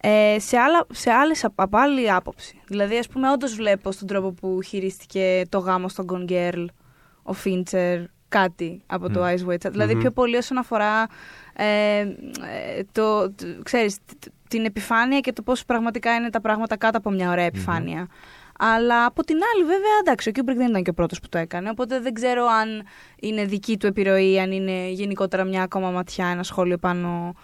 ε, 0.00 0.36
σε, 0.38 0.56
άλλα, 0.58 0.86
σε 0.92 1.10
άλλες, 1.10 1.44
απ- 1.44 1.60
από 1.60 1.78
άλλη 1.78 2.10
άποψη. 2.12 2.60
Δηλαδή, 2.66 2.98
ας 2.98 3.08
πούμε, 3.08 3.30
όντως 3.30 3.54
βλέπω 3.54 3.92
στον 3.92 4.06
τρόπο 4.06 4.32
που 4.32 4.62
χειρίστηκε 4.62 5.42
το 5.48 5.58
γάμο 5.58 5.88
στον 5.88 6.06
Gone 6.12 6.30
Girl, 6.30 6.64
ο 7.22 7.32
Φίντσερ, 7.32 8.00
κάτι 8.28 8.82
από 8.86 9.10
το 9.10 9.20
Μμ. 9.20 9.26
Ice 9.26 9.48
White 9.50 9.66
Sat. 9.66 9.70
Δηλαδή, 9.70 9.92
Μμμ. 9.94 10.00
πιο 10.00 10.10
πολύ 10.10 10.36
όσον 10.36 10.58
αφορά 10.58 11.06
ε, 11.56 11.98
ε, 11.98 12.06
το, 12.92 13.30
το, 13.30 13.46
ξέρεις, 13.62 13.96
τ- 13.96 14.28
την 14.48 14.64
επιφάνεια 14.64 15.20
και 15.20 15.32
το 15.32 15.42
πώς 15.42 15.64
πραγματικά 15.64 16.14
είναι 16.14 16.30
τα 16.30 16.40
πράγματα 16.40 16.76
κάτω 16.76 16.98
από 16.98 17.10
μια 17.10 17.30
ωραία 17.30 17.44
επιφάνεια. 17.44 18.08
Αλλά 18.58 19.04
από 19.04 19.24
την 19.24 19.36
άλλη, 19.54 19.64
βέβαια, 19.64 19.98
εντάξει, 20.00 20.28
ο 20.28 20.32
Κιούμπρικ 20.32 20.56
δεν 20.56 20.68
ήταν 20.68 20.82
και 20.82 20.90
ο 20.90 20.94
πρώτος 20.94 21.20
που 21.20 21.28
το 21.28 21.38
έκανε. 21.38 21.70
Οπότε 21.70 22.00
δεν 22.00 22.12
ξέρω 22.12 22.44
αν 22.44 22.82
είναι 23.20 23.44
δική 23.44 23.76
του 23.76 23.86
επιρροή, 23.86 24.40
αν 24.40 24.52
είναι 24.52 24.88
γενικότερα 24.88 25.44
μια 25.44 25.62
ακόμα 25.62 25.90
ματιά, 25.90 26.26
ένα 26.26 26.42
σχόλιο 26.42 26.78
πάνω 26.78 27.34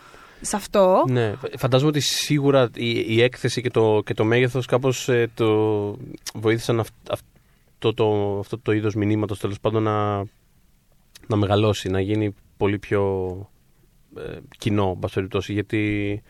σε 0.41 0.57
αυτό. 0.57 1.05
Ναι, 1.09 1.35
φαντάζομαι 1.57 1.91
ότι 1.91 2.01
σίγουρα 2.01 2.71
η, 2.75 3.15
η 3.15 3.23
έκθεση 3.23 3.63
και 3.63 3.71
το, 3.71 4.03
και 4.05 4.15
το 4.15 4.25
μέγεθος 4.25 4.67
κάπως 4.67 5.09
ε, 5.09 5.31
το 5.35 5.47
βοήθησαν 6.35 6.81
αυ- 6.81 7.11
αυτό 7.11 7.95
το, 7.95 8.39
αυτό 8.39 8.59
το 8.59 8.73
είδος 8.73 8.95
μηνύματος 8.95 9.39
τέλος 9.39 9.61
πάντων 9.61 9.83
να, 9.83 10.17
να 11.27 11.37
μεγαλώσει, 11.37 11.89
να 11.89 12.01
γίνει 12.01 12.35
πολύ 12.57 12.79
πιο 12.79 13.31
ε, 14.17 14.39
κοινό, 14.59 14.91
εν 14.95 14.99
πάση 14.99 15.15
περιπτώσει, 15.15 15.53
γιατί 15.53 16.23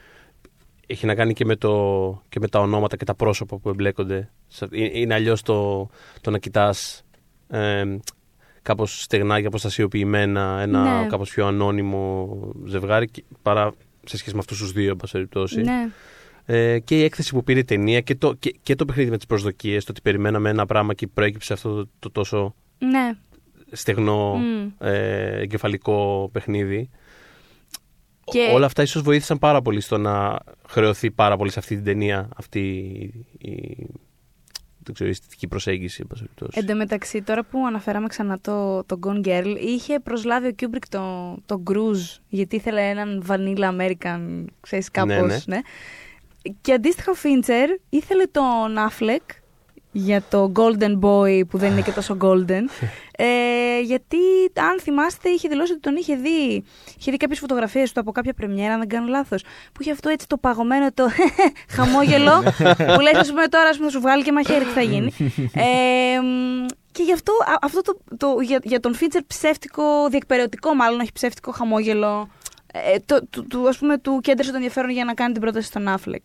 έχει 0.91 1.07
να 1.07 1.15
κάνει 1.15 1.33
και 1.33 1.45
με, 1.45 1.57
το, 1.57 2.23
και 2.29 2.41
με 2.41 2.49
τα 2.49 2.59
ονόματα 2.61 2.97
και 2.97 3.05
τα 3.05 3.15
πρόσωπα 3.15 3.57
που 3.57 3.69
εμπλέκονται. 3.69 4.31
Σε- 4.49 4.69
ε- 4.71 4.99
Είναι 5.01 5.15
αλλιώς 5.15 5.43
το, 5.43 5.89
το 6.21 6.31
να 6.31 6.39
κοιτάς 6.39 7.05
ε, 7.49 7.85
κάπως 8.63 9.03
στεγνά 9.03 9.41
και 9.41 9.47
αποστασιοποιημένα 9.47 10.59
ένα 10.61 11.01
Ναι. 11.01 11.07
κάπως 11.07 11.31
πιο 11.31 11.47
ανώνυμο 11.47 12.29
ζευγάρι 12.67 13.09
και- 13.09 13.25
παρά 13.43 13.73
σε 14.05 14.17
σχέση 14.17 14.33
με 14.35 14.41
αυτούς 14.41 14.59
τους 14.59 14.73
δύο, 14.73 14.91
εν 14.91 14.97
πάση 14.97 15.13
περιπτώσει. 15.13 15.61
Ναι. 15.61 15.89
Ε, 16.45 16.79
και 16.79 16.99
η 16.99 17.03
έκθεση 17.03 17.33
που 17.33 17.45
πήρε 17.45 17.59
η 17.59 17.65
ταινία 17.65 18.01
και 18.01 18.15
το, 18.15 18.35
και, 18.35 18.55
και 18.63 18.75
το 18.75 18.85
παιχνίδι 18.85 19.11
με 19.11 19.17
τις 19.17 19.27
προσδοκίες, 19.27 19.85
το 19.85 19.91
ότι 19.93 20.01
περιμέναμε 20.01 20.51
ένα 20.51 20.67
πράγμα 20.67 20.95
και 20.95 21.07
προέκυψε 21.07 21.53
αυτό 21.53 21.75
το, 21.75 21.89
το 21.99 22.11
τόσο 22.11 22.55
Ναι. 22.79 23.13
στεγνό 23.71 24.35
Μμ. 24.37 24.69
ε, 24.87 25.41
εγκεφαλικό 25.41 26.29
παιχνίδι. 26.33 26.91
Και- 28.25 28.51
Όλα 28.55 28.67
αυτά 28.67 28.83
ίσως 28.83 29.03
βοήθησαν 29.03 29.39
πάρα 29.39 29.63
πολύ 29.63 29.81
στο 29.81 29.99
να 29.99 30.39
χρεωθεί 30.69 31.11
πάρα 31.11 31.37
πολύ 31.37 31.51
σε 31.51 31.59
αυτή 31.59 31.75
την 31.75 31.85
ταινία 31.85 32.29
αυτή 32.37 32.61
η, 33.39 33.49
η, 33.51 33.87
δεν 34.83 34.95
ξέρω, 34.95 35.09
η 35.09 35.13
αισθητική 35.13 35.47
προσέγγιση. 35.49 35.99
εν 36.01 36.07
πάση 36.07 36.23
περιπτώσει. 36.23 36.59
Εν 36.59 36.67
τω 36.67 36.75
μεταξύ, 36.75 37.23
τώρα 37.23 37.45
που 37.45 37.67
αναφέραμε 37.67 38.07
ξανά 38.07 38.39
το, 38.41 38.85
το 38.85 38.99
Gone 39.07 39.27
Girl, 39.27 39.57
είχε 39.61 39.99
προσλάβει 40.01 40.47
ο 40.47 40.51
Κιούμπρικ 40.53 40.89
το, 40.89 41.37
τον 41.47 41.63
Cruise, 41.71 42.19
γιατί 42.29 42.57
ήθελε 42.57 42.89
έναν 42.89 43.25
Vanilla 43.29 43.81
American, 43.81 44.45
ξέρεις, 44.61 44.91
κάπως, 44.91 45.15
Ναι, 45.15 45.21
ναι, 45.23 45.37
ναι. 45.45 45.61
Και 46.61 46.73
αντίστοιχα 46.73 47.11
ο 47.11 47.15
Φίντσερ 47.15 47.69
ήθελε 47.89 48.25
τον 48.25 48.77
Affleck 48.91 49.40
για 49.93 50.23
το 50.31 50.53
Golden 50.57 50.99
Boy 51.01 51.41
που 51.49 51.59
δεν 51.59 51.71
είναι 51.73 51.81
και 51.81 51.91
τόσο 51.91 52.17
golden. 52.21 52.63
ε, 53.25 53.81
γιατί, 53.83 54.17
αν 54.71 54.81
θυμάστε, 54.81 55.29
είχε 55.29 55.49
δηλώσει 55.49 55.73
ότι 55.73 55.81
τον 55.81 55.97
είχε 55.97 56.15
δει. 56.17 56.65
Είχε 56.99 57.11
δει 57.11 57.17
κάποιες 57.17 57.39
φωτογραφίες 57.39 57.93
του 57.93 58.01
από 58.01 58.13
κάποια 58.13 58.33
πρεμιέρα, 58.35 58.73
αν 58.73 58.79
δεν 58.79 58.89
κάνω 58.89 59.07
λάθος. 59.09 59.43
Που 59.73 59.83
είχε 59.83 59.91
αυτό 59.91 60.09
έτσι 60.09 60.27
το 60.27 60.37
παγωμένο 60.37 60.93
το 60.95 61.09
χαμόγελο. 61.77 62.43
που 62.95 63.01
λες, 63.01 63.15
ας 63.15 63.29
πούμε, 63.29 63.47
τώρα 63.47 63.69
ας 63.69 63.77
πούμε, 63.77 63.87
θα 63.89 63.93
σου 63.93 64.01
βγάλει 64.01 64.23
και 64.23 64.33
μαχαίρι, 64.33 64.65
τι 64.65 64.71
θα 64.71 64.83
γίνει. 64.83 65.13
ε, 65.55 66.21
μ, 66.21 66.67
και 66.93 67.03
γι' 67.03 67.13
αυτό, 67.13 67.33
α- 67.33 67.59
αυτό 67.63 67.81
το, 67.83 67.99
το, 68.17 68.41
για, 68.41 68.61
για 68.63 68.81
τον 68.81 68.95
Φίντσερ 68.95 69.23
ψεύτικο, 69.25 70.09
διεκπαιρεωτικό 70.09 70.75
μάλλον, 70.75 71.01
όχι 71.01 71.13
ψεύτικο 71.13 71.51
χαμόγελο. 71.53 72.29
Ε, 72.73 72.97
το, 73.07 73.27
του, 73.31 73.47
του, 73.47 73.69
ας 73.69 73.79
πούμε, 73.79 73.99
του 73.99 74.19
κέντρισε 74.23 74.51
το 74.51 74.57
ενδιαφέρον 74.57 74.91
για 74.91 75.05
να 75.05 75.15
κάνει 75.15 75.33
την 75.33 75.41
πρόταση 75.43 75.67
στον 75.67 75.85
Affleck. 75.89 76.25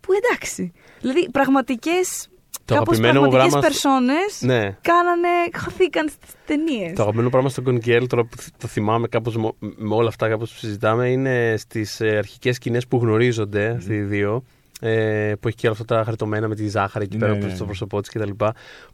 Που 0.00 0.12
εντάξει. 0.12 0.72
Δηλαδή, 1.00 1.30
πραγματικές. 1.30 2.28
Το 2.66 2.74
Κάπως 2.74 2.98
αγαπημένο 2.98 3.24
μου 3.24 3.30
πραγματικές 3.30 3.72
πράγμα- 3.80 4.00
περσόνες 4.00 4.40
Ναι. 4.40 4.76
κάνανε, 4.80 5.28
χαθήκαν 5.54 6.08
στις 6.08 6.30
ταινίες. 6.46 6.92
Το 6.92 7.02
αγαπημένο 7.02 7.30
πράγμα 7.30 7.48
στο 7.48 7.62
Gone 7.66 7.78
Girl, 7.86 8.06
τώρα 8.08 8.22
που 8.24 8.36
το 8.58 8.66
θυμάμαι 8.66 9.06
κάπως 9.08 9.36
με, 9.36 9.50
με 9.58 9.94
όλα 9.94 10.08
αυτά 10.08 10.28
κάπως 10.28 10.50
που 10.52 10.56
συζητάμε, 10.58 11.08
είναι 11.10 11.54
στις 11.58 12.00
ε, 12.00 12.16
αρχικές 12.16 12.54
σκηνές 12.56 12.86
που 12.86 12.98
γνωρίζονται 12.98 13.68
αυτοί 13.78 13.94
οι 13.94 14.00
δύο. 14.02 14.44
Ε, 14.80 15.32
που 15.40 15.48
έχει 15.48 15.56
και 15.56 15.66
όλα 15.66 15.76
αυτά 15.80 15.96
τα 15.96 16.04
χαριτωμένα 16.04 16.48
με 16.48 16.54
τη 16.54 16.68
ζάχαρη 16.68 17.04
εκεί 17.04 17.14
Ναι, 17.16 17.20
πέρα 17.20 17.32
ναι, 17.32 17.38
προς 17.40 17.52
ναι. 17.52 17.58
το 17.58 17.64
πρόσωπό 17.64 18.00
της 18.00 18.10
κτλ. 18.10 18.30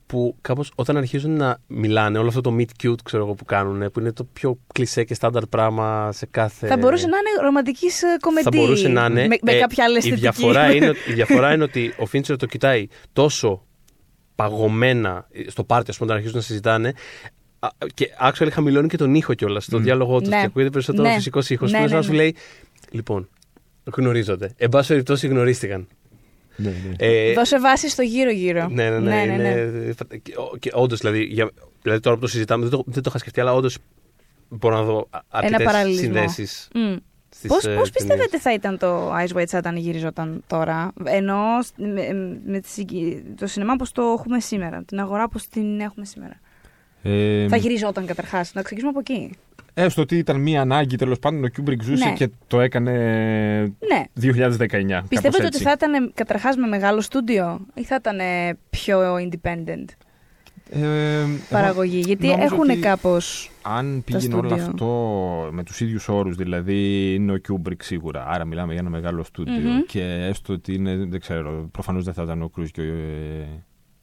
Που 0.06 0.36
κάπως 0.40 0.72
όταν 0.74 0.96
αρχίζουν 0.96 1.36
να 1.36 1.59
μιλάνε, 1.66 2.18
όλο 2.18 2.28
αυτό 2.28 2.40
το 2.40 2.56
meet 2.59 2.86
cute 2.86 2.94
ξέρω 3.04 3.24
εγώ 3.24 3.34
που 3.34 3.44
κάνουν, 3.44 3.90
που 3.90 4.00
είναι 4.00 4.12
το 4.12 4.24
πιο 4.32 4.59
κλισέ 4.72 5.04
και 5.04 5.14
στάνταρ 5.14 5.46
πράγμα 5.46 6.12
σε 6.12 6.26
κάθε. 6.26 6.66
Θα 6.66 6.76
μπορούσε 6.76 7.06
να 7.06 7.16
είναι 7.16 7.42
ρομαντικής 7.44 8.02
κομμεντή. 8.20 8.42
Θα 8.44 8.50
μπορούσε 8.56 8.88
να 8.88 9.04
είναι. 9.06 9.26
Με, 9.26 9.36
με 9.42 9.52
Ε, 9.52 9.59
κάποια 9.59 9.84
άλλη 9.84 9.94
η 9.94 9.96
αισθητική. 9.96 10.20
διαφορά, 10.20 10.72
είναι, 10.74 10.88
ότι- 10.88 11.10
η 11.10 11.12
διαφορά 11.12 11.52
είναι 11.54 11.62
ότι 11.64 11.94
ο 11.98 12.06
Φίντσερ 12.06 12.36
το 12.36 12.46
κοιτάει 12.46 12.86
τόσο 13.12 13.66
παγωμένα 14.34 15.26
στο 15.46 15.64
πάρτι, 15.64 15.90
ας 15.90 15.96
πούμε, 15.96 16.06
όταν 16.10 16.16
αρχίζουν 16.16 16.36
να 16.38 16.44
συζητάνε. 16.44 16.92
α, 17.59 17.68
Και 17.94 18.09
actually 18.30 18.48
χαμηλώνει 18.52 18.88
και 18.88 18.96
τον 18.96 19.14
ήχο 19.14 19.34
κιόλας 19.34 19.64
στο 19.64 19.78
διάλογό 19.78 20.18
τους 20.20 20.28
Ναι. 20.28 20.38
και 20.40 20.44
ακούγεται 20.46 20.70
περισσότερο 20.70 21.09
Ναι. 21.09 21.14
φυσικός 21.14 21.50
ήχος. 21.50 21.70
Ναι, 21.70 21.76
που 21.78 21.82
είναι 21.84 21.92
σαν 21.92 22.00
ναι, 22.00 22.06
να 22.06 22.10
σου 22.12 22.16
ναι. 22.16 22.22
λέει, 22.22 22.36
Λοιπόν, 22.90 23.28
γνωρίζονται. 23.84 24.52
Εν 24.56 24.68
πάση 24.68 24.88
περιπτώσει 24.88 25.26
γνωρίστηκαν. 25.26 25.88
Ναι, 26.56 26.68
ναι. 26.70 26.94
Ε, 27.06 27.32
Δώσε 27.32 27.60
βάση 27.60 27.88
στο 27.88 28.02
γύρω-γύρω. 28.02 28.68
ναι, 28.68 28.90
ναι, 28.90 28.98
ναι. 28.98 29.22
είναι- 29.34 29.94
Και, 30.22 30.32
και 30.59 30.70
όντως, 30.74 30.98
δηλαδή, 31.00 31.22
για, 31.22 31.50
δηλαδή, 31.82 32.00
τώρα 32.00 32.16
που 32.16 32.22
το 32.22 32.28
συζητάμε, 32.28 32.62
δεν 32.66 32.70
το, 32.78 32.82
δεν 32.86 33.02
το 33.02 33.09
είχα 33.09 33.18
σκεφτεί, 33.18 33.40
αλλά 33.40 33.54
όντως 33.54 33.78
μπορώ 34.48 34.76
να 34.76 34.82
δω 34.82 35.09
αρκετές 35.28 35.64
παραλληλισμό. 35.66 36.02
συνδέσεις. 36.04 36.68
Mm. 36.74 36.96
Στις, 37.34 37.50
Πώς, 37.50 37.64
ε, 37.64 37.74
πώς 37.74 37.74
ταινίες. 37.74 37.90
πιστεύετε 37.90 38.38
θα 38.38 38.52
ήταν 38.52 38.78
το 38.78 39.12
Eyes 39.14 39.36
Wide 39.36 39.56
Shut 39.56 39.60
αν 39.64 39.76
γυριζόταν 39.76 40.42
τώρα, 40.46 40.92
ενώ 41.04 41.36
σ- 41.62 41.72
με, 41.78 42.38
με 42.46 42.60
τη 42.60 42.68
συγκ- 42.68 43.16
το 43.38 43.46
σινεμά 43.46 43.76
πώς 43.76 43.92
το 43.92 44.02
έχουμε 44.18 44.40
σήμερα, 44.40 44.82
την 44.86 45.00
αγορά 45.00 45.28
πώς 45.28 45.48
την 45.48 45.80
έχουμε 45.80 46.04
σήμερα. 46.04 46.40
Ε, 47.02 47.48
θα 47.48 47.56
γυριζόταν 47.56 48.06
καταρχάς, 48.06 48.52
να 48.54 48.62
ξεκινήσουμε 48.62 48.98
από 49.00 49.12
εκεί. 49.12 49.30
Έστω 49.74 50.03
ότι 50.03 50.16
ήταν 50.19 50.40
μία 50.40 50.61
ανάγκη 50.61 50.97
τέλος 50.97 51.19
πάντων, 51.19 51.44
ο 51.44 51.49
Κιούμπρικ 51.49 51.82
ζούσε 51.82 52.05
Ναι. 52.05 52.12
και 52.12 52.28
το 52.47 52.61
έκανε 52.61 52.93
Ναι. 53.62 54.03
2019. 54.15 54.20
Πιστεύετε 54.20 55.09
κάπως 55.12 55.36
ότι 55.39 55.44
έτσι. 55.47 55.62
θα 55.62 55.73
ήταν 55.73 56.12
καταρχάς 56.15 56.57
με 56.57 56.66
μεγάλο 56.66 57.01
στούντιο 57.01 57.61
ή 57.74 57.85
θα 57.85 57.94
ήταν 58.01 58.19
πιο 58.70 59.15
independent 59.16 59.85
Ε, 60.70 60.81
εγώ 61.20 61.28
παραγωγή, 61.51 61.99
γιατί 62.07 62.27
νομίζω 62.27 62.44
έχουν 62.44 62.70
ότι 62.70 62.77
κάπως... 62.78 63.51
Αν 63.62 64.03
πήγαινε 64.05 64.35
όλο 64.35 64.49
στούντιο. 64.49 64.65
αυτό 64.66 65.49
με 65.53 65.62
τους 65.62 65.81
ίδιους 65.81 66.09
όρους, 66.09 66.36
δηλαδή 66.36 67.12
είναι 67.15 67.32
ο 67.32 67.36
Κιούμπρικ 67.36 67.82
σίγουρα, 67.82 68.27
άρα 68.28 68.44
μιλάμε 68.44 68.73
για 68.73 68.81
ένα 68.81 68.90
μεγάλο 68.90 69.23
στούντιο 69.24 69.55
Μμμ. 69.70 69.81
και 69.86 70.03
έστω 70.03 70.53
ότι 70.53 70.74
είναι, 70.74 70.97
δεν 70.97 71.20
ξέρω, 71.20 71.69
προφανώς 71.73 72.05
δεν 72.05 72.15
θα 72.15 72.23
ήταν 72.23 72.43
ο 72.43 72.49
Κρουζ 72.48 72.69
και 72.70 72.81
ο, 72.81 72.85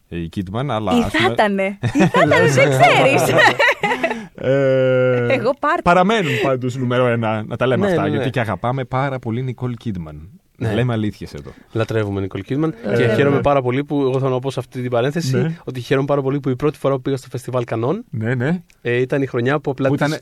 ε, 0.10 0.18
η 0.22 0.28
Κίντμαν, 0.30 0.72
αλλά... 0.72 0.98
Ή 0.98 1.00
ας 1.00 1.12
θα 1.12 1.18
πούμε- 1.18 1.32
ήτανε, 1.32 1.64
ή 1.84 1.88
θα 1.88 2.06
ήτανε, 2.06 2.36
δεν 2.36 2.70
ξέρεις. 2.70 3.22
Ε, 4.42 5.34
Εγώ 5.34 5.52
πάρτι. 5.60 5.82
Παραμένουν 5.84 6.32
πάντως 6.44 6.76
νούμερο 6.76 7.08
ένα, 7.08 7.44
να 7.48 7.56
τα 7.56 7.68
λέμε 7.68 7.86
Ναι, 7.86 7.92
αυτά, 7.92 8.02
ναι, 8.04 8.10
ναι. 8.10 8.16
γιατί 8.16 8.30
και 8.30 8.40
αγαπάμε 8.40 8.84
πάρα 8.84 9.20
πολύ 9.20 9.42
Νικόλ 9.42 9.74
Κίντμαν. 9.74 10.30
Ναι. 10.58 10.68
Να 10.68 10.74
λέμε 10.74 10.94
αλήθειες 10.94 11.34
εδώ. 11.34 11.52
Λατρεύουμε 11.72 12.22
Νικόλ 12.22 12.42
Κίντμαν. 12.42 12.72
Και 12.72 12.78
Λατρεύουμε. 12.90 13.16
χαίρομαι 13.16 13.42
πάρα 13.42 13.62
πολύ 13.62 13.84
που. 13.84 14.02
Εγώ 14.02 14.20
θα 14.20 14.30
να 14.30 14.40
πω 14.40 14.52
σε 14.52 14.60
αυτή 14.60 14.82
την 14.82 14.90
παρένθεση 14.90 15.38
Ναι. 15.38 15.56
ότι 15.64 15.80
χαίρομαι 15.82 16.06
πάρα 16.06 16.22
πολύ 16.22 16.40
που 16.40 16.50
η 16.50 16.56
πρώτη 16.56 16.78
φορά 16.78 16.96
που 16.96 17.02
πήγα 17.02 17.18
στο 17.18 17.28
φεστιβάλ 17.32 17.64
Κανών 17.64 18.04
Ναι, 18.10 18.36
ναι. 18.36 18.62
ε, 18.82 18.96
ήταν 18.96 19.22
η 19.22 19.26
χρονιά 19.26 19.60
που 19.60 19.72
απλά. 19.72 19.88
Που 19.90 19.96
της- 19.96 20.08
ήταν 20.08 20.20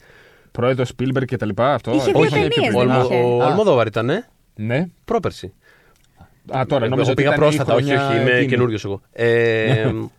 πρόεδρος 0.52 0.88
Σπίλμπερ 0.88 1.26
και 1.26 1.38
τα 1.38 1.46
λοιπά, 1.46 1.74
αυτό. 1.74 1.92
Είχε 1.94 2.12
δύο 2.12 2.20
Όχι, 2.20 2.30
ταινίες, 2.30 2.74
ο, 2.76 2.80
δεν 2.80 2.92
Αλμο- 2.92 3.12
είχε. 3.12 3.22
ο 3.24 3.44
Α. 3.44 3.48
Αλμοδόβαρ 3.48 3.88
ήταν, 3.88 4.10
ε, 4.10 4.28
Ναι. 4.56 4.86
πρόπερση. 5.06 5.54
Α, 6.58 6.64
τώρα 6.68 6.86
Ε, 6.86 6.88
νόμιζα 6.88 7.12
εγώ 7.12 7.12
ότι 7.12 7.14
πήγα 7.14 7.28
ήταν 7.28 7.34
η 7.34 7.44
πρόσφατα, 7.44 7.74
όχι, 7.74 7.84
χρονιά 7.84 8.08
όχι, 8.10 8.20
είμαι 8.22 8.30
εκείνη. 8.32 8.46
καινούριο 8.48 8.78
εγώ. 8.86 9.02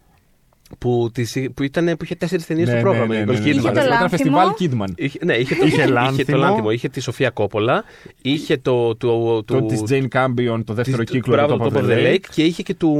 Ε, 0.71 0.75
που, 0.79 1.11
τις, 1.15 1.37
που, 1.55 1.63
ήταν, 1.63 1.85
που 1.87 2.05
είχε 2.05 2.15
τέσσερις 2.15 2.47
ταινίες 2.47 2.69
Ναι, 2.69 2.79
στο 2.79 2.83
ναι, 2.83 2.89
πρόγραμμα. 2.91 3.15
ναι, 3.15 3.21
η 3.21 3.25
ναι, 3.25 3.33
Nicole 3.33 3.43
ναι, 3.43 3.49
Είχε 3.51 3.61
Kidman. 3.61 3.63
το 3.63 3.71
Ήταν 3.71 3.87
Λάνθιμο. 3.89 4.09
φεστιβάλ 4.09 4.49
Kidman. 4.61 4.93
Είχε, 4.97 5.19
ναι, 5.25 5.35
είχε, 5.35 5.55
το- 5.55 5.65
Είχε 5.67 5.75
είχε, 5.75 5.83
είχε 5.83 5.93
Λάνθιμο. 5.93 6.25
το 6.31 6.37
Λάνθιμο, 6.45 6.71
είχε 6.71 6.89
τη 6.89 7.01
Σοφία 7.01 7.31
Κόπολα, 7.31 7.85
είχε 8.23 8.57
το. 8.57 8.97
το, 8.97 9.43
Το 9.45 9.63
της 9.63 9.83
Jane 9.91 10.07
Campion, 10.13 10.61
το 10.65 10.73
δεύτερο 10.75 11.03
της- 11.03 11.11
κύκλο 11.15 11.35
μπράβο, 11.35 11.57
του 11.57 11.71
το 11.71 11.79
Top 11.79 11.83
of 11.83 11.87
the 11.87 12.07
Lake 12.15 12.25
και 12.35 12.43
είχε 12.43 12.63
και 12.63 12.75
του 12.75 12.97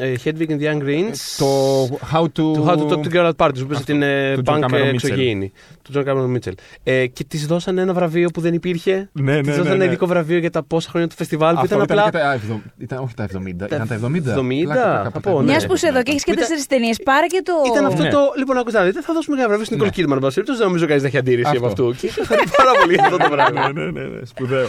ε, 0.00 0.14
Hedwig 0.24 0.48
and 0.50 0.60
the 0.60 0.62
Young 0.72 0.82
Greens. 0.82 1.16
Το 1.38 1.84
How 2.12 2.22
to... 2.22 2.32
του 2.32 2.64
How 2.68 2.76
to 2.76 2.88
Talk 2.88 3.00
to 3.04 3.12
Girl 3.14 3.30
at 3.30 3.46
Parties, 3.46 3.58
που 3.58 3.66
παίζει 3.66 3.72
Αυτό, 3.72 3.84
την 3.84 4.02
ε, 4.02 4.34
του 4.34 4.42
John 4.46 4.54
punk 4.54 4.64
Cameron 4.64 4.74
Mitchell. 4.84 4.92
εξωγήινη. 4.92 5.52
Του 5.82 5.92
John 5.94 6.04
Cameron 6.08 6.36
Mitchell. 6.36 6.52
Ε, 6.82 7.06
και 7.06 7.24
της 7.24 7.46
δώσανε 7.46 7.80
ένα 7.80 7.92
βραβείο 7.92 8.28
που 8.30 8.40
δεν 8.40 8.54
υπήρχε. 8.54 9.08
Ναι, 9.12 9.32
ναι, 9.32 9.38
Της 9.40 9.46
ναι, 9.48 9.54
δώσανε 9.54 9.76
ναι. 9.76 9.84
ειδικό 9.84 10.06
βραβείο 10.06 10.38
για 10.38 10.50
τα 10.50 10.62
πόσα 10.62 10.88
χρόνια 10.90 11.08
του 11.08 11.14
φεστιβάλ 11.14 11.54
που 11.54 11.60
Αυτό 11.60 11.74
ήταν 11.74 11.98
απλά. 11.98 12.04
και 12.04 12.10
τα, 12.18 12.28
α, 12.28 12.32
εβδο- 12.32 12.60
ήταν, 12.78 12.98
όχι 12.98 13.14
τα 13.14 13.24
70, 13.24 13.48
ήταν 13.66 13.86
τα 13.88 13.94
70. 13.94 14.34
70, 14.34 14.62
Πλάκα, 14.62 14.80
πλάκα, 14.82 15.02
θα 15.02 15.10
πλάκα. 15.10 15.20
πω, 15.30 15.38
ναι. 15.42 15.50
Μιας 15.50 15.66
που 15.66 15.74
είσαι 15.74 15.86
εδώ 15.86 16.02
και 16.02 16.10
έχεις 16.10 16.24
και 16.24 16.30
Ήταν- 16.30 16.42
τέσσερις 16.42 16.66
ταινίες, 16.66 16.93
πάρε 17.04 17.26
και 17.26 17.42
το. 17.44 17.52
Ήταν 17.72 17.84
αυτό 17.86 18.02
Ναι. 18.02 18.08
το. 18.10 18.18
Λοιπόν, 18.38 18.56
ακούστε 18.58 18.78
να 18.78 18.84
δείτε, 18.84 19.02
θα 19.02 19.12
δώσουμε 19.14 19.36
ένα 19.36 19.46
βραβείο 19.46 19.64
στην 19.64 19.78
Nicole 19.82 19.96
Ναι. 19.96 20.14
Kidman. 20.16 20.20
Βασίλη, 20.20 20.44
δεν 20.46 20.56
νομίζω 20.58 20.86
κανείς 20.86 21.02
να 21.02 21.08
έχει 21.08 21.16
αντίρρηση 21.18 21.56
από 21.56 21.66
Αυτό. 21.66 21.84
αυτού. 21.88 22.00
Και 22.00 22.06
είχα 22.06 22.24
χαρεί 22.24 22.42
πάρα 22.56 22.70
πολύ 22.80 22.94
για 22.94 23.04
αυτό 23.04 23.16
το 23.16 23.28
πράγμα. 23.30 23.72
Ναι, 23.72 23.82
ναι, 23.84 23.90
ναι, 23.90 24.06
ναι, 24.08 24.24
σπουδαίο. 24.24 24.68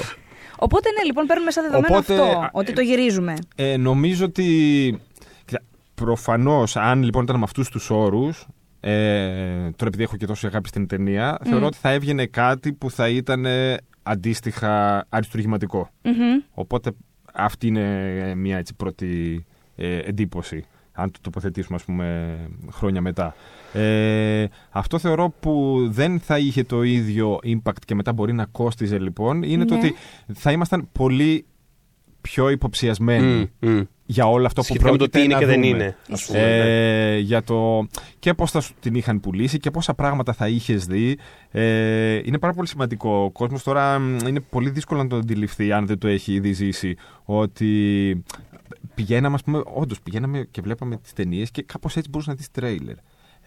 Οπότε 0.60 0.90
ναι, 0.98 1.04
λοιπόν, 1.04 1.26
παίρνουμε 1.26 1.52
σαν 1.52 1.64
δεδομένο 1.64 1.96
Οπότε, 1.98 2.14
αυτό. 2.14 2.40
α, 2.40 2.50
ότι 2.54 2.72
ε, 2.72 2.74
το 2.74 2.82
γυρίζουμε. 2.82 3.34
Ε, 3.56 3.78
νομίζω 3.78 4.26
ότι. 4.26 5.00
Προφανώς, 5.96 6.76
αν 6.76 7.04
λοιπόν 7.04 7.24
ήταν 7.24 7.36
με 7.38 7.44
αυτούς 7.44 7.70
τους 7.70 7.90
όρους, 7.90 8.48
ε, 8.80 8.90
τώρα 9.56 9.86
επειδή 9.88 10.04
έχω 10.04 10.16
και 10.18 10.26
τόσο 10.26 10.48
αγάπη 10.48 10.68
στην 10.68 10.88
ταινία, 10.88 11.38
θεωρώ 11.44 11.66
ότι 11.66 11.78
θα 11.78 11.90
έβγαινε 11.92 12.26
κάτι 12.26 12.74
που 12.74 12.92
θα 12.92 13.10
ήταν 13.10 13.46
ε, 13.46 13.78
αντίστοιχα 14.04 15.06
αριστουργηματικό. 15.10 15.90
Μμμ. 16.02 16.42
Οπότε 16.54 16.92
αυτή 17.34 17.68
είναι 17.68 18.14
ε, 18.30 18.36
μια 18.36 18.58
έτσι 18.58 18.74
πρώτη 18.76 19.46
ε, 19.76 19.98
εντύπωση, 19.98 20.66
αν 20.96 21.12
το 21.12 21.20
τοποθετήσουμε 21.22 21.76
ας 21.76 21.84
πούμε 21.84 22.38
χρόνια 22.72 23.02
μετά. 23.02 23.36
Ε, 23.74 24.46
αυτό 24.70 25.00
θεωρώ 25.00 25.34
που 25.40 25.86
δεν 25.92 26.20
θα 26.20 26.38
είχε 26.38 26.64
το 26.64 26.84
ίδιο 26.84 27.40
impact 27.44 27.74
και 27.86 27.96
μετά 27.96 28.14
μπορεί 28.14 28.34
να 28.34 28.46
κόστιζε 28.46 29.00
λοιπόν, 29.00 29.44
είναι 29.44 29.66
το 29.66 29.74
Ναι. 29.74 29.80
ότι 29.80 29.94
θα 30.34 30.52
ήμασταν 30.52 30.88
πολύ 30.92 31.46
πιο 32.22 32.50
υποψιασμένοι 32.50 33.52
Μμ, 33.60 33.70
μμ. 33.70 33.82
για 34.06 34.28
όλο 34.30 34.46
αυτό 34.46 34.62
που 34.62 34.68
Σχετικά 34.68 34.92
με 34.92 34.98
το 34.98 35.10
πρόκειται 35.10 35.20
τι 35.20 35.26
είναι 35.26 35.34
να 35.34 35.40
και 35.40 35.46
δεν 35.46 35.56
δούμε. 35.56 35.68
είναι. 35.68 35.96
ας 36.12 36.26
πούμε, 36.26 36.40
ναι. 36.40 37.14
Ε, 37.14 37.18
για 37.18 37.44
το 37.44 37.88
και 38.20 38.34
πώς 38.34 38.52
θα 38.52 38.60
σου 38.62 38.74
την 38.80 38.96
είχαν 38.96 39.20
πουλήσει 39.20 39.58
και 39.58 39.72
πόσα 39.72 39.94
πράγματα 39.94 40.34
θα 40.34 40.48
είχες 40.48 40.86
δει. 40.86 41.18
Ε, 41.52 42.22
είναι 42.24 42.40
πάρα 42.40 42.54
πολύ 42.54 42.68
σημαντικό. 42.68 43.24
Ο 43.24 43.32
κόσμος 43.32 43.64
τώρα 43.64 44.00
μ, 44.00 44.18
είναι 44.28 44.40
πολύ 44.40 44.70
δύσκολο 44.70 45.04
να 45.04 45.10
το 45.10 45.16
αντιληφθεί 45.16 45.72
αν 45.72 45.86
δεν 45.86 45.98
το 45.98 46.08
έχει 46.08 46.34
ήδη 46.34 46.52
ζήσει. 46.54 46.96
Ότι 47.26 48.24
πηγαίναμε, 48.96 49.36
ας 49.36 49.44
πούμε, 49.44 49.62
όντως 49.74 50.02
πηγαίναμε 50.02 50.48
και 50.52 50.62
βλέπαμε 50.62 50.98
τις 50.98 51.14
ταινίες 51.14 51.52
και 51.52 51.62
κάπως 51.64 51.96
έτσι 51.98 52.10
μπορούσε 52.10 52.30
να 52.30 52.36
δεις 52.36 52.52
τρέιλερ. 52.52 52.96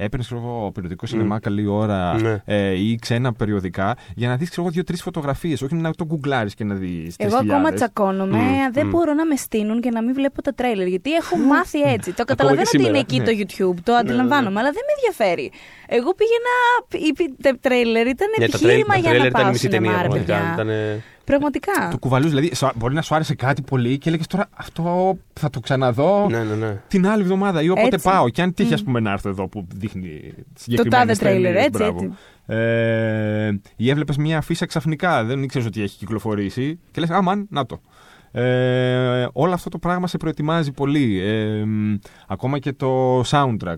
Έπαιρνε 0.00 0.24
εγώ 0.32 0.70
περιοδικό 0.74 1.06
σινεμά 1.06 1.38
καλή 1.40 1.66
ώρα 1.66 2.20
Ναι. 2.20 2.42
ε, 2.44 2.70
ή 2.78 2.96
ξένα 3.00 3.32
περιοδικά 3.32 3.96
για 4.14 4.28
να 4.28 4.36
δει 4.36 4.48
δύο-τρει 4.68 4.96
φωτογραφίε. 4.96 5.52
Όχι 5.62 5.74
να 5.74 5.90
το 5.92 6.04
γκουγκλάρει 6.04 6.50
και 6.54 6.64
να 6.64 6.74
δει. 6.74 7.12
Εγώ 7.16 7.36
ακόμα 7.36 7.72
τσακώνομαι. 7.72 8.36
Μμ, 8.38 8.72
δεν 8.72 8.86
μμ. 8.86 8.90
μπορώ 8.90 9.12
να 9.14 9.26
με 9.26 9.36
στείλουν 9.36 9.80
και 9.80 9.90
να 9.90 10.02
μην 10.02 10.14
βλέπω 10.14 10.42
τα 10.42 10.52
τρέιλερ. 10.54 10.86
Γιατί 10.86 11.12
έχω 11.12 11.36
μάθει 11.36 11.80
έτσι. 11.80 12.12
το 12.12 12.24
καταλαβαίνω 12.24 12.60
ότι 12.60 12.68
σήμερα. 12.70 12.88
είναι 12.90 12.98
εκεί 12.98 13.18
Ναι. 13.18 13.24
το 13.24 13.30
YouTube, 13.38 13.80
το 13.82 13.92
αντιλαμβάνομαι, 13.92 14.60
αλλά 14.60 14.70
δεν 14.70 14.82
με 14.86 14.92
ενδιαφέρει. 14.96 15.52
Εγώ 15.88 16.14
πήγαινα. 16.14 16.54
Η 17.08 17.34
τα 17.42 17.56
τρέιλερ 17.60 18.06
ήταν 18.06 18.28
Ναι, 18.38 18.46
τα 18.48 18.58
επιχείρημα 18.58 18.74
τρέιλ- 18.74 18.86
τα 18.88 18.98
για 18.98 19.02
να 19.02 19.08
τρέιλερ 19.08 19.26
ήταν 19.30 19.42
πάω 19.42 19.50
μισή 19.50 19.60
σινεμά, 19.68 19.86
ταινία. 19.86 20.02
ρε 20.02 20.08
πραγματικά. 20.08 20.54
παιδιά. 20.56 21.02
Ήτανε- 21.28 21.52
Πραγματικά. 21.52 21.88
Το 21.90 21.98
κουβαλούς, 21.98 22.28
δηλαδή 22.30 22.54
σου- 22.54 22.70
μπορεί 22.76 22.94
να 22.94 23.02
σου 23.02 23.14
άρεσε 23.14 23.34
κάτι 23.34 23.62
πολύ 23.62 23.98
και 23.98 24.08
έλεγες 24.08 24.26
τώρα 24.26 24.48
αυτό 24.56 25.18
θα 25.32 25.50
το 25.50 25.60
ξαναδώ 25.60 26.26
Ναι, 26.30 26.42
ναι, 26.42 26.54
ναι. 26.54 26.80
την 26.88 27.06
άλλη 27.08 27.22
εβδομάδα 27.22 27.62
ή 27.62 27.68
όποτε 27.68 27.86
Έτσι. 27.94 28.08
πάω. 28.08 28.28
Και 28.28 28.42
αν 28.42 28.54
τύχει, 28.54 28.70
Μμ. 28.70 28.74
ας 28.74 28.82
πούμε, 28.82 29.00
να 29.00 29.10
έρθω 29.12 29.28
εδώ 29.28 29.48
που 29.48 29.66
δείχνει 29.74 30.10
Το 30.36 30.42
συγκεκριμένες 30.58 31.18
τάδε 31.18 31.18
τρέιλερ, 31.18 31.52
ταινίες, 31.52 31.66
έτσι, 31.66 31.78
μπράβο. 31.78 31.98
έτσι. 32.04 32.16
Ε, 32.46 33.58
ή 33.76 33.90
έβλεπες 33.90 34.16
μια 34.16 34.38
αφίσα 34.38 34.66
ξαφνικά, 34.66 35.24
δεν 35.24 35.42
ήξερες 35.42 35.66
ότι 35.66 35.82
έχει 35.82 35.96
κυκλοφορήσει 35.96 36.78
και 36.90 37.00
λες 37.00 37.10
Αμάν, 37.10 37.46
να 37.50 37.66
το. 37.66 37.80
Ε, 38.32 39.26
όλο 39.32 39.52
αυτό 39.52 39.68
το 39.68 39.78
πράγμα 39.78 40.06
σε 40.06 40.16
προετοιμάζει 40.16 40.72
πολύ. 40.72 41.20
Ε, 41.20 41.64
μ, 41.64 41.94
ακόμα 42.26 42.58
και 42.58 42.72
το 42.72 43.20
soundtrack. 43.20 43.76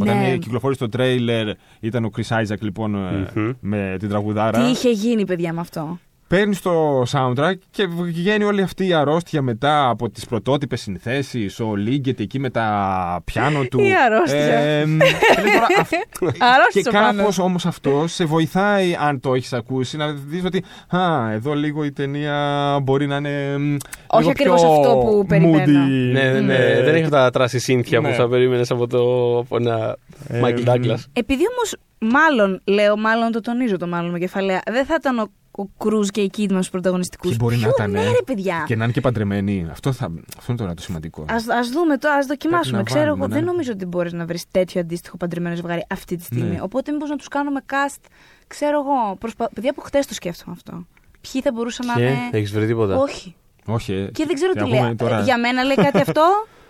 Όταν 0.00 0.18
Ναι. 0.18 0.30
ε, 0.30 0.36
κυκλοφόρησε 0.36 0.80
το 0.80 0.88
τρέιλερ, 0.88 1.48
ήταν 1.80 2.04
ο 2.04 2.10
Chris 2.16 2.42
Isaac 2.42 2.58
λοιπόν 2.60 2.94
ε, 2.94 3.26
Μμμ. 3.34 3.50
με 3.60 3.96
την 3.98 4.08
τραγουδάρα. 4.08 4.64
Τι 4.64 4.70
είχε 4.70 4.90
γίνει, 4.90 5.24
παιδιά, 5.26 5.52
με 5.52 5.60
αυτό; 5.60 5.98
Παίρνει 6.28 6.56
το 6.56 7.02
soundtrack 7.12 7.52
και 7.70 7.86
βγαίνει 7.86 8.44
όλη 8.44 8.62
αυτή 8.62 8.86
η 8.86 8.92
αρρώστια 8.92 9.42
μετά 9.42 9.88
από 9.88 10.10
τις 10.10 10.26
πρωτότυπες 10.26 10.80
συνθέσεις. 10.80 11.60
Ο 11.60 11.74
Λίγκετ 11.76 12.20
εκεί 12.20 12.38
με 12.38 12.50
τα 12.50 13.20
πιάνο 13.24 13.64
του. 13.64 13.80
Η 13.88 13.92
αρρώστια. 14.06 14.38
Ε, 14.58 14.84
μ, 14.86 14.98
και 14.98 15.42
λες 15.42 15.52
τώρα, 15.52 15.66
αυ- 15.80 15.90
και 15.90 16.44
Αρρώστησε 16.44 16.88
ο 16.88 16.92
Πάνος. 16.92 17.16
κάπως 17.16 17.38
όμως 17.38 17.66
αυτό 17.66 18.04
σε 18.08 18.24
βοηθάει, 18.24 18.96
αν 19.00 19.20
το 19.20 19.34
έχεις 19.34 19.52
ακούσει, 19.52 19.96
να 19.96 20.12
δεις 20.12 20.44
ότι 20.44 20.64
α, 20.96 21.30
εδώ 21.32 21.54
λίγο 21.54 21.84
η 21.84 21.92
ταινία 21.92 22.78
μπορεί 22.82 23.06
να 23.06 23.16
είναι. 23.16 23.58
μ, 23.58 23.76
Όχι 24.06 24.18
λίγο 24.20 24.30
ακριβώς 24.30 24.60
πιο 24.60 24.70
αυτό 24.70 24.96
που 24.96 25.24
περιμένω. 25.28 25.62
moody. 25.64 26.12
Ναι, 26.12 26.22
ναι, 26.32 26.40
ναι. 26.40 26.54
Ε, 26.54 26.82
Δεν 26.82 26.94
έχεις 26.94 27.08
τα 27.08 27.30
τράση 27.30 27.58
σύνθια 27.58 28.00
που 28.00 28.06
ναι. 28.06 28.14
θα 28.14 28.28
περίμενες 28.28 28.70
από, 28.70 28.86
το, 28.86 28.98
από 29.38 29.56
ένα 29.56 29.96
Ε, 30.28 30.38
Μάικλ 30.40 30.62
Ντάγκλα. 30.62 30.98
Επειδή 31.12 31.42
όμως, 31.50 31.74
μάλλον, 32.14 32.60
λέω, 32.64 32.96
μάλλον 32.96 33.32
το 33.32 33.40
τονίζω 33.40 33.76
το 33.76 33.86
μάλλον 33.86 34.10
με 34.10 34.18
κεφαλαία, 34.18 34.60
δεν 34.70 34.84
θα 34.84 34.94
ήταν 34.98 35.18
ο, 35.18 35.26
ο 35.58 35.66
Κρούζ 35.78 36.08
και 36.08 36.20
η 36.20 36.28
Κίτμα 36.28 36.62
στου 36.62 36.70
πρωταγωνιστικούς. 36.70 37.30
Και 37.30 37.36
μπορεί 37.36 37.56
να 37.56 37.68
ήταν, 37.68 37.90
Ναι, 37.90 38.00
ε. 38.00 38.04
ρε 38.04 38.22
παιδιά. 38.26 38.62
Και 38.66 38.76
να 38.76 38.84
είναι 38.84 38.92
και 38.92 39.00
παντρεμένοι. 39.00 39.66
Αυτό, 39.70 39.92
θα, 39.92 40.04
αυτό 40.38 40.52
είναι 40.52 40.60
τώρα 40.60 40.74
το 40.74 40.82
σημαντικό. 40.82 41.22
Α 41.22 41.34
ας 41.58 41.68
δούμε 41.68 41.98
το, 41.98 42.08
ας 42.08 42.26
δοκιμάσουμε. 42.26 42.60
Πρέπει 42.60 42.76
να 42.76 42.82
Ξέρω 42.82 43.04
βάλουμε, 43.04 43.18
εγώ, 43.24 43.28
ναι. 43.28 43.34
δεν 43.34 43.44
νομίζω 43.44 43.72
ότι 43.72 43.84
μπορείς 43.84 44.12
να 44.12 44.24
βρεις 44.26 44.44
τέτοιο 44.50 44.80
αντίστοιχο 44.80 45.16
παντρεμένο 45.16 45.56
ζευγάρι 45.56 45.84
αυτή 45.90 46.16
τη 46.16 46.24
στιγμή. 46.24 46.48
Ναι. 46.50 46.58
Οπότε 46.62 46.92
μήπως 46.92 47.08
να 47.10 47.16
τους 47.16 47.28
κάνουμε 47.28 47.60
cast, 47.70 48.00
ξέρω 48.46 48.78
εγώ. 48.80 49.16
Προσπα... 49.16 49.48
Παιδιά 49.54 49.70
από 49.70 49.80
χτες 49.80 50.06
το 50.06 50.14
σκέφτομαι 50.14 50.56
αυτό. 50.56 50.86
Ποιοι 51.32 51.40
θα 51.42 51.52
μπορούσαν 51.52 51.86
να 51.86 51.94
Και 51.94 52.00
είναι. 52.02 52.18
έχεις 52.30 52.52
βρει 52.52 52.66
τίποτα. 52.66 52.96
Όχι. 52.96 53.34
Όχι. 53.66 53.92
ε. 53.92 54.10
Και 54.12 54.24
δεν 54.26 54.34
ξέρω 54.34 54.52
Και 54.52 54.58
τι 54.58 54.64
ακούμε 54.64 54.80
λέει. 54.82 54.94
τώρα- 54.94 55.18
Ε, 55.18 55.22
Για 55.22 55.38
μένα 55.38 55.62
λέει 55.62 55.76
κάτι 55.76 56.00
αυτό 56.00 56.22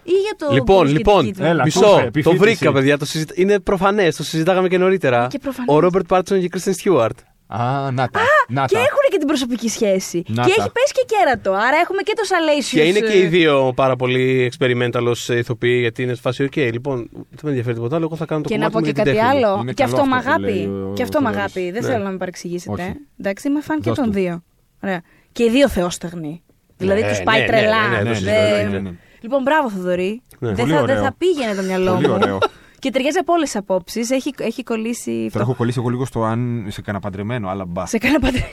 ή 0.02 0.10
για 0.12 0.34
το. 0.48 0.54
Λοιπόν, 0.54 0.82
Bruce 0.84 0.86
και 0.90 0.96
λοιπόν, 0.96 1.24
την 1.24 1.34
Kidman? 1.38 1.46
Έλα, 1.46 1.62
Μισό. 1.64 1.78
ακούσε, 1.86 2.00
Το 2.00 2.06
επιφύτηση. 2.06 2.36
βρήκα, 2.36 2.72
παιδιά. 2.72 2.98
Το 2.98 3.04
συζητα... 3.04 3.32
Είναι 3.36 3.58
προφανές. 3.58 4.16
Το 4.16 4.22
συζητάγαμε 4.24 4.68
και 4.68 4.78
νωρίτερα. 4.78 5.26
Και 5.26 5.38
προφανές. 5.38 5.74
Ο 5.74 5.78
Ρόμπερτ 5.78 6.06
Πάρτσον 6.06 6.38
και 6.38 6.44
η 6.44 6.48
Κρίστεν 6.48 6.72
Στιούαρτ. 6.74 7.18
Α, 7.50 7.90
να 7.92 8.08
τα. 8.08 8.20
να 8.48 8.64
Και 8.66 8.74
τα. 8.74 8.80
έχουν 8.80 8.98
και 9.10 9.18
την 9.18 9.26
προσωπική 9.26 9.68
σχέση. 9.68 10.22
Να 10.26 10.42
και 10.44 10.52
τα. 10.56 10.62
έχει 10.62 10.72
πέσει 10.72 10.92
και 10.92 11.04
κέρατο. 11.06 11.52
Άρα 11.52 11.76
έχουμε 11.82 12.02
και 12.02 12.12
το 12.16 12.22
Salacious. 12.28 12.70
Και 12.70 12.82
είναι 12.82 13.00
και 13.00 13.12
οι 13.18 13.22
ε, 13.24 13.28
δύο 13.28 13.72
πάρα 13.76 13.96
πολύ 13.96 14.52
experimental 14.52 15.04
ως 15.06 15.28
ηθοποιοί, 15.28 15.76
γιατί 15.80 16.02
είναι 16.02 16.14
σε 16.14 16.20
φάση, 16.20 16.42
οκ, 16.44 16.56
λοιπόν, 16.56 17.08
δεν 17.12 17.38
με 17.42 17.48
ενδιαφέρει 17.48 17.74
τίποτα 17.74 17.96
άλλο. 17.96 18.04
Εγώ 18.04 18.16
θα 18.16 18.24
κάνω 18.24 18.40
το 18.42 18.48
Και 18.48 18.56
να 18.56 18.66
κομμάτι 18.68 18.72
πω 18.72 18.78
μου 18.88 18.92
και 18.94 19.02
για 19.02 19.02
την 19.04 19.12
κάτι 19.14 19.26
τέχνη 19.26 19.40
μου. 19.40 19.46
άλλο. 19.50 19.60
Είναι 19.62 19.72
Και 19.72 19.82
καλός 19.82 19.98
αυτό 19.98 20.08
με 20.10 20.16
αυτό 20.16 20.32
που 20.32 20.40
λέει 20.40 20.50
αγάπη. 20.52 20.68
ο 20.90 20.92
Και 20.94 21.02
αυτό 21.02 21.20
με 21.20 21.26
Θοδωρής. 21.26 21.54
αγάπη. 21.56 21.70
Δεν 21.70 21.82
Ναι. 21.82 21.88
θέλω 21.92 22.04
να 22.04 22.10
με 22.10 22.16
παρεξηγήσετε. 22.16 22.82
Όχι. 22.82 22.92
Εντάξει, 23.20 23.48
είμαι 23.48 23.60
φαν 23.60 23.76
και 23.80 23.88
Δώσ' 23.88 23.96
των 23.98 24.06
του. 24.06 24.12
δύο. 24.12 24.42
Ωραία. 24.82 25.00
Και 25.32 25.42
οι 25.44 25.50
δύο 25.50 25.68
θεόστεγνοι. 25.68 26.42
Δηλαδή 26.76 27.00
Ναι, 27.02 27.08
τους 27.08 27.22
πάει 27.22 27.40
ναι, 27.40 27.46
ναι, 27.46 27.50
τρελά. 27.52 27.88
ναι, 27.88 27.96
ναι, 27.96 28.02
ναι, 28.02 28.14
το 28.14 28.20
ναι, 28.24 28.30
Δεν- 28.30 28.64
ναι, 28.70 28.78
ναι, 28.78 28.78
ναι. 28.78 28.90
Λοιπόν, 29.20 29.42
μπράβο 29.42 29.70
Θοδωρή. 29.70 30.22
Ναι. 30.38 30.48
Δεν, 30.48 30.56
Πολύ 30.56 30.72
θα, 30.72 30.80
δεν 30.84 30.90
ωραίο. 30.96 31.02
θα 31.04 31.14
πήγαινε 31.18 31.54
το 31.54 31.62
μυαλό 31.62 31.92
Πολύ 31.94 32.08
μου. 32.08 32.38
Ωραίο. 32.78 32.90
Και 32.90 32.90
ταιριάζει 32.90 33.18
από 33.18 33.32
όλες 33.32 33.50
τις 33.50 33.56
απόψεις. 33.58 34.10
Έχει, 34.10 34.32
έχει 34.38 34.62
κολλήσει. 34.62 35.10
Τώρα 35.10 35.28
φτω- 35.28 35.40
έχω 35.40 35.54
κολλήσει 35.54 35.78
εγώ 35.80 35.88
λίγο 35.88 36.04
στο 36.04 36.22
αν 36.22 36.64
σε 36.68 36.82
κανένα 36.82 37.04
παντρεμένο, 37.04 37.48
αλλά 37.48 37.64
μπα. 37.64 37.86
Σε 37.86 37.98
κάνα 37.98 38.18
παντρεμένο. 38.24 38.52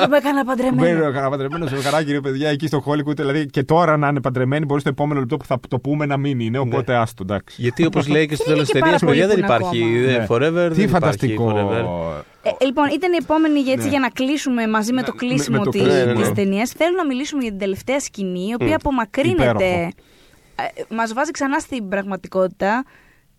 Δεν 0.00 0.08
με 0.10 0.16
έκανα 0.16 0.44
παντρεμένο. 0.44 0.80
Μπαίνω 0.98 1.02
κανένα 1.12 1.30
παντρεμένο 1.30 1.66
ζευγαράκι, 1.66 2.12
ρε 2.12 2.20
παιδιά, 2.20 2.48
εκεί 2.48 2.66
στο 2.66 2.82
Hollywood. 2.86 3.16
Δηλαδή 3.16 3.46
και 3.46 3.62
τώρα 3.62 3.96
να 3.96 4.08
είναι 4.08 4.20
παντρεμένοι, 4.20 4.64
μπορείς 4.64 4.82
στο 4.82 4.90
επόμενο 4.90 5.20
λεπτό 5.20 5.36
που 5.36 5.44
θα 5.44 5.60
το 5.68 5.78
πούμε 5.78 6.06
να 6.06 6.16
μην 6.16 6.40
είναι. 6.40 6.58
Οπότε 6.58 6.94
άστο, 6.94 7.22
εντάξει. 7.22 7.62
Γιατί 7.62 7.84
όπως 7.86 8.08
λέει 8.08 8.26
και 8.26 8.34
στο 8.40 8.44
Είναι 8.46 8.54
τέλο 8.54 8.66
τη 8.66 8.72
και 8.72 8.78
ταινία, 8.78 8.98
πάρα 8.98 9.10
παιδιά 9.10 9.26
πολλοί 9.26 9.34
δεν 9.34 9.46
που 9.46 9.52
είναι 9.54 9.66
υπάρχει. 9.66 9.82
ακόμα. 9.84 10.06
δεν- 10.06 10.18
Ναι. 10.20 10.26
Forever 10.28 10.62
δεν 10.66 10.72
Τι 10.72 10.82
υπάρχει 10.82 10.88
φανταστικό. 10.88 11.52
forever. 11.56 11.84
Ε, 12.44 12.64
λοιπόν, 12.64 12.86
ήταν 12.94 13.12
η 13.12 13.16
επόμενη 13.22 13.60
για, 13.60 13.72
έτσι, 13.72 13.84
Ναι. 13.84 13.90
για 13.90 14.00
να 14.00 14.08
κλείσουμε 14.08 14.66
μαζί 14.68 14.92
με 14.92 15.00
Ναι, 15.00 15.06
το 15.06 15.12
με- 15.20 15.26
κλείσιμο 15.26 15.58
με 15.58 15.64
το 15.64 15.70
της, 15.70 15.82
κλείσιμο. 15.82 16.12
της 16.12 16.20
Ναι, 16.22 16.28
ναι. 16.28 16.34
ταινίας. 16.34 16.70
Θέλω 16.70 16.96
να 16.96 17.06
μιλήσουμε 17.06 17.40
για 17.42 17.50
την 17.50 17.58
τελευταία 17.60 18.00
σκηνή, 18.00 18.46
η 18.50 18.54
οποία 18.54 18.66
Μμ. 18.66 18.72
απομακρύνεται. 18.74 19.42
Υπέροχο. 19.64 19.88
Ε, 20.56 20.94
μας 20.94 21.12
βάζει 21.12 21.30
ξανά 21.30 21.58
στην 21.58 21.88
πραγματικότητα, 21.88 22.84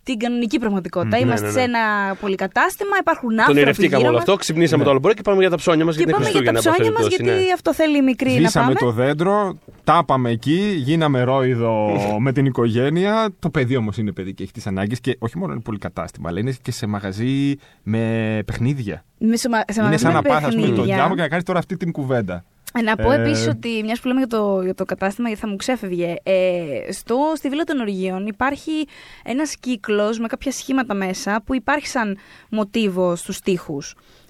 την 0.03 0.17
κανονική 0.17 0.59
πραγματικότητα. 0.59 1.17
Μμ. 1.17 1.21
Είμαστε 1.23 1.45
Ναι, 1.47 1.51
ναι, 1.53 1.59
σε 1.59 1.65
ναι. 1.67 1.77
ένα 1.77 2.15
πολυκατάστημα, 2.15 2.89
υπάρχουν 2.99 3.29
Τον 3.29 3.39
άνθρωποι 3.39 3.59
ηρευτήκαμε 3.61 3.95
γύρω 3.97 4.07
όλο 4.09 4.13
μας. 4.17 4.23
αυτό, 4.27 4.35
ξυπνήσαμε 4.35 4.77
Ναι. 4.77 4.83
το 4.83 4.89
άλλο 4.89 4.99
πρωί 4.99 5.13
και 5.13 5.21
πάμε 5.21 5.39
για 5.39 5.49
τα 5.49 5.55
ψώνια 5.55 5.85
μας 5.85 5.95
Και 5.95 6.03
γιατί 6.03 6.15
είναι 6.17 6.25
πάμε 6.25 6.41
για 6.41 6.51
τα 6.51 6.59
Χριστούγεννα. 6.59 6.83
ψώνια 6.83 6.87
εν 6.87 6.93
μας, 6.93 7.01
πάση 7.03 7.15
γιατί 7.15 7.23
περιπτώσει, 7.23 7.47
ναι. 7.47 7.53
αυτό 7.53 7.73
θέλει 7.73 7.97
η 7.97 8.01
μικρή 8.01 8.29
να 8.29 8.35
Σβήσαμε 8.39 8.65
πάμε. 8.73 8.79
το 8.79 8.91
δέντρο, 8.91 9.57
τάπαμε 9.83 10.29
εκεί, 10.29 10.73
γίναμε 10.77 11.21
ρόιδο 11.23 11.87
με 12.19 12.31
την 12.31 12.45
οικογένεια. 12.45 13.29
Το 13.39 13.49
παιδί 13.49 13.75
όμως 13.75 13.97
είναι 13.97 14.11
παιδί 14.11 14.33
και 14.33 14.43
έχει 14.43 14.51
τις 14.51 14.67
ανάγκες 14.67 14.99
και 14.99 15.15
όχι 15.19 15.37
μόνο 15.37 15.53
είναι 15.53 15.61
πολυκατάστημα, 15.61 16.29
αλλά 16.29 16.39
είναι 16.39 16.53
και 16.61 16.71
σε 16.71 16.85
μαγαζί 16.87 17.55
με 17.83 17.99
παιχνίδια. 18.45 19.03
Με 19.17 19.35
σε, 19.35 19.49
μα- 19.49 19.57
σε 19.57 19.63
είναι 19.73 19.83
μαγαζί 19.83 20.03
σαν 20.03 20.11
με 20.13 20.17
να 20.17 20.21
πα, 20.21 20.35
α 20.35 20.39
πούμε, 20.39 20.51
τον 20.51 20.61
παιχνίδια. 20.61 20.95
διάβο 20.95 21.15
και 21.15 21.21
να 21.21 21.27
κάνεις 21.27 21.43
τώρα 21.45 21.59
αυτή 21.59 21.77
την 21.77 21.91
κουβέντα. 21.91 22.43
Ε, 22.73 22.81
Να 22.81 22.95
πω 22.95 23.11
Ε, 23.11 23.21
επίσης 23.21 23.47
ότι, 23.47 23.81
μιας 23.83 23.99
που 23.99 24.07
λέμε 24.07 24.19
για 24.19 24.27
το, 24.27 24.61
για 24.63 24.75
το 24.75 24.85
κατάστημα, 24.85 25.27
γιατί 25.27 25.41
θα 25.43 25.49
μου 25.49 25.55
ξέφευγε, 25.55 26.15
ε, 26.23 26.91
στο, 26.91 27.17
στη 27.35 27.49
Βίλα 27.49 27.63
των 27.63 27.79
Οργείων 27.79 28.27
υπάρχει 28.27 28.87
ένας 29.23 29.55
κύκλος 29.55 30.19
με 30.19 30.27
κάποια 30.27 30.51
σχήματα 30.51 30.93
μέσα 30.93 31.41
που 31.45 31.55
υπάρχει 31.55 31.87
σαν 31.87 32.17
μοτίβο 32.49 33.15
στους 33.15 33.39
τοίχου. 33.39 33.77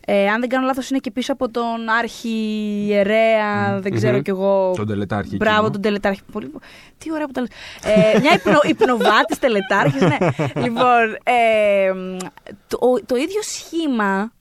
Ε, 0.06 0.30
αν 0.30 0.40
δεν 0.40 0.50
κάνω 0.50 0.66
λάθος 0.66 0.90
είναι 0.90 1.00
και 1.00 1.12
πίσω 1.12 1.34
από 1.34 1.50
τον 1.50 1.90
αρχιερέα, 2.00 3.80
δεν 3.80 3.94
ξέρω 3.94 4.22
κι 4.22 4.30
εγώ. 4.30 4.74
Τον 4.76 4.88
τελετάρχη. 4.88 5.36
Μπράβο, 5.36 5.56
εκείνο. 5.56 5.72
τον 5.72 5.82
τελετάρχη. 5.82 6.22
Πολύ... 6.32 6.52
Τι 6.98 7.12
ωραία 7.12 7.26
που 7.26 7.32
τα 7.32 7.42
λες. 7.42 7.50
Ε, 7.84 8.20
μια 8.20 8.34
υπνο, 8.34 8.60
υπνοβάτης 8.74 9.40
τελετάρχης, 9.40 10.02
ναι. 10.02 10.18
λοιπόν, 10.56 11.18
ε, 11.24 11.94
το, 12.68 12.78
το 13.06 13.16
ίδιο 13.16 13.42
σχήμα 13.42 14.32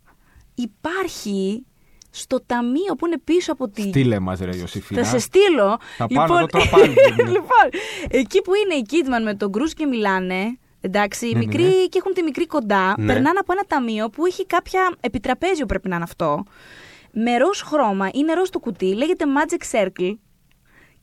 υπάρχει 0.55 1.65
στο 2.15 2.43
ταμείο 2.47 2.95
που 2.99 3.07
είναι 3.07 3.19
πίσω 3.25 3.53
από 3.53 3.69
τη... 3.69 3.83
Στείλε 3.83 4.19
μας 4.19 4.39
ρε 4.41 4.57
Ιωσήφινα. 4.57 5.05
Θα 5.05 5.09
σε 5.09 5.19
στείλω. 5.19 5.79
Θα 5.97 6.07
πάω 6.07 6.27
να 6.27 6.41
δω 6.41 6.47
τώρα 6.47 6.69
πάλι. 6.71 6.95
λοιπόν, 7.17 7.67
εκεί 8.09 8.43
που 8.43 8.53
είναι 8.55 8.75
η 8.75 8.87
Kidman 8.91 9.23
με 9.25 9.35
τον 9.35 9.53
Κρούζ 9.53 9.73
και 9.73 9.87
μιλάνε, 9.87 10.59
εντάξει, 10.81 11.27
οι 11.27 11.33
Ναι, 11.33 11.39
ναι, 11.39 11.45
μικροί 11.47 11.63
ναι. 11.63 11.71
και 11.71 11.99
έχουν 11.99 12.13
τη 12.13 12.23
μικρή 12.23 12.47
κοντά, 12.47 12.95
Ναι. 12.99 13.07
περνάνε 13.07 13.39
από 13.39 13.53
ένα 13.53 13.63
ταμείο 13.67 14.09
που 14.11 14.27
έχει 14.27 14.47
κάποια 14.47 14.95
επιτραπέζιο 15.01 15.67
πρέπει 15.67 15.89
να 15.89 15.95
είναι 15.95 16.05
αυτό. 16.05 16.45
Με 17.13 17.37
ροζ 17.37 17.61
χρώμα, 17.63 18.09
είναι 18.13 18.35
ροζ 18.35 18.49
το 18.49 18.59
κουτί, 18.59 18.95
λέγεται 18.95 19.25
Magic 19.37 19.79
Circle. 19.79 20.15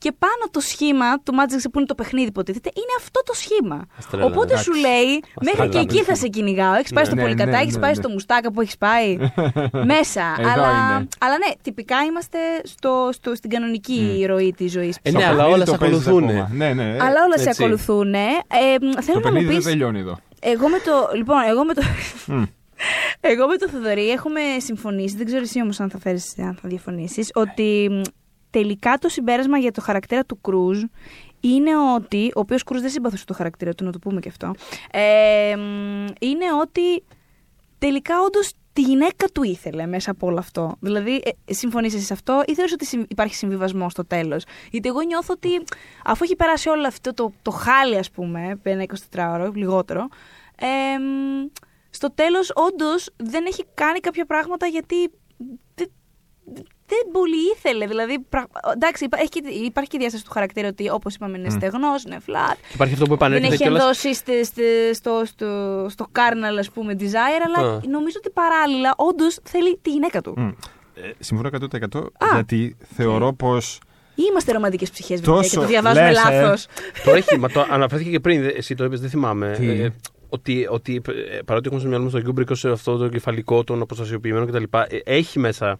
Και 0.02 0.12
πάνω 0.18 0.42
το 0.50 0.60
σχήμα 0.60 1.18
του 1.22 1.32
Magic 1.38 1.52
Circle 1.56 1.70
που 1.72 1.78
είναι 1.78 1.86
το 1.86 1.94
παιχνίδι, 1.94 2.26
υποτίθεται, 2.28 2.70
είναι 2.74 2.92
αυτό 2.98 3.22
το 3.24 3.34
σχήμα. 3.34 3.86
Αστρέλα, 3.98 4.24
Οπότε 4.24 4.52
εντάξει. 4.52 4.64
σου 4.64 4.72
λέει, 4.74 5.22
μέχρι 5.42 5.68
και 5.68 5.78
εκεί 5.78 6.02
θα 6.02 6.14
σε 6.14 6.28
κυνηγάω. 6.28 6.74
Έχεις 6.74 6.92
πάει 6.92 7.04
στο 7.04 7.14
Ναι, 7.14 7.20
ναι, 7.22 7.26
πολυκατά, 7.28 7.50
ναι, 7.56 7.62
έχεις 7.62 7.74
ναι, 7.74 7.80
πάει 7.80 7.90
ναι. 7.90 7.96
στο 7.96 8.08
μουστάκα 8.08 8.52
που 8.52 8.60
έχεις 8.60 8.76
πάει. 8.78 9.16
μέσα. 9.94 10.22
Εδώ 10.38 10.50
αλλά, 10.52 10.68
είναι. 10.70 11.08
αλλά 11.18 11.36
ναι, 11.46 11.52
τυπικά 11.62 11.96
είμαστε 12.08 12.38
στο, 12.62 13.08
στο, 13.12 13.34
στην 13.34 13.50
κανονική 13.50 14.24
ροή 14.28 14.52
της 14.56 14.72
ζωής. 14.72 14.98
Ε, 15.02 15.10
ναι, 15.10 15.20
Στο 15.20 15.28
αλλά 15.28 15.36
παιχνίδι 15.36 15.54
όλα 15.54 15.64
το 15.64 15.70
σε 15.70 15.78
παίζεις 15.78 16.06
ακολουθούν. 16.06 16.28
ακόμα. 16.30 16.48
Ναι, 16.52 16.72
ναι. 16.72 16.84
Αλλά 17.00 17.24
όλα 17.26 17.38
σε 17.38 17.48
έτσι. 17.48 17.62
ακολουθούν. 17.62 18.14
Ε, 18.14 18.26
θέλω 19.00 19.20
Το 19.20 19.28
να 19.30 19.30
μου 19.30 19.32
παιχνίδι 19.32 19.46
δεν 19.46 19.56
πει. 19.56 19.62
τελειώνει 19.62 19.98
εδώ. 19.98 20.16
Εγώ 20.40 20.68
με 20.68 20.78
το. 20.78 21.16
Λοιπόν, 21.16 21.36
εγώ 21.48 21.64
με 21.64 21.74
το. 21.74 21.82
Μμ. 22.26 22.42
Εγώ 23.20 23.46
με 23.46 23.56
το 23.56 23.68
Θοδωρή 23.68 24.10
έχουμε 24.10 24.40
συμφωνήσει, 24.58 25.16
δεν 25.16 25.26
ξέρω 25.26 25.42
εσύ 25.42 25.60
όμως 25.62 25.80
αν 25.80 25.90
θα, 25.90 25.98
φέρεις, 25.98 26.34
αν 26.38 26.58
θα 26.62 26.68
διαφωνήσεις, 26.68 27.30
ότι 27.34 27.88
μ, 27.90 28.00
τελικά 28.50 28.98
το 28.98 29.08
συμπέρασμα 29.08 29.58
για 29.58 29.72
το 29.72 29.80
χαρακτήρα 29.80 30.24
του 30.24 30.40
Κρούζ 30.40 30.82
είναι 31.40 31.70
ότι, 31.94 32.30
ο 32.36 32.40
οποίος 32.40 32.62
Κρούζ 32.62 32.80
δεν 32.80 32.90
συμπαθούσε 32.90 33.24
το 33.24 33.34
χαρακτήρα 33.34 33.74
του, 33.74 33.84
να 33.84 33.92
το 33.92 33.98
πούμε 33.98 34.20
και 34.20 34.28
αυτό, 34.28 34.54
ε, 34.92 35.56
μ, 35.56 36.06
είναι 36.20 36.44
ότι 36.60 37.04
τελικά 37.78 38.14
όντως 38.20 38.52
τη 38.72 38.80
γυναίκα 38.80 39.26
του 39.34 39.42
ήθελε 39.42 39.86
μέσα 39.86 40.10
από 40.10 40.26
όλο 40.26 40.38
αυτό. 40.38 40.76
Δηλαδή, 40.80 41.22
ε, 41.46 41.52
συμφωνείς 41.52 41.94
εσύ 41.94 42.04
σε 42.04 42.12
αυτό 42.12 42.42
ή 42.46 42.54
θεωρείς 42.54 42.72
ότι 42.72 42.84
συμ- 42.86 43.10
υπάρχει 43.10 43.34
συμβιβασμός 43.34 43.92
στο 43.92 44.04
τέλος; 44.06 44.44
Γιατί 44.70 44.88
εγώ 44.88 45.00
νιώθω 45.00 45.32
ότι 45.36 45.48
αφού 46.04 46.24
έχει 46.24 46.36
περάσει 46.36 46.68
όλο 46.68 46.86
αυτό 46.86 47.14
το, 47.14 47.32
το 47.42 47.50
χάλι, 47.50 47.96
ας 47.96 48.10
πούμε, 48.10 48.60
ένα 48.62 48.82
24ωρο, 48.82 49.50
λιγότερο, 49.54 50.08
ε, 50.56 50.98
μ, 50.98 51.46
στο 51.90 52.10
τέλος 52.12 52.52
όντως 52.54 53.10
δεν 53.16 53.46
έχει 53.46 53.64
κάνει 53.74 53.98
κάποια 54.00 54.24
πράγματα 54.26 54.66
γιατί 54.66 54.94
δεν, 55.04 55.10
δεν 56.92 57.02
πολύ 57.12 57.36
ήθελε. 57.56 57.86
Δηλαδή, 57.86 58.18
πρα... 58.28 58.46
εντάξει, 58.74 59.04
υπά- 59.04 59.20
έχει, 59.20 59.28
και- 59.28 59.48
υπάρχει 59.48 59.90
και 59.90 59.96
η 59.96 60.00
διάσταση 60.00 60.24
του 60.24 60.30
χαρακτήρα 60.30 60.68
ότι 60.68 60.90
όπως 60.90 61.14
είπαμε 61.14 61.38
είναι 61.38 61.50
στεγνός, 61.50 62.02
είναι 62.04 62.18
flat. 62.26 62.54
Και 62.60 62.74
υπάρχει 62.74 62.92
αυτό 62.94 63.04
που 63.06 63.16
Δεν 63.16 63.18
επανέρχεται 63.26 63.54
έχει 63.54 63.62
κιόλας. 63.62 63.80
ενδώσει 63.82 64.14
στε- 64.14 64.44
στε- 64.44 64.94
στο, 64.94 65.22
στο, 65.26 65.46
στο 65.88 66.06
carnal, 66.12 66.56
ας 66.58 66.70
πούμε, 66.70 66.96
desire, 67.00 67.42
αλλά 67.46 67.68
Α. 67.68 67.80
νομίζω 67.88 68.16
ότι 68.18 68.30
παράλληλα 68.30 68.94
όντως 68.96 69.38
θέλει 69.42 69.78
τη 69.82 69.90
γυναίκα 69.90 70.20
του. 70.20 70.34
Μμ. 70.36 70.48
Ε, 70.94 71.10
Συμφωνώ 71.18 71.48
100% 71.92 72.02
γιατί 72.32 72.76
θεωρώ 72.94 73.32
πως 73.32 73.80
Ή 74.14 74.22
είμαστε 74.30 74.52
ρομαντικές 74.52 74.90
ψυχές, 74.90 75.20
βέβαια, 75.20 75.34
Τόσο 75.34 75.48
και 75.50 75.56
το 75.56 75.66
διαβάζουμε 75.66 76.10
λες, 76.10 76.24
ε. 76.24 76.30
λάθος. 76.40 76.66
Το 77.04 77.10
έχει, 77.14 77.38
μα 77.38 77.48
το 77.48 77.66
αναφέρθηκε 77.70 78.10
και 78.10 78.20
πριν, 78.20 78.50
εσύ 78.56 78.74
το 78.74 78.84
είπες, 78.84 79.00
δεν 79.00 79.10
θυμάμαι. 79.10 79.54
Τι; 79.58 79.68
Ε, 79.70 79.92
ότι, 80.28 80.66
ότι 80.70 81.02
ε, 81.08 81.38
παρότι 81.44 81.64
έχουμε 81.66 81.80
στο 81.80 81.88
μυαλό 81.88 82.04
μας 82.04 82.12
τον 82.12 82.22
Κιούμπρικ 82.22 82.50
ως 82.50 82.64
αυτό 82.64 82.96
τον 82.96 83.08
εγκεφαλικό, 83.08 83.64
τον 83.64 83.80
αποστασιοποιημένο 83.82 84.46
κτλ. 84.46 84.62
ε, 84.88 84.98
Έχει 85.04 85.38
μέσα. 85.38 85.78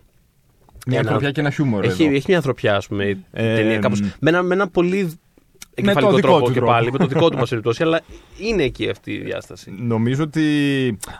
Μια 0.86 0.98
ένα- 0.98 1.08
ανθρωπιά 1.08 1.30
και 1.30 1.40
ένα 1.40 1.50
χιούμορ 1.50 1.84
Έχει, 1.84 2.02
εδώ. 2.04 2.14
έχει 2.14 2.24
μια 2.28 2.36
ανθρωπιά, 2.36 2.76
ας 2.76 2.86
πούμε, 2.86 3.04
η 3.04 3.24
Ε, 3.32 3.54
ταινία. 3.56 3.78
Κάπως, 3.78 4.00
μ. 4.00 4.04
με, 4.20 4.30
ένα, 4.30 4.42
με 4.42 4.54
ένα 4.54 4.68
πολύ 4.68 5.12
εγκεφαλικό 5.74 6.14
δικό 6.14 6.28
τρόπο 6.28 6.44
του 6.46 6.52
και 6.52 6.58
τρόπο. 6.58 6.72
πάλι, 6.72 6.92
με 6.92 6.98
το 6.98 7.06
δικό 7.06 7.30
του 7.30 7.36
μας 7.42 7.48
περιπτώσει, 7.48 7.82
αλλά 7.82 8.00
είναι 8.38 8.62
εκεί 8.62 8.88
αυτή 8.88 9.12
η 9.12 9.18
διάσταση. 9.18 9.74
Νομίζω 9.78 10.22
ότι 10.22 10.42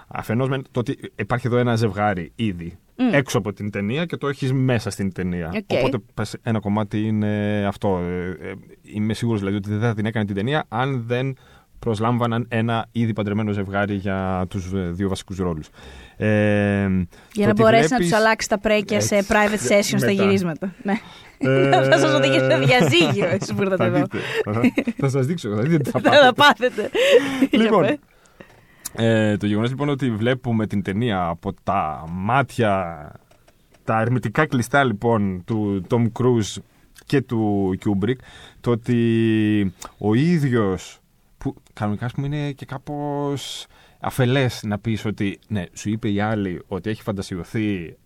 αφενός 0.08 0.48
με 0.48 0.62
το 0.70 0.80
ότι 0.80 0.98
υπάρχει 1.16 1.46
εδώ 1.46 1.56
ένα 1.56 1.76
ζευγάρι 1.76 2.32
ήδη 2.34 2.78
Μμ. 2.96 3.14
έξω 3.14 3.38
από 3.38 3.52
την 3.52 3.70
ταινία 3.70 4.04
και 4.04 4.16
το 4.16 4.28
έχεις 4.28 4.52
μέσα 4.52 4.90
στην 4.90 5.12
ταινία. 5.12 5.52
Οκ. 5.56 5.78
Οπότε 5.78 5.98
πες, 6.14 6.36
ένα 6.42 6.60
κομμάτι 6.60 7.00
είναι 7.06 7.64
αυτό. 7.66 7.98
Ε, 8.08 8.26
ε, 8.48 8.52
είμαι 8.82 9.14
σίγουρος 9.14 9.40
δηλαδή 9.40 9.56
ότι 9.56 9.70
δεν 9.70 9.80
θα 9.80 9.94
την 9.94 10.06
έκανε 10.06 10.24
την 10.24 10.34
ταινία 10.34 10.64
αν 10.68 11.04
δεν 11.06 11.36
προσλάμβαναν 11.80 12.46
ένα 12.48 12.86
ήδη 12.92 13.12
παντρεμένο 13.12 13.52
ζευγάρι 13.52 13.94
για 13.94 14.46
τους 14.48 14.72
ε, 14.72 14.78
δύο 14.90 15.08
βασικούς 15.08 15.36
ρόλους. 15.38 15.68
Ε, 16.16 16.88
Για 17.32 17.46
να 17.46 17.52
μπορέσει 17.52 17.92
να 17.92 17.98
τους 17.98 18.12
αλλάξει 18.12 18.48
τα 18.48 18.58
πρέκια 18.58 19.00
σε 19.00 19.16
Έτσι. 19.16 19.32
private 19.34 19.72
session 19.72 19.82
στα 19.98 19.98
Μετά. 19.98 20.10
γυρίσματα. 20.10 20.74
Ναι. 20.82 20.92
Ε, 21.38 21.70
Θα 21.90 21.98
σας 21.98 22.14
οδηγήσει 22.14 22.50
σε 22.50 22.58
διαζύγιο, 22.58 23.26
εσεί 23.26 23.54
που 23.54 23.62
ήρθατε 23.62 23.76
θα 23.76 23.84
εδώ. 23.84 23.96
δείτε. 23.98 24.18
Θα- 24.44 24.60
Θα 24.96 25.08
σας 25.08 25.26
δείξω, 25.26 25.48
θα 25.54 25.62
δείτε 25.62 25.76
τι 25.76 25.90
θα 25.90 26.00
Θα 26.04 26.10
πάθετε. 26.10 26.24
τα 26.26 26.34
πάθετε. 26.34 26.90
Λοιπόν, 27.62 27.84
Για 27.84 27.98
πες. 28.94 29.04
Ε, 29.06 29.36
το 29.36 29.46
γεγονός 29.46 29.70
λοιπόν 29.70 29.88
ότι 29.88 30.10
βλέπουμε 30.10 30.66
την 30.66 30.82
ταινία 30.82 31.26
από 31.26 31.52
τα 31.62 32.04
μάτια, 32.12 32.96
τα 33.84 34.00
ερμητικά 34.00 34.46
κλειστά 34.46 34.84
λοιπόν 34.84 35.42
του 35.44 35.82
Tom 35.90 36.04
Cruise 36.20 36.62
και 37.06 37.20
του 37.20 37.72
Kubrick, 37.84 38.16
το 38.60 38.70
ότι 38.70 39.74
ο 39.98 40.14
ίδιος 40.14 40.99
που 41.40 41.54
κανονικά 41.72 42.04
ας 42.04 42.12
πούμε 42.12 42.26
είναι 42.26 42.52
και 42.52 42.66
κάπως 42.66 43.66
αφελές 44.00 44.62
να 44.62 44.78
πεις 44.78 45.04
ότι 45.04 45.38
ναι, 45.48 45.64
σου 45.72 45.90
είπε 45.90 46.10
η 46.10 46.20
άλλη 46.20 46.62
ότι 46.66 46.90
έχει 46.90 47.02
φαντασιωθεί 47.02 47.96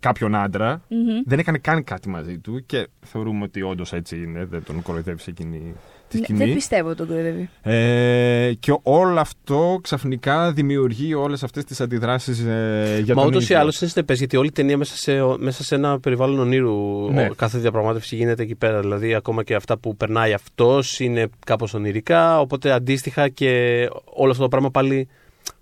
κάποιον 0.00 0.34
άντρα, 0.34 0.82
Μμμ. 0.88 1.22
δεν 1.24 1.38
έκανε 1.38 1.58
καν 1.58 1.84
κάτι 1.84 2.08
μαζί 2.08 2.38
του 2.38 2.66
και 2.66 2.88
θεωρούμε 3.00 3.44
ότι 3.44 3.62
όντως 3.62 3.92
έτσι 3.92 4.16
είναι, 4.16 4.44
δεν 4.44 4.64
τον 4.64 4.82
κοροϊδεύεις 4.82 5.22
σε 5.22 5.30
εκείνη 5.30 5.74
τη 6.08 6.18
Ναι, 6.18 6.24
σκηνή. 6.24 6.38
Δεν 6.38 6.54
πιστεύω 6.54 6.88
ότι 6.88 6.96
τον 6.96 7.06
κοροϊδεύει. 7.06 7.48
Ε, 7.62 8.52
και 8.60 8.76
όλο 8.82 9.20
αυτό 9.20 9.78
ξαφνικά 9.82 10.52
δημιουργεί 10.52 11.14
όλες 11.14 11.42
αυτές 11.42 11.64
τις 11.64 11.80
αντιδράσεις 11.80 12.38
ε, 12.40 13.00
για 13.04 13.14
Μα 13.14 13.20
τον 13.20 13.30
ούτως 13.30 13.42
ή 13.42 13.44
ίδιο. 13.44 13.58
άλλως 13.58 13.80
είναι 13.80 13.90
συνεπέ, 13.90 14.14
γιατί 14.14 14.36
όλη 14.36 14.48
η 14.48 14.52
ταινία 14.52 14.76
μέσα 14.78 14.96
σε, 14.96 15.12
μέσα 15.38 15.64
σε 15.64 15.74
ένα 15.74 16.00
περιβάλλον 16.00 16.38
ονείρου. 16.38 17.10
Ναι. 17.12 17.28
ο- 17.30 17.34
Κάθε 17.34 17.58
διαπραγμάτευση 17.58 18.16
γίνεται 18.16 18.42
εκεί 18.42 18.54
πέρα. 18.54 18.80
Δηλαδή, 18.80 19.14
ακόμα 19.14 19.42
και 19.42 19.54
αυτά 19.54 19.78
που 19.78 19.96
περνάει 19.96 20.32
αυτός 20.32 21.00
είναι 21.00 21.26
κάπως 21.46 21.74
ονειρικά. 21.74 22.40
Οπότε 22.40 22.70
αντίστοιχα 22.72 23.28
και 23.28 23.88
όλο 24.04 24.30
αυτό 24.30 24.42
το 24.42 24.48
πράγμα 24.48 24.70
πάλι, 24.70 25.08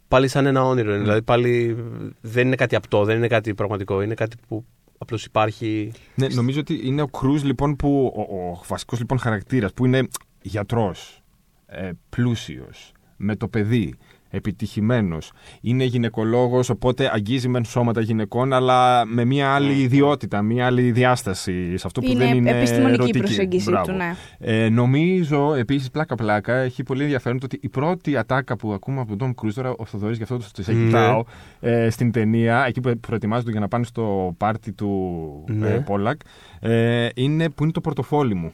πάλι 0.09 0.29
σαν 0.29 0.47
ένα 0.47 0.65
όνειρο. 0.65 0.89
είναι. 0.89 0.97
Ναι. 0.97 1.03
Δηλαδή, 1.03 1.23
πάλι 1.23 1.77
δεν 2.21 2.47
είναι 2.47 2.57
κάτι 2.57 2.77
απτό, 2.77 3.05
δεν 3.05 3.17
είναι 3.17 3.29
κάτι 3.29 3.55
πραγματικό. 3.55 4.03
Είναι 4.03 4.15
κάτι 4.15 4.37
που 4.49 4.65
απλώς 4.99 5.25
υπάρχει. 5.25 5.93
Ναι, 6.15 6.27
νομίζω 6.31 6.61
ότι 6.61 6.81
είναι 6.85 7.03
ο 7.03 7.07
Κρούζ 7.07 7.43
λοιπόν 7.43 7.77
που, 7.77 8.13
ο, 8.17 8.21
ο 8.37 8.61
βασικός 8.69 8.99
λοιπόν 8.99 9.19
χαρακτήρας 9.19 9.73
που 9.73 9.87
είναι 9.87 10.09
γιατρός, 10.43 11.23
ε, 11.67 11.91
πλούσιος, 12.09 12.93
με 13.17 13.37
το 13.37 13.49
παιδί, 13.49 13.95
επιτυχημένος. 14.35 15.33
Είναι 15.61 15.85
γυναικολόγος, 15.85 16.69
οπότε 16.71 17.11
αγγίζει 17.15 17.49
μεν 17.49 17.65
σώματα 17.65 18.01
γυναικών, 18.01 18.53
αλλά 18.53 19.05
με 19.07 19.25
μια 19.25 19.55
άλλη 19.55 19.73
ιδιότητα, 19.81 20.43
μια 20.43 20.67
άλλη 20.67 20.93
διάσταση 20.93 21.77
σε 21.77 21.87
αυτό 21.87 22.01
που 22.01 22.11
Είναι 22.11 22.25
δεν 22.27 22.37
είναι 22.37 22.51
επιστημονική 22.51 22.95
ερωτική. 22.95 23.19
προσέγγιση 23.19 23.71
Μπράβο. 23.71 23.87
του, 23.87 23.93
ναι. 23.97 24.15
Ε, 24.39 24.69
νομίζω 24.69 25.55
επίσης 25.55 25.91
πλάκα-πλάκα 25.91 26.55
έχει 26.55 26.83
πολύ 26.83 27.03
ενδιαφέρον 27.03 27.39
το 27.39 27.45
ότι 27.45 27.59
η 27.63 27.69
πρώτη 27.69 28.17
ατάκα 28.17 28.57
που 28.57 28.73
ακούμε 28.73 29.01
από 29.01 29.09
τον 29.09 29.19
Τόμ 29.19 29.33
Κρούζ, 29.33 29.55
τώρα 29.55 29.75
ο 29.77 29.85
Θοδωρής 29.85 30.17
γι' 30.17 30.23
αυτό 30.23 30.37
το 30.37 30.63
σε 30.63 30.73
Ναι. 30.73 30.85
κοιτάω, 30.85 31.25
ε, 31.61 31.91
στην 31.91 32.13
ταινία, 32.13 32.65
εκεί 32.67 32.81
που 32.81 32.99
προετοιμάζονται 33.01 33.51
για 33.51 33.61
να 33.61 33.69
πάνε 33.69 33.85
στο 33.85 34.35
πάρτι 34.39 34.73
του 34.73 35.45
Ναι. 35.49 35.69
ε, 35.69 35.79
Πόλακ, 35.79 36.21
ε, 36.61 37.09
είναι 37.15 37.49
που 37.51 37.63
είναι 37.63 37.73
το 37.73 37.81
πορτοφόλι 37.81 38.35
μου. 38.35 38.53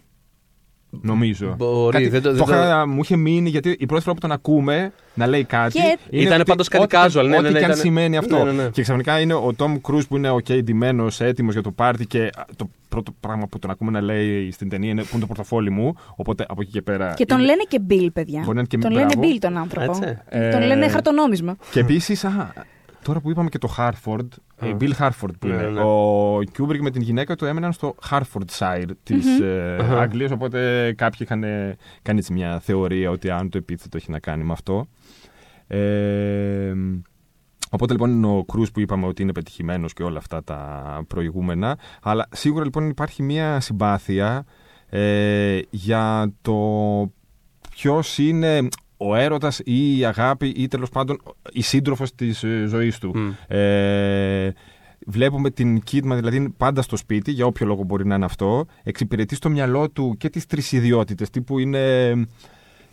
Νομίζω. 0.90 1.54
Μπορεί, 1.58 2.08
δεν 2.08 2.22
το- 2.22 2.32
δεν 2.34 2.44
το 2.44 2.52
είχα- 2.52 2.86
μου 2.86 3.00
είχε 3.02 3.16
μείνει 3.16 3.48
γιατί 3.48 3.76
η 3.78 3.86
πρώτη 3.86 4.02
φορά 4.02 4.14
που 4.14 4.20
τον 4.20 4.32
ακούμε 4.32 4.92
να 5.14 5.26
λέει 5.26 5.44
κάτι. 5.44 5.72
Και- 5.72 5.98
είναι 6.10 6.22
Ήτανε 6.22 6.40
ότι 6.40 6.50
πάντως 6.50 6.68
κάτι 6.68 6.82
ό,τι- 6.84 6.96
casual, 6.96 7.22
ναι, 7.22 7.28
ναι, 7.28 7.36
Ό,τι 7.36 7.42
ναι, 7.42 7.48
και 7.50 7.56
αν 7.56 7.62
ήτανε- 7.64 7.76
σημαίνει 7.76 8.16
αυτό. 8.16 8.44
Ναι, 8.44 8.52
ναι, 8.52 8.62
ναι. 8.62 8.68
Και 8.68 8.82
ξαφνικά 8.82 9.20
είναι 9.20 9.34
ο 9.34 9.52
Τομ 9.56 9.80
Κρουζ 9.80 10.04
που 10.04 10.16
είναι 10.16 10.30
οκ, 10.30 10.52
ντυμένος, 10.52 11.20
έτοιμος 11.20 11.52
για 11.52 11.62
το 11.62 11.70
πάρτι 11.70 12.06
και 12.06 12.30
το 12.56 12.70
πρώτο 12.88 13.12
πράγμα 13.20 13.46
που 13.46 13.58
τον 13.58 13.70
ακούμε 13.70 13.90
να 13.90 14.00
λέει 14.00 14.50
στην 14.50 14.68
ταινία 14.68 14.90
είναι 14.90 15.02
Πού 15.02 15.08
είναι 15.12 15.20
το 15.20 15.26
πορτοφόλι 15.26 15.70
μου. 15.70 15.94
Οπότε 16.16 16.44
από 16.48 16.60
εκεί 16.62 16.70
και 16.70 16.82
πέρα. 16.82 17.14
Και 17.16 17.24
τον 17.24 17.38
είναι- 17.38 17.46
λένε 17.46 17.62
και 17.68 17.80
Bill, 17.88 18.08
παιδιά. 18.12 18.40
Μπορεί 18.44 18.54
να 18.54 18.58
είναι 18.60 18.68
και 18.68 18.78
τον 18.78 18.92
μπράβο. 18.92 19.08
λένε 19.20 19.34
Bill 19.34 19.38
τον 19.40 19.56
άνθρωπο. 19.56 19.90
Έτσι. 19.90 20.18
Τον 20.50 20.62
Ε, 20.62 20.66
λένε 20.66 20.88
χαρτονόμισμα. 20.88 21.56
Και 21.70 21.80
επίσης, 21.80 22.24
τώρα 23.02 23.20
που 23.20 23.30
είπαμε 23.30 23.48
και 23.48 23.58
το 23.58 23.74
Harford, 23.78 24.26
ε, 24.56 24.76
Bill 24.80 24.92
Harford 24.98 25.30
που 25.38 25.46
Ναι, 25.46 25.54
είναι. 25.54 25.68
ναι. 25.68 25.80
Ο 25.80 26.36
Kubrick 26.38 26.78
με 26.80 26.90
την 26.90 27.02
γυναίκα 27.02 27.36
του 27.36 27.44
έμεναν 27.44 27.72
στο 27.72 27.94
Hertfordshire 28.10 28.90
της 29.02 29.40
ε, 29.40 29.76
Αχα. 29.80 30.00
Αγγλίας, 30.00 30.30
οπότε 30.30 30.92
κάποιοι 30.96 31.18
είχαν 31.22 31.44
ε, 31.44 31.76
κάνει 32.02 32.18
έτσι 32.18 32.32
μια 32.32 32.58
θεωρία 32.60 33.10
ότι 33.10 33.30
αν 33.30 33.48
το 33.50 33.58
επίθετο 33.58 33.96
έχει 33.96 34.10
να 34.10 34.18
κάνει 34.18 34.44
με 34.44 34.52
αυτό. 34.52 34.86
Ε, 35.66 36.72
Οπότε 37.70 37.92
λοιπόν 37.92 38.10
είναι 38.10 38.26
ο 38.26 38.44
Κρούς 38.44 38.70
που 38.70 38.80
είπαμε 38.80 39.06
ότι 39.06 39.22
είναι 39.22 39.32
πετυχημένος 39.32 39.92
και 39.92 40.02
όλα 40.02 40.18
αυτά 40.18 40.44
τα 40.44 41.02
προηγούμενα. 41.08 41.78
Αλλά 42.02 42.28
σίγουρα 42.30 42.64
λοιπόν 42.64 42.88
υπάρχει 42.88 43.22
μια 43.22 43.60
συμπάθεια 43.60 44.44
ε, 44.88 45.58
για 45.70 46.32
το 46.42 46.56
ποιος 47.70 48.18
είναι 48.18 48.68
ο 49.00 49.14
έρωτας 49.14 49.60
ή 49.64 49.98
η 49.98 50.04
αγάπη 50.04 50.48
ή 50.48 50.68
τέλος 50.68 50.88
πάντων 50.88 51.18
η 51.52 51.62
σύντροφος 51.62 52.14
της 52.14 52.42
ε, 52.44 52.64
ζωής 52.68 52.98
του. 52.98 53.12
Μμ. 53.16 53.30
Ε, 53.48 54.52
βλέπουμε 55.06 55.50
την 55.50 55.82
Kidman, 55.90 56.14
δηλαδή 56.14 56.36
είναι 56.36 56.52
πάντα 56.56 56.82
στο 56.82 56.96
σπίτι, 56.96 57.30
για 57.30 57.46
όποιο 57.46 57.66
λόγο 57.66 57.82
μπορεί 57.82 58.06
να 58.06 58.14
είναι 58.14 58.24
αυτό, 58.24 58.66
εξυπηρετεί 58.82 59.34
στο 59.34 59.48
μυαλό 59.50 59.90
του 59.90 60.14
και 60.18 60.28
τις 60.28 60.46
τρεις 60.46 60.72
ιδιότητες, 60.72 61.30
τύπου 61.30 61.58
είναι, 61.58 62.10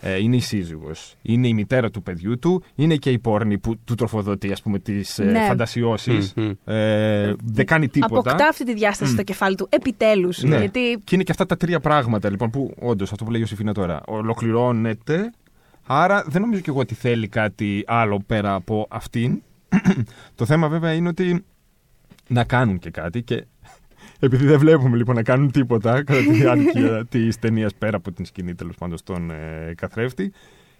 ε, 0.02 0.18
είναι 0.20 0.36
η 0.36 0.40
σύζυγος, 0.40 1.16
είναι 1.22 1.48
η 1.48 1.54
μητέρα 1.54 1.90
του 1.90 2.04
παιδιού 2.04 2.40
του, 2.40 2.64
είναι 2.76 2.96
και 2.96 3.10
η 3.10 3.20
πόρνη 3.20 3.58
που 3.58 3.76
του 3.84 3.96
τροφοδοτεί, 3.96 4.52
ας 4.52 4.62
πούμε, 4.62 4.80
τις 4.80 5.20
ε, 5.20 5.24
Ναι. 5.24 5.46
φαντασιώσεις. 5.48 6.34
Μμμ. 6.36 6.52
Ε, 6.66 7.34
δεν 7.44 7.66
κάνει 7.66 7.88
τίποτα. 7.88 8.20
Αποκτά 8.20 8.48
αυτή 8.48 8.66
τη 8.66 8.74
διάσταση 8.74 9.12
στο 9.12 9.24
κεφάλι 9.24 9.56
του. 9.56 9.68
Επιτέλους. 9.72 10.44
Ναι. 10.44 10.58
Γιατί. 10.58 11.00
Και 11.04 11.16
είναι 11.16 11.24
και 11.24 11.32
αυτά 11.32 11.46
τα 11.46 11.58
τρία 11.58 11.80
πράγματα 11.80 12.30
λοιπόν 12.30 12.50
που 12.50 12.74
όντως 12.80 13.12
αυτό 13.12 13.24
που 13.24 13.32
λέει 13.32 13.42
ο 13.42 13.46
Σιφίνα 13.46 13.74
τώρα 13.74 14.02
ολοκληρώνεται. 14.06 15.32
Άρα 15.86 16.24
δεν 16.28 16.42
νομίζω 16.42 16.62
κι 16.62 16.70
εγώ 16.70 16.80
ότι 16.80 16.96
θέλει 16.96 17.28
κάτι 17.28 17.84
άλλο 17.88 18.24
πέρα 18.28 18.54
από 18.54 18.88
αυτήν. 18.90 19.42
το 20.36 20.46
θέμα 20.46 20.68
βέβαια 20.70 20.94
είναι 20.94 21.08
ότι 21.08 21.46
να 22.28 22.44
κάνουν 22.44 22.80
και 22.80 22.90
κάτι 22.90 23.24
και 23.24 23.46
επειδή 24.20 24.46
δεν 24.46 24.60
βλέπουμε 24.60 24.98
λοιπόν 24.98 25.16
να 25.16 25.24
κάνουν 25.24 25.52
τίποτα 25.52 26.04
κατά 26.04 26.20
τη 26.20 26.32
διάρκεια 26.32 27.06
της 27.12 27.40
ταινίας 27.40 27.76
πέρα 27.76 27.98
από 27.98 28.12
την 28.12 28.26
σκηνή 28.26 28.56
τέλος 28.56 28.76
πάντων 28.76 28.98
στον 28.98 29.32
ε, 29.32 29.74
καθρέφτη. 29.78 30.32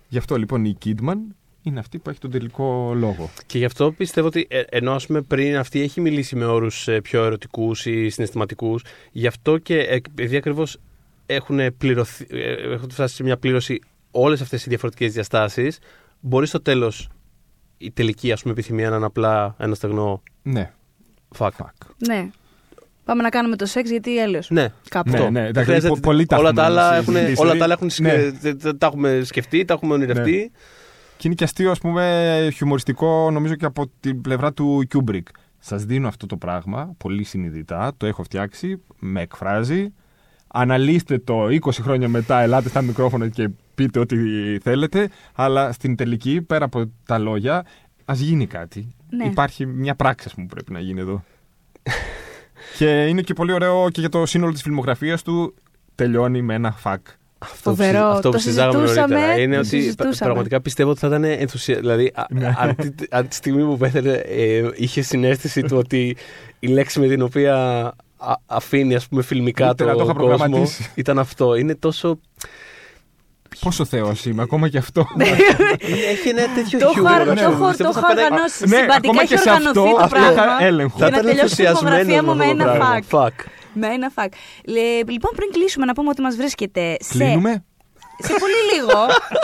Γι' 0.08 0.18
αυτό 0.18 0.36
λοιπόν 0.36 0.66
η 0.66 0.78
Kidman 0.86 1.18
είναι 1.62 1.80
αυτή 1.80 1.98
που 1.98 2.10
έχει 2.10 2.20
τον 2.20 2.32
τελικό 2.32 2.94
λόγο. 2.96 3.30
Και 3.46 3.58
γι' 3.58 3.66
αυτό 3.66 3.92
πιστεύω 3.92 4.28
ότι 4.28 4.48
ε, 4.50 4.62
ενώ 4.70 4.92
ας 4.92 5.06
πούμε, 5.06 5.22
πριν 5.22 5.58
αυτή 5.58 5.82
έχει 5.82 6.02
μιλήσει 6.02 6.36
με 6.36 6.46
όρους 6.46 6.88
πιο 7.04 7.24
ερωτικούς 7.24 7.86
ή 7.86 8.10
συναισθηματικούς, 8.10 8.84
γι' 9.12 9.28
αυτό 9.28 9.58
και 9.58 9.78
ε, 9.78 9.94
επειδή 9.94 10.36
ακριβώς 10.36 10.78
έχουν, 11.26 11.60
πληρωθεί, 11.78 12.26
ε, 12.30 12.74
έχουν 12.74 12.90
φτάσει 12.90 13.16
σε 13.16 13.24
μια 13.24 13.38
πλήρωση 13.38 13.82
όλες 14.18 14.42
αυτές 14.42 14.66
οι 14.66 14.70
διαφορετικές 14.70 15.14
διαστάσεις, 15.14 15.80
μπορεί 16.20 16.48
στο 16.48 16.62
τέλος 16.62 17.10
η 17.78 17.92
τελική 17.92 18.32
ας 18.32 18.42
πούμε, 18.42 18.54
επιθυμία 18.54 18.90
να 18.90 18.96
είναι 18.96 19.06
απλά 19.06 19.56
ένα 19.60 19.76
στεγνό 19.76 20.22
Ναι. 20.42 20.72
fuck. 21.38 21.50
Ναι. 22.08 22.30
Πάμε 23.04 23.22
να 23.22 23.30
κάνουμε 23.30 23.56
το 23.56 23.66
σεξ 23.66 23.90
γιατί 23.90 24.20
έλεο. 24.20 24.42
Ναι. 24.50 24.68
Κάπου. 24.90 25.10
Ναι, 25.10 25.18
Αυτό. 25.18 25.30
ναι, 25.30 25.40
Δεν 25.40 25.50
εντάξει, 25.50 25.70
χρειάζεται- 25.70 25.94
πο- 25.94 26.00
πολλοί 26.02 26.26
τα 26.26 26.38
όλα, 26.38 26.50
έχουμε 26.50 26.62
τα 26.62 26.68
άλλα 26.68 26.90
συζητήσεις. 27.04 27.32
έχουν, 27.32 27.46
όλα 27.50 27.58
τα 27.58 27.64
άλλα 27.64 27.74
έχουν, 27.74 27.90
Ναι. 28.02 28.30
σκε- 28.32 28.62
τα- 28.64 28.78
τα 28.78 28.88
έχουμε 28.88 29.22
σκεφτεί, 29.24 29.66
τα 29.66 29.74
έχουμε 29.74 29.94
ονειρευτεί. 29.94 30.52
Και 31.18 31.24
είναι 31.28 31.36
και 31.36 31.44
αστείο, 31.44 31.72
ας 31.72 31.80
πούμε, 31.80 32.50
χιουμοριστικό, 32.54 33.32
νομίζω 33.32 33.56
και 33.56 33.66
από 33.66 33.92
την 34.00 34.22
πλευρά 34.22 34.54
του 34.54 34.86
Κιούμπρικ. 34.90 35.28
Σας 35.60 35.84
δίνω 35.86 36.08
αυτό 36.08 36.26
το 36.26 36.38
πράγμα, 36.38 36.94
πολύ 36.98 37.24
συνειδητά, 37.24 37.92
το 37.98 38.06
έχω 38.06 38.24
φτιάξει, 38.24 38.82
με 39.00 39.22
εκφράζει. 39.22 39.94
Αναλύστε 40.58 41.18
το 41.18 41.46
20 41.46 41.58
χρόνια 41.82 42.08
μετά, 42.10 42.40
ελάτε 42.42 42.70
στα 42.70 42.82
μικρόφωνα 42.82 43.28
και 43.28 43.50
πείτε 43.76 44.00
ό,τι 44.00 44.16
θέλετε. 44.60 45.10
Αλλά 45.36 45.72
στην 45.72 45.96
τελική, 45.96 46.42
πέρα 46.42 46.66
από 46.66 46.92
τα 47.06 47.18
λόγια, 47.18 47.66
ας 48.06 48.20
γίνει 48.20 48.46
κάτι. 48.48 48.88
Ναι. 49.10 49.26
Υπάρχει 49.26 49.66
μια 49.66 49.96
πράξη, 49.96 50.26
ας 50.28 50.34
πούμε, 50.34 50.48
που 50.48 50.54
πρέπει 50.54 50.72
να 50.72 50.80
γίνει 50.80 51.00
εδώ. 51.00 51.24
και 52.78 53.06
είναι 53.06 53.22
και 53.22 53.34
πολύ 53.34 53.52
ωραίο 53.52 53.90
και 53.92 54.00
για 54.00 54.10
το 54.10 54.26
σύνολο 54.26 54.52
της 54.52 54.62
φιλμογραφίας 54.62 55.22
του. 55.22 55.54
Τελειώνει 55.96 56.42
με 56.42 56.54
ένα 56.54 56.72
fuck. 56.72 57.06
Αυτό 57.40 57.70
που, 57.70 57.76
Φοβερό. 57.76 57.98
συζη- 58.00 58.16
αυτό 58.16 58.30
που 58.30 58.36
Το 58.36 58.42
συζητάγαμε 58.42 58.88
συζητούσαμε, 58.88 59.14
νωρίτερα 59.16 59.42
είναι 59.42 59.54
το 59.56 59.60
ότι 59.60 59.70
πρα- 59.70 59.80
συζητούσαμε. 59.82 60.16
πραγματικά 60.20 60.62
πιστεύω 60.62 60.90
ότι 60.90 61.00
θα 61.00 61.08
ήταν 61.08 61.24
ενθουσία. 61.24 61.80
Δηλαδή, 61.80 62.12
α- 62.16 62.26
Ναι. 62.30 62.54
αν, 62.58 62.76
τη, 62.76 63.06
αν 63.10 63.28
τη 63.28 63.36
στιγμή 63.36 63.64
που 63.64 63.78
πέθανε 63.78 64.12
ε, 64.26 64.70
είχε 64.76 65.02
συνέστηση 65.02 65.62
του 65.62 65.78
ότι 65.78 66.16
η 66.60 66.68
λέξη 66.68 67.00
με 67.00 67.08
την 67.08 67.22
οποία 67.22 67.94
α- 68.18 68.34
αφήνει 68.46 68.96
ας 68.96 69.08
πούμε 69.08 69.22
φιλμικά 69.22 69.70
Ούτε 69.70 69.84
να 69.84 69.92
το 69.92 69.98
το 69.98 70.04
είχα 70.04 70.14
κόσμο 70.14 70.28
προγραμματίσει. 70.38 70.92
ήταν 70.96 71.20
αυτό. 71.20 71.56
Είναι 71.56 71.76
τόσο... 71.76 72.20
Πόσο 73.60 73.86
θεός 73.86 74.26
είμαι, 74.26 74.42
ακόμα 74.42 74.70
και 74.70 74.78
αυτό. 74.78 75.08
Έχει 76.12 76.30
ένα 76.30 76.54
τέτοιο 76.56 76.80
Το 76.80 76.86
έχω 76.86 76.94
χιούμορ, 76.94 77.12
αργ- 77.12 77.30
ας 77.30 77.42
το 77.42 77.46
πούμε. 77.50 77.56
έχω- 77.56 77.68
Πιστεύω 77.68 77.92
το 77.92 78.00
θα 78.00 78.00
έχω 78.00 78.08
πέρασε- 78.08 78.32
οργανώσει. 78.32 78.64
Ναι, 78.68 78.76
Συμπαντικά 78.76 78.96
ακόμα 78.96 79.22
έχει 79.22 79.30
και 79.34 79.38
σε 79.38 79.50
οργανωθεί 79.50 79.80
αυτό, 79.80 79.98
το 79.98 80.04
αυτό 80.04 80.18
είχα 80.20 80.32
πράγμα. 80.34 80.64
έλεγχο. 80.66 80.98
Θα 80.98 81.08
Για 81.08 81.10
να 81.10 81.18
ήταν 81.18 81.30
τελειώσει 81.36 81.62
η 81.62 81.66
ενθουσιασμένος 81.66 81.98
φωτογραφία 82.00 82.24
μου 82.24 82.36
με 82.36 82.44
αυτό 82.46 82.56
το 82.56 82.62
ένα 82.64 82.72
πράγμα. 82.78 82.96
φακ. 82.96 83.04
Fuck. 83.12 83.36
Με 83.74 83.88
ένα 83.88 84.10
φακ. 84.10 84.32
Λε- 84.68 85.10
Λοιπόν, 85.16 85.32
πριν 85.36 85.50
κλείσουμε, 85.52 85.86
να 85.86 85.94
πούμε 85.94 86.10
ότι 86.10 86.22
μας 86.22 86.36
βρίσκεται 86.36 86.96
σε. 87.00 87.18
Κλείνουμε; 87.18 87.64
Σε 88.20 88.34
πολύ 88.40 88.54
λίγο. 88.74 89.00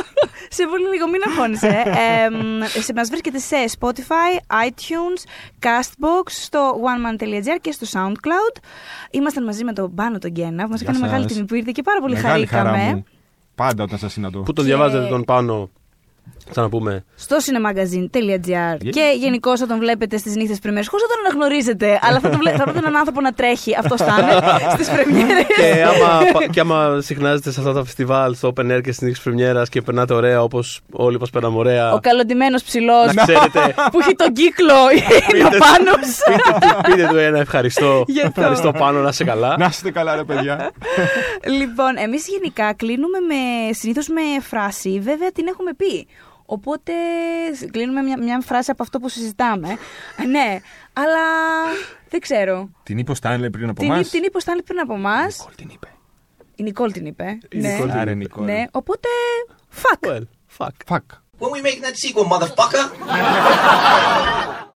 σε 0.57 0.65
πολύ 0.67 0.87
λίγο, 0.93 1.07
μην 1.09 1.21
αγχώνεσαι. 1.27 1.67
Ε, 1.85 2.29
μ, 2.29 2.63
σε, 2.81 2.93
μας 2.93 3.09
βρίσκεται 3.09 3.37
σε 3.39 3.55
Spotify, 3.79 4.31
iTunes, 4.67 5.21
Castbox, 5.65 6.23
στο 6.27 6.79
oneman.gr 6.83 7.57
και 7.61 7.71
στο 7.71 7.87
SoundCloud. 7.93 8.55
Ήμασταν 9.11 9.43
μαζί 9.43 9.63
με 9.63 9.73
τον 9.73 9.95
Πάνο 9.95 10.17
τον 10.17 10.31
Γκένα, 10.31 10.63
που 10.63 10.69
μας 10.69 10.81
Γεια 10.81 10.89
έκανε 10.89 11.05
μεγάλη 11.05 11.23
σας. 11.23 11.33
τιμή 11.33 11.45
που 11.45 11.55
ήρθε 11.55 11.71
και 11.73 11.81
πάρα 11.81 11.99
πολύ 11.99 12.13
Μεγάλη 12.13 12.45
χαρά 12.45 12.69
χαρήκαμε. 12.69 12.93
μου. 12.93 13.05
Πάντα 13.55 13.83
όταν 13.83 13.97
σας 13.97 14.11
συναντώ. 14.11 14.39
Που 14.41 14.53
τον 14.53 14.65
Και- 14.65 14.69
διαβάζετε 14.71 15.07
τον 15.07 15.23
πάνω, 15.23 15.69
ξαναπούμε. 16.49 17.03
στο 17.15 17.35
cinemagazine.gr 17.37 18.75
Yeah. 18.81 18.89
και 18.89 19.13
γενικώς 19.19 19.59
θα 19.59 19.67
τον 19.67 19.79
βλέπετε 19.79 20.17
στις 20.17 20.35
νύχτες 20.35 20.59
πρεμιέρε. 20.59 20.85
Χωρί 20.89 21.03
να 21.07 21.15
τον 21.15 21.25
αναγνωρίζετε, 21.25 21.99
αλλά 22.01 22.19
θα, 22.19 22.29
τον 22.29 22.39
βλέ- 22.39 22.55
θα 22.55 22.63
βλέπετε 22.63 22.79
έναν 22.87 22.95
άνθρωπο 22.99 23.21
να 23.21 23.31
τρέχει. 23.33 23.75
Αυτό 23.79 23.97
θα 23.97 24.15
είναι 24.21 24.33
στις 24.75 24.89
πρεμιέρες. 24.89 25.45
και, 25.55 25.83
άμα, 25.83 26.21
πα- 26.33 26.47
και 26.47 26.59
άμα 26.59 27.01
συχνάζετε 27.01 27.51
σε 27.51 27.59
αυτά 27.59 27.73
τα 27.73 27.83
φεστιβάλ, 27.83 28.35
στο 28.35 28.53
open 28.55 28.71
air 28.77 28.81
και 28.83 28.91
στην 28.91 29.07
νύχτα 29.07 29.21
πρεμιέρας 29.23 29.69
και 29.69 29.81
περνάτε 29.81 30.13
ωραία 30.13 30.41
όπως 30.43 30.81
όλοι 30.91 31.19
μας 31.19 31.29
περνάμε 31.29 31.57
ωραία. 31.57 31.93
Ο 31.93 31.99
καλοντημένος 31.99 32.63
ψηλός 32.63 33.13
να 33.13 33.23
ξέρετε, 33.23 33.73
που 33.91 33.99
έχει 33.99 34.15
τον 34.15 34.33
κύκλο 34.33 34.73
είναι 34.95 35.43
ο 35.45 35.49
Πείτε- 35.49 35.57
πάνω. 35.59 35.91
πείτε, 36.25 36.59
του- 36.59 36.91
πείτε 36.91 37.07
του 37.07 37.17
ένα 37.17 37.39
ευχαριστώ. 37.39 38.03
Για 38.07 38.23
το. 38.23 38.31
ευχαριστώ 38.35 38.71
πάνω 38.71 38.99
να 39.01 39.09
είσαι 39.09 39.23
καλά. 39.23 39.55
Να 39.57 39.65
είστε 39.65 39.91
καλά, 39.91 40.15
ρε 40.15 40.23
παιδιά. 40.23 40.71
λοιπόν, 41.45 41.97
εμείς 41.97 42.27
γενικά 42.27 42.73
κλείνουμε 42.73 43.19
με, 43.19 43.73
συνήθως 43.73 44.07
με 44.07 44.21
φράση, 44.41 44.99
βέβαια 44.99 45.31
την 45.31 45.47
έχουμε 45.47 45.71
πει. 45.77 46.07
Οπότε 46.51 46.91
κλείνουμε 47.71 48.01
μια, 48.01 48.17
μια 48.17 48.41
φράση 48.41 48.71
από 48.71 48.83
αυτό 48.83 48.99
που 48.99 49.09
συζητάμε. 49.09 49.77
Ε, 50.17 50.23
ναι, 50.25 50.59
αλλά 50.93 51.23
δεν 52.09 52.19
ξέρω. 52.19 52.69
την 52.83 52.97
είπε 52.97 53.11
ο 53.11 53.15
Στάνλε 53.15 53.49
πριν 53.49 53.69
από 53.69 53.79
Την, 53.79 53.91
εμά. 53.91 54.01
την 54.03 54.23
είπε 54.23 54.37
ο 54.37 54.39
Στάνλη 54.39 54.63
πριν 54.63 54.79
από 54.79 54.93
εμά. 54.93 55.27
την 55.55 55.69
είπε. 55.73 55.87
Η 56.55 56.63
Νικόλ 56.63 56.91
την 56.91 57.05
είπε. 57.05 57.37
Η 57.51 57.57
ναι. 57.57 57.71
Νικόλ 57.71 57.89
την 57.89 57.97
Άρε, 57.99 58.13
Νικόλ. 58.13 58.45
ναι, 58.45 58.63
οπότε. 58.71 59.07
Fuck. 59.81 60.07
Well, 60.09 60.21
fuck. 60.57 60.75
Fuck. 60.87 61.05
When 61.39 61.51
we 61.51 61.61
making 61.61 61.83
that 61.87 61.95
sequel, 62.03 62.25
motherfucker? 62.33 62.83